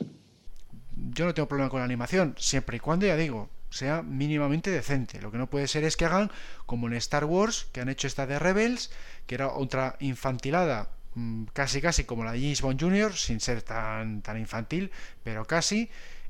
yo 0.95 1.25
no 1.25 1.33
tengo 1.33 1.47
problema 1.47 1.69
con 1.69 1.79
la 1.79 1.85
animación, 1.85 2.35
siempre 2.37 2.77
y 2.77 2.79
cuando, 2.79 3.05
ya 3.07 3.15
digo, 3.17 3.49
sea 3.75 4.01
mínimamente 4.01 4.71
decente. 4.71 5.21
Lo 5.21 5.31
que 5.31 5.37
no 5.37 5.47
puede 5.49 5.67
ser 5.67 5.83
es 5.83 5.97
que 5.97 6.05
hagan 6.05 6.31
como 6.65 6.87
en 6.87 6.93
Star 6.93 7.25
Wars, 7.25 7.67
que 7.71 7.81
han 7.81 7.89
hecho 7.89 8.07
esta 8.07 8.25
de 8.25 8.39
Rebels, 8.39 8.91
que 9.27 9.35
era 9.35 9.49
otra 9.49 9.95
infantilada, 9.99 10.89
mm, 11.15 11.45
casi 11.53 11.81
casi 11.81 12.03
como 12.05 12.23
la 12.23 12.31
de 12.31 12.39
James 12.39 12.61
Bond 12.61 12.79
Jr., 12.81 13.13
sin 13.13 13.39
ser 13.39 13.61
tan, 13.61 14.21
tan 14.21 14.37
infantil, 14.39 14.91
pero 15.23 15.45
casi, 15.45 15.89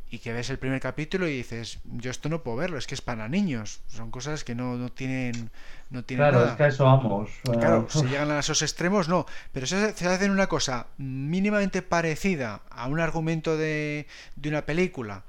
y 0.09 0.19
que 0.19 0.31
ves 0.33 0.49
el 0.49 0.59
primer 0.59 0.79
capítulo 0.79 1.27
y 1.27 1.35
dices, 1.37 1.79
yo 1.83 2.11
esto 2.11 2.29
no 2.29 2.41
puedo 2.43 2.57
verlo, 2.57 2.77
es 2.77 2.87
que 2.87 2.93
es 2.95 3.01
para 3.01 3.27
niños. 3.27 3.81
Son 3.87 4.11
cosas 4.11 4.43
que 4.43 4.55
no, 4.55 4.75
no 4.77 4.89
tienen, 4.91 5.49
no 5.89 6.03
tienen 6.03 6.27
Claro, 6.29 6.39
nada. 6.39 6.51
es 6.51 6.57
que 6.57 6.63
a 6.63 6.67
eso 6.67 6.85
vamos. 6.85 7.31
Claro, 7.43 7.87
si 7.89 8.03
llegan 8.05 8.31
a 8.31 8.39
esos 8.39 8.61
extremos, 8.61 9.09
no. 9.09 9.25
Pero 9.51 9.65
si 9.65 9.75
se 9.75 10.07
hacen 10.07 10.31
una 10.31 10.47
cosa 10.47 10.87
mínimamente 10.97 11.81
parecida 11.81 12.61
a 12.69 12.87
un 12.87 12.99
argumento 12.99 13.57
de, 13.57 14.07
de 14.35 14.49
una 14.49 14.65
película 14.65 15.23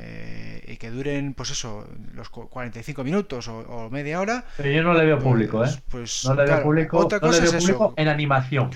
eh, 0.00 0.64
y 0.68 0.76
que 0.76 0.90
duren, 0.90 1.34
pues 1.34 1.50
eso, 1.50 1.86
los 2.14 2.28
cu- 2.30 2.48
45 2.48 3.02
minutos 3.04 3.48
o, 3.48 3.58
o 3.58 3.90
media 3.90 4.20
hora. 4.20 4.44
Pero 4.56 4.70
yo 4.70 4.82
no 4.82 4.94
le 4.94 5.04
veo 5.04 5.18
público, 5.18 5.64
¿eh? 5.64 5.70
Pues, 5.90 6.24
no 6.24 6.30
le 6.34 6.42
veo 6.42 6.46
claro, 6.46 6.62
público, 6.62 6.98
otra 6.98 7.18
no 7.18 7.26
le 7.26 7.30
cosa 7.38 7.42
veo 7.42 7.50
es 7.58 7.64
público 7.64 7.84
eso. 7.86 7.94
en 7.96 8.08
animación. 8.08 8.70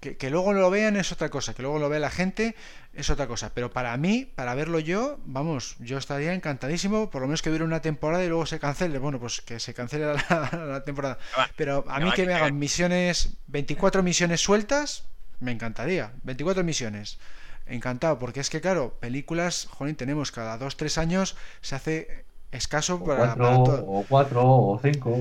Que, 0.00 0.16
que 0.16 0.30
luego 0.30 0.52
lo 0.52 0.68
vean 0.68 0.96
es 0.96 1.12
otra 1.12 1.28
cosa, 1.28 1.54
que 1.54 1.62
luego 1.62 1.78
lo 1.78 1.88
vea 1.88 2.00
la 2.00 2.10
gente 2.10 2.56
es 2.92 3.08
otra 3.08 3.28
cosa. 3.28 3.52
Pero 3.54 3.70
para 3.70 3.96
mí, 3.96 4.28
para 4.34 4.52
verlo 4.56 4.80
yo, 4.80 5.20
vamos, 5.24 5.76
yo 5.78 5.96
estaría 5.96 6.34
encantadísimo, 6.34 7.08
por 7.08 7.20
lo 7.22 7.28
menos 7.28 7.40
que 7.40 7.50
dure 7.50 7.62
una 7.62 7.80
temporada 7.82 8.24
y 8.24 8.28
luego 8.28 8.44
se 8.46 8.58
cancele. 8.58 8.98
Bueno, 8.98 9.20
pues 9.20 9.40
que 9.42 9.60
se 9.60 9.74
cancele 9.74 10.06
la, 10.06 10.50
la 10.68 10.82
temporada. 10.84 11.18
Pero 11.56 11.84
a 11.88 12.00
mí 12.00 12.10
que 12.16 12.26
me 12.26 12.34
hagan 12.34 12.58
misiones, 12.58 13.34
24 13.46 14.02
misiones 14.02 14.40
sueltas, 14.40 15.04
me 15.38 15.52
encantaría. 15.52 16.10
24 16.24 16.64
misiones. 16.64 17.18
Encantado, 17.66 18.18
porque 18.18 18.40
es 18.40 18.50
que 18.50 18.60
claro, 18.60 18.94
películas, 19.00 19.68
jolín, 19.70 19.94
tenemos 19.96 20.32
cada 20.32 20.58
2-3 20.58 20.98
años, 20.98 21.36
se 21.60 21.74
hace 21.74 22.24
escaso 22.50 22.96
O 22.96 23.04
para, 23.04 23.18
cuatro, 23.34 23.44
para 23.44 23.56
todo. 23.64 23.84
o 23.86 24.04
cuatro, 24.06 24.42
o 24.44 24.80
cinco. 24.82 25.18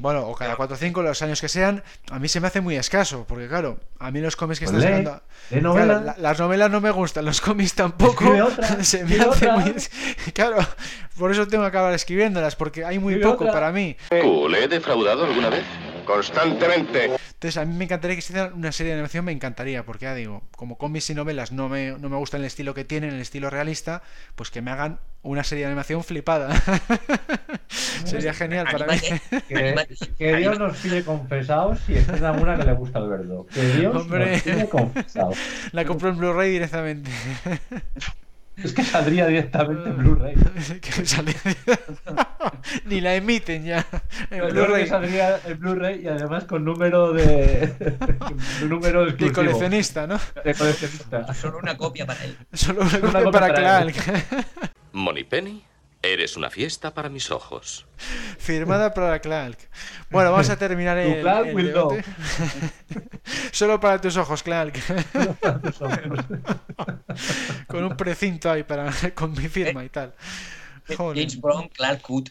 Bueno, 0.00 0.26
o 0.26 0.34
cada 0.34 0.56
4 0.56 0.74
o 0.74 0.76
5 0.76 1.02
los 1.02 1.22
años 1.22 1.40
que 1.40 1.48
sean, 1.48 1.84
a 2.10 2.18
mí 2.18 2.26
se 2.26 2.40
me 2.40 2.48
hace 2.48 2.60
muy 2.60 2.74
escaso, 2.74 3.24
porque 3.28 3.46
claro, 3.46 3.78
a 4.00 4.10
mí 4.10 4.20
los 4.20 4.34
cómics 4.34 4.58
que 4.58 4.64
Pues 4.64 4.78
están 4.82 5.04
sacando. 5.04 5.22
lee 5.50 5.60
Claro, 5.60 6.00
la- 6.04 6.16
las 6.18 6.38
novelas 6.40 6.70
no 6.72 6.80
me 6.80 6.90
gustan, 6.90 7.24
los 7.24 7.40
cómics 7.40 7.74
tampoco. 7.74 8.24
Otra, 8.46 8.82
se 8.82 9.04
me 9.04 9.14
hace 9.14 9.28
otra. 9.28 9.56
muy. 9.58 9.74
Claro, 10.34 10.56
por 11.16 11.30
eso 11.30 11.46
tengo 11.46 11.62
que 11.62 11.68
acabar 11.68 11.92
escribiéndolas, 11.94 12.56
porque 12.56 12.84
hay 12.84 12.98
muy 12.98 13.12
Escribe 13.14 13.30
poco 13.30 13.44
otra. 13.44 13.52
para 13.52 13.70
mí. 13.70 13.96
Cool, 14.20 14.52
¿he 14.56 14.66
defraudado 14.66 15.24
alguna 15.24 15.50
vez? 15.50 15.62
Constantemente. 16.04 17.04
Entonces, 17.42 17.56
a 17.56 17.64
mí 17.64 17.74
me 17.74 17.84
encantaría 17.84 18.16
que 18.16 18.22
se 18.22 18.32
hiciera 18.32 18.52
una 18.54 18.70
serie 18.70 18.92
de 18.92 18.98
animación, 18.98 19.24
me 19.24 19.32
encantaría, 19.32 19.84
porque 19.84 20.04
ya 20.04 20.14
digo, 20.14 20.42
como 20.56 20.78
cómics 20.78 21.10
y 21.10 21.14
novelas 21.14 21.50
no 21.50 21.68
me, 21.68 21.92
no 21.98 22.08
me 22.08 22.16
gusta 22.16 22.36
el 22.36 22.44
estilo 22.44 22.72
que 22.72 22.84
tienen, 22.84 23.10
el 23.14 23.20
estilo 23.20 23.50
realista, 23.50 24.02
pues 24.36 24.50
que 24.50 24.62
me 24.62 24.70
hagan 24.70 25.00
una 25.22 25.44
serie 25.44 25.64
de 25.64 25.70
animación 25.70 26.04
flipada. 26.04 26.54
Sería 28.04 28.34
genial 28.34 28.66
para 28.70 28.86
mí. 28.86 28.98
Que, 30.18 30.36
Dios 30.36 30.58
nos 30.58 30.76
pide 30.78 31.04
confesados 31.04 31.80
si 31.86 31.94
esta 31.94 32.16
es 32.16 32.22
alguna 32.22 32.56
que 32.56 32.64
le 32.64 32.72
gusta 32.74 32.98
al 32.98 33.04
Alberto. 33.06 33.46
Que 33.52 33.62
Dios 33.78 33.94
Hombre. 33.94 34.32
nos 34.32 34.42
pide 34.42 34.68
confesados. 34.68 35.36
La 35.72 35.84
compro 35.84 36.10
en 36.10 36.18
Blu-ray 36.18 36.50
directamente. 36.50 37.10
Es 38.64 38.72
que 38.72 38.84
saldría 38.84 39.26
directamente 39.26 39.90
en 39.90 39.98
Blu-ray. 39.98 40.34
Ni 42.84 43.00
la 43.00 43.14
emiten 43.14 43.64
ya. 43.64 43.86
En 44.30 44.48
Blu-ray 44.48 44.86
saldría 44.86 45.40
en 45.44 45.58
Blu-ray 45.58 46.02
y 46.02 46.08
además 46.08 46.44
con 46.44 46.64
número 46.64 47.12
de. 47.12 47.72
número 48.68 49.08
exclusivo. 49.08 49.28
De 49.28 49.32
coleccionista, 49.32 50.06
¿no? 50.06 50.18
De 50.44 50.54
coleccionista. 50.54 51.34
Solo 51.34 51.58
una 51.58 51.76
copia 51.76 52.06
para 52.06 52.24
él. 52.24 52.36
Solo 52.52 52.82
una, 52.82 53.00
copia, 53.00 53.30
para, 53.30 53.54
Clark. 53.54 53.94
Penny, 55.28 55.64
eres 56.02 56.36
una 56.36 56.50
fiesta 56.50 56.92
para 56.92 57.08
mis 57.08 57.30
ojos. 57.30 57.86
Firmada 58.38 58.92
para 58.92 59.20
Clark. 59.20 59.56
Bueno, 60.10 60.32
vamos 60.32 60.50
a 60.50 60.56
terminar 60.56 60.98
el, 60.98 61.22
Clark 61.22 61.46
el 61.48 61.54
will 61.54 61.72
debate. 61.72 62.04
Solo 63.52 63.80
para 63.80 64.00
tus 64.00 64.16
ojos, 64.16 64.42
Clark. 64.42 64.74
Con 67.68 67.84
un 67.84 67.96
precinto 67.96 68.50
ahí 68.50 68.64
para 68.64 68.92
con 69.14 69.32
mi 69.32 69.48
firma 69.48 69.84
y 69.84 69.88
tal. 69.88 70.12
Joder. 70.96 71.16
James 71.16 71.40
Brown, 71.40 71.68
Clark 71.68 72.02
Hood. 72.02 72.28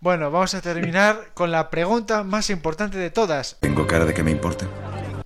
Bueno, 0.00 0.30
vamos 0.30 0.54
a 0.54 0.60
terminar 0.60 1.30
con 1.32 1.50
la 1.50 1.70
pregunta 1.70 2.22
más 2.24 2.50
importante 2.50 2.98
de 2.98 3.10
todas. 3.10 3.56
¿Tengo 3.60 3.86
cara 3.86 4.04
de 4.04 4.12
que 4.12 4.22
me 4.22 4.30
importe? 4.30 4.66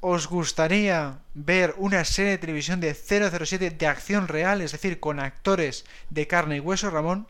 ¿Os 0.00 0.28
gustaría 0.28 1.18
ver 1.34 1.74
una 1.76 2.04
serie 2.04 2.32
de 2.32 2.38
televisión 2.38 2.80
de 2.80 2.94
007 2.94 3.70
de 3.70 3.86
acción 3.86 4.28
real, 4.28 4.60
es 4.60 4.72
decir, 4.72 5.00
con 5.00 5.18
actores 5.18 5.84
de 6.10 6.26
carne 6.28 6.56
y 6.56 6.60
hueso, 6.60 6.88
Ramón? 6.90 7.26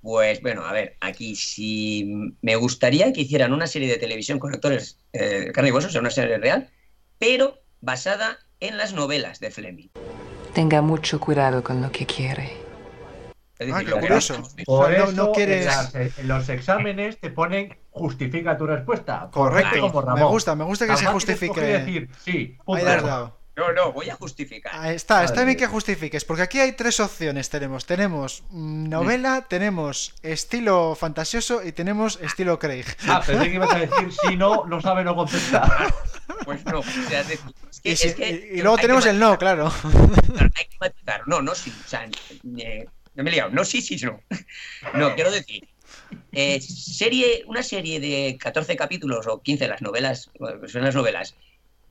Pues 0.00 0.40
bueno, 0.42 0.64
a 0.64 0.72
ver, 0.72 0.96
aquí 1.00 1.34
sí 1.36 2.34
me 2.42 2.56
gustaría 2.56 3.12
que 3.12 3.22
hicieran 3.22 3.52
una 3.52 3.66
serie 3.66 3.88
de 3.88 3.96
televisión 3.98 4.38
con 4.38 4.54
actores 4.54 4.98
eh, 5.12 5.40
de 5.46 5.52
carne 5.52 5.68
y 5.68 5.72
hueso, 5.72 5.88
o 5.88 5.90
sea, 5.90 6.00
una 6.00 6.10
serie 6.10 6.38
real, 6.38 6.70
pero 7.18 7.58
basada 7.82 8.38
en 8.60 8.76
las 8.78 8.92
novelas 8.94 9.38
de 9.40 9.50
Fleming. 9.50 9.88
Tenga 10.54 10.80
mucho 10.82 11.20
cuidado 11.20 11.62
con 11.62 11.82
lo 11.82 11.90
que 11.92 12.06
quiere. 12.06 12.52
Es 13.58 13.72
Ah, 13.72 13.78
decir, 13.78 13.84
qué 13.84 13.90
lo 13.90 13.96
que- 13.96 14.00
curioso. 14.02 14.42
Por 14.64 14.84
O 14.84 14.88
sea, 14.88 14.98
no- 14.98 15.04
eso 15.04 15.12
no 15.12 15.32
quieres- 15.32 15.68
en 16.18 16.28
los 16.28 16.48
exámenes 16.48 17.18
te 17.20 17.30
ponen 17.30 17.76
justifica 17.94 18.56
tu 18.58 18.66
respuesta. 18.66 19.28
Correcto. 19.32 19.80
Como 19.80 20.02
Ramón. 20.02 20.20
Me 20.20 20.28
gusta, 20.28 20.54
me 20.56 20.64
gusta 20.64 20.86
que 20.86 20.96
se 20.96 21.06
justifique. 21.06 21.60
decir, 21.60 22.10
sí, 22.24 22.58
punto. 22.64 22.86
Ahí 22.86 22.96
dado. 23.02 23.38
No, 23.56 23.72
no, 23.72 23.92
voy 23.92 24.10
a 24.10 24.16
justificar. 24.16 24.72
Ahí 24.74 24.96
está, 24.96 25.22
está 25.22 25.44
bien 25.44 25.56
que 25.56 25.68
justifiques, 25.68 26.24
porque 26.24 26.42
aquí 26.42 26.58
hay 26.58 26.72
tres 26.72 26.98
opciones. 26.98 27.50
Tenemos, 27.50 27.86
tenemos 27.86 28.42
mm, 28.50 28.88
novela, 28.88 29.46
tenemos 29.48 30.12
estilo 30.24 30.96
fantasioso 30.96 31.62
y 31.62 31.70
tenemos 31.70 32.18
estilo 32.20 32.58
Craig. 32.58 32.84
Ah, 33.06 33.22
pensé 33.24 33.44
que 33.48 33.54
ibas 33.54 33.72
a 33.72 33.78
decir, 33.78 34.10
si 34.26 34.36
no, 34.36 34.64
no 34.66 34.80
sabe, 34.80 35.04
no 35.04 35.14
contesta. 35.14 35.92
Pues 36.44 36.64
no, 36.64 36.80
o 36.80 36.82
sea, 36.82 37.20
es 37.20 37.28
decir, 37.28 37.54
es 37.70 37.80
que- 37.80 37.90
Y, 37.92 37.96
si- 37.96 38.08
es 38.08 38.14
que- 38.16 38.30
y- 38.54 38.58
y 38.58 38.62
luego 38.62 38.76
tenemos 38.76 39.04
que 39.04 39.10
el 39.10 39.20
no, 39.20 39.38
claro. 39.38 39.72
Claro, 39.82 40.50
hay 40.56 40.64
que 40.66 40.76
matizar. 40.80 41.20
No, 41.26 41.40
no, 41.40 41.54
sí. 41.54 41.72
O 41.84 41.88
sea, 41.88 42.08
eh, 42.58 42.86
no 43.14 43.22
me 43.22 43.30
he 43.30 43.34
liado. 43.34 43.50
No, 43.50 43.64
sí, 43.64 43.80
sí, 43.80 44.04
no. 44.04 44.18
No, 44.94 45.14
quiero 45.14 45.30
decir. 45.30 45.68
Eh, 46.32 46.60
serie, 46.60 47.44
una 47.46 47.62
serie 47.62 48.00
de 48.00 48.36
14 48.40 48.76
capítulos 48.76 49.26
o 49.26 49.40
15, 49.42 49.68
las 49.68 49.82
novelas, 49.82 50.30
bueno, 50.38 50.66
son 50.68 50.82
las 50.82 50.94
novelas, 50.94 51.34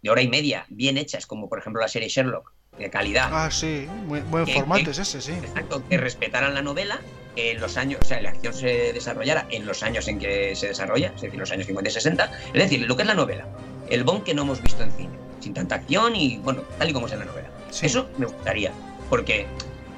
de 0.01 0.09
hora 0.09 0.21
y 0.21 0.27
media, 0.27 0.65
bien 0.69 0.97
hechas, 0.97 1.25
como 1.25 1.47
por 1.49 1.59
ejemplo 1.59 1.81
la 1.81 1.87
serie 1.87 2.09
Sherlock, 2.09 2.51
de 2.77 2.89
calidad. 2.89 3.29
Ah, 3.31 3.49
sí, 3.51 3.87
muy- 4.05 4.21
buen 4.21 4.45
Que- 4.45 4.53
formato 4.53 4.83
que- 4.85 4.91
es 4.91 4.99
ese, 4.99 5.21
sí. 5.21 5.31
Exacto, 5.31 5.83
que 5.87 5.97
respetaran 5.97 6.53
la 6.53 6.61
novela 6.61 6.99
en 7.35 7.59
los 7.61 7.77
años, 7.77 7.99
o 8.01 8.05
sea, 8.05 8.21
la 8.21 8.29
acción 8.29 8.53
se 8.53 8.93
desarrollara 8.93 9.47
en 9.49 9.65
los 9.65 9.81
años 9.83 10.07
en 10.07 10.19
que 10.19 10.55
se 10.55 10.67
desarrolla, 10.67 11.13
es 11.15 11.21
decir, 11.21 11.39
los 11.39 11.51
años 11.51 11.65
50 11.67 11.89
y 11.89 11.93
60. 11.93 12.31
Es 12.47 12.53
decir, 12.53 12.81
lo 12.87 12.95
que 12.95 13.03
es 13.03 13.07
la 13.07 13.13
novela, 13.15 13.47
el 13.89 14.03
Bond 14.03 14.23
que 14.23 14.33
no 14.33 14.41
hemos 14.43 14.61
visto 14.61 14.83
en 14.83 14.91
cine, 14.91 15.17
sin 15.39 15.53
tanta 15.53 15.75
acción 15.75 16.15
y, 16.15 16.37
bueno, 16.39 16.63
tal 16.77 16.89
y 16.89 16.93
como 16.93 17.07
es 17.07 17.13
en 17.13 17.19
la 17.19 17.25
novela. 17.25 17.49
Sí. 17.71 17.85
Eso 17.87 18.09
me 18.17 18.25
gustaría, 18.25 18.71
porque 19.09 19.45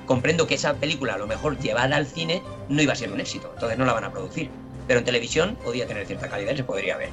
comprendo 0.06 0.48
que 0.48 0.56
esa 0.56 0.76
película, 0.76 1.16
a 1.16 1.18
lo 1.18 1.28
mejor 1.28 1.60
llevada 1.60 1.96
al 1.96 2.06
cine, 2.06 2.42
no 2.70 2.82
iba 2.82 2.94
a 2.94 2.96
ser 2.96 3.12
un 3.12 3.20
éxito, 3.20 3.52
entonces 3.54 3.78
no 3.78 3.86
la 3.86 3.94
van 3.94 4.04
a 4.04 4.12
producir. 4.12 4.50
Pero 4.88 5.00
en 5.00 5.06
televisión 5.06 5.58
podía 5.64 5.88
tener 5.88 6.06
cierta 6.06 6.30
calidad 6.30 6.54
y 6.54 6.58
se 6.58 6.64
podría 6.64 6.98
ver. 6.98 7.10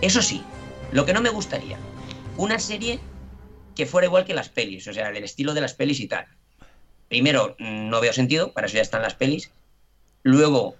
Eso 0.00 0.22
sí, 0.22 0.42
lo 0.90 1.06
que 1.06 1.12
no 1.12 1.20
me 1.20 1.30
gustaría, 1.30 1.78
una 2.36 2.58
serie 2.58 3.00
que 3.74 3.86
fuera 3.86 4.06
igual 4.06 4.24
que 4.24 4.34
las 4.34 4.48
pelis, 4.48 4.86
o 4.88 4.92
sea, 4.92 5.10
del 5.10 5.24
estilo 5.24 5.54
de 5.54 5.60
las 5.60 5.74
pelis 5.74 6.00
y 6.00 6.08
tal. 6.08 6.26
Primero, 7.08 7.56
no 7.58 8.00
veo 8.00 8.12
sentido, 8.12 8.52
para 8.52 8.66
eso 8.66 8.76
ya 8.76 8.82
están 8.82 9.02
las 9.02 9.14
pelis. 9.14 9.50
Luego, 10.22 10.76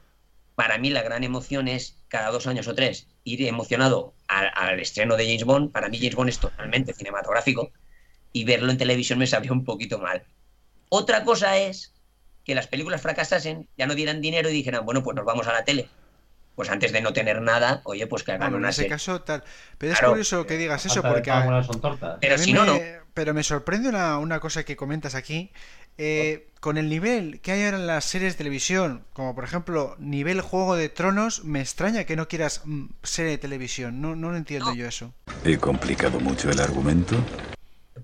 para 0.54 0.78
mí 0.78 0.90
la 0.90 1.02
gran 1.02 1.24
emoción 1.24 1.68
es 1.68 1.96
cada 2.08 2.30
dos 2.30 2.46
años 2.46 2.68
o 2.68 2.74
tres 2.74 3.06
ir 3.24 3.46
emocionado 3.46 4.14
al, 4.28 4.50
al 4.54 4.80
estreno 4.80 5.16
de 5.16 5.26
James 5.26 5.44
Bond. 5.44 5.72
Para 5.72 5.88
mí 5.88 5.98
James 5.98 6.14
Bond 6.14 6.30
es 6.30 6.38
totalmente 6.38 6.92
cinematográfico 6.92 7.70
y 8.32 8.44
verlo 8.44 8.70
en 8.70 8.78
televisión 8.78 9.18
me 9.18 9.26
sabría 9.26 9.52
un 9.52 9.64
poquito 9.64 9.98
mal. 9.98 10.24
Otra 10.95 11.24
cosa 11.24 11.57
es 11.57 11.95
que 12.45 12.55
las 12.55 12.66
películas 12.66 13.01
fracasasen, 13.01 13.66
ya 13.78 13.86
no 13.86 13.95
dieran 13.95 14.20
dinero 14.20 14.51
y 14.51 14.53
dijeran, 14.53 14.84
bueno, 14.84 15.03
pues 15.03 15.16
nos 15.16 15.24
vamos 15.24 15.47
a 15.47 15.53
la 15.55 15.64
tele. 15.64 15.88
Pues 16.55 16.68
antes 16.68 16.93
de 16.93 17.01
no 17.01 17.14
tener 17.14 17.40
nada, 17.40 17.80
oye, 17.84 18.07
pues 18.07 18.24
que 18.24 18.32
hagan 18.32 18.40
Bueno, 18.51 18.57
en 18.57 18.62
una 18.64 18.68
ese 18.70 18.82
serie. 18.82 18.90
caso 18.90 19.22
tal. 19.22 19.43
Pero 19.78 19.93
es 19.95 19.99
Claro. 19.99 20.12
curioso 20.12 20.47
que 20.47 20.59
digas 20.59 20.84
eso 20.84 21.01
porque 21.01 21.30
pan, 21.30 21.43
a- 21.43 21.45
buenas 21.47 21.66
son 21.66 21.80
tortas. 21.80 22.18
Pero 22.20 22.34
a 22.34 22.38
si 22.38 22.53
no, 22.53 22.66
me- 22.66 22.66
no. 22.66 22.78
Pero 23.14 23.32
me 23.32 23.43
sorprende 23.43 23.88
una, 23.88 24.18
una 24.18 24.38
cosa 24.38 24.64
que 24.64 24.76
comentas 24.76 25.14
aquí. 25.14 25.51
Eh, 25.97 26.49
con 26.61 26.76
el 26.76 26.90
nivel 26.90 27.40
que 27.40 27.53
hay 27.53 27.64
ahora 27.64 27.78
en 27.78 27.86
las 27.86 28.05
series 28.05 28.34
de 28.34 28.38
televisión, 28.38 29.05
como 29.14 29.34
por 29.34 29.45
ejemplo 29.45 29.97
nivel 29.99 30.43
Juego 30.43 30.76
de 30.76 30.90
Tronos, 30.90 31.43
me 31.45 31.61
extraña 31.62 32.05
que 32.05 32.16
no 32.16 32.28
quieras 32.28 32.61
mm, 32.66 32.86
serie 33.03 33.30
de 33.32 33.38
televisión. 33.38 34.03
No, 34.03 34.14
no 34.14 34.30
lo 34.30 34.36
entiendo 34.36 34.74
yo 34.74 34.86
eso. 34.86 35.14
¿He 35.43 35.57
complicado 35.57 36.20
mucho 36.20 36.51
el 36.51 36.61
argumento? 36.61 37.16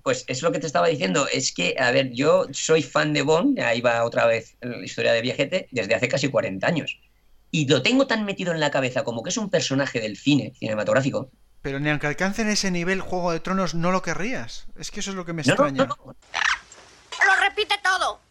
Pues 0.03 0.23
es 0.27 0.41
lo 0.43 0.51
que 0.51 0.59
te 0.59 0.67
estaba 0.67 0.87
diciendo, 0.87 1.27
es 1.31 1.51
que, 1.51 1.75
a 1.79 1.91
ver, 1.91 2.11
yo 2.11 2.45
soy 2.51 2.83
fan 2.83 3.11
de 3.13 3.23
Bond, 3.23 3.59
ahí 3.59 3.81
va 3.81 4.03
otra 4.03 4.25
vez 4.27 4.55
la 4.61 4.83
historia 4.85 5.13
de 5.13 5.21
viajete, 5.21 5.67
desde 5.71 5.95
hace 5.95 6.07
casi 6.07 6.27
40 6.29 6.65
años. 6.67 6.99
Y 7.51 7.67
lo 7.67 7.81
tengo 7.81 8.05
tan 8.05 8.25
metido 8.25 8.53
en 8.53 8.59
la 8.59 8.69
cabeza 8.69 9.03
como 9.03 9.23
que 9.23 9.29
es 9.31 9.37
un 9.37 9.49
personaje 9.49 9.99
del 9.99 10.15
cine 10.17 10.53
cinematográfico. 10.59 11.31
Pero 11.61 11.79
ni 11.79 11.89
aunque 11.89 12.07
alcancen 12.07 12.47
ese 12.47 12.69
nivel 12.71 13.01
Juego 13.01 13.31
de 13.31 13.39
Tronos, 13.39 13.73
no 13.73 13.91
lo 13.91 14.01
querrías. 14.01 14.67
Es 14.77 14.91
que 14.91 14.99
eso 14.99 15.09
es 15.09 15.15
lo 15.15 15.25
que 15.25 15.33
me 15.33 15.41
No, 15.43 15.49
extraña. 15.53 15.85
no, 15.85 15.87
no. 15.87 16.05
¡Lo 16.05 17.41
repite 17.41 17.75
todo! 17.83 18.21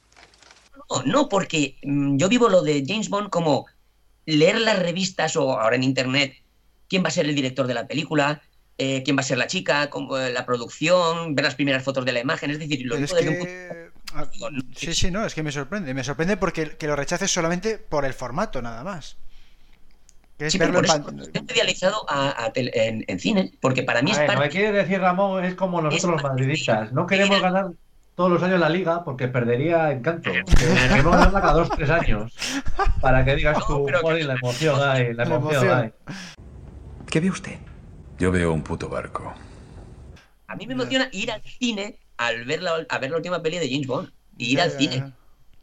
No, 0.90 1.02
no, 1.02 1.28
porque 1.28 1.76
mm, 1.82 2.16
yo 2.16 2.28
vivo 2.28 2.48
lo 2.48 2.62
de 2.62 2.84
James 2.86 3.08
Bond 3.10 3.28
como 3.30 3.66
leer 4.24 4.60
las 4.60 4.78
revistas 4.78 5.36
o 5.36 5.58
ahora 5.60 5.76
en 5.76 5.82
internet 5.82 6.34
quién 6.88 7.04
va 7.04 7.08
a 7.08 7.10
ser 7.10 7.26
el 7.26 7.34
director 7.34 7.66
de 7.66 7.74
la 7.74 7.86
película, 7.86 8.40
eh, 8.78 9.02
quién 9.04 9.16
va 9.16 9.20
a 9.20 9.24
ser 9.24 9.38
la 9.38 9.46
chica, 9.48 9.90
cómo, 9.90 10.16
eh, 10.16 10.32
la 10.32 10.46
producción, 10.46 11.34
ver 11.34 11.44
las 11.44 11.54
primeras 11.56 11.82
fotos 11.82 12.04
de 12.04 12.12
la 12.12 12.20
imagen, 12.20 12.50
es 12.50 12.58
decir, 12.58 12.86
lo 12.86 12.94
es 12.94 13.00
desde 13.12 13.28
un 13.28 13.34
punto 13.38 13.44
que... 13.44 13.90
ah, 14.14 14.26
Sí, 14.76 14.94
sí, 14.94 15.10
no, 15.10 15.24
es 15.26 15.34
que 15.34 15.42
me 15.42 15.50
sorprende. 15.52 15.92
Me 15.94 16.04
sorprende 16.04 16.36
porque 16.36 16.76
que 16.76 16.86
lo 16.86 16.94
rechaces 16.96 17.30
solamente 17.30 17.78
por 17.78 18.04
el 18.04 18.14
formato, 18.14 18.62
nada 18.62 18.82
más. 18.84 19.16
Que 20.38 20.46
es 20.46 20.52
Sí, 20.52 20.58
pero 20.58 20.72
por 20.72 20.84
en 20.84 20.90
eso 20.92 21.02
pan- 21.04 21.18
estoy 21.20 21.56
idealizado 21.56 22.08
a- 22.08 22.44
a 22.44 22.52
tele- 22.52 22.70
en, 22.72 23.04
en 23.08 23.18
cine, 23.18 23.52
porque 23.60 23.82
para 23.82 24.02
mí 24.02 24.10
A 24.10 24.14
es 24.14 24.18
ver, 24.20 24.26
parte... 24.28 24.44
lo 24.44 24.50
que 24.50 24.58
quiere 24.58 24.72
decir 24.78 25.00
Ramón 25.00 25.44
es 25.44 25.54
como 25.56 25.82
nosotros 25.82 26.12
los 26.12 26.22
madridistas. 26.22 26.92
No 26.92 27.06
queremos 27.08 27.42
ganar 27.42 27.72
todos 28.14 28.30
los 28.30 28.42
años 28.44 28.60
la 28.60 28.68
liga 28.68 29.02
porque 29.02 29.26
perdería 29.26 29.90
encanto. 29.90 30.30
Que- 30.30 30.44
Queremos 30.44 31.12
ganarla 31.16 31.40
cada 31.40 31.52
dos, 31.54 31.68
tres 31.70 31.90
años. 31.90 32.32
Para 33.00 33.24
que 33.24 33.34
digas 33.34 33.56
tú, 33.66 33.84
joder, 34.00 34.24
la 34.26 34.34
emoción 34.34 34.80
hay, 34.88 35.12
la 35.14 35.24
La 35.24 35.34
emoción 35.34 35.64
emoción. 35.64 35.92
hay. 36.06 36.14
¿Qué 37.10 37.18
ve 37.20 37.30
usted? 37.30 37.56
Yo 38.18 38.30
veo 38.32 38.52
un 38.52 38.62
puto 38.62 38.88
barco. 38.88 39.32
A 40.48 40.56
mí 40.56 40.66
me 40.66 40.72
emociona 40.74 41.08
ir 41.12 41.30
al 41.30 41.42
cine 41.42 41.98
al 42.16 42.44
ver 42.44 42.62
la, 42.62 42.84
a 42.88 42.98
ver 42.98 43.10
la 43.10 43.16
última 43.16 43.40
peli 43.42 43.58
de 43.58 43.68
James 43.70 43.86
Bond. 43.86 44.10
Y 44.36 44.52
ir 44.52 44.60
al 44.60 44.70
cine. 44.72 45.12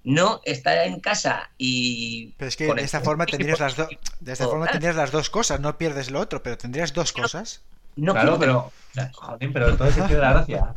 No 0.03 0.40
estar 0.45 0.77
en 0.86 0.99
casa 0.99 1.49
y... 1.57 2.34
Pero 2.38 2.48
es 2.48 2.56
que 2.56 2.65
de 2.65 2.72
el- 2.72 2.80
esta 2.80 3.02
forma 3.02 3.26
tendrías 3.26 3.60
las 3.60 3.76
dos 3.76 3.90
de 4.19 4.32
esta 4.32 4.44
Todo, 4.44 4.52
forma 4.53 4.68
tendrías 4.68 4.95
las 4.95 5.11
dos 5.11 5.30
cosas, 5.30 5.60
no 5.60 5.77
pierdes 5.77 6.11
lo 6.11 6.19
otro, 6.19 6.44
pero 6.44 6.57
tendrías 6.57 6.94
dos 6.94 7.11
cosas. 7.11 7.64
No 7.95 8.14
Claro, 8.14 8.38
pero. 8.38 8.72
Joder, 9.14 9.52
pero 9.52 9.69
entonces 9.69 9.98
es 9.98 10.03
que 10.06 10.14
la 10.15 10.34
gracia. 10.34 10.73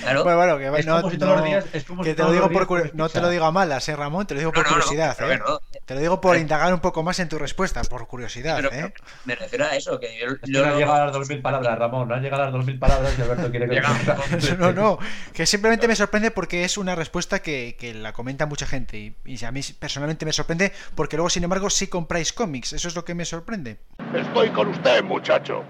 Claro. 0.00 0.24
Bueno, 0.24 0.38
bueno, 0.38 0.58
que 0.58 0.80
Es 0.80 0.86
no, 0.86 0.96
como 1.00 1.10
si 1.10 1.18
todos 1.18 1.32
los 1.32 1.40
no- 1.42 1.46
días- 1.46 1.64
es 1.72 1.84
como 1.84 2.02
que 2.02 2.10
si 2.10 2.16
te 2.16 2.22
lo 2.22 2.32
digo 2.32 2.44
los 2.48 2.52
por 2.52 2.62
días 2.62 2.68
curi- 2.68 2.78
comes 2.90 2.94
no 2.94 3.04
te 3.06 3.12
pizza. 3.12 3.20
lo 3.22 3.30
digo 3.30 3.44
a 3.44 3.52
malas, 3.52 3.88
eh, 3.88 3.94
Ramón, 3.96 4.26
te 4.26 4.34
lo 4.34 4.40
digo 4.40 4.52
por 4.52 4.64
No, 4.64 4.70
no, 4.70 4.76
no, 4.76 4.82
curiosidad, 4.82 5.16
eh. 5.20 5.24
bueno. 5.24 5.60
Te 5.84 5.94
lo 5.94 6.00
digo 6.00 6.20
por 6.20 6.36
indagar 6.36 6.74
un 6.74 6.80
poco 6.80 7.02
más 7.02 7.18
en 7.20 7.28
tu 7.28 7.38
respuesta, 7.38 7.82
por 7.84 8.06
curiosidad, 8.08 8.56
Pero- 8.56 8.72
eh. 8.72 8.92
Me 9.24 9.34
refiero 9.36 9.64
a 9.66 9.76
eso, 9.76 9.98
que 10.00 10.18
yo... 10.18 10.26
Es 10.32 10.38
que 10.40 10.50
yo 10.52 10.60
no 10.60 10.66
han 10.66 10.72
no- 10.72 10.78
llegado 10.78 11.02
a 11.02 11.06
las 11.06 11.14
2.000 11.14 11.40
palabras, 11.42 11.78
Ramón. 11.78 12.08
No 12.08 12.14
han 12.14 12.22
llegado 12.22 12.42
a 12.42 12.46
las 12.50 12.54
2.000 12.54 12.78
palabras 12.78 13.14
y 13.18 13.22
Alberto 13.22 13.50
quiere 13.50 13.68
que. 13.68 13.80
No, 14.58 14.72
no, 14.72 14.98
que 15.32 15.46
simplemente 15.46 15.86
me 15.86 15.94
sorprende 15.96 16.30
porque 16.30 16.64
es 16.64 16.76
una 16.76 16.94
respuesta 16.94 17.40
que, 17.40 17.76
que 17.78 17.94
la 17.94 18.12
comenta 18.12 18.46
mucha 18.46 18.66
gente 18.66 18.96
y, 18.98 19.14
y 19.24 19.44
a 19.44 19.52
mí 19.52 19.60
personalmente 19.78 20.24
me 20.26 20.32
sorprende 20.32 20.72
porque 20.94 21.16
luego, 21.16 21.30
sin 21.30 21.44
embargo, 21.44 21.70
sí 21.70 21.86
compráis 21.86 22.32
cómics, 22.32 22.72
eso 22.72 22.88
es 22.88 22.94
lo 22.96 23.04
que 23.04 23.14
me 23.14 23.24
sorprende. 23.24 23.78
Estoy 24.14 24.50
con 24.50 24.68
usted, 24.68 25.02
muchacho. 25.04 25.64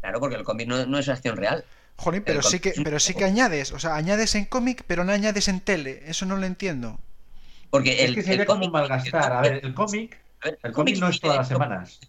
Claro, 0.00 0.20
porque 0.20 0.36
el 0.36 0.44
cómic 0.44 0.68
no, 0.68 0.84
no 0.86 0.98
es 0.98 1.08
acción 1.08 1.36
real. 1.36 1.64
Joder, 1.96 2.24
pero 2.24 2.42
sí 2.42 2.58
que, 2.60 2.74
pero 2.82 2.98
sí 3.00 3.14
que 3.14 3.24
añades, 3.24 3.72
o 3.72 3.78
sea, 3.78 3.94
añades 3.96 4.34
en 4.34 4.44
cómic, 4.46 4.84
pero 4.86 5.04
no 5.04 5.12
añades 5.12 5.48
en 5.48 5.60
tele, 5.60 6.02
eso 6.06 6.26
no 6.26 6.36
lo 6.36 6.44
entiendo. 6.46 6.98
Porque 7.70 7.92
Es 8.04 8.08
el, 8.10 8.14
que 8.14 8.22
sería 8.22 8.42
el 8.42 8.46
como 8.46 8.60
cómic... 8.60 8.72
malgastar. 8.72 9.32
A 9.32 9.40
ver, 9.42 9.64
el 9.64 9.74
cómic. 9.74 10.20
ver, 10.44 10.58
El 10.62 10.72
cómic 10.72 10.98
no 10.98 11.08
es 11.08 11.20
todas 11.20 11.36
las 11.38 11.48
semanas. 11.48 12.00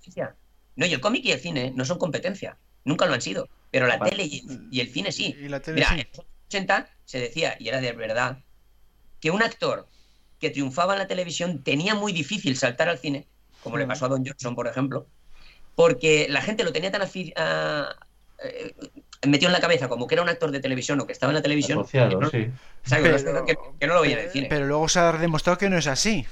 No, 0.76 0.86
y 0.86 0.94
el 0.94 1.00
cómic 1.02 1.24
y 1.26 1.32
el 1.32 1.40
cine 1.40 1.72
no 1.76 1.86
son 1.86 1.98
competencia. 1.98 2.58
Nunca 2.84 3.06
lo 3.06 3.14
han 3.14 3.22
sido. 3.22 3.48
Pero 3.72 3.88
la 3.88 3.98
Vale. 3.98 4.12
tele 4.12 4.24
y, 4.26 4.44
y 4.72 4.80
el 4.82 4.90
cine 4.90 5.12
sí. 5.12 5.36
Y 5.40 5.48
la 5.48 5.60
tele 5.60 5.78
Mira, 5.78 5.90
sí. 5.90 6.22
80 6.48 6.90
se 7.06 7.20
decía, 7.20 7.56
y 7.60 7.68
era 7.70 7.80
de 7.82 7.92
verdad, 7.94 8.40
que 9.20 9.32
un 9.32 9.42
actor 9.42 9.88
que 10.40 10.50
triunfaba 10.50 10.94
en 10.94 11.00
la 11.00 11.08
televisión 11.08 11.64
tenía 11.64 11.96
muy 11.96 12.14
difícil 12.14 12.58
saltar 12.58 12.90
al 12.90 13.00
cine, 13.00 13.28
como 13.64 13.78
le 13.78 13.88
pasó 13.88 14.06
a 14.06 14.10
Don 14.10 14.26
Johnson, 14.26 14.56
por 14.56 14.68
ejemplo, 14.68 15.08
porque 15.76 16.28
la 16.30 16.42
gente 16.42 16.64
lo 16.64 16.74
tenía 16.74 16.92
tan 16.92 17.02
afi- 17.02 17.34
ah, 17.36 17.96
eh, 18.44 18.74
metido 19.28 19.50
en 19.50 19.54
la 19.54 19.60
cabeza 19.60 19.88
como 19.88 20.08
que 20.08 20.16
era 20.16 20.22
un 20.24 20.30
actor 20.30 20.52
de 20.52 20.60
televisión 20.60 21.00
o 21.00 21.08
que 21.08 21.14
estaba 21.14 21.32
en 21.32 21.36
la 21.36 21.42
televisión, 21.42 21.80
Asociado, 21.80 22.20
no, 22.20 22.30
sí. 22.30 22.48
¿sabes? 22.84 23.24
Pero- 23.24 23.46
que, 23.46 23.56
que 23.80 23.88
no 23.88 23.96
lo 23.96 24.02
veía 24.02 24.20
en 24.20 24.26
el 24.26 24.32
cine. 24.32 24.48
Pero 24.50 24.66
luego 24.68 24.88
se 24.88 25.00
ha 25.00 25.12
demostrado 25.14 25.58
que 25.58 25.70
no 25.70 25.78
es 25.78 25.88
así. 25.88 26.26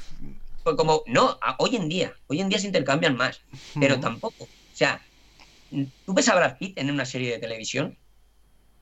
Pues 0.64 0.76
como, 0.76 1.04
no, 1.08 1.38
a- 1.42 1.56
hoy 1.60 1.76
en 1.76 1.90
día, 1.90 2.14
hoy 2.28 2.42
en 2.42 2.50
día 2.50 2.60
se 2.60 2.68
intercambian 2.68 3.16
más, 3.18 3.42
pero 3.80 4.00
tampoco. 4.00 4.44
O 4.46 4.76
sea, 4.76 5.02
¿tú 6.06 6.14
ves 6.14 6.30
a 6.30 6.36
Brad 6.36 6.58
Pitt 6.58 6.78
en 6.78 6.90
una 6.92 7.06
serie 7.06 7.32
de 7.32 7.40
televisión? 7.40 7.98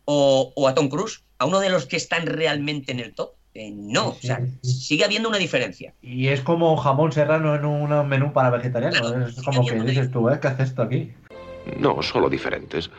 O, 0.06 0.52
o 0.56 0.68
a 0.68 0.74
Tom 0.74 0.90
Cruise, 0.90 1.24
a 1.38 1.46
uno 1.46 1.60
de 1.60 1.70
los 1.70 1.86
que 1.86 1.96
están 1.98 2.26
realmente 2.26 2.92
en 2.92 3.00
el 3.00 3.14
top. 3.14 3.34
Eh, 3.54 3.70
no, 3.74 4.10
o 4.10 4.18
sea, 4.22 4.40
sigue 4.64 5.04
habiendo 5.04 5.28
una 5.28 5.38
diferencia. 5.38 5.94
Y 6.02 6.28
es 6.28 6.40
como 6.42 6.76
jamón 6.78 7.12
serrano 7.12 7.54
en 7.56 7.66
un 7.66 8.08
menú 8.08 8.32
para 8.32 8.50
vegetarianos. 8.50 9.38
Es 9.38 9.44
como 9.44 9.66
que 9.66 9.76
dices 9.82 10.10
tú, 10.10 10.30
¿eh? 10.30 10.40
¿Qué 10.42 10.48
haces 10.48 10.70
esto 10.70 10.82
aquí? 10.84 11.12
No, 11.78 12.02
solo 12.02 12.30
diferentes. 12.30 12.90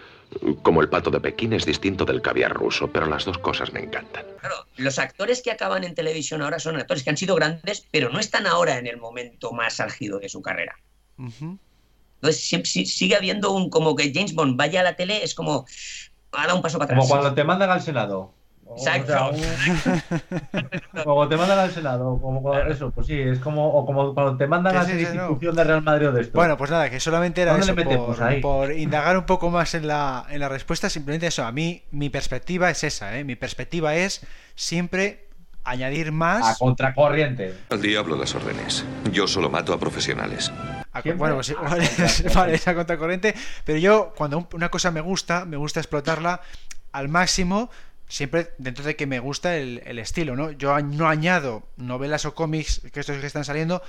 Como 0.63 0.81
el 0.81 0.89
pato 0.89 1.11
de 1.11 1.21
Pekín 1.21 1.53
es 1.53 1.67
distinto 1.67 2.05
del 2.05 2.23
caviar 2.23 2.53
ruso, 2.53 2.91
pero 2.91 3.07
las 3.07 3.25
dos 3.25 3.39
cosas 3.39 3.73
me 3.73 3.81
encantan. 3.81 4.25
Claro, 4.41 4.67
los 4.77 4.99
actores 4.99 5.43
que 5.43 5.51
acaban 5.51 5.85
en 5.85 5.95
televisión 5.95 6.43
ahora 6.43 6.59
son 6.59 6.77
actores 6.77 7.03
que 7.03 7.11
han 7.11 7.17
sido 7.17 7.35
grandes, 7.35 7.87
pero 7.91 8.11
no 8.11 8.19
están 8.19 8.47
ahora 8.47 8.79
en 8.79 8.87
el 8.87 8.97
momento 8.97 9.53
más 9.53 9.81
álgido 9.81 10.19
de 10.19 10.29
su 10.29 10.41
carrera. 10.41 10.77
Entonces 11.19 12.45
siempre, 12.45 12.71
sigue 12.71 13.17
habiendo 13.17 13.53
un 13.53 13.69
como 13.69 13.95
que 13.95 14.13
James 14.15 14.35
Bond 14.35 14.57
vaya 14.57 14.81
a 14.81 14.85
la 14.85 14.97
tele, 14.97 15.23
es 15.23 15.35
como 15.35 15.67
ha 16.33 16.47
dado 16.47 16.57
un 16.57 16.63
paso 16.63 16.79
para 16.79 16.93
atrás. 16.93 17.01
Como 17.01 17.09
cuando 17.09 17.35
te 17.35 17.45
mandan 17.45 17.71
al 17.71 17.83
Senado. 17.83 18.33
O 18.75 18.79
Exacto. 18.79 19.13
sea, 19.13 19.29
un- 19.29 21.03
Como 21.05 21.29
te 21.29 21.37
mandan 21.37 21.59
al 21.59 21.71
Senado, 21.71 22.19
como 22.21 22.41
cuando- 22.43 22.71
eso, 22.73 22.91
pues 22.91 23.07
sí, 23.07 23.21
es 23.21 23.39
como, 23.39 23.69
o 23.69 23.85
como 23.85 24.15
cuando 24.15 24.37
te 24.37 24.47
mandan 24.47 24.77
a 24.77 24.83
no. 24.85 24.91
institución 24.91 25.55
de 25.57 25.65
Real 25.65 25.83
Madrid 25.83 26.09
o 26.09 26.13
de 26.13 26.23
esto. 26.23 26.33
Bueno, 26.39 26.57
pues 26.57 26.71
nada, 26.71 26.89
que 26.91 26.99
solamente 27.01 27.43
era 27.43 27.53
¿Dónde 27.53 27.67
eso, 27.83 28.41
por, 28.41 28.73
indagar 28.73 29.17
un 29.19 29.25
poco 29.27 29.51
más 29.51 29.75
en 29.75 29.87
la, 29.87 30.25
en 30.31 30.41
la 30.41 30.49
respuesta, 30.49 30.89
simplemente 30.89 31.27
eso. 31.27 31.45
A 31.45 31.53
mí, 31.53 31.83
mi 31.91 32.09
perspectiva 32.11 32.71
es 32.71 32.83
esa, 32.85 33.19
¿eh? 33.19 33.25
Mi 33.25 33.37
perspectiva 33.37 33.95
es 33.95 34.27
siempre 34.55 35.29
añadir 35.65 36.09
a 36.09 36.13
más. 36.13 36.59
contracorriente. 36.59 37.55
Al 37.71 37.81
diablo 37.83 38.17
las 38.17 38.35
órdenes. 38.35 38.85
Yo 39.13 39.27
solo 39.27 39.49
mato 39.51 39.73
a 39.73 39.79
profesionales. 39.79 40.51
a- 40.93 41.03
bueno, 41.17 41.37
pues 41.37 41.51
a 41.51 41.53
es, 41.53 41.59
contracorriente. 41.59 42.29
vale, 42.35 42.55
esa 42.55 42.75
contracorriente. 42.75 43.35
Pero 43.65 43.79
yo, 43.79 44.13
cuando 44.17 44.39
un- 44.39 44.49
una 44.55 44.71
cosa 44.71 44.91
me 44.91 45.01
gusta, 45.01 45.45
me 45.45 45.57
gusta 45.57 45.81
explotarla 45.81 46.41
al 46.93 47.09
máximo. 47.09 47.71
Siempre 48.13 48.53
dentro 48.59 48.85
de 48.85 48.95
que 48.95 49.07
me 49.07 49.21
gusta 49.21 49.57
el, 49.57 49.99
estilo, 49.99 50.37
¿no? 50.37 50.51
Yo 50.51 50.79
no 50.81 51.09
añado 51.09 51.63
novelas 51.79 52.27
o 52.27 52.35
cómics 52.35 52.83
que 52.93 53.01
estos 53.01 53.17
que 53.17 53.27
están 53.27 53.47
saliendo 53.47 53.83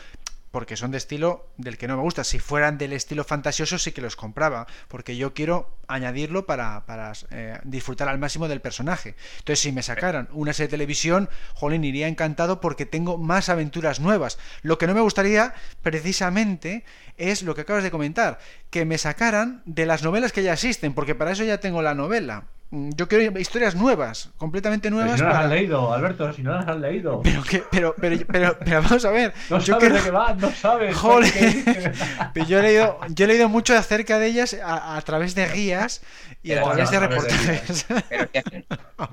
porque 0.50 0.78
son 0.78 0.92
de 0.92 0.98
estilo 0.98 1.50
del 1.58 1.78
que 1.78 1.90
no 1.90 1.98
me 1.98 2.04
gusta. 2.04 2.24
Si 2.24 2.40
fueran 2.40 2.78
del 2.78 2.94
estilo 2.94 3.26
fantasioso 3.26 3.78
sí 3.78 3.92
que 3.92 4.00
los 4.00 4.16
compraba, 4.16 4.66
porque 4.88 5.18
yo 5.18 5.34
quiero 5.34 5.76
añadirlo 5.90 6.46
para, 6.46 6.86
para, 6.86 7.12
eh, 7.32 7.60
disfrutar 7.66 8.08
al 8.08 8.18
máximo 8.18 8.48
del 8.48 8.62
personaje. 8.62 9.16
Entonces, 9.40 9.60
si 9.60 9.74
me 9.74 9.84
sacaran 9.84 10.30
una 10.32 10.54
serie 10.54 10.68
de 10.68 10.78
televisión, 10.78 11.30
jolín, 11.54 11.84
iría 11.84 12.08
encantado 12.08 12.62
porque 12.62 12.86
tengo 12.86 13.18
más 13.18 13.50
aventuras 13.50 14.00
nuevas. 14.00 14.40
Lo 14.62 14.78
que 14.78 14.88
no 14.88 14.94
me 14.94 15.02
gustaría, 15.02 15.54
precisamente, 15.82 16.86
es 17.18 17.44
lo 17.44 17.56
que 17.56 17.62
acabas 17.62 17.84
de 17.84 17.92
comentar, 17.92 18.40
que 18.70 18.86
me 18.86 18.98
sacaran 18.98 19.64
de 19.66 19.86
las 19.86 20.02
novelas 20.02 20.32
que 20.32 20.44
ya 20.44 20.54
existen, 20.54 20.94
porque 20.94 21.14
para 21.14 21.34
eso 21.34 21.44
ya 21.44 21.60
tengo 21.60 21.82
la 21.82 21.94
novela. 21.94 22.46
Mm, 22.76 22.90
Yo 22.96 23.08
quiero 23.08 23.40
historias 23.40 23.76
nuevas, 23.76 24.32
completamente 24.38 24.90
Pero 24.90 24.96
nuevas. 25.02 25.18
si 25.18 25.22
no 25.22 25.28
las 25.28 25.36
para- 25.38 25.46
has 25.46 25.52
leído, 25.54 25.94
Alberto, 25.94 26.34
si 26.34 26.42
no 26.42 26.56
las 26.56 26.68
has 26.68 26.78
leído. 26.78 27.22
Pero, 27.22 27.44
que, 27.44 27.64
pero, 27.70 27.94
pero, 28.02 28.18
pero, 28.28 28.58
pero 28.58 28.82
vamos 28.82 29.06
a 29.06 29.12
ver. 29.12 29.32
No 29.52 29.60
yo 29.60 29.74
sabes 29.76 29.90
creo- 29.90 29.98
de 30.00 30.04
qué 30.04 30.10
van, 30.12 30.38
no 30.40 30.52
sabes. 30.52 30.96
Joder. 30.98 31.94
Pero 32.34 32.46
yo 32.48 32.60
he 32.60 32.64
leído, 32.64 33.00
yo 33.10 33.26
he 33.26 33.28
leído 33.28 33.48
mucho 33.48 33.78
acerca 33.78 34.18
de 34.18 34.26
ellas 34.26 34.58
a, 34.64 34.98
a 34.98 35.02
través 35.04 35.36
de 35.36 35.48
guías 35.50 36.02
y 36.42 36.54
a 36.54 36.64
través 36.64 36.90
de 36.90 37.00
no, 37.00 37.08
reportajes. 37.08 37.86
Pero 38.10 38.28
si 38.32 38.38
hacen, 38.40 38.66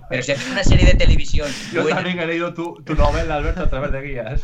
pero 0.08 0.22
si 0.22 0.32
hacen 0.32 0.52
una 0.52 0.64
serie 0.64 0.86
de 0.86 0.94
televisión 0.94 1.48
Yo 1.72 1.82
buena, 1.82 1.96
también 1.98 2.18
he 2.18 2.26
leído 2.26 2.54
tu, 2.54 2.80
tu 2.82 2.94
novela, 2.94 3.34
Alberto, 3.34 3.62
a 3.64 3.68
través 3.68 3.92
de 3.92 4.00
guías. 4.00 4.40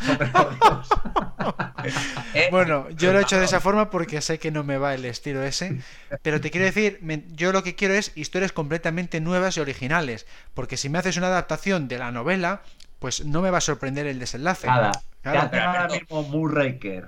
¿eh? 2.33 2.47
Bueno, 2.51 2.87
yo 2.91 3.11
lo 3.13 3.19
he 3.19 3.21
hecho 3.23 3.39
de 3.39 3.45
esa 3.45 3.59
forma 3.59 3.89
porque 3.89 4.21
sé 4.21 4.39
que 4.39 4.51
no 4.51 4.63
me 4.63 4.77
va 4.77 4.93
el 4.93 5.05
estilo 5.05 5.43
ese. 5.43 5.79
Pero 6.21 6.39
te 6.41 6.51
quiero 6.51 6.65
decir, 6.65 6.99
me- 7.01 7.23
yo 7.31 7.51
lo 7.51 7.63
que 7.63 7.75
quiero 7.75 7.93
es 7.93 8.11
historias 8.15 8.51
completamente 8.51 9.06
nuevas 9.21 9.57
y 9.57 9.59
originales. 9.59 10.25
Porque 10.53 10.77
si 10.77 10.89
me 10.89 10.97
haces 10.99 11.17
una 11.17 11.27
adaptación 11.27 11.87
de 11.87 11.97
la 11.97 12.11
novela, 12.11 12.61
pues 12.99 13.25
no 13.25 13.41
me 13.41 13.49
va 13.51 13.57
a 13.59 13.61
sorprender 13.61 14.05
el 14.07 14.19
desenlace. 14.19 14.67
Nada. 14.67 14.91
Claro. 15.21 15.49
ahora 15.51 15.87
mismo 15.87 16.23
Moonraker 16.23 17.07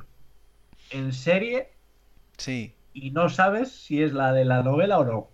en 0.89 1.13
serie 1.13 1.69
Sí. 2.37 2.73
y 2.93 3.11
no 3.11 3.29
sabes 3.29 3.71
si 3.71 4.01
es 4.03 4.11
la 4.13 4.33
de 4.33 4.43
la 4.45 4.61
novela 4.63 4.99
o 4.99 5.05
no. 5.05 5.27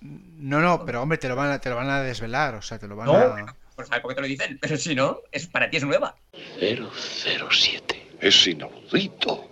No, 0.00 0.60
no, 0.60 0.84
pero 0.84 1.02
hombre, 1.02 1.18
te 1.18 1.28
lo 1.28 1.36
van 1.36 1.50
a, 1.50 1.58
te 1.58 1.70
lo 1.70 1.76
van 1.76 1.90
a 1.90 2.00
desvelar. 2.02 2.54
O 2.54 2.62
sea, 2.62 2.78
te 2.78 2.86
lo 2.88 2.96
van 2.96 3.06
No. 3.06 3.14
a. 3.14 3.56
pues 3.76 3.88
¿sabes 3.88 4.00
por 4.02 4.10
qué 4.10 4.14
te 4.16 4.20
lo 4.22 4.26
dicen? 4.26 4.58
Pero 4.60 4.76
si 4.76 4.94
no, 4.94 5.18
es, 5.32 5.46
para 5.46 5.68
ti 5.70 5.76
es 5.78 5.84
nueva. 5.84 6.14
007. 6.58 8.08
Es 8.20 8.46
inaudito. 8.46 9.46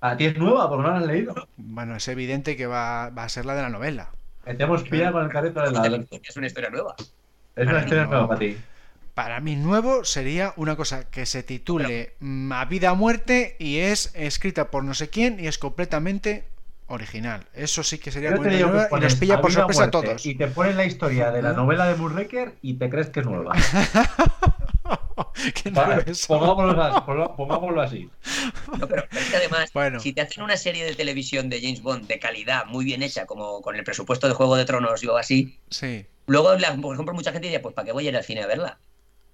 A 0.00 0.16
ti 0.16 0.24
es 0.26 0.36
nueva 0.38 0.68
porque 0.68 0.82
no 0.82 0.90
la 0.92 0.98
has 0.98 1.06
leído. 1.06 1.34
Bueno, 1.56 1.94
es 1.96 2.08
evidente 2.08 2.56
que 2.56 2.66
va, 2.66 3.10
va 3.10 3.24
a 3.24 3.28
ser 3.28 3.44
la 3.46 3.54
de 3.54 3.62
la 3.62 3.68
novela. 3.70 4.10
Metemos 4.46 4.82
pilla 4.84 5.12
con 5.12 5.24
el 5.24 5.30
carrito 5.30 5.60
de 5.60 5.70
la. 5.70 6.04
Es 6.22 6.36
una 6.36 6.46
historia 6.46 6.70
nueva. 6.70 6.94
Es 7.56 7.68
una 7.68 7.80
historia 7.80 8.06
nueva 8.06 8.28
para 8.28 8.40
ti. 8.40 8.56
Para 9.14 9.40
mí 9.40 9.56
nuevo 9.56 10.04
sería 10.04 10.54
una 10.56 10.76
cosa 10.76 11.10
que 11.10 11.26
se 11.26 11.42
titule 11.42 12.14
mm, 12.20 12.52
A 12.52 12.64
vida 12.64 12.92
o 12.92 12.96
muerte 12.96 13.56
y 13.58 13.78
es 13.78 14.12
escrita 14.14 14.70
por 14.70 14.84
no 14.84 14.94
sé 14.94 15.10
quién 15.10 15.38
y 15.40 15.46
es 15.46 15.58
completamente 15.58 16.44
original. 16.86 17.44
Eso 17.54 17.82
sí 17.82 17.98
que 17.98 18.10
sería 18.10 18.30
muy 18.30 18.48
que 18.48 18.60
nueva 18.60 18.86
y 18.86 18.88
pones 18.88 19.12
nos 19.12 19.20
pilla 19.20 19.40
por 19.40 19.52
sorpresa 19.52 19.84
a 19.84 19.90
todos. 19.90 20.24
Y 20.26 20.34
te 20.36 20.46
ponen 20.48 20.76
la 20.76 20.84
historia 20.84 21.30
de 21.30 21.42
la 21.42 21.52
novela 21.52 21.86
de 21.86 21.96
Moonraker 21.96 22.54
y 22.62 22.74
te 22.74 22.88
crees 22.88 23.10
que 23.10 23.20
es 23.20 23.26
nueva. 23.26 23.54
Qué 25.62 25.70
Vale, 25.70 25.96
nervioso. 25.96 26.26
pongámoslo, 26.28 26.82
así, 26.82 27.00
ponlo- 27.06 27.36
pongámoslo 27.36 27.80
así. 27.82 28.10
No, 28.78 28.86
pero, 28.88 29.04
es 29.10 29.30
que 29.30 29.36
además, 29.36 29.70
Bueno. 29.72 30.00
si 30.00 30.12
te 30.12 30.20
hacen 30.22 30.42
una 30.42 30.56
serie 30.56 30.84
de 30.84 30.94
televisión 30.94 31.48
de 31.48 31.60
James 31.60 31.82
Bond 31.82 32.06
de 32.06 32.18
calidad, 32.18 32.66
muy 32.66 32.84
bien 32.84 33.02
hecha, 33.02 33.26
como 33.26 33.60
con 33.62 33.76
el 33.76 33.84
presupuesto 33.84 34.28
de 34.28 34.34
Juego 34.34 34.56
de 34.56 34.64
Tronos 34.64 35.02
y 35.02 35.06
algo 35.06 35.18
así, 35.18 35.58
Sí. 35.70 36.06
luego, 36.26 36.54
la- 36.56 36.74
por 36.76 36.94
ejemplo, 36.94 37.14
mucha 37.14 37.32
gente 37.32 37.46
diría, 37.48 37.62
pues 37.62 37.74
¿para 37.74 37.86
qué 37.86 37.92
voy 37.92 38.06
a 38.06 38.10
ir 38.10 38.16
al 38.16 38.24
cine 38.24 38.42
a 38.42 38.46
verla? 38.46 38.78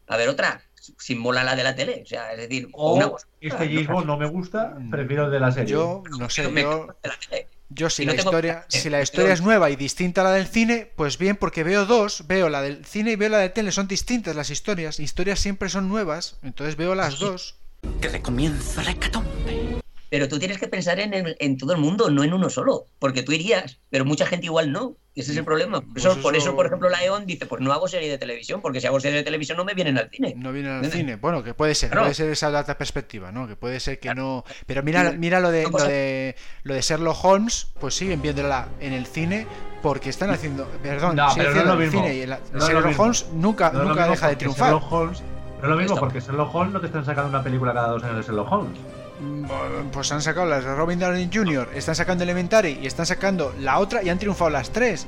A 0.08 0.16
ver 0.16 0.28
otra, 0.28 0.62
sin 0.98 1.18
mola 1.18 1.42
la 1.42 1.56
de 1.56 1.64
la 1.64 1.74
tele. 1.74 2.00
O 2.04 2.06
sea, 2.06 2.30
es 2.32 2.38
decir, 2.38 2.68
o 2.72 2.92
O 2.92 2.94
una 2.94 3.08
cosa- 3.10 3.26
este 3.40 3.66
James 3.66 3.88
Bond 3.88 4.06
no 4.06 4.16
me 4.16 4.26
gusta, 4.26 4.76
prefiero 4.90 5.24
el 5.24 5.30
de 5.32 5.40
la 5.40 5.50
serie. 5.50 5.72
Yo 5.72 6.02
no 6.18 6.30
sé, 6.30 6.48
me 6.48 6.62
yo, 6.62 6.86
la 7.02 7.14
tele. 7.28 7.48
Yo 7.68 7.90
si 7.90 8.04
la 8.04 8.14
tengo- 8.14 8.30
historia, 8.30 8.64
eh, 8.70 8.80
si 8.80 8.90
la 8.90 8.98
yo- 8.98 9.02
historia 9.04 9.32
es 9.34 9.40
nueva 9.40 9.70
y 9.70 9.76
distinta 9.76 10.20
a 10.20 10.24
la 10.24 10.32
del 10.32 10.46
cine, 10.46 10.90
pues 10.96 11.18
bien, 11.18 11.36
porque 11.36 11.64
veo 11.64 11.84
dos, 11.86 12.26
veo 12.26 12.48
la 12.48 12.62
del 12.62 12.84
cine 12.84 13.12
y 13.12 13.16
veo 13.16 13.28
la 13.28 13.38
de 13.38 13.48
tele, 13.50 13.72
son 13.72 13.88
distintas 13.88 14.36
las 14.36 14.50
historias, 14.50 15.00
historias 15.00 15.40
siempre 15.40 15.68
son 15.68 15.88
nuevas, 15.88 16.36
entonces 16.42 16.76
veo 16.76 16.94
las 16.94 17.18
dos. 17.18 17.56
Que 18.00 18.08
le 18.10 18.20
comienza 18.22 18.82
la 18.82 18.90
hecatombe. 18.92 19.80
Pero 20.10 20.28
tú 20.28 20.38
tienes 20.38 20.58
que 20.58 20.68
pensar 20.68 21.00
en, 21.00 21.12
el- 21.14 21.36
en 21.40 21.56
todo 21.56 21.72
el 21.72 21.78
mundo, 21.78 22.10
no 22.10 22.22
en 22.24 22.32
uno 22.32 22.48
solo. 22.50 22.86
Porque 22.98 23.22
tú 23.22 23.32
irías, 23.32 23.80
pero 23.90 24.04
mucha 24.04 24.26
gente 24.26 24.46
igual 24.46 24.70
no. 24.72 24.96
Ese 25.16 25.32
es 25.32 25.38
el 25.38 25.44
problema. 25.46 25.80
Por 25.80 25.96
eso, 25.96 26.10
Pues 26.10 26.22
por 26.22 26.36
eso- 26.36 26.48
eso, 26.48 26.54
por 26.56 26.66
ejemplo, 26.66 26.90
la 26.90 27.02
E.ON 27.02 27.24
dice, 27.26 27.46
pues 27.46 27.62
no 27.62 27.72
hago 27.72 27.88
serie 27.88 28.10
de 28.10 28.18
televisión, 28.18 28.60
porque 28.60 28.82
si 28.82 28.86
hago 28.86 29.00
serie 29.00 29.16
de 29.16 29.24
televisión 29.24 29.56
no 29.56 29.64
me 29.64 29.72
vienen 29.72 29.96
al 29.96 30.10
cine. 30.10 30.34
No 30.36 30.52
vienen 30.52 30.72
al 30.72 30.76
¿Entiendes? 30.84 31.00
cine. 31.00 31.16
Bueno, 31.16 31.42
que 31.42 31.54
puede 31.54 31.74
ser, 31.74 31.88
Claro. 31.88 32.02
puede 32.04 32.14
ser 32.14 32.28
esa 32.30 32.48
otra 32.48 32.76
perspectiva, 32.76 33.32
¿no? 33.32 33.48
Que 33.48 33.56
puede 33.56 33.80
ser 33.80 33.98
que 33.98 34.14
no. 34.14 34.44
Pero 34.66 34.82
mira, 34.82 35.12
mira 35.12 35.40
lo 35.40 35.50
de 35.50 35.62
lo 35.64 35.78
de 35.78 36.36
lo 36.64 36.74
de 36.74 36.80
Sherlock 36.82 37.24
Holmes, 37.24 37.68
pues 37.80 37.94
siguen 37.94 38.20
viéndola 38.20 38.68
en 38.78 38.92
el 38.92 39.06
cine 39.06 39.46
porque 39.82 40.10
están 40.10 40.28
haciendo, 40.30 40.66
perdón, 40.82 41.16
No, 41.16 41.30
siguen 41.30 41.46
pero 41.46 41.54
no 41.54 41.60
es 41.62 41.64
haciendo 41.64 41.74
lo 41.74 41.80
el 41.80 41.86
mismo. 41.86 42.02
cine 42.02 42.14
y 42.14 42.26
la- 42.26 42.40
No 42.52 42.66
Sherlock 42.66 42.86
mismo. 42.86 43.02
Holmes 43.02 43.26
nunca 43.32 43.70
No 43.70 43.78
nunca 43.84 43.94
mismo 43.94 44.10
deja 44.10 44.26
de 44.28 44.32
porque 44.34 44.36
triunfar. 44.44 44.66
Sherlock 44.74 44.92
Holmes, 44.92 45.20
no 45.22 45.62
es 45.62 45.68
lo 45.70 45.76
mismo 45.76 45.94
Está. 45.94 46.00
porque 46.00 46.20
Sherlock 46.20 46.54
Holmes 46.54 46.72
no 46.74 46.80
te 46.80 46.86
están 46.88 47.04
sacando 47.06 47.30
una 47.30 47.42
película 47.42 47.72
cada 47.72 47.88
dos 47.88 48.04
años 48.04 48.16
de 48.18 48.22
Sherlock 48.22 48.52
Holmes. 48.52 48.78
Mm, 49.20 49.46
Pues 49.92 50.12
han 50.12 50.20
sacado 50.22 50.46
las 50.46 50.64
de 50.64 50.74
Robin 50.74 50.98
Downey 50.98 51.30
Jr., 51.32 51.70
están 51.74 51.94
sacando 51.94 52.24
Elementary 52.24 52.78
y 52.82 52.86
están 52.86 53.06
sacando 53.06 53.54
la 53.60 53.78
otra 53.78 54.02
y 54.02 54.08
han 54.10 54.18
triunfado 54.18 54.50
las 54.50 54.70
tres. 54.70 55.06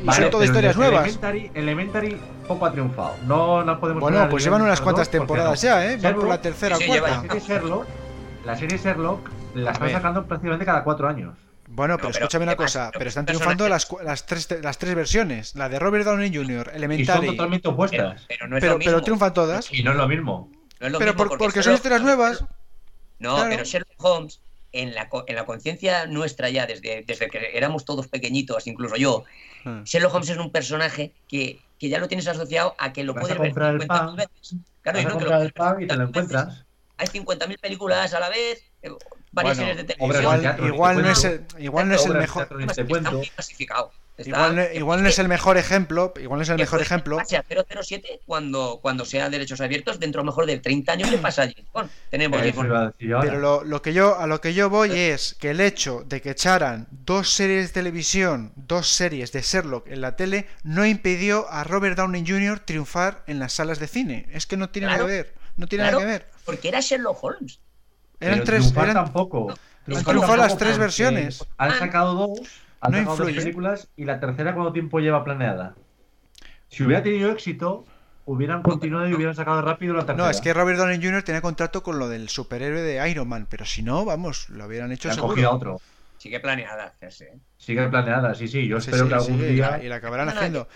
Y 0.00 0.06
Vale, 0.06 0.22
son 0.22 0.30
todas 0.30 0.46
pero 0.48 0.58
historias 0.68 0.76
nuevas. 0.76 1.02
Elementary, 1.04 1.50
Elementary 1.54 2.20
poco 2.46 2.66
ha 2.66 2.72
triunfado. 2.72 3.16
No, 3.26 3.64
no 3.64 3.80
podemos 3.80 4.00
Bueno, 4.00 4.28
pues 4.30 4.44
llevan 4.44 4.62
unas 4.62 4.80
cuantas 4.80 5.08
porque 5.08 5.18
temporadas 5.18 5.62
no. 5.64 5.68
ya, 5.68 5.90
¿eh? 5.92 5.96
Van 6.00 6.14
por 6.14 6.28
la 6.28 6.40
tercera 6.40 6.76
o 6.76 6.78
sí, 6.78 6.84
sí, 6.84 6.98
cuarta. 6.98 7.22
La 7.24 7.28
serie 7.28 7.40
Sherlock, 7.40 7.86
la 8.44 8.56
serie 8.56 8.78
Sherlock 8.78 9.30
la 9.54 9.72
están 9.72 9.90
sacando 9.90 10.24
prácticamente 10.26 10.64
cada 10.64 10.84
cuatro 10.84 11.08
años. 11.08 11.36
Bueno, 11.70 11.94
No, 11.94 11.98
pero, 11.98 12.08
pero 12.12 12.24
escúchame 12.24 12.44
una 12.44 12.52
además, 12.52 12.66
cosa, 12.72 12.88
pero 12.92 12.98
pero 13.00 13.08
están 13.08 13.26
triunfando 13.26 13.68
las, 13.68 13.88
las, 14.04 14.24
tres, 14.24 14.48
las 14.62 14.78
tres 14.78 14.94
versiones, 14.94 15.54
la 15.56 15.68
de 15.68 15.78
Robert 15.78 16.04
Downey 16.04 16.32
Jr., 16.34 16.46
Y 16.48 16.54
son 16.70 16.74
Elementary, 16.76 17.26
totalmente 17.26 17.62
Pero, 17.64 17.74
opuestas. 17.74 18.24
pero 18.28 18.48
no 18.48 18.56
es 18.56 18.60
pero, 18.62 18.72
lo 18.74 18.78
mismo. 18.78 18.90
pero 18.92 19.02
triunfan 19.02 19.34
todas. 19.34 19.72
Y 19.72 19.82
no 19.82 19.90
es 19.90 19.96
lo 19.96 20.08
mismo. 20.08 20.50
No 20.80 20.86
es 20.86 20.92
lo 20.92 20.98
Pero 20.98 21.12
mismo 21.12 21.28
por- 21.28 21.38
porque 21.38 21.62
son 21.62 21.72
Sherlock- 21.72 21.76
historias 21.76 22.02
nuevas. 22.02 22.44
No, 23.18 23.34
Claro. 23.36 23.50
pero 23.50 23.64
Sherlock 23.64 24.04
Holmes, 24.04 24.40
en 24.72 24.94
la, 24.94 25.08
co- 25.08 25.24
en 25.26 25.34
la 25.36 25.44
conciencia 25.46 26.06
nuestra 26.06 26.50
ya, 26.50 26.66
desde, 26.66 27.02
desde 27.06 27.28
que 27.28 27.50
éramos 27.56 27.84
todos 27.84 28.06
pequeñitos, 28.08 28.66
incluso 28.66 28.96
yo, 28.96 29.24
Ah. 29.64 29.82
Sherlock 29.84 30.14
Holmes 30.14 30.28
es 30.30 30.38
un 30.38 30.50
personaje 30.52 31.12
que 31.28 31.58
que 31.80 31.88
ya 31.88 31.98
lo 32.00 32.08
tienes 32.08 32.26
asociado 32.26 32.74
a 32.78 32.92
que 32.92 33.04
lo 33.04 33.14
Vas 33.14 33.20
puedes 33.22 33.36
a 33.38 33.40
ver 33.40 33.50
comprar 33.50 33.74
el 33.76 33.80
50.000 33.82 33.86
pan, 33.86 34.16
veces. 34.16 34.56
Claro, 34.82 34.98
Vas 34.98 35.02
y 35.04 35.06
a 35.06 35.08
no 35.08 35.08
que 35.08 35.12
comprar 35.24 35.38
lo 35.40 35.46
el 35.46 35.52
pan 35.52 35.82
y 35.82 35.86
te 35.86 35.94
lo 35.96 36.04
encuentras. 36.04 36.64
hay 36.96 37.06
50.000 37.06 37.58
películas 37.60 38.14
a 38.14 38.18
la 38.20 38.28
vez, 38.30 38.64
eh, 38.82 38.90
varias 39.30 39.56
Bueno, 39.58 39.70
series 39.72 39.76
de 39.76 39.84
televisión. 39.84 40.66
igual 40.74 40.96
ni 40.96 41.02
te 41.02 41.08
no 41.08 41.12
es 41.12 41.24
el, 41.24 41.46
igual 41.58 41.88
no 41.88 41.94
es 41.94 42.06
el 42.06 42.14
mejor 42.14 42.48
te 42.48 42.64
Está 42.64 42.84
cuento. 42.84 43.22
Está- 44.18 44.28
igual, 44.30 44.56
no- 44.56 44.72
igual 44.74 45.02
no 45.04 45.08
es 45.08 45.18
el 45.20 45.28
mejor 45.28 45.56
ejemplo 45.58 46.12
igual 46.20 46.38
no 46.38 46.42
es 46.42 46.48
el 46.48 46.58
mejor 46.58 46.82
ejemplo 46.82 47.16
pasarse 47.18 47.36
a 47.36 47.44
007 47.44 48.20
cuando, 48.26 48.80
cuando 48.82 49.04
sea 49.04 49.30
derechos 49.30 49.60
abiertos, 49.60 50.00
dentro 50.00 50.20
a 50.20 50.24
lo 50.24 50.30
mejor 50.32 50.44
de 50.46 50.58
30 50.58 50.92
años 50.92 51.10
le 51.10 51.18
pasa 51.18 51.42
a 51.42 51.46
James 51.46 51.70
Bond. 51.72 51.88
Tenemos 52.10 52.38
James 52.40 52.54
Bond. 52.56 52.92
Pero 52.98 53.38
lo, 53.38 53.62
lo 53.64 53.80
que 53.80 53.92
yo, 53.92 54.18
a 54.18 54.26
lo 54.26 54.40
que 54.40 54.54
yo 54.54 54.68
voy 54.70 54.90
es 54.92 55.34
que 55.38 55.50
el 55.50 55.60
hecho 55.60 56.02
de 56.04 56.20
que 56.20 56.30
echaran 56.30 56.88
dos 56.90 57.30
series 57.32 57.68
de 57.68 57.72
televisión, 57.74 58.52
dos 58.56 58.88
series 58.88 59.30
de 59.30 59.40
Sherlock 59.42 59.86
en 59.86 60.00
la 60.00 60.16
tele, 60.16 60.48
no 60.64 60.84
impidió 60.84 61.48
a 61.50 61.62
Robert 61.62 61.96
Downey 61.96 62.24
Jr. 62.26 62.58
triunfar 62.60 63.22
en 63.28 63.38
las 63.38 63.52
salas 63.52 63.78
de 63.78 63.86
cine. 63.86 64.26
Es 64.32 64.46
que 64.46 64.56
no 64.56 64.68
tiene 64.70 64.88
Claro, 64.88 65.04
nada 65.04 65.16
que 65.16 65.22
ver. 65.22 65.34
No 65.56 65.66
tiene 65.68 65.84
claro, 65.84 66.00
nada 66.00 66.10
que 66.12 66.18
ver. 66.18 66.28
Porque 66.44 66.68
era 66.68 66.80
Sherlock 66.80 67.22
Holmes. 67.22 67.60
Eran 68.20 68.34
Pero 68.40 68.44
tres. 68.46 68.60
triunfar 68.62 68.84
eran- 68.90 69.04
tampoco. 69.04 69.50
Han 69.50 69.56
Triunfar 69.84 70.04
triunfado 70.12 70.36
las 70.36 70.48
tampoco 70.48 70.64
tres 70.66 70.78
versiones. 70.78 71.44
Han 71.56 71.78
sacado 71.78 72.14
dos, 72.14 72.40
han 72.80 72.92
No 72.92 72.98
sacado 72.98 73.16
dos 73.16 73.26
influye. 73.28 73.40
películas 73.40 73.88
y 73.96 74.04
la 74.04 74.20
tercera 74.20 74.54
cuánto 74.54 74.72
tiempo 74.72 75.00
lleva 75.00 75.24
planeada. 75.24 75.74
Si 76.68 76.82
hubiera 76.84 77.02
tenido 77.02 77.30
éxito, 77.30 77.84
hubieran 78.26 78.62
continuado 78.62 79.08
y 79.08 79.14
hubieran 79.14 79.34
sacado 79.34 79.62
rápido 79.62 79.94
la 79.94 80.00
tercera. 80.06 80.24
No, 80.24 80.30
es 80.30 80.40
que 80.40 80.52
Robert 80.52 80.78
Downey 80.78 81.02
Jr. 81.02 81.22
tenía 81.22 81.40
contrato 81.40 81.82
con 81.82 81.98
lo 81.98 82.08
del 82.08 82.28
superhéroe 82.28 82.82
de 82.82 83.10
Iron 83.10 83.28
Man, 83.28 83.46
pero 83.48 83.64
si 83.64 83.82
no, 83.82 84.04
vamos, 84.04 84.48
lo 84.50 84.66
hubieran 84.66 84.92
hecho 84.92 85.10
seguro. 85.12 85.28
cogido 85.34 85.50
a 85.50 85.54
otro. 85.54 85.80
Sigue 86.18 86.40
planeada 86.40 86.84
hacerse. 86.84 87.38
Sigue 87.56 87.88
planeada, 87.88 88.34
sí, 88.34 88.48
sí. 88.48 88.66
Yo 88.66 88.80
Sí, 88.80 88.90
espero 88.90 89.04
sí, 89.04 89.08
que 89.08 89.14
algún 89.14 89.38
sí, 89.40 89.44
día. 89.54 89.80
y 89.82 89.88
la 89.88 89.96
acabarán 89.96 90.26
No, 90.26 90.32
no, 90.32 90.38
haciendo. 90.38 90.68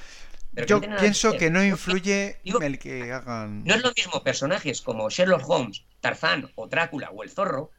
Yo 0.66 0.80
pienso 0.80 1.32
que 1.36 1.50
no 1.50 1.64
influye 1.64 2.36
digo- 2.44 2.60
el 2.62 2.78
que 2.78 3.10
hagan. 3.12 3.64
No 3.64 3.74
es 3.74 3.82
lo 3.82 3.90
mismo 3.96 4.22
personajes 4.22 4.82
como 4.82 5.08
Sherlock 5.10 5.42
Holmes, 5.48 5.84
Tarzán 6.00 6.50
o 6.54 6.68
Drácula 6.68 7.10
o 7.10 7.22
el 7.22 7.30
Zorro, 7.30 7.70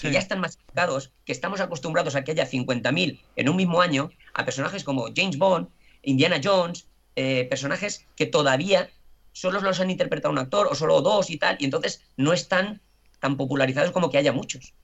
que 0.00 0.08
Sí. 0.08 0.12
ya 0.12 0.18
están 0.18 0.40
masificados, 0.40 1.12
que 1.24 1.32
estamos 1.32 1.60
acostumbrados 1.60 2.14
a 2.16 2.24
que 2.24 2.32
haya 2.32 2.46
50.000 2.46 3.20
en 3.36 3.48
un 3.48 3.56
mismo 3.56 3.80
año, 3.80 4.10
a 4.34 4.44
personajes 4.44 4.82
como 4.84 5.06
James 5.14 5.38
Bond, 5.38 5.68
Indiana 6.02 6.40
Jones, 6.42 6.86
eh, 7.16 7.46
personajes 7.48 8.04
que 8.16 8.26
todavía 8.26 8.90
solo 9.32 9.60
los 9.60 9.80
han 9.80 9.90
interpretado 9.90 10.32
un 10.32 10.38
actor 10.38 10.68
o 10.70 10.74
solo 10.74 11.00
dos 11.00 11.30
y 11.30 11.38
tal, 11.38 11.56
y 11.60 11.64
entonces 11.64 12.02
no 12.16 12.32
están 12.32 12.80
tan 13.20 13.36
popularizados 13.36 13.90
como 13.92 14.10
que 14.10 14.18
haya 14.18 14.32
muchos. 14.32 14.74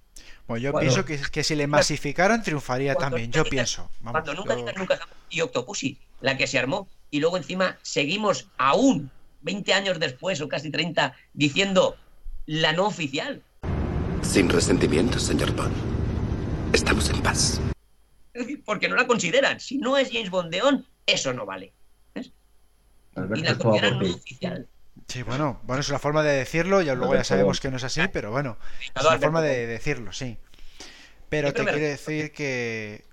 Pues 0.46 0.62
yo 0.62 0.72
pienso 0.78 1.04
que, 1.04 1.18
que 1.30 1.44
si 1.44 1.54
le 1.54 1.66
masificaran 1.66 2.42
triunfaría 2.42 2.94
también. 2.94 3.30
Yo 3.30 3.42
digas- 3.44 3.50
pienso. 3.50 3.90
Vamos, 4.00 4.12
Cuando 4.22 4.34
nunca 4.34 4.54
yo- 4.54 4.60
digas 4.60 4.76
nunca 4.76 4.98
y 5.28 5.40
Octopussy, 5.42 5.98
la 6.20 6.36
que 6.36 6.46
se 6.46 6.58
armó, 6.58 6.88
y 7.10 7.20
luego 7.20 7.36
encima 7.36 7.78
seguimos 7.82 8.48
aún 8.58 9.10
20 9.42 9.72
años 9.74 9.98
después 10.00 10.40
o 10.40 10.48
casi 10.48 10.70
30 10.70 11.14
diciendo 11.34 11.96
la 12.46 12.72
no 12.72 12.86
oficial. 12.86 13.42
Sin 14.22 14.48
resentimientos, 14.48 15.22
señor 15.22 15.52
Bond. 15.52 15.74
Estamos 16.72 17.10
en 17.10 17.20
paz. 17.22 17.60
Es 18.32 18.42
decir, 18.46 18.62
porque 18.64 18.88
no 18.88 18.96
la 18.96 19.06
consideran. 19.06 19.58
Si 19.60 19.78
no 19.78 19.96
es 19.96 20.10
James 20.12 20.30
Bondeón, 20.30 20.86
eso 21.06 21.32
no 21.32 21.46
vale. 21.46 21.72
¿ves? 22.14 22.32
Y 23.16 23.40
la 23.40 23.56
consideran 23.56 23.98
no 23.98 24.14
oficial. 24.14 24.68
Sí, 25.08 25.22
bueno, 25.22 25.60
bueno, 25.64 25.80
es 25.80 25.88
una 25.88 25.98
forma 25.98 26.22
de 26.22 26.32
decirlo, 26.32 26.82
ya 26.82 26.94
luego 26.94 27.14
ya 27.14 27.24
sabemos 27.24 27.60
que 27.60 27.70
no 27.70 27.78
es 27.78 27.84
así, 27.84 28.00
pero 28.12 28.30
bueno, 28.30 28.58
es 28.94 29.04
una 29.04 29.18
forma 29.18 29.42
de 29.42 29.66
decirlo, 29.66 30.12
sí. 30.12 30.38
Pero 31.28 31.52
te 31.52 31.64
quiero 31.64 31.78
decir 31.78 32.32
que 32.32 33.04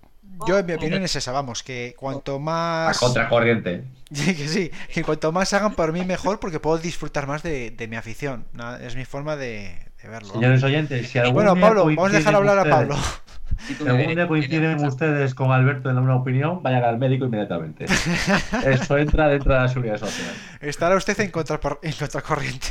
yo 0.48 0.60
en 0.60 0.66
mi 0.66 0.74
opinión 0.74 1.02
es 1.04 1.16
esa, 1.16 1.32
vamos, 1.32 1.64
que 1.64 1.96
cuanto 1.98 2.36
A 2.36 2.40
más 2.40 3.00
contracorriente. 3.00 3.84
Sí, 4.14 4.36
que 4.36 4.48
sí, 4.48 4.72
que 4.94 5.04
cuanto 5.04 5.32
más 5.32 5.52
hagan 5.54 5.74
por 5.74 5.92
mí 5.92 6.06
mejor 6.06 6.40
porque 6.40 6.60
puedo 6.60 6.78
disfrutar 6.78 7.28
más 7.28 7.44
de, 7.44 7.72
de 7.72 7.88
mi 7.88 7.96
afición. 7.96 8.46
Nada, 8.54 8.82
Es 8.86 8.96
mi 8.96 9.04
forma 9.04 9.36
de, 9.36 9.87
verlo. 10.08 10.34
Señores 10.34 10.64
oyentes, 10.64 11.10
si 11.10 11.20
algún 11.20 11.36
Bueno, 11.36 11.56
día 11.56 11.62
Pablo, 11.62 11.86
vamos 11.86 12.14
a 12.14 12.18
dejar 12.18 12.36
hablar 12.36 12.60
a 12.60 12.66
Pablo. 12.66 12.96
Si 13.68 13.88
algún 13.88 14.16
día 14.16 14.28
coinciden 14.28 14.86
ustedes 14.86 15.34
con 15.34 15.52
Alberto 15.52 15.90
en 15.90 15.98
una 15.98 16.16
opinión, 16.16 16.62
vayan 16.64 16.84
al 16.84 16.98
médico 16.98 17.26
inmediatamente. 17.26 17.86
Eso 18.66 18.98
entra 18.98 19.28
dentro 19.28 19.54
de 19.54 19.60
la 19.60 19.68
seguridad 19.68 19.98
social. 19.98 20.30
Estará 20.62 20.96
usted 20.96 21.20
en, 21.20 21.32
contra, 21.32 21.60
en 21.82 21.94
contracorriente. 21.94 22.68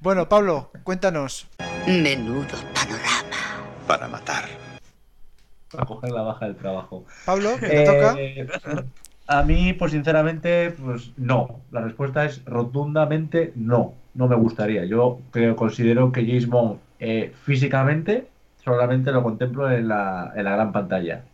Bueno, 0.00 0.28
Pablo, 0.28 0.70
cuéntanos. 0.82 1.48
Menudo 1.86 2.46
panorama. 2.74 3.24
Para 3.86 4.08
matar. 4.08 4.44
Para 5.70 5.86
coger 5.86 6.10
la 6.10 6.22
baja 6.22 6.46
del 6.46 6.56
trabajo. 6.56 7.04
Pablo, 7.24 7.56
¿qué 7.58 7.68
te 7.68 7.84
toca? 7.84 8.84
A 9.26 9.42
mí, 9.42 9.72
pues 9.72 9.92
sinceramente, 9.92 10.70
pues 10.72 11.12
no. 11.16 11.60
La 11.70 11.80
respuesta 11.80 12.24
es 12.24 12.44
rotundamente 12.44 13.52
no. 13.56 13.94
No 14.14 14.28
me 14.28 14.36
gustaría. 14.36 14.84
Yo 14.84 15.20
creo, 15.30 15.56
considero 15.56 16.12
que 16.12 16.26
James 16.26 16.46
Bond 16.46 16.78
eh, 17.00 17.32
físicamente 17.42 18.28
solamente 18.64 19.12
lo 19.12 19.22
contemplo 19.22 19.70
en 19.70 19.88
la, 19.88 20.32
en 20.34 20.44
la 20.44 20.52
gran 20.52 20.72
pantalla. 20.72 21.24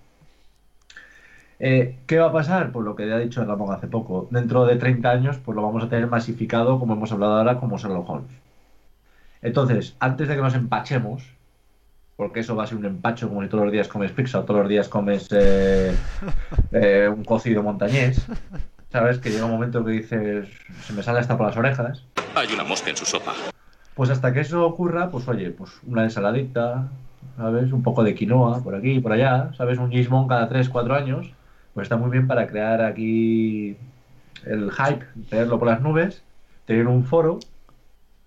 Eh, 1.60 1.98
¿Qué 2.06 2.18
va 2.18 2.28
a 2.28 2.32
pasar? 2.32 2.72
Pues 2.72 2.84
lo 2.84 2.96
que 2.96 3.06
ya 3.06 3.16
ha 3.16 3.18
dicho 3.18 3.44
Ramón 3.44 3.72
hace 3.74 3.86
poco. 3.86 4.28
Dentro 4.30 4.66
de 4.66 4.76
30 4.76 5.10
años, 5.10 5.38
pues 5.38 5.54
lo 5.54 5.62
vamos 5.62 5.84
a 5.84 5.88
tener 5.88 6.06
masificado, 6.08 6.78
como 6.78 6.94
hemos 6.94 7.12
hablado 7.12 7.36
ahora, 7.36 7.58
como 7.58 7.78
Sherlock 7.78 8.08
Holmes. 8.08 8.32
Entonces, 9.42 9.96
antes 10.00 10.28
de 10.28 10.36
que 10.36 10.42
nos 10.42 10.54
empachemos, 10.54 11.34
porque 12.20 12.40
eso 12.40 12.54
va 12.54 12.64
a 12.64 12.66
ser 12.66 12.76
un 12.76 12.84
empacho 12.84 13.30
como 13.30 13.42
si 13.42 13.48
todos 13.48 13.64
los 13.64 13.72
días 13.72 13.88
comes 13.88 14.12
pizza 14.12 14.40
o 14.40 14.44
todos 14.44 14.60
los 14.60 14.68
días 14.68 14.90
comes 14.90 15.26
eh, 15.30 15.90
eh, 16.70 17.08
un 17.08 17.24
cocido 17.24 17.62
montañés, 17.62 18.26
¿sabes? 18.92 19.18
Que 19.18 19.30
llega 19.30 19.46
un 19.46 19.52
momento 19.52 19.82
que 19.82 19.92
dices, 19.92 20.46
se 20.84 20.92
me 20.92 21.02
sale 21.02 21.20
hasta 21.20 21.38
por 21.38 21.46
las 21.46 21.56
orejas. 21.56 22.04
Hay 22.34 22.52
una 22.52 22.62
mosca 22.62 22.90
en 22.90 22.96
su 22.98 23.06
sopa. 23.06 23.32
Pues 23.94 24.10
hasta 24.10 24.34
que 24.34 24.40
eso 24.40 24.66
ocurra, 24.66 25.10
pues 25.10 25.26
oye, 25.28 25.50
pues 25.50 25.70
una 25.86 26.04
ensaladita, 26.04 26.88
¿sabes? 27.38 27.72
Un 27.72 27.82
poco 27.82 28.04
de 28.04 28.14
quinoa 28.14 28.62
por 28.62 28.74
aquí 28.74 28.90
y 28.90 29.00
por 29.00 29.12
allá, 29.12 29.54
¿sabes? 29.56 29.78
Un 29.78 29.88
Bond 30.10 30.28
cada 30.28 30.46
3, 30.46 30.68
4 30.68 30.94
años, 30.94 31.32
pues 31.72 31.86
está 31.86 31.96
muy 31.96 32.10
bien 32.10 32.26
para 32.26 32.46
crear 32.46 32.82
aquí 32.82 33.78
el 34.44 34.70
hype, 34.72 35.06
tenerlo 35.30 35.58
por 35.58 35.68
las 35.68 35.80
nubes, 35.80 36.22
tener 36.66 36.86
un 36.86 37.02
foro 37.02 37.38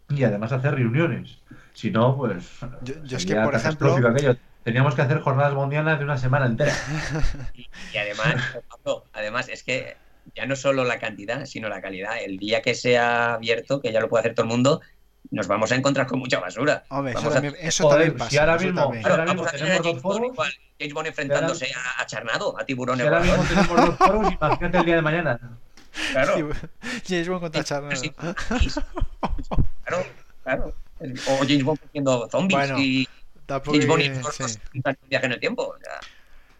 y 0.09 0.23
además 0.23 0.51
hacer 0.51 0.73
reuniones. 0.73 1.37
Si 1.73 1.91
no, 1.91 2.15
pues. 2.15 2.45
Yo, 2.83 2.93
yo 3.03 3.17
es 3.17 3.25
que, 3.25 3.35
por 3.35 3.55
ejemplo, 3.55 3.95
aquello. 3.95 4.35
Teníamos 4.63 4.95
que 4.95 5.01
hacer 5.01 5.19
jornadas 5.19 5.53
mundiales 5.53 5.97
de 5.99 6.05
una 6.05 6.17
semana 6.17 6.45
entera. 6.45 6.73
Y 7.93 7.97
además, 7.97 8.35
Pablo, 8.69 9.05
además 9.13 9.49
es 9.49 9.61
que 9.63 9.97
ya 10.35 10.45
no 10.45 10.55
solo 10.55 10.85
la 10.85 10.99
cantidad, 10.99 11.45
sino 11.45 11.67
la 11.67 11.81
calidad. 11.81 12.13
El 12.23 12.37
día 12.37 12.61
que 12.61 12.73
sea 12.73 13.33
abierto, 13.33 13.81
que 13.81 13.91
ya 13.91 13.99
lo 13.99 14.07
puede 14.07 14.21
hacer 14.21 14.35
todo 14.35 14.45
el 14.45 14.51
mundo, 14.51 14.79
nos 15.31 15.47
vamos 15.47 15.71
a 15.71 15.75
encontrar 15.75 16.07
con 16.07 16.19
mucha 16.19 16.39
basura. 16.39 16.83
hombre, 16.89 17.11
eso 17.11 17.19
Vamos 17.19 17.31
a- 17.31 17.41
también, 17.41 17.55
eso 17.59 17.83
Joder, 17.83 17.97
también 17.99 18.17
pasa. 18.17 18.29
si 18.31 18.37
ahora 18.37 18.55
eso 18.55 18.65
mismo- 18.65 18.81
si 18.81 18.85
ahora 18.85 19.01
Claro, 19.01 19.23
mismo 19.23 19.35
vamos 19.43 19.47
a 19.47 19.51
tener 19.51 19.63
a 19.65 19.67
tenemos 19.67 19.85
James 19.87 19.93
dos 19.95 20.01
Bond 20.03 20.15
foros. 20.15 20.33
igual, 20.33 20.51
James 20.79 20.93
Bond 20.93 21.07
enfrentándose 21.07 21.71
a, 21.75 22.01
a 22.01 22.05
Charnado, 22.05 22.59
a 22.59 22.65
tiburón 22.65 22.97
Si 22.97 23.03
ahora 23.03 23.19
mismo 23.19 23.43
tenemos 23.43 23.85
los 23.87 23.97
foros, 23.97 24.31
imagínate 24.41 24.77
el 24.77 24.85
día 24.85 24.95
de 24.95 25.01
mañana. 25.01 25.39
Claro, 26.11 26.49
James 27.05 27.27
Bond 27.27 27.41
contra 27.41 27.63
Charnado. 27.65 28.01
claro, 29.83 30.05
claro. 30.43 30.73
O 31.27 31.37
James 31.39 31.63
Bond 31.63 31.79
haciendo 31.85 32.29
zombies 32.29 32.59
Bueno, 32.59 32.79
y 32.79 33.07
Tampoco 33.45 33.73
James 33.77 33.87
Bond 33.87 34.01
y 34.01 34.49
sí. 34.49 34.59
viaje 35.09 35.25
en 35.25 35.31
el 35.33 35.39
tiempo. 35.39 35.63
o 35.63 35.77
sea, 35.77 35.99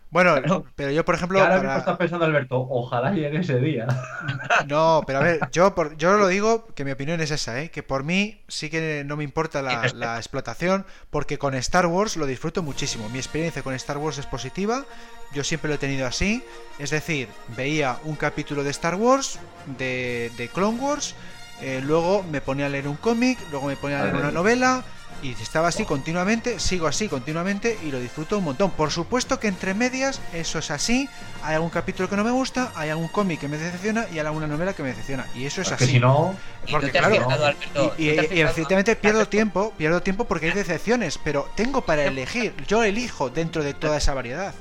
Bueno, 0.10 0.36
Claro. 0.36 0.66
pero 0.76 0.92
yo, 0.92 1.04
por 1.06 1.16
ejemplo, 1.16 1.40
ahora 1.40 1.56
para- 1.56 1.64
mismo 1.70 1.80
está 1.80 1.98
pensando 1.98 2.26
Alberto, 2.26 2.68
ojalá 2.70 3.12
llegue 3.12 3.40
ese 3.40 3.58
día. 3.60 3.88
No, 4.68 5.02
pero 5.08 5.20
a 5.20 5.22
ver, 5.24 5.40
yo, 5.52 5.74
por- 5.74 5.98
yo 5.98 6.18
lo 6.18 6.28
digo 6.28 6.68
que 6.76 6.86
mi 6.86 6.92
opinión 6.92 7.20
es 7.22 7.32
esa, 7.32 7.60
¿eh? 7.62 7.72
que 7.72 7.82
por 7.84 8.04
mí 8.04 8.42
sí 8.48 8.70
que 8.70 9.04
no 9.06 9.18
me 9.18 9.24
importa 9.24 9.62
la, 9.64 9.92
la 9.96 10.18
explotación, 10.18 10.86
porque 11.10 11.38
con 11.40 11.56
Star 11.56 11.88
Wars 11.88 12.16
lo 12.18 12.26
disfruto 12.28 12.62
muchísimo. 12.62 13.10
Mi 13.10 13.18
experiencia 13.18 13.64
con 13.64 13.74
Star 13.74 13.98
Wars 13.98 14.20
es 14.20 14.28
positiva, 14.28 14.86
yo 15.34 15.44
siempre 15.44 15.70
lo 15.70 15.76
he 15.76 15.80
tenido 15.80 16.06
así, 16.06 16.44
es 16.78 16.92
decir, 16.92 17.28
veía 17.58 17.98
un 18.04 18.16
capítulo 18.16 18.64
de 18.64 18.70
Star 18.70 18.94
Wars, 18.96 19.40
de, 19.80 20.32
de 20.38 20.48
Clone 20.50 20.78
Wars, 20.80 21.16
eh, 21.64 21.82
luego 21.82 22.24
me 22.24 22.42
ponía 22.42 22.66
a 22.68 22.70
leer 22.70 22.88
un 22.88 22.98
cómic, 22.98 23.40
luego 23.52 23.68
me 23.68 23.76
ponía 23.78 24.02
a 24.02 24.04
leer 24.04 24.16
una 24.16 24.32
novela, 24.32 24.84
y 25.22 25.32
estaba 25.32 25.70
así 25.70 25.86
continuamente, 25.86 26.60
sigo 26.60 26.86
así 26.86 27.08
continuamente 27.08 27.80
y 27.84 27.92
lo 27.92 28.00
disfruto 28.02 28.38
un 28.40 28.44
montón. 28.44 28.72
Por 28.72 28.92
supuesto 28.92 29.40
que 29.40 29.48
entre 29.48 29.74
medias 29.74 30.20
eso 30.34 30.60
es 30.60 30.70
así, 30.70 31.08
hay 31.44 31.56
algún 31.56 31.70
capítulo 31.70 32.10
que 32.10 32.18
no 32.18 32.26
me 32.26 32.32
gusta, 32.32 32.74
hay 32.76 32.90
algún 32.90 33.08
cómic 33.08 33.40
que 33.40 33.48
me 33.48 33.58
decepciona 33.58 34.06
y 34.12 34.20
hay 34.20 34.26
alguna 34.26 34.48
novela 34.48 34.74
que 34.74 34.84
me 34.84 34.90
decepciona. 34.90 35.26
Y 35.34 35.46
eso 35.46 35.62
es 35.62 35.72
así. 35.72 35.86
si 35.86 36.00
no, 36.00 36.36
y 36.68 36.72
Porque 36.74 36.92
claro, 36.92 37.16
fijado, 37.16 37.52
y, 37.98 38.04
y- 38.04 38.10
y 38.10 38.18
fijado- 38.18 38.50
efectivamente 38.50 38.96
pierdo 38.98 39.26
tiempo, 39.30 39.74
pierdo 39.78 40.02
tiempo 40.02 40.26
porque 40.26 40.48
hay 40.48 40.52
decepciones, 40.54 41.18
pero 41.24 41.50
tengo 41.56 41.82
para 41.86 42.04
elegir, 42.04 42.54
yo 42.68 42.84
elijo 42.84 43.30
dentro 43.30 43.64
de 43.64 43.74
toda 43.74 43.98
esa 43.98 44.14
variedad. 44.14 44.54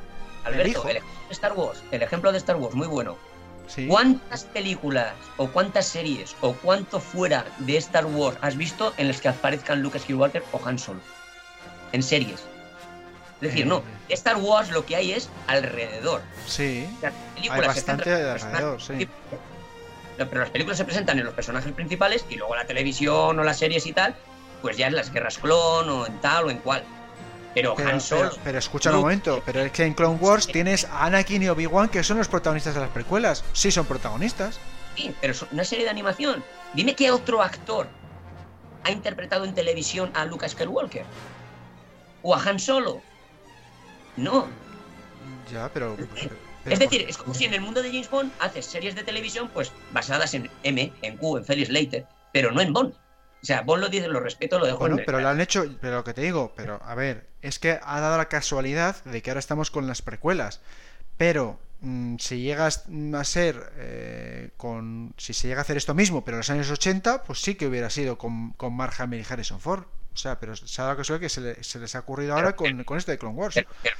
Alberto, 0.44 0.62
elijo. 0.64 0.88
el 0.88 0.96
ejemplo 0.98 1.26
de 1.28 1.32
Star 1.34 1.52
Wars, 1.54 1.82
el 1.90 2.02
ejemplo 2.02 2.30
de 2.32 2.38
Star 2.38 2.56
Wars, 2.56 2.74
muy 2.76 2.86
bueno. 2.86 3.16
Sí. 3.74 3.86
¿Cuántas 3.86 4.44
películas 4.44 5.14
o 5.38 5.48
cuántas 5.48 5.86
series 5.86 6.36
o 6.42 6.52
cuánto 6.52 7.00
fuera 7.00 7.46
de 7.58 7.78
Star 7.78 8.04
Wars 8.04 8.36
has 8.42 8.56
visto 8.56 8.92
en 8.98 9.08
las 9.08 9.20
que 9.20 9.28
aparezcan 9.28 9.80
Luke 9.80 9.98
Skywalker 9.98 10.44
o 10.52 10.60
Han 10.66 10.78
Solo? 10.78 11.00
En 11.92 12.02
series. 12.02 12.40
Es 13.40 13.48
decir, 13.48 13.62
Eh. 13.62 13.68
no, 13.68 13.82
Star 14.10 14.36
Wars 14.36 14.70
lo 14.70 14.84
que 14.84 14.96
hay 14.96 15.12
es 15.12 15.30
alrededor. 15.46 16.20
Sí. 16.46 16.86
Las 17.00 17.14
películas 17.34 17.60
Hay 17.60 17.66
bastante 17.66 18.10
alrededor, 18.12 18.80
sí. 18.82 19.08
pero 20.18 20.40
las 20.40 20.50
películas 20.50 20.76
se 20.78 20.84
presentan 20.84 21.18
en 21.18 21.24
los 21.24 21.34
personajes 21.34 21.72
principales 21.72 22.24
y 22.28 22.36
luego 22.36 22.54
la 22.54 22.66
televisión 22.66 23.38
o 23.38 23.42
las 23.42 23.58
series 23.58 23.86
y 23.86 23.92
tal, 23.92 24.14
pues 24.60 24.76
ya 24.76 24.86
en 24.86 24.94
las 24.94 25.10
guerras 25.12 25.38
clon 25.38 25.88
o 25.88 26.06
en 26.06 26.20
tal 26.20 26.44
o 26.44 26.50
en 26.50 26.58
cual. 26.58 26.84
Pero, 27.54 27.74
Pero, 27.74 27.88
Han 27.90 28.00
Solo. 28.00 28.30
pero, 28.30 28.42
pero 28.44 28.58
escucha 28.58 28.90
un 28.90 28.96
momento, 29.02 29.42
pero 29.44 29.60
es 29.60 29.72
que 29.72 29.84
en 29.84 29.92
Clone 29.94 30.16
Wars 30.20 30.46
tienes 30.46 30.84
a 30.86 31.04
Anakin 31.06 31.42
y 31.42 31.48
Obi-Wan 31.48 31.88
que 31.90 32.02
son 32.02 32.16
los 32.18 32.28
protagonistas 32.28 32.74
de 32.74 32.80
las 32.80 32.88
precuelas. 32.90 33.44
Sí, 33.52 33.70
son 33.70 33.84
protagonistas. 33.84 34.58
Sí, 34.96 35.14
pero 35.20 35.32
es 35.32 35.42
una 35.50 35.64
serie 35.64 35.84
de 35.84 35.90
animación. 35.90 36.42
Dime 36.72 36.94
qué 36.94 37.10
otro 37.10 37.42
actor 37.42 37.88
ha 38.84 38.90
interpretado 38.90 39.44
en 39.44 39.54
televisión 39.54 40.10
a 40.14 40.24
Luke 40.24 40.48
Skywalker. 40.48 41.04
O 42.22 42.34
a 42.34 42.42
Han 42.42 42.58
Solo. 42.58 43.02
No. 44.16 44.46
Ya, 45.52 45.68
pero. 45.72 45.96
pero- 45.96 46.34
Es 46.64 46.78
decir, 46.78 47.04
es 47.08 47.18
como 47.18 47.34
si 47.34 47.44
en 47.44 47.54
el 47.54 47.60
mundo 47.60 47.82
de 47.82 47.90
James 47.90 48.08
Bond 48.08 48.30
haces 48.38 48.64
series 48.66 48.94
de 48.94 49.02
televisión 49.02 49.50
pues 49.52 49.72
basadas 49.92 50.32
en 50.34 50.48
M, 50.62 50.92
en 51.02 51.16
Q, 51.16 51.38
en 51.38 51.44
Felix 51.44 51.68
Leiter, 51.68 52.06
pero 52.32 52.52
no 52.52 52.60
en 52.60 52.72
Bond. 52.72 52.94
O 53.42 53.46
sea, 53.46 53.62
Bond 53.62 53.82
lo 53.82 53.88
dice, 53.88 54.06
lo 54.08 54.20
respeto, 54.20 54.58
lo 54.58 54.66
dejo 54.66 54.78
Bueno, 54.78 54.98
en 54.98 55.04
pero 55.04 55.20
lo 55.20 55.28
han 55.28 55.40
hecho, 55.40 55.64
pero 55.80 55.96
lo 55.96 56.04
que 56.04 56.14
te 56.14 56.20
digo, 56.20 56.52
pero 56.56 56.80
a 56.84 56.94
ver, 56.94 57.26
es 57.42 57.58
que 57.58 57.78
ha 57.82 58.00
dado 58.00 58.16
la 58.16 58.28
casualidad 58.28 59.02
de 59.04 59.20
que 59.20 59.30
ahora 59.30 59.40
estamos 59.40 59.70
con 59.70 59.86
las 59.88 60.00
precuelas. 60.00 60.60
Pero 61.16 61.58
mm, 61.80 62.16
si 62.18 62.40
llegas 62.40 62.84
a 63.14 63.24
ser 63.24 63.72
eh, 63.76 64.50
con. 64.56 65.12
Si 65.18 65.34
se 65.34 65.48
llega 65.48 65.60
a 65.60 65.62
hacer 65.62 65.76
esto 65.76 65.92
mismo, 65.94 66.24
pero 66.24 66.36
en 66.36 66.38
los 66.40 66.50
años 66.50 66.70
80, 66.70 67.24
pues 67.24 67.40
sí 67.40 67.56
que 67.56 67.66
hubiera 67.66 67.90
sido 67.90 68.16
con, 68.16 68.52
con 68.52 68.74
Mark 68.74 68.94
Hamill 68.98 69.20
y 69.20 69.32
Harrison 69.32 69.60
Ford. 69.60 69.84
O 70.14 70.16
sea, 70.16 70.38
pero 70.38 70.54
se 70.54 70.80
ha 70.80 70.84
dado 70.84 70.94
la 70.94 70.98
casualidad 70.98 71.22
que 71.22 71.28
se, 71.30 71.40
le- 71.40 71.64
se 71.64 71.78
les 71.78 71.94
ha 71.96 72.00
ocurrido 72.00 72.34
ahora 72.34 72.54
con, 72.54 72.84
con 72.84 72.98
esto 72.98 73.10
de 73.10 73.18
Clone 73.18 73.34
Wars. 73.34 73.58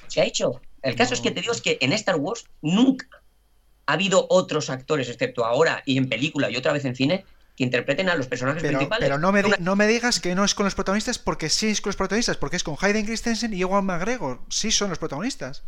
Se 0.08 0.20
ha 0.20 0.24
hecho. 0.24 0.60
El 0.82 0.94
caso 0.94 1.14
es 1.14 1.20
que 1.20 1.30
te 1.30 1.40
digo 1.40 1.52
es 1.52 1.62
que 1.62 1.78
en 1.80 1.92
Star 1.94 2.16
Wars 2.16 2.44
nunca 2.60 3.06
ha 3.86 3.94
habido 3.94 4.26
otros 4.30 4.68
actores, 4.70 5.08
excepto 5.08 5.44
ahora 5.44 5.82
y 5.86 5.96
en 5.98 6.08
película 6.08 6.50
y 6.50 6.56
otra 6.56 6.72
vez 6.72 6.84
en 6.84 6.94
cine, 6.94 7.24
que 7.56 7.64
interpreten 7.64 8.08
a 8.08 8.14
los 8.14 8.26
personajes 8.28 8.62
Pero, 8.62 8.78
principales. 8.78 9.04
pero 9.04 9.18
no, 9.18 9.30
me 9.32 9.42
di- 9.42 9.52
no 9.58 9.76
me 9.76 9.86
digas 9.86 10.20
que 10.20 10.34
no 10.34 10.44
es 10.44 10.54
con 10.54 10.64
los 10.64 10.74
protagonistas 10.74 11.18
porque 11.18 11.50
sí 11.50 11.68
es 11.68 11.80
con 11.80 11.90
los 11.90 11.96
protagonistas, 11.96 12.36
porque 12.38 12.56
es 12.56 12.64
con 12.64 12.76
Hayden 12.80 13.04
Christensen 13.04 13.52
y 13.52 13.60
Ewan 13.60 13.84
McGregor. 13.84 14.40
Sí 14.48 14.70
son 14.72 14.88
los 14.90 14.98
protagonistas. 14.98 15.62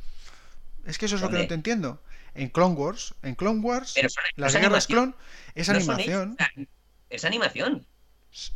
Es 0.86 0.96
que 0.98 1.06
eso 1.06 1.16
es 1.16 1.22
lo 1.22 1.30
que 1.30 1.38
no 1.38 1.46
te 1.46 1.54
entiendo. 1.54 2.02
En 2.34 2.48
Clone 2.48 2.74
Wars, 2.74 3.14
en 3.22 3.34
Clone 3.34 3.60
Wars, 3.60 3.92
Pero 3.94 4.08
son- 4.08 4.24
las 4.36 4.54
guerras 4.56 4.86
clon 4.86 5.14
es 5.54 5.68
No 5.68 5.76
animación. 5.76 6.36
ellos, 6.56 6.68
es 7.10 7.24
animación. 7.24 7.86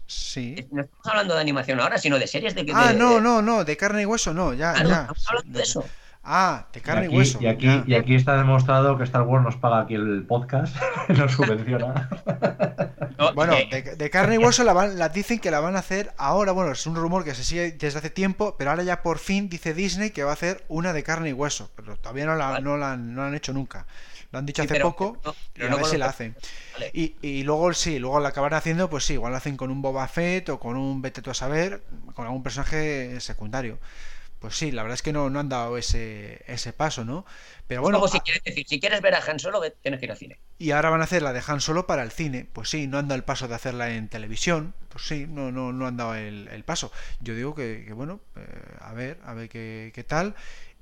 Sí. 0.07 0.67
No 0.73 0.83
estamos 0.83 1.07
hablando 1.07 1.35
de 1.35 1.41
animación 1.41 1.81
ahora, 1.81 1.99
sino 1.99 2.19
de 2.19 2.27
series 2.27 2.55
de... 2.55 2.67
Ah, 2.75 2.93
de- 2.93 2.99
no, 2.99 3.15
de- 3.17 3.21
no, 3.21 3.43
no, 3.43 3.65
de 3.65 3.77
carne 3.77 4.03
y 4.03 4.07
hueso 4.07 4.35
no, 4.35 4.53
ya, 4.53 4.73
Ah, 4.73 4.83
no, 4.83 4.89
ya. 4.89 5.01
estamos 5.03 5.29
hablando 5.29 5.59
de 5.59 5.65
eso. 5.65 5.85
Ah, 6.31 6.67
de 6.75 6.81
Y 6.81 6.83
carne 6.83 7.03
y, 7.05 7.07
aquí, 7.07 7.17
hueso. 7.17 7.39
y, 7.41 7.47
aquí, 7.47 7.67
ya. 7.67 7.85
y 7.87 7.95
aquí 7.95 8.15
está 8.15 8.37
demostrado 8.37 8.99
que 8.99 9.05
Star 9.05 9.23
Wars 9.23 9.43
nos 9.43 9.57
paga 9.57 9.81
aquí 9.81 9.95
el 9.95 10.25
podcast, 10.29 10.77
nos 11.09 11.33
subvenciona. 11.33 12.09
Bueno, 13.35 13.53
de, 13.55 13.97
de 13.97 14.11
carne 14.11 14.37
y 14.37 14.39
hueso 14.39 14.63
la, 14.63 14.73
van, 14.73 14.97
la 14.97 15.09
dicen 15.09 15.41
que 15.41 15.51
la 15.51 15.59
van 15.59 15.75
a 15.75 15.81
hacer 15.81 16.13
ahora. 16.19 16.53
Bueno, 16.53 16.71
es 16.73 16.87
un 16.87 16.95
rumor 16.95 17.25
que 17.25 17.35
se 17.35 17.43
sigue 17.43 17.73
desde 17.73 17.99
hace 17.99 18.11
tiempo, 18.11 18.55
pero 18.57 18.71
ahora 18.71 18.85
ya 18.85 19.03
por 19.03 19.19
fin 19.19 19.49
dice 19.49 19.75
Disney 19.75 20.11
que 20.11 20.23
va 20.23 20.31
a 20.31 20.35
hacer 20.35 20.65
una 20.69 20.93
de 20.93 21.03
carne 21.03 21.31
y 21.31 21.33
hueso. 21.33 21.69
Pero 21.75 21.97
todavía 21.97 22.27
no 22.27 22.37
la, 22.37 22.61
no 22.61 22.77
la, 22.77 22.93
han, 22.93 23.15
no 23.15 23.23
la 23.23 23.29
han 23.29 23.35
hecho 23.35 23.53
nunca. 23.53 23.87
Lo 24.31 24.39
han 24.39 24.47
dicho 24.47 24.63
Sí, 24.63 24.67
hace 24.67 24.75
pero- 24.75 24.91
poco 24.91 25.19
no, 25.25 25.33
y 25.33 25.35
pero 25.55 25.67
a 25.67 25.71
no 25.71 25.77
ver 25.79 25.87
si 25.87 25.97
la 25.99 26.07
hacen. 26.07 26.37
Vale. 26.75 26.91
Y, 26.95 27.17
y 27.21 27.43
luego 27.43 27.73
sí, 27.73 27.99
luego 27.99 28.21
la 28.21 28.29
acabarán 28.29 28.59
haciendo, 28.59 28.89
pues 28.89 29.05
sí, 29.05 29.15
igual 29.15 29.33
la 29.33 29.39
hacen 29.39 29.57
con 29.57 29.71
un 29.73 29.83
Boba 29.83 30.07
Fett 30.07 30.49
o 30.51 30.61
con 30.61 30.77
un 30.77 31.03
Vete 31.03 31.21
tú 31.21 31.31
a 31.31 31.35
saber, 31.35 31.83
con 32.15 32.25
algún 32.25 32.45
personaje 32.45 33.19
secundario. 33.21 33.79
Pues 34.39 34.57
sí, 34.57 34.71
la 34.73 34.83
verdad 34.83 34.95
es 34.95 35.03
que 35.03 35.13
no, 35.13 35.31
no 35.31 35.41
han 35.41 35.49
dado 35.49 35.77
ese, 35.79 36.43
ese 36.47 36.73
paso, 36.73 37.05
¿no? 37.05 37.25
Pero 37.67 37.83
bueno, 37.83 37.99
Como 37.99 38.09
si 38.09 38.21
quieres 38.23 38.43
decir, 38.45 38.67
si 38.67 38.81
quieres 38.81 39.03
ver 39.03 39.15
a 39.15 39.23
Han 39.27 39.39
Solo, 39.39 39.61
tienes 39.83 40.01
que 40.01 40.07
ir 40.07 40.13
al 40.13 40.17
cine. 40.19 40.41
y 40.59 40.73
ahora 40.73 40.91
van 40.91 41.01
a 41.01 41.05
hacer 41.05 41.23
la 41.23 41.33
de 41.33 41.43
Han 41.47 41.61
Solo 41.61 41.87
para 41.87 42.03
el 42.03 42.11
cine. 42.11 42.49
Pues 42.53 42.69
sí, 42.69 42.89
no 42.89 42.99
han 42.99 43.07
dado 43.09 43.17
el 43.17 43.25
paso 43.25 43.47
de 43.47 43.55
hacerla 43.55 43.91
en 43.95 44.09
televisión. 44.09 44.75
Pues 44.89 45.07
sí, 45.07 45.27
no, 45.29 45.53
no, 45.53 45.73
no 45.73 45.87
han 45.87 45.97
dado 45.97 46.15
el, 46.17 46.49
el 46.51 46.65
paso. 46.65 46.91
Yo 47.21 47.35
digo 47.35 47.55
que, 47.55 47.85
que 47.87 47.93
bueno, 47.93 48.21
eh, 48.37 48.77
a 48.81 48.93
ver, 48.93 49.21
a 49.25 49.35
ver 49.35 49.49
qué, 49.49 49.93
qué 49.95 50.03
tal. 50.05 50.35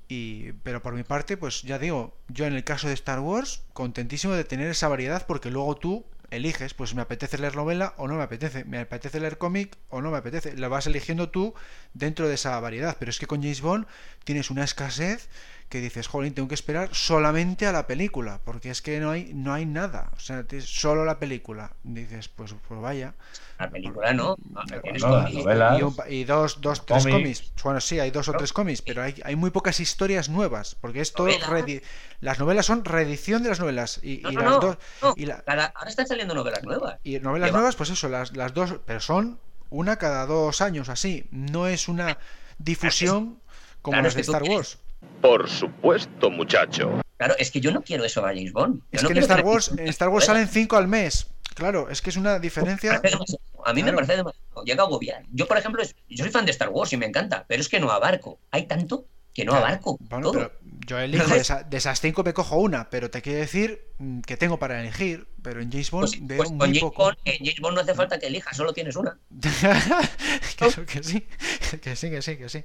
Y, 0.09 0.53
pero 0.63 0.81
por 0.81 0.93
mi 0.93 1.03
parte, 1.03 1.37
pues 1.37 1.61
ya 1.63 1.77
digo, 1.79 2.17
yo 2.29 2.45
en 2.45 2.53
el 2.53 2.63
caso 2.63 2.87
de 2.87 2.93
Star 2.93 3.19
Wars, 3.19 3.63
contentísimo 3.73 4.33
de 4.33 4.45
tener 4.45 4.67
esa 4.69 4.87
variedad 4.87 5.25
porque 5.27 5.51
luego 5.51 5.75
tú 5.75 6.05
eliges, 6.31 6.73
pues 6.73 6.93
me 6.95 7.01
apetece 7.01 7.37
leer 7.37 7.55
novela 7.55 7.93
o 7.97 8.07
no 8.07 8.15
me 8.15 8.23
apetece, 8.23 8.65
me 8.65 8.79
apetece 8.79 9.19
leer 9.19 9.37
cómic 9.37 9.77
o 9.89 10.01
no 10.01 10.11
me 10.11 10.17
apetece, 10.17 10.57
la 10.57 10.67
vas 10.67 10.87
eligiendo 10.87 11.29
tú 11.29 11.53
dentro 11.93 12.27
de 12.27 12.35
esa 12.35 12.59
variedad, 12.59 12.97
pero 12.99 13.09
es 13.09 13.19
que 13.19 13.27
con 13.27 13.41
James 13.41 13.61
Bond 13.61 13.87
tienes 14.23 14.49
una 14.49 14.63
escasez 14.63 15.29
que 15.69 15.81
dices, 15.81 16.07
jolín, 16.07 16.33
tengo 16.33 16.47
que 16.47 16.55
esperar 16.55 16.89
solamente 16.93 17.67
a 17.67 17.73
la 17.73 17.87
película, 17.87 18.39
porque 18.45 18.69
es 18.69 18.81
que 18.81 18.99
no 19.01 19.11
hay, 19.11 19.33
no 19.33 19.53
hay 19.53 19.65
nada, 19.65 20.11
o 20.15 20.19
sea, 20.19 20.43
tienes 20.45 20.69
solo 20.69 21.03
la 21.03 21.19
película, 21.19 21.73
dices, 21.83 22.29
pues, 22.29 22.55
pues 22.67 22.79
vaya. 22.79 23.15
La 23.59 23.69
película 23.69 24.13
no. 24.13 24.37
no, 24.53 24.61
novelas. 24.63 25.79
Y, 25.79 25.83
un 25.83 25.95
y 26.07 26.23
dos, 26.23 26.61
dos, 26.61 26.85
tres 26.85 27.03
Cómics. 27.03 27.11
cómics. 27.41 27.63
Bueno, 27.63 27.81
sí, 27.81 27.99
hay 27.99 28.11
dos 28.11 28.29
o 28.29 28.33
tres 28.33 28.53
cómics, 28.53 28.81
pero 28.81 29.01
hay, 29.03 29.15
hay 29.25 29.35
muy 29.35 29.49
pocas 29.49 29.79
historias 29.81 30.29
nuevas, 30.29 30.75
porque 30.79 31.01
es 31.01 31.11
todo 31.11 31.27
Novelas. 31.27 31.49
reedi- 31.49 31.81
las 32.21 32.39
novelas 32.39 32.65
son 32.65 32.85
reedición 32.85 33.43
de 33.43 33.49
las 33.49 33.59
novelas 33.59 33.99
y, 34.03 34.19
No, 34.19 34.31
y 34.31 34.35
no, 34.35 34.41
las 34.41 34.51
no, 34.51 34.59
dos 34.59 34.77
no, 35.01 35.13
y, 35.17 35.25
la- 35.25 35.41
cada- 35.41 35.73
ahora 35.75 35.89
están 35.89 36.07
saliendo 36.07 36.33
novelas 36.33 36.63
nuevas. 36.63 36.99
y 37.03 37.19
novelas 37.19 37.49
va- 37.49 37.53
nuevas, 37.57 37.75
pues 37.75 37.89
eso, 37.89 38.07
las, 38.09 38.37
las 38.37 38.53
dos, 38.53 38.75
pero 38.85 38.99
son 39.01 39.39
una 39.69 39.97
cada 39.97 40.25
dos 40.27 40.61
años 40.61 40.87
así, 40.87 41.27
no 41.31 41.67
es 41.67 41.89
una 41.89 42.17
difusión 42.57 43.39
como 43.81 43.93
claro, 43.93 44.03
las 44.05 44.13
es 44.13 44.15
de 44.15 44.21
Star 44.21 44.43
Wars. 44.43 44.79
Por 45.21 45.49
supuesto, 45.49 46.29
muchacho. 46.29 47.01
Claro, 47.17 47.35
es 47.39 47.49
que 47.51 47.59
yo 47.59 47.71
no 47.71 47.81
quiero 47.81 48.03
eso 48.05 48.21
a 48.25 48.29
James 48.29 48.53
Bond. 48.53 48.79
Yo 48.79 48.85
Es 48.91 49.03
no 49.03 49.09
que 49.09 49.13
en 49.15 49.19
Star 49.23 49.43
Wars, 49.43 49.71
en 49.77 49.87
Star 49.87 50.09
Wars 50.09 50.25
salen 50.25 50.47
cinco 50.47 50.77
al 50.77 50.87
mes. 50.87 51.27
Claro, 51.55 51.89
es 51.89 52.01
que 52.03 52.11
es 52.11 52.17
una 52.17 52.37
diferencia. 52.39 53.01
A 53.65 53.73
mí 53.73 53.81
me 53.81 53.91
Claro. 53.91 53.95
parece 53.97 54.15
demasiado. 54.17 54.63
Llega 54.63 54.83
a 54.83 54.85
agobiar. 54.85 55.23
Yo, 55.33 55.47
por 55.47 55.57
ejemplo, 55.57 55.83
yo 56.07 56.23
soy 56.23 56.31
fan 56.31 56.45
de 56.45 56.51
Star 56.51 56.69
Wars 56.69 56.93
y 56.93 56.97
me 56.97 57.05
encanta, 57.07 57.45
pero 57.47 57.59
es 57.61 57.67
que 57.67 57.79
no 57.79 57.89
abarco. 57.91 58.39
Hay 58.51 58.67
tanto 58.67 59.05
que 59.33 59.43
no 59.43 59.53
abarco 59.53 59.97
Bueno, 59.99 60.31
todo. 60.31 60.33
pero 60.33 60.51
yo 60.87 60.97
elijo 60.99 61.27
de, 61.33 61.39
esa- 61.39 61.63
de 61.63 61.77
esas 61.77 61.99
cinco 61.99 62.23
me 62.23 62.33
cojo 62.33 62.57
una, 62.57 62.89
pero 62.89 63.09
te 63.11 63.21
quiero 63.21 63.39
decir 63.39 63.81
mm, 63.97 64.21
que 64.21 64.37
tengo 64.37 64.57
para 64.57 64.79
elegir, 64.79 65.27
pero 65.43 65.61
en 65.61 65.69
James 65.71 65.91
Bond 65.91 66.07
Pues, 66.09 66.27
veo 66.27 66.37
pues 66.37 66.49
con 66.49 66.57
muy 66.57 66.67
James 66.67 66.81
poco. 66.81 67.03
Bond, 67.03 67.17
en 67.25 67.37
James 67.39 67.59
Bond 67.59 67.75
no 67.75 67.81
hace 67.81 67.93
falta 67.95 68.19
que 68.19 68.27
elijas, 68.27 68.55
solo 68.55 68.71
tienes 68.73 68.95
una. 68.95 69.17
que, 70.57 70.85
que 70.85 71.03
sí, 71.03 71.27
que 71.81 71.95
sí, 71.95 72.09
que 72.09 72.21
sí, 72.21 72.37
que 72.37 72.49
sí. 72.49 72.63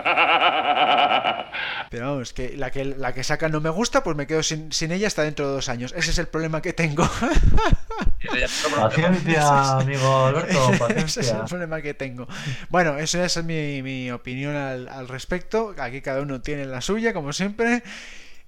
Pero 1.90 2.10
vamos, 2.10 2.32
que 2.32 2.56
la 2.56 2.70
que 2.70 2.84
la 2.84 3.12
que 3.12 3.24
sacan 3.24 3.50
no 3.52 3.60
me 3.60 3.70
gusta, 3.70 4.02
pues 4.02 4.16
me 4.16 4.26
quedo 4.26 4.42
sin, 4.42 4.72
sin 4.72 4.92
ella 4.92 5.06
hasta 5.08 5.22
dentro 5.22 5.48
de 5.48 5.54
dos 5.54 5.68
años. 5.68 5.92
Ese 5.96 6.10
es 6.12 6.18
el 6.18 6.28
problema 6.28 6.62
que 6.62 6.72
tengo. 6.72 7.02
Paciencia, 8.76 9.72
amigo 9.78 10.26
Alberto, 10.26 10.88
Ese 10.96 11.20
es 11.20 11.30
el 11.30 11.44
problema 11.44 11.82
que 11.82 11.94
tengo. 11.94 12.28
Bueno, 12.68 12.96
esa 12.98 13.24
es 13.24 13.42
mi, 13.42 13.82
mi 13.82 14.10
opinión 14.10 14.54
al, 14.54 14.88
al 14.88 15.08
respecto. 15.08 15.74
Aquí 15.78 16.00
cada 16.00 16.20
uno 16.20 16.40
tiene 16.40 16.66
la 16.66 16.80
suya, 16.80 17.12
como 17.12 17.32
siempre. 17.32 17.82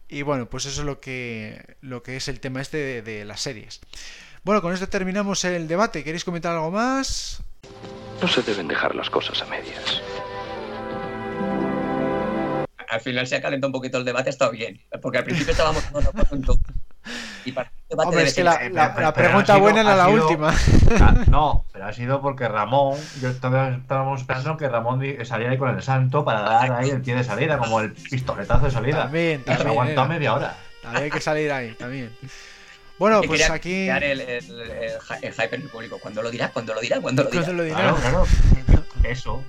Y 0.09 0.23
bueno, 0.23 0.47
pues 0.47 0.67
eso 0.67 0.83
es 0.83 0.87
lo 0.87 1.01
que, 1.01 1.77
lo 1.81 2.03
que 2.03 2.17
es 2.17 2.29
el 2.29 2.39
tema 2.39 2.61
este 2.61 2.77
de, 2.77 3.03
de 3.03 3.25
las 3.25 3.41
series. 3.41 3.81
Bueno, 4.45 4.61
con 4.61 4.75
esto 4.75 4.89
terminamos 4.89 5.45
el 5.45 5.67
debate. 5.69 6.05
¿Queréis 6.05 6.25
comentar 6.25 6.53
algo 6.53 6.71
más? 6.71 7.43
No 8.21 8.29
se 8.29 8.43
deben 8.43 8.69
dejar 8.69 8.95
las 8.95 9.09
cosas 9.09 9.41
a 9.43 9.47
medias. 9.47 10.03
Al 12.93 13.01
final 13.01 13.27
se 13.27 13.37
ha 13.37 13.41
calentado 13.43 13.69
un 13.69 13.73
poquito 13.73 13.97
el 13.99 14.05
debate, 14.05 14.29
ha 14.29 14.33
estado 14.33 14.51
bien. 14.51 14.79
Porque 15.01 15.19
al 15.19 15.25
principio 15.25 15.53
estábamos 15.53 15.83
todos 15.85 16.05
todo. 16.45 16.59
Y 17.45 17.51
para 17.53 17.69
el 17.71 17.75
debate 17.89 18.09
Hombre, 18.09 18.25
es 18.25 18.35
que 18.35 18.45
la, 18.45 18.69
la- 18.71 18.95
la 19.01 19.13
pregunta 19.15 19.55
sido- 19.55 19.61
buena 19.61 19.81
era 19.81 19.97
la 19.97 20.07
sido- 20.07 20.29
última. 20.29 20.55
No, 21.29 21.65
pero 21.73 21.87
ha 21.87 21.93
sido 21.93 22.21
porque 22.21 22.47
Ramón, 22.49 22.99
yo 23.21 23.31
estaba- 23.31 23.71
estábamos 23.71 24.21
esperando 24.21 24.57
que 24.57 24.69
Ramón 24.69 25.01
saliera 25.25 25.53
ahí 25.53 25.59
con 25.59 25.75
el 25.75 25.83
santo 25.83 26.25
para 26.25 26.43
dar 26.43 26.71
ahí 26.73 26.91
el 26.91 27.01
pie 27.01 27.15
de 27.17 27.25
salida, 27.25 27.59
como 27.59 27.81
el 27.81 27.93
pistoletazo 27.93 28.67
de 28.67 28.71
salida. 28.71 29.05
También, 29.05 29.41
Y 29.41 29.45
se 29.45 29.49
también 29.57 29.69
aguantó 29.69 30.05
media 30.07 30.35
hora. 30.35 30.57
Había 30.85 31.11
que 31.11 31.21
salir 31.21 31.51
ahí 31.51 31.73
también. 31.75 32.11
Bueno, 32.99 33.21
que 33.23 33.27
pues 33.29 33.51
aquí. 33.51 33.71
crear 33.87 34.05
El, 34.05 34.21
el- 34.21 34.61
el 34.61 34.61
el 35.23 35.33
hype 35.33 35.57
en 35.57 35.63
el 35.63 35.69
público. 35.69 35.99
¿Cuándo 35.99 36.23
lo 36.23 36.31
dirá? 36.31 36.51
¿Cuándo 36.51 36.75
lo 36.75 36.81
dirá? 36.81 37.01
¿Cuándo 37.01 37.25
lo 37.25 37.31
dirá? 37.31 37.43
¿Cuándo 37.45 37.63
lo 37.63 37.65
dirá? 37.65 37.77
Claro, 37.79 37.97
claro. 37.97 38.27
Eso. 39.03 39.43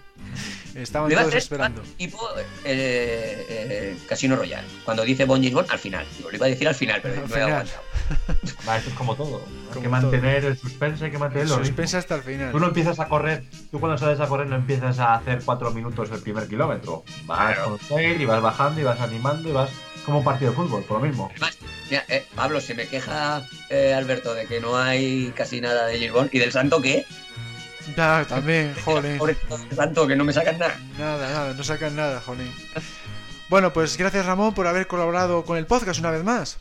Estaban 0.76 1.10
todos 1.10 1.28
hacer 1.28 1.38
esperando. 1.38 1.82
Tipo 1.98 2.20
eh, 2.66 3.46
eh, 3.50 3.98
Casino 4.08 4.36
Royale. 4.36 4.68
Cuando 4.86 5.04
dice 5.04 5.26
Bon 5.26 5.40
James 5.40 5.54
Bond, 5.54 5.70
al 5.72 5.80
final. 5.80 6.06
Digo, 6.18 6.30
lo 6.32 6.36
iba 6.38 6.46
a 6.48 6.50
decir 6.50 6.68
al 6.68 6.76
final, 6.76 7.00
pero 7.02 7.14
Al 7.16 7.20
no 7.22 7.26
he 7.26 7.30
final. 7.30 7.50
aguantado. 7.52 7.82
Va, 8.68 8.78
esto 8.78 8.90
es 8.90 8.96
como 8.96 9.16
todo. 9.16 9.38
Hay 9.46 9.70
Como 9.70 9.82
que 9.82 9.90
mantener 9.90 10.46
el 10.46 10.58
suspense, 10.58 11.06
hay 11.06 11.12
que 11.12 11.18
mantener 11.20 11.48
los 11.48 11.58
Suspense 11.60 11.98
hasta 11.98 12.16
el 12.16 12.24
final. 12.24 12.52
Tú 12.52 12.60
no 12.60 12.68
empiezas 12.68 13.00
a 13.00 13.08
correr, 13.08 13.44
tú 13.72 13.80
cuando 13.80 13.98
sales 13.98 14.20
a 14.20 14.28
correr 14.28 14.48
no 14.48 14.56
empiezas 14.56 15.00
a 15.00 15.16
hacer 15.16 15.42
cuatro 15.46 15.72
minutos 15.72 16.10
el 16.12 16.20
primer 16.20 16.48
kilómetro. 16.48 17.04
Vas 17.26 17.58
con 17.60 17.80
seis 17.80 18.20
y 18.20 18.26
vas 18.26 18.42
bajando 18.42 18.82
y 18.82 18.84
vas 18.84 19.00
animando 19.00 19.50
y 19.50 19.52
vas 19.52 19.70
como 20.06 20.20
un 20.20 20.24
partido 20.26 20.52
de 20.52 20.58
fútbol, 20.58 20.84
por 20.84 21.00
lo 21.02 21.08
mismo. 21.08 21.30
Además, 21.32 21.58
mira, 21.90 22.04
eh, 22.10 22.26
Pablo, 22.36 22.60
se 22.60 22.74
me 22.74 22.88
queja 22.88 23.48
eh, 23.70 23.94
Alberto 23.94 24.34
de 24.34 24.46
que 24.48 24.60
no 24.60 24.76
hay 24.78 25.32
casi 25.36 25.62
nada 25.62 25.86
de 25.86 25.96
James 25.98 26.12
Bond. 26.12 26.30
¿Y 26.34 26.40
del 26.40 26.52
santo 26.52 26.82
qué? 26.82 27.06
Ya, 27.96 28.26
también, 28.28 28.74
joder. 28.86 29.20
Santo, 29.76 30.08
que 30.08 30.16
no 30.16 30.24
me 30.24 30.34
sacan 30.34 30.58
nada. 30.60 30.78
Nada, 30.98 31.30
nada, 31.30 31.54
no 31.54 31.64
sacan 31.64 31.96
nada, 31.96 32.22
joder. 32.22 32.48
Bueno, 33.50 33.74
pues 33.74 33.98
gracias 33.98 34.26
Ramón 34.26 34.54
por 34.54 34.68
haber 34.68 34.88
colaborado 34.88 35.44
con 35.44 35.58
el 35.58 35.66
podcast 35.66 36.00
una 36.00 36.12
vez 36.12 36.24
más. 36.24 36.60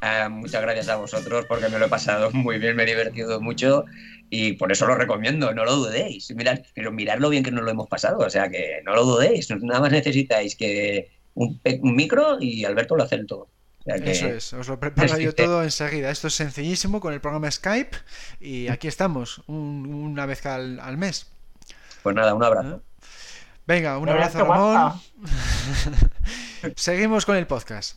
Ah, 0.00 0.28
muchas 0.28 0.62
gracias 0.62 0.88
a 0.88 0.96
vosotros 0.96 1.46
porque 1.46 1.68
me 1.68 1.78
lo 1.78 1.86
he 1.86 1.88
pasado 1.88 2.30
muy 2.32 2.58
bien, 2.58 2.76
me 2.76 2.82
he 2.82 2.86
divertido 2.86 3.40
mucho 3.40 3.84
y 4.28 4.54
por 4.54 4.72
eso 4.72 4.86
lo 4.86 4.94
recomiendo, 4.94 5.52
no 5.52 5.64
lo 5.64 5.76
dudéis. 5.76 6.34
Mirad, 6.34 6.60
pero 6.74 6.92
mirad 6.92 7.18
lo 7.18 7.28
bien 7.28 7.44
que 7.44 7.50
nos 7.50 7.64
lo 7.64 7.70
hemos 7.70 7.88
pasado, 7.88 8.18
o 8.18 8.30
sea 8.30 8.48
que 8.48 8.80
no 8.84 8.94
lo 8.94 9.04
dudéis, 9.04 9.50
nada 9.62 9.80
más 9.80 9.92
necesitáis 9.92 10.56
que 10.56 11.10
un, 11.34 11.60
un 11.80 11.94
micro 11.94 12.38
y 12.40 12.64
Alberto 12.64 12.96
lo 12.96 13.04
hace 13.04 13.24
todo. 13.24 13.48
Eso 13.86 14.26
es, 14.26 14.52
os 14.52 14.68
lo 14.68 14.80
preparo 14.80 15.18
yo 15.18 15.34
todo 15.34 15.62
enseguida. 15.62 16.10
Esto 16.10 16.26
es 16.26 16.34
sencillísimo 16.34 17.00
con 17.00 17.14
el 17.14 17.20
programa 17.20 17.50
Skype 17.50 17.96
y 18.40 18.68
aquí 18.68 18.88
estamos, 18.88 19.42
una 19.46 20.26
vez 20.26 20.44
al, 20.46 20.80
al, 20.80 20.96
mes. 20.96 21.30
Pues 22.02 22.14
nada, 22.14 22.34
un 22.34 22.42
abrazo. 22.42 22.82
Venga, 23.66 23.98
un 23.98 24.08
abrazo, 24.08 24.38
Ramón. 24.38 25.00
Seguimos 26.76 27.26
con 27.26 27.36
el 27.36 27.46
podcast. 27.46 27.96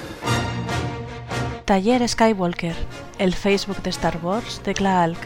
Taller 1.71 2.05
Skywalker, 2.05 2.75
el 3.17 3.33
Facebook 3.33 3.81
de 3.81 3.91
Star 3.91 4.17
Wars 4.21 4.61
de 4.65 4.73
Klaalk. 4.73 5.17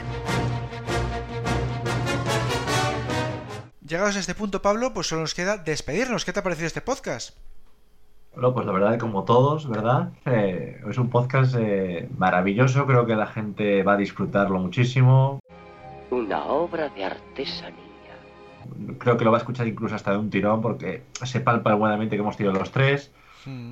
Llegados 3.88 4.16
a 4.16 4.20
este 4.20 4.36
punto, 4.36 4.62
Pablo, 4.62 4.94
pues 4.94 5.08
solo 5.08 5.22
nos 5.22 5.34
queda 5.34 5.58
despedirnos. 5.58 6.24
¿Qué 6.24 6.34
te 6.34 6.42
ha 6.42 6.44
parecido 6.44 6.68
este 6.68 6.82
podcast? 6.82 7.36
Bueno, 8.36 8.54
pues 8.54 8.68
la 8.68 8.74
verdad, 8.74 9.00
como 9.00 9.24
todos, 9.24 9.68
¿verdad? 9.68 10.10
Eh, 10.28 10.84
es 10.88 11.00
un 11.00 11.10
podcast 11.10 11.56
eh, 11.58 12.08
maravilloso. 12.16 12.86
Creo 12.86 13.08
que 13.08 13.16
la 13.16 13.26
gente 13.26 13.82
va 13.82 13.94
a 13.94 13.98
disfrutarlo 13.98 14.60
muchísimo. 14.60 15.40
Una 16.12 16.46
obra 16.46 16.90
de 16.90 17.06
artesanía. 17.06 17.74
Creo 19.00 19.18
que 19.18 19.26
lo 19.26 19.32
va 19.32 19.38
a 19.38 19.42
escuchar 19.42 19.66
incluso 19.66 19.96
hasta 19.96 20.12
de 20.12 20.20
un 20.20 20.30
tirón 20.30 20.62
porque 20.62 21.06
se 21.24 21.40
palpa 21.40 21.74
buenamente 21.74 22.16
que 22.16 22.22
hemos 22.22 22.38
tenido 22.38 22.54
los 22.54 22.70
tres 22.70 23.12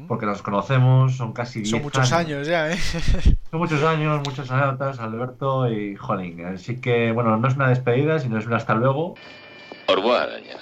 porque 0.08 0.26
nos 0.26 0.42
conocemos, 0.42 1.16
son 1.16 1.34
casi 1.34 1.60
10 1.60 1.70
Son 1.72 1.82
muchos 1.82 2.12
años. 2.12 2.48
ya, 2.48 2.72
¿eh? 2.72 2.78
Son 3.52 3.60
muchos 3.60 3.84
años, 3.84 4.22
muchas 4.26 4.50
anécdotas, 4.50 5.00
Alberto 5.00 5.70
y 5.70 5.96
Jolín. 5.96 6.46
Así 6.46 6.82
que, 6.82 7.12
bueno, 7.12 7.38
no 7.38 7.48
es 7.48 7.56
una 7.56 7.70
despedida, 7.70 8.20
sino 8.20 8.38
es 8.40 8.48
un 8.48 8.54
hasta 8.54 8.74
luego. 8.76 9.16
araña. 9.88 10.58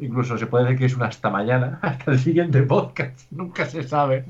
Incluso 0.00 0.36
se 0.36 0.46
puede 0.46 0.64
decir 0.64 0.78
que 0.80 0.84
es 0.86 0.96
un 0.96 1.02
hasta 1.04 1.30
mañana, 1.30 1.78
hasta 1.82 2.10
el 2.10 2.18
siguiente 2.18 2.62
podcast, 2.62 3.30
nunca 3.30 3.66
se 3.66 3.84
sabe. 3.84 4.24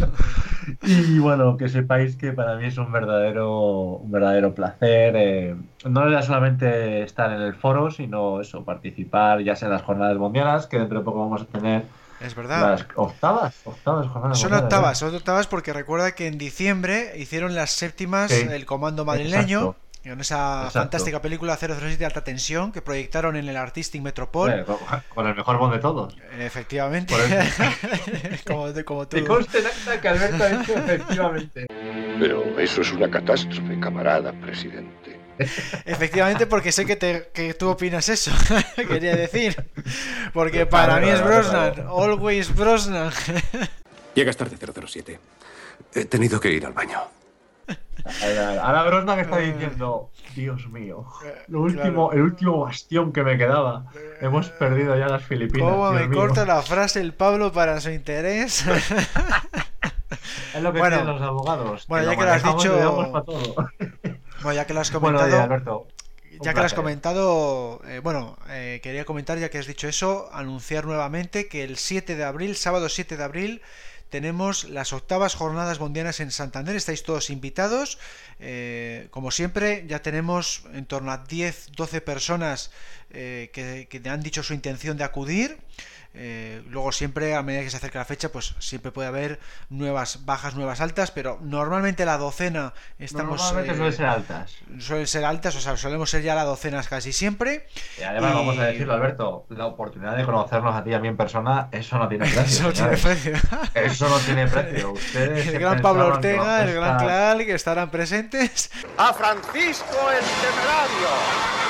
y 0.82 1.18
bueno, 1.18 1.56
que 1.56 1.68
sepáis 1.68 2.16
que 2.16 2.32
para 2.32 2.56
mí 2.56 2.66
es 2.66 2.76
un 2.76 2.92
verdadero, 2.92 3.96
un 3.96 4.10
verdadero 4.10 4.54
placer. 4.54 5.14
Eh, 5.16 5.56
no 5.88 6.06
era 6.06 6.20
solamente 6.20 7.02
estar 7.02 7.32
en 7.32 7.40
el 7.40 7.54
foro, 7.54 7.90
sino 7.90 8.40
eso, 8.40 8.64
participar 8.64 9.40
ya 9.40 9.56
sea 9.56 9.68
en 9.68 9.72
las 9.72 9.82
jornadas 9.82 10.18
mundiales, 10.18 10.66
que 10.66 10.78
dentro 10.78 10.98
de 10.98 11.04
poco 11.04 11.20
vamos 11.20 11.42
a 11.42 11.46
tener 11.46 11.84
es 12.24 12.34
verdad. 12.34 12.70
Las 12.70 12.86
octavas, 12.94 13.54
octavas 13.64 14.38
Son 14.38 14.52
octavas, 14.52 14.98
son 14.98 15.14
octavas 15.14 15.46
porque 15.46 15.72
recuerda 15.72 16.14
que 16.14 16.26
en 16.26 16.38
diciembre 16.38 17.14
hicieron 17.16 17.54
las 17.54 17.70
séptimas 17.70 18.30
El 18.30 18.66
Comando 18.66 19.04
Madrileño. 19.04 19.76
En 20.04 20.20
esa 20.20 20.68
fantástica 20.72 21.22
película 21.22 21.56
007 21.56 21.96
de 21.96 22.04
alta 22.04 22.24
tensión 22.24 22.72
que 22.72 22.82
proyectaron 22.82 23.36
en 23.36 23.48
el 23.48 23.56
Artistic 23.56 24.02
Metropol. 24.02 24.64
con, 25.14 25.28
el 25.28 25.36
mejor 25.36 25.58
bond 25.58 25.74
de 25.74 25.78
todos. 25.78 26.16
Efectivamente. 26.40 27.14
como, 28.46 28.66
como 28.84 29.06
tú. 29.06 29.18
Te 29.18 29.24
conste 29.24 29.62
que 30.00 30.08
Alberto 30.08 30.42
ha 30.42 30.48
dicho 30.48 30.74
efectivamente. 30.74 31.66
Pero 32.18 32.58
eso 32.58 32.80
es 32.80 32.92
una 32.92 33.08
catástrofe, 33.08 33.78
camarada 33.78 34.32
presidente. 34.32 35.01
Efectivamente, 35.84 36.46
porque 36.46 36.72
sé 36.72 36.84
que, 36.86 36.96
te, 36.96 37.30
que 37.32 37.54
tú 37.54 37.70
opinas 37.70 38.08
eso, 38.08 38.30
quería 38.76 39.16
decir. 39.16 39.56
Porque 40.32 40.66
para 40.66 41.00
mí 41.00 41.08
es 41.08 41.22
Brosnan, 41.22 41.86
always 41.88 42.54
Brosnan. 42.54 43.12
Llegas 44.14 44.36
tarde 44.36 44.56
007. 44.56 45.18
He 45.94 46.04
tenido 46.04 46.40
que 46.40 46.50
ir 46.50 46.66
al 46.66 46.72
baño. 46.72 47.00
Ahora 48.60 48.82
Brosnan 48.84 49.20
está 49.20 49.38
diciendo, 49.38 50.10
Dios 50.34 50.68
mío, 50.68 51.06
lo 51.48 51.60
último, 51.60 52.12
el 52.12 52.22
último 52.22 52.60
bastión 52.60 53.12
que 53.12 53.22
me 53.22 53.38
quedaba. 53.38 53.86
Hemos 54.20 54.48
perdido 54.50 54.96
ya 54.98 55.08
las 55.08 55.24
Filipinas. 55.24 55.68
¿Cómo 55.68 55.92
me 55.92 56.08
corta 56.10 56.44
la 56.44 56.62
frase 56.62 57.00
el 57.00 57.14
Pablo 57.14 57.52
para 57.52 57.80
su 57.80 57.90
interés? 57.90 58.64
Es 60.54 60.62
lo 60.62 60.72
que 60.72 60.80
bueno, 60.80 61.02
los 61.04 61.22
abogados. 61.22 61.86
Bueno, 61.88 62.10
ya 62.10 62.18
que 62.18 62.24
lo 62.24 62.30
has 62.30 62.42
dicho. 62.44 63.06
Bueno, 64.42 64.56
ya 64.56 64.66
que 64.66 64.74
lo 64.74 64.80
has 64.80 64.90
comentado. 64.90 65.86
ya 66.40 66.54
que 66.54 66.60
lo 66.60 66.66
has 66.66 66.74
comentado, 66.74 67.80
eh, 67.86 68.00
bueno, 68.00 68.38
eh, 68.48 68.80
quería 68.82 69.04
comentar, 69.04 69.38
ya 69.38 69.50
que 69.50 69.58
has 69.58 69.66
dicho 69.66 69.88
eso, 69.88 70.28
anunciar 70.32 70.86
nuevamente 70.86 71.48
que 71.48 71.62
el 71.62 71.76
7 71.76 72.16
de 72.16 72.24
abril, 72.24 72.56
sábado 72.56 72.88
7 72.88 73.16
de 73.16 73.24
abril, 73.24 73.62
tenemos 74.10 74.64
las 74.64 74.92
octavas 74.92 75.34
jornadas 75.34 75.80
mundiales 75.80 76.20
en 76.20 76.30
Santander. 76.30 76.76
Estáis 76.76 77.02
todos 77.02 77.30
invitados. 77.30 77.98
Eh, 78.40 79.08
como 79.10 79.30
siempre, 79.30 79.84
ya 79.86 80.02
tenemos 80.02 80.64
en 80.74 80.84
torno 80.84 81.12
a 81.12 81.18
10, 81.18 81.72
12 81.76 82.00
personas 82.02 82.70
que, 83.10 83.88
que 83.88 84.08
han 84.08 84.22
dicho 84.22 84.42
su 84.42 84.52
intención 84.54 84.96
de 84.98 85.04
acudir. 85.04 85.58
Eh, 86.14 86.62
luego 86.68 86.92
siempre, 86.92 87.34
a 87.34 87.42
medida 87.42 87.62
que 87.62 87.70
se 87.70 87.78
acerca 87.78 88.00
la 88.00 88.04
fecha, 88.04 88.30
pues 88.30 88.54
siempre 88.58 88.92
puede 88.92 89.08
haber 89.08 89.40
nuevas 89.70 90.24
bajas, 90.26 90.54
nuevas 90.54 90.80
altas, 90.80 91.10
pero 91.10 91.38
normalmente 91.40 92.04
la 92.04 92.18
docena 92.18 92.74
estamos... 92.98 93.40
Normalmente 93.40 93.74
suelen 93.76 93.92
ser 93.92 94.06
altas. 94.06 94.56
Suelen 94.78 95.06
ser 95.06 95.24
altas, 95.24 95.56
o 95.56 95.60
sea, 95.60 95.76
solemos 95.76 96.10
ser 96.10 96.22
ya 96.22 96.34
la 96.34 96.44
docena 96.44 96.82
casi 96.82 97.12
siempre. 97.12 97.66
Y 97.98 98.02
además, 98.02 98.34
vamos 98.34 98.58
a 98.58 98.64
decirlo, 98.64 98.92
Alberto, 98.92 99.46
la 99.48 99.66
oportunidad 99.66 100.16
de 100.16 100.24
conocernos 100.24 100.74
a 100.74 100.84
ti 100.84 100.90
y 100.90 100.94
a 100.94 100.98
mí 100.98 101.08
en 101.08 101.16
persona, 101.16 101.68
eso 101.72 101.98
no 101.98 102.08
tiene 102.08 102.26
precio. 102.30 102.42
eso 102.44 102.62
no 102.68 102.72
tiene 102.72 102.96
precio. 102.96 103.32
eso 103.74 104.08
no 104.08 104.18
tiene 104.18 104.46
precio. 104.48 104.92
Ustedes 104.92 105.46
el 105.46 105.58
gran 105.58 105.80
Pablo 105.80 106.06
Ortega, 106.08 106.64
el 106.64 106.74
gran 106.74 106.98
Clal, 106.98 107.38
que 107.38 107.54
estarán 107.54 107.90
presentes. 107.90 108.70
A 108.98 109.12
Francisco 109.14 109.96
el 110.10 110.24
Temerario 110.24 111.61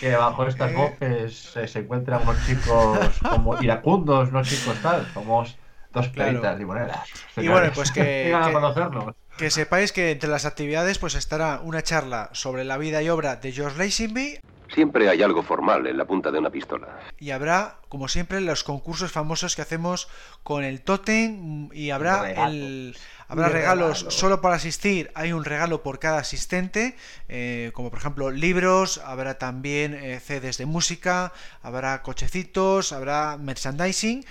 que 0.00 0.16
bajo 0.16 0.46
estas 0.46 0.72
voces 0.74 1.58
se 1.66 1.78
encuentran 1.78 2.22
unos 2.22 2.46
chicos 2.46 2.98
como 3.30 3.58
iracundos, 3.62 4.28
unos 4.28 4.48
chicos 4.48 4.76
tal, 4.82 5.06
somos 5.12 5.56
dos 5.92 6.08
claritas 6.08 6.58
limoneras. 6.58 7.08
Y 7.36 7.48
bueno, 7.48 7.70
pues 7.74 7.90
que, 7.90 8.34
que, 9.38 9.50
sepáis 9.50 9.92
que 9.92 10.12
entre 10.12 10.28
las 10.28 10.44
actividades 10.44 10.98
pues 10.98 11.14
estará 11.14 11.60
una 11.62 11.82
charla 11.82 12.30
sobre 12.32 12.64
la 12.64 12.78
vida 12.78 13.02
y 13.02 13.08
obra 13.08 13.36
de 13.36 13.52
George 13.52 13.78
Lazenby. 13.78 14.40
Siempre 14.74 15.08
hay 15.08 15.22
algo 15.22 15.42
formal 15.42 15.86
en 15.86 15.96
la 15.96 16.04
punta 16.04 16.30
de 16.30 16.38
una 16.38 16.50
pistola. 16.50 16.88
Y 17.18 17.30
habrá, 17.30 17.78
como 17.88 18.06
siempre, 18.06 18.42
los 18.42 18.64
concursos 18.64 19.10
famosos 19.10 19.56
que 19.56 19.62
hacemos 19.62 20.08
con 20.42 20.62
el 20.62 20.82
Totem 20.82 21.70
y 21.72 21.90
habrá 21.90 22.30
el 22.48 22.94
Habrá 23.30 23.50
regalos 23.50 24.06
solo 24.08 24.40
para 24.40 24.54
asistir, 24.54 25.10
hay 25.14 25.32
un 25.32 25.44
regalo 25.44 25.82
por 25.82 25.98
cada 25.98 26.16
asistente, 26.16 26.96
eh, 27.28 27.70
como 27.74 27.90
por 27.90 27.98
ejemplo 27.98 28.30
libros, 28.30 29.02
habrá 29.04 29.36
también 29.36 29.92
eh, 29.92 30.18
CDs 30.18 30.56
de 30.56 30.64
música, 30.64 31.34
habrá 31.62 32.02
cochecitos, 32.02 32.90
habrá 32.92 33.36
merchandising 33.36 34.24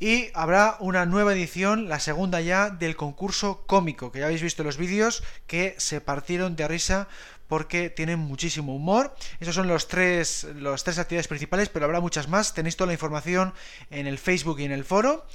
y 0.00 0.28
habrá 0.34 0.76
una 0.80 1.06
nueva 1.06 1.32
edición, 1.32 1.88
la 1.88 1.98
segunda 1.98 2.42
ya, 2.42 2.68
del 2.68 2.94
concurso 2.94 3.64
cómico, 3.66 4.12
que 4.12 4.18
ya 4.18 4.26
habéis 4.26 4.42
visto 4.42 4.62
los 4.62 4.76
vídeos 4.76 5.24
que 5.46 5.74
se 5.78 6.02
partieron 6.02 6.54
de 6.54 6.68
risa 6.68 7.08
porque 7.52 7.90
tienen 7.90 8.18
muchísimo 8.18 8.74
humor. 8.74 9.14
Esos 9.38 9.54
son 9.54 9.68
los 9.68 9.86
tres, 9.86 10.46
las 10.56 10.84
tres 10.84 10.98
actividades 10.98 11.28
principales, 11.28 11.68
pero 11.68 11.84
habrá 11.84 12.00
muchas 12.00 12.26
más. 12.26 12.54
Tenéis 12.54 12.78
toda 12.78 12.86
la 12.86 12.94
información 12.94 13.52
en 13.90 14.06
el 14.06 14.16
Facebook 14.16 14.58
y 14.60 14.64
en 14.64 14.72
el 14.72 14.86
foro. 14.86 15.26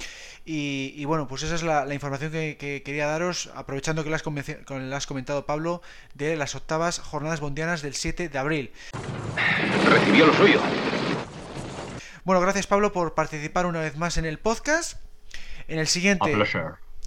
Y, 0.44 1.04
bueno, 1.04 1.28
pues 1.28 1.44
esa 1.44 1.54
es 1.54 1.62
la, 1.62 1.94
información 1.94 2.32
que, 2.32 2.82
quería 2.84 3.06
daros, 3.06 3.52
aprovechando 3.54 4.02
que 4.02 4.10
lo 4.10 4.16
has, 4.16 5.06
comentado 5.06 5.46
Pablo, 5.46 5.80
de 6.14 6.34
las 6.34 6.56
octavas 6.56 6.98
jornadas 6.98 7.38
bondianas 7.38 7.82
del 7.82 7.94
7 7.94 8.28
de 8.28 8.38
abril. 8.38 8.72
Recibió 9.88 10.26
lo 10.26 10.34
suyo. 10.34 10.60
Bueno, 12.24 12.40
gracias 12.40 12.66
Pablo 12.66 12.92
por 12.92 13.14
participar 13.14 13.64
una 13.64 13.78
vez 13.78 13.96
más 13.96 14.16
en 14.16 14.24
el 14.24 14.40
podcast. 14.40 15.00
En 15.68 15.78
el 15.78 15.86
siguiente 15.86 16.34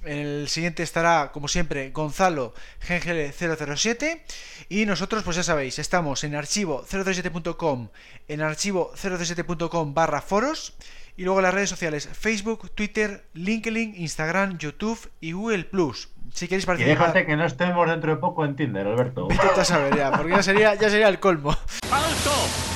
En 0.03 0.17
el 0.17 0.47
siguiente 0.49 0.81
estará, 0.83 1.31
como 1.31 1.47
siempre, 1.47 1.91
Gonzalo 1.91 2.53
Gengele007. 2.87 4.21
Y 4.69 4.85
nosotros, 4.85 5.23
pues 5.23 5.35
ya 5.37 5.43
sabéis, 5.43 5.77
estamos 5.79 6.23
en 6.23 6.33
archivo007.com, 6.33 7.89
en 8.27 8.39
archivo007.com 8.39 9.93
barra 9.93 10.21
foros. 10.21 10.73
Y 11.17 11.23
luego 11.23 11.41
las 11.41 11.53
redes 11.53 11.69
sociales 11.69 12.07
Facebook, 12.13 12.71
Twitter, 12.73 13.25
LinkedIn, 13.33 13.95
Instagram, 13.97 14.57
YouTube 14.57 15.11
y 15.19 15.33
Google 15.33 15.65
Plus. 15.65 16.09
Si 16.33 16.47
queréis 16.47 16.63
Y 16.63 16.67
participar. 16.67 16.97
déjate 16.99 17.25
que 17.25 17.35
no 17.35 17.45
estemos 17.45 17.87
dentro 17.87 18.11
de 18.15 18.17
poco 18.17 18.45
en 18.45 18.55
Tinder, 18.55 18.87
Alberto. 18.87 19.27
Vete 19.29 19.59
a 19.61 19.65
saber 19.65 19.95
ya, 19.95 20.11
porque 20.13 20.31
ya 20.31 20.41
sería, 20.41 20.73
ya 20.75 20.89
sería 20.89 21.09
el 21.09 21.19
colmo. 21.19 21.51
¡Alto! 21.91 22.31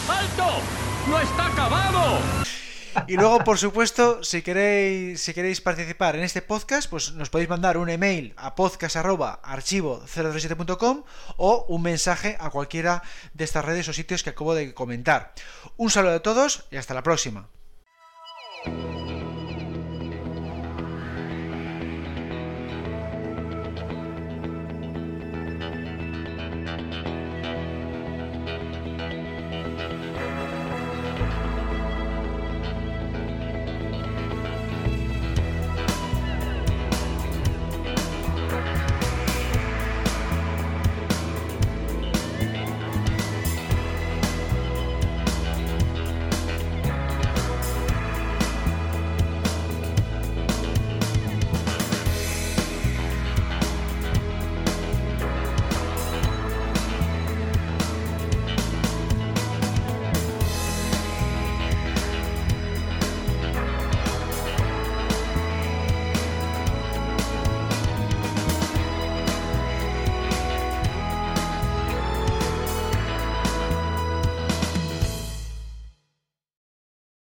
¡Alto! 0.09 0.61
¡No 1.09 1.19
está 1.19 1.47
acabado! 1.47 2.19
Y 3.07 3.15
luego, 3.15 3.43
por 3.43 3.57
supuesto, 3.57 4.23
si 4.23 4.41
queréis, 4.41 5.61
participar 5.61 6.15
en 6.15 6.23
este 6.23 6.41
podcast, 6.41 6.89
pues 6.89 7.11
nos 7.13 7.29
podéis 7.29 7.49
mandar 7.49 7.77
un 7.77 7.89
email 7.89 8.33
a 8.37 8.55
podcast.archivo037.com 8.55 11.03
o 11.37 11.65
un 11.67 11.81
mensaje 11.81 12.37
a 12.39 12.49
cualquiera 12.49 13.03
de 13.33 13.43
estas 13.43 13.65
redes 13.65 13.89
o 13.89 13.93
sitios 13.93 14.23
que 14.23 14.29
acabo 14.31 14.55
de 14.55 14.73
comentar. 14.73 15.33
Un 15.77 15.89
saludo 15.89 16.15
a 16.15 16.21
todos 16.21 16.65
y 16.71 16.77
hasta 16.77 16.93
la 16.93 17.03
próxima. 17.03 17.49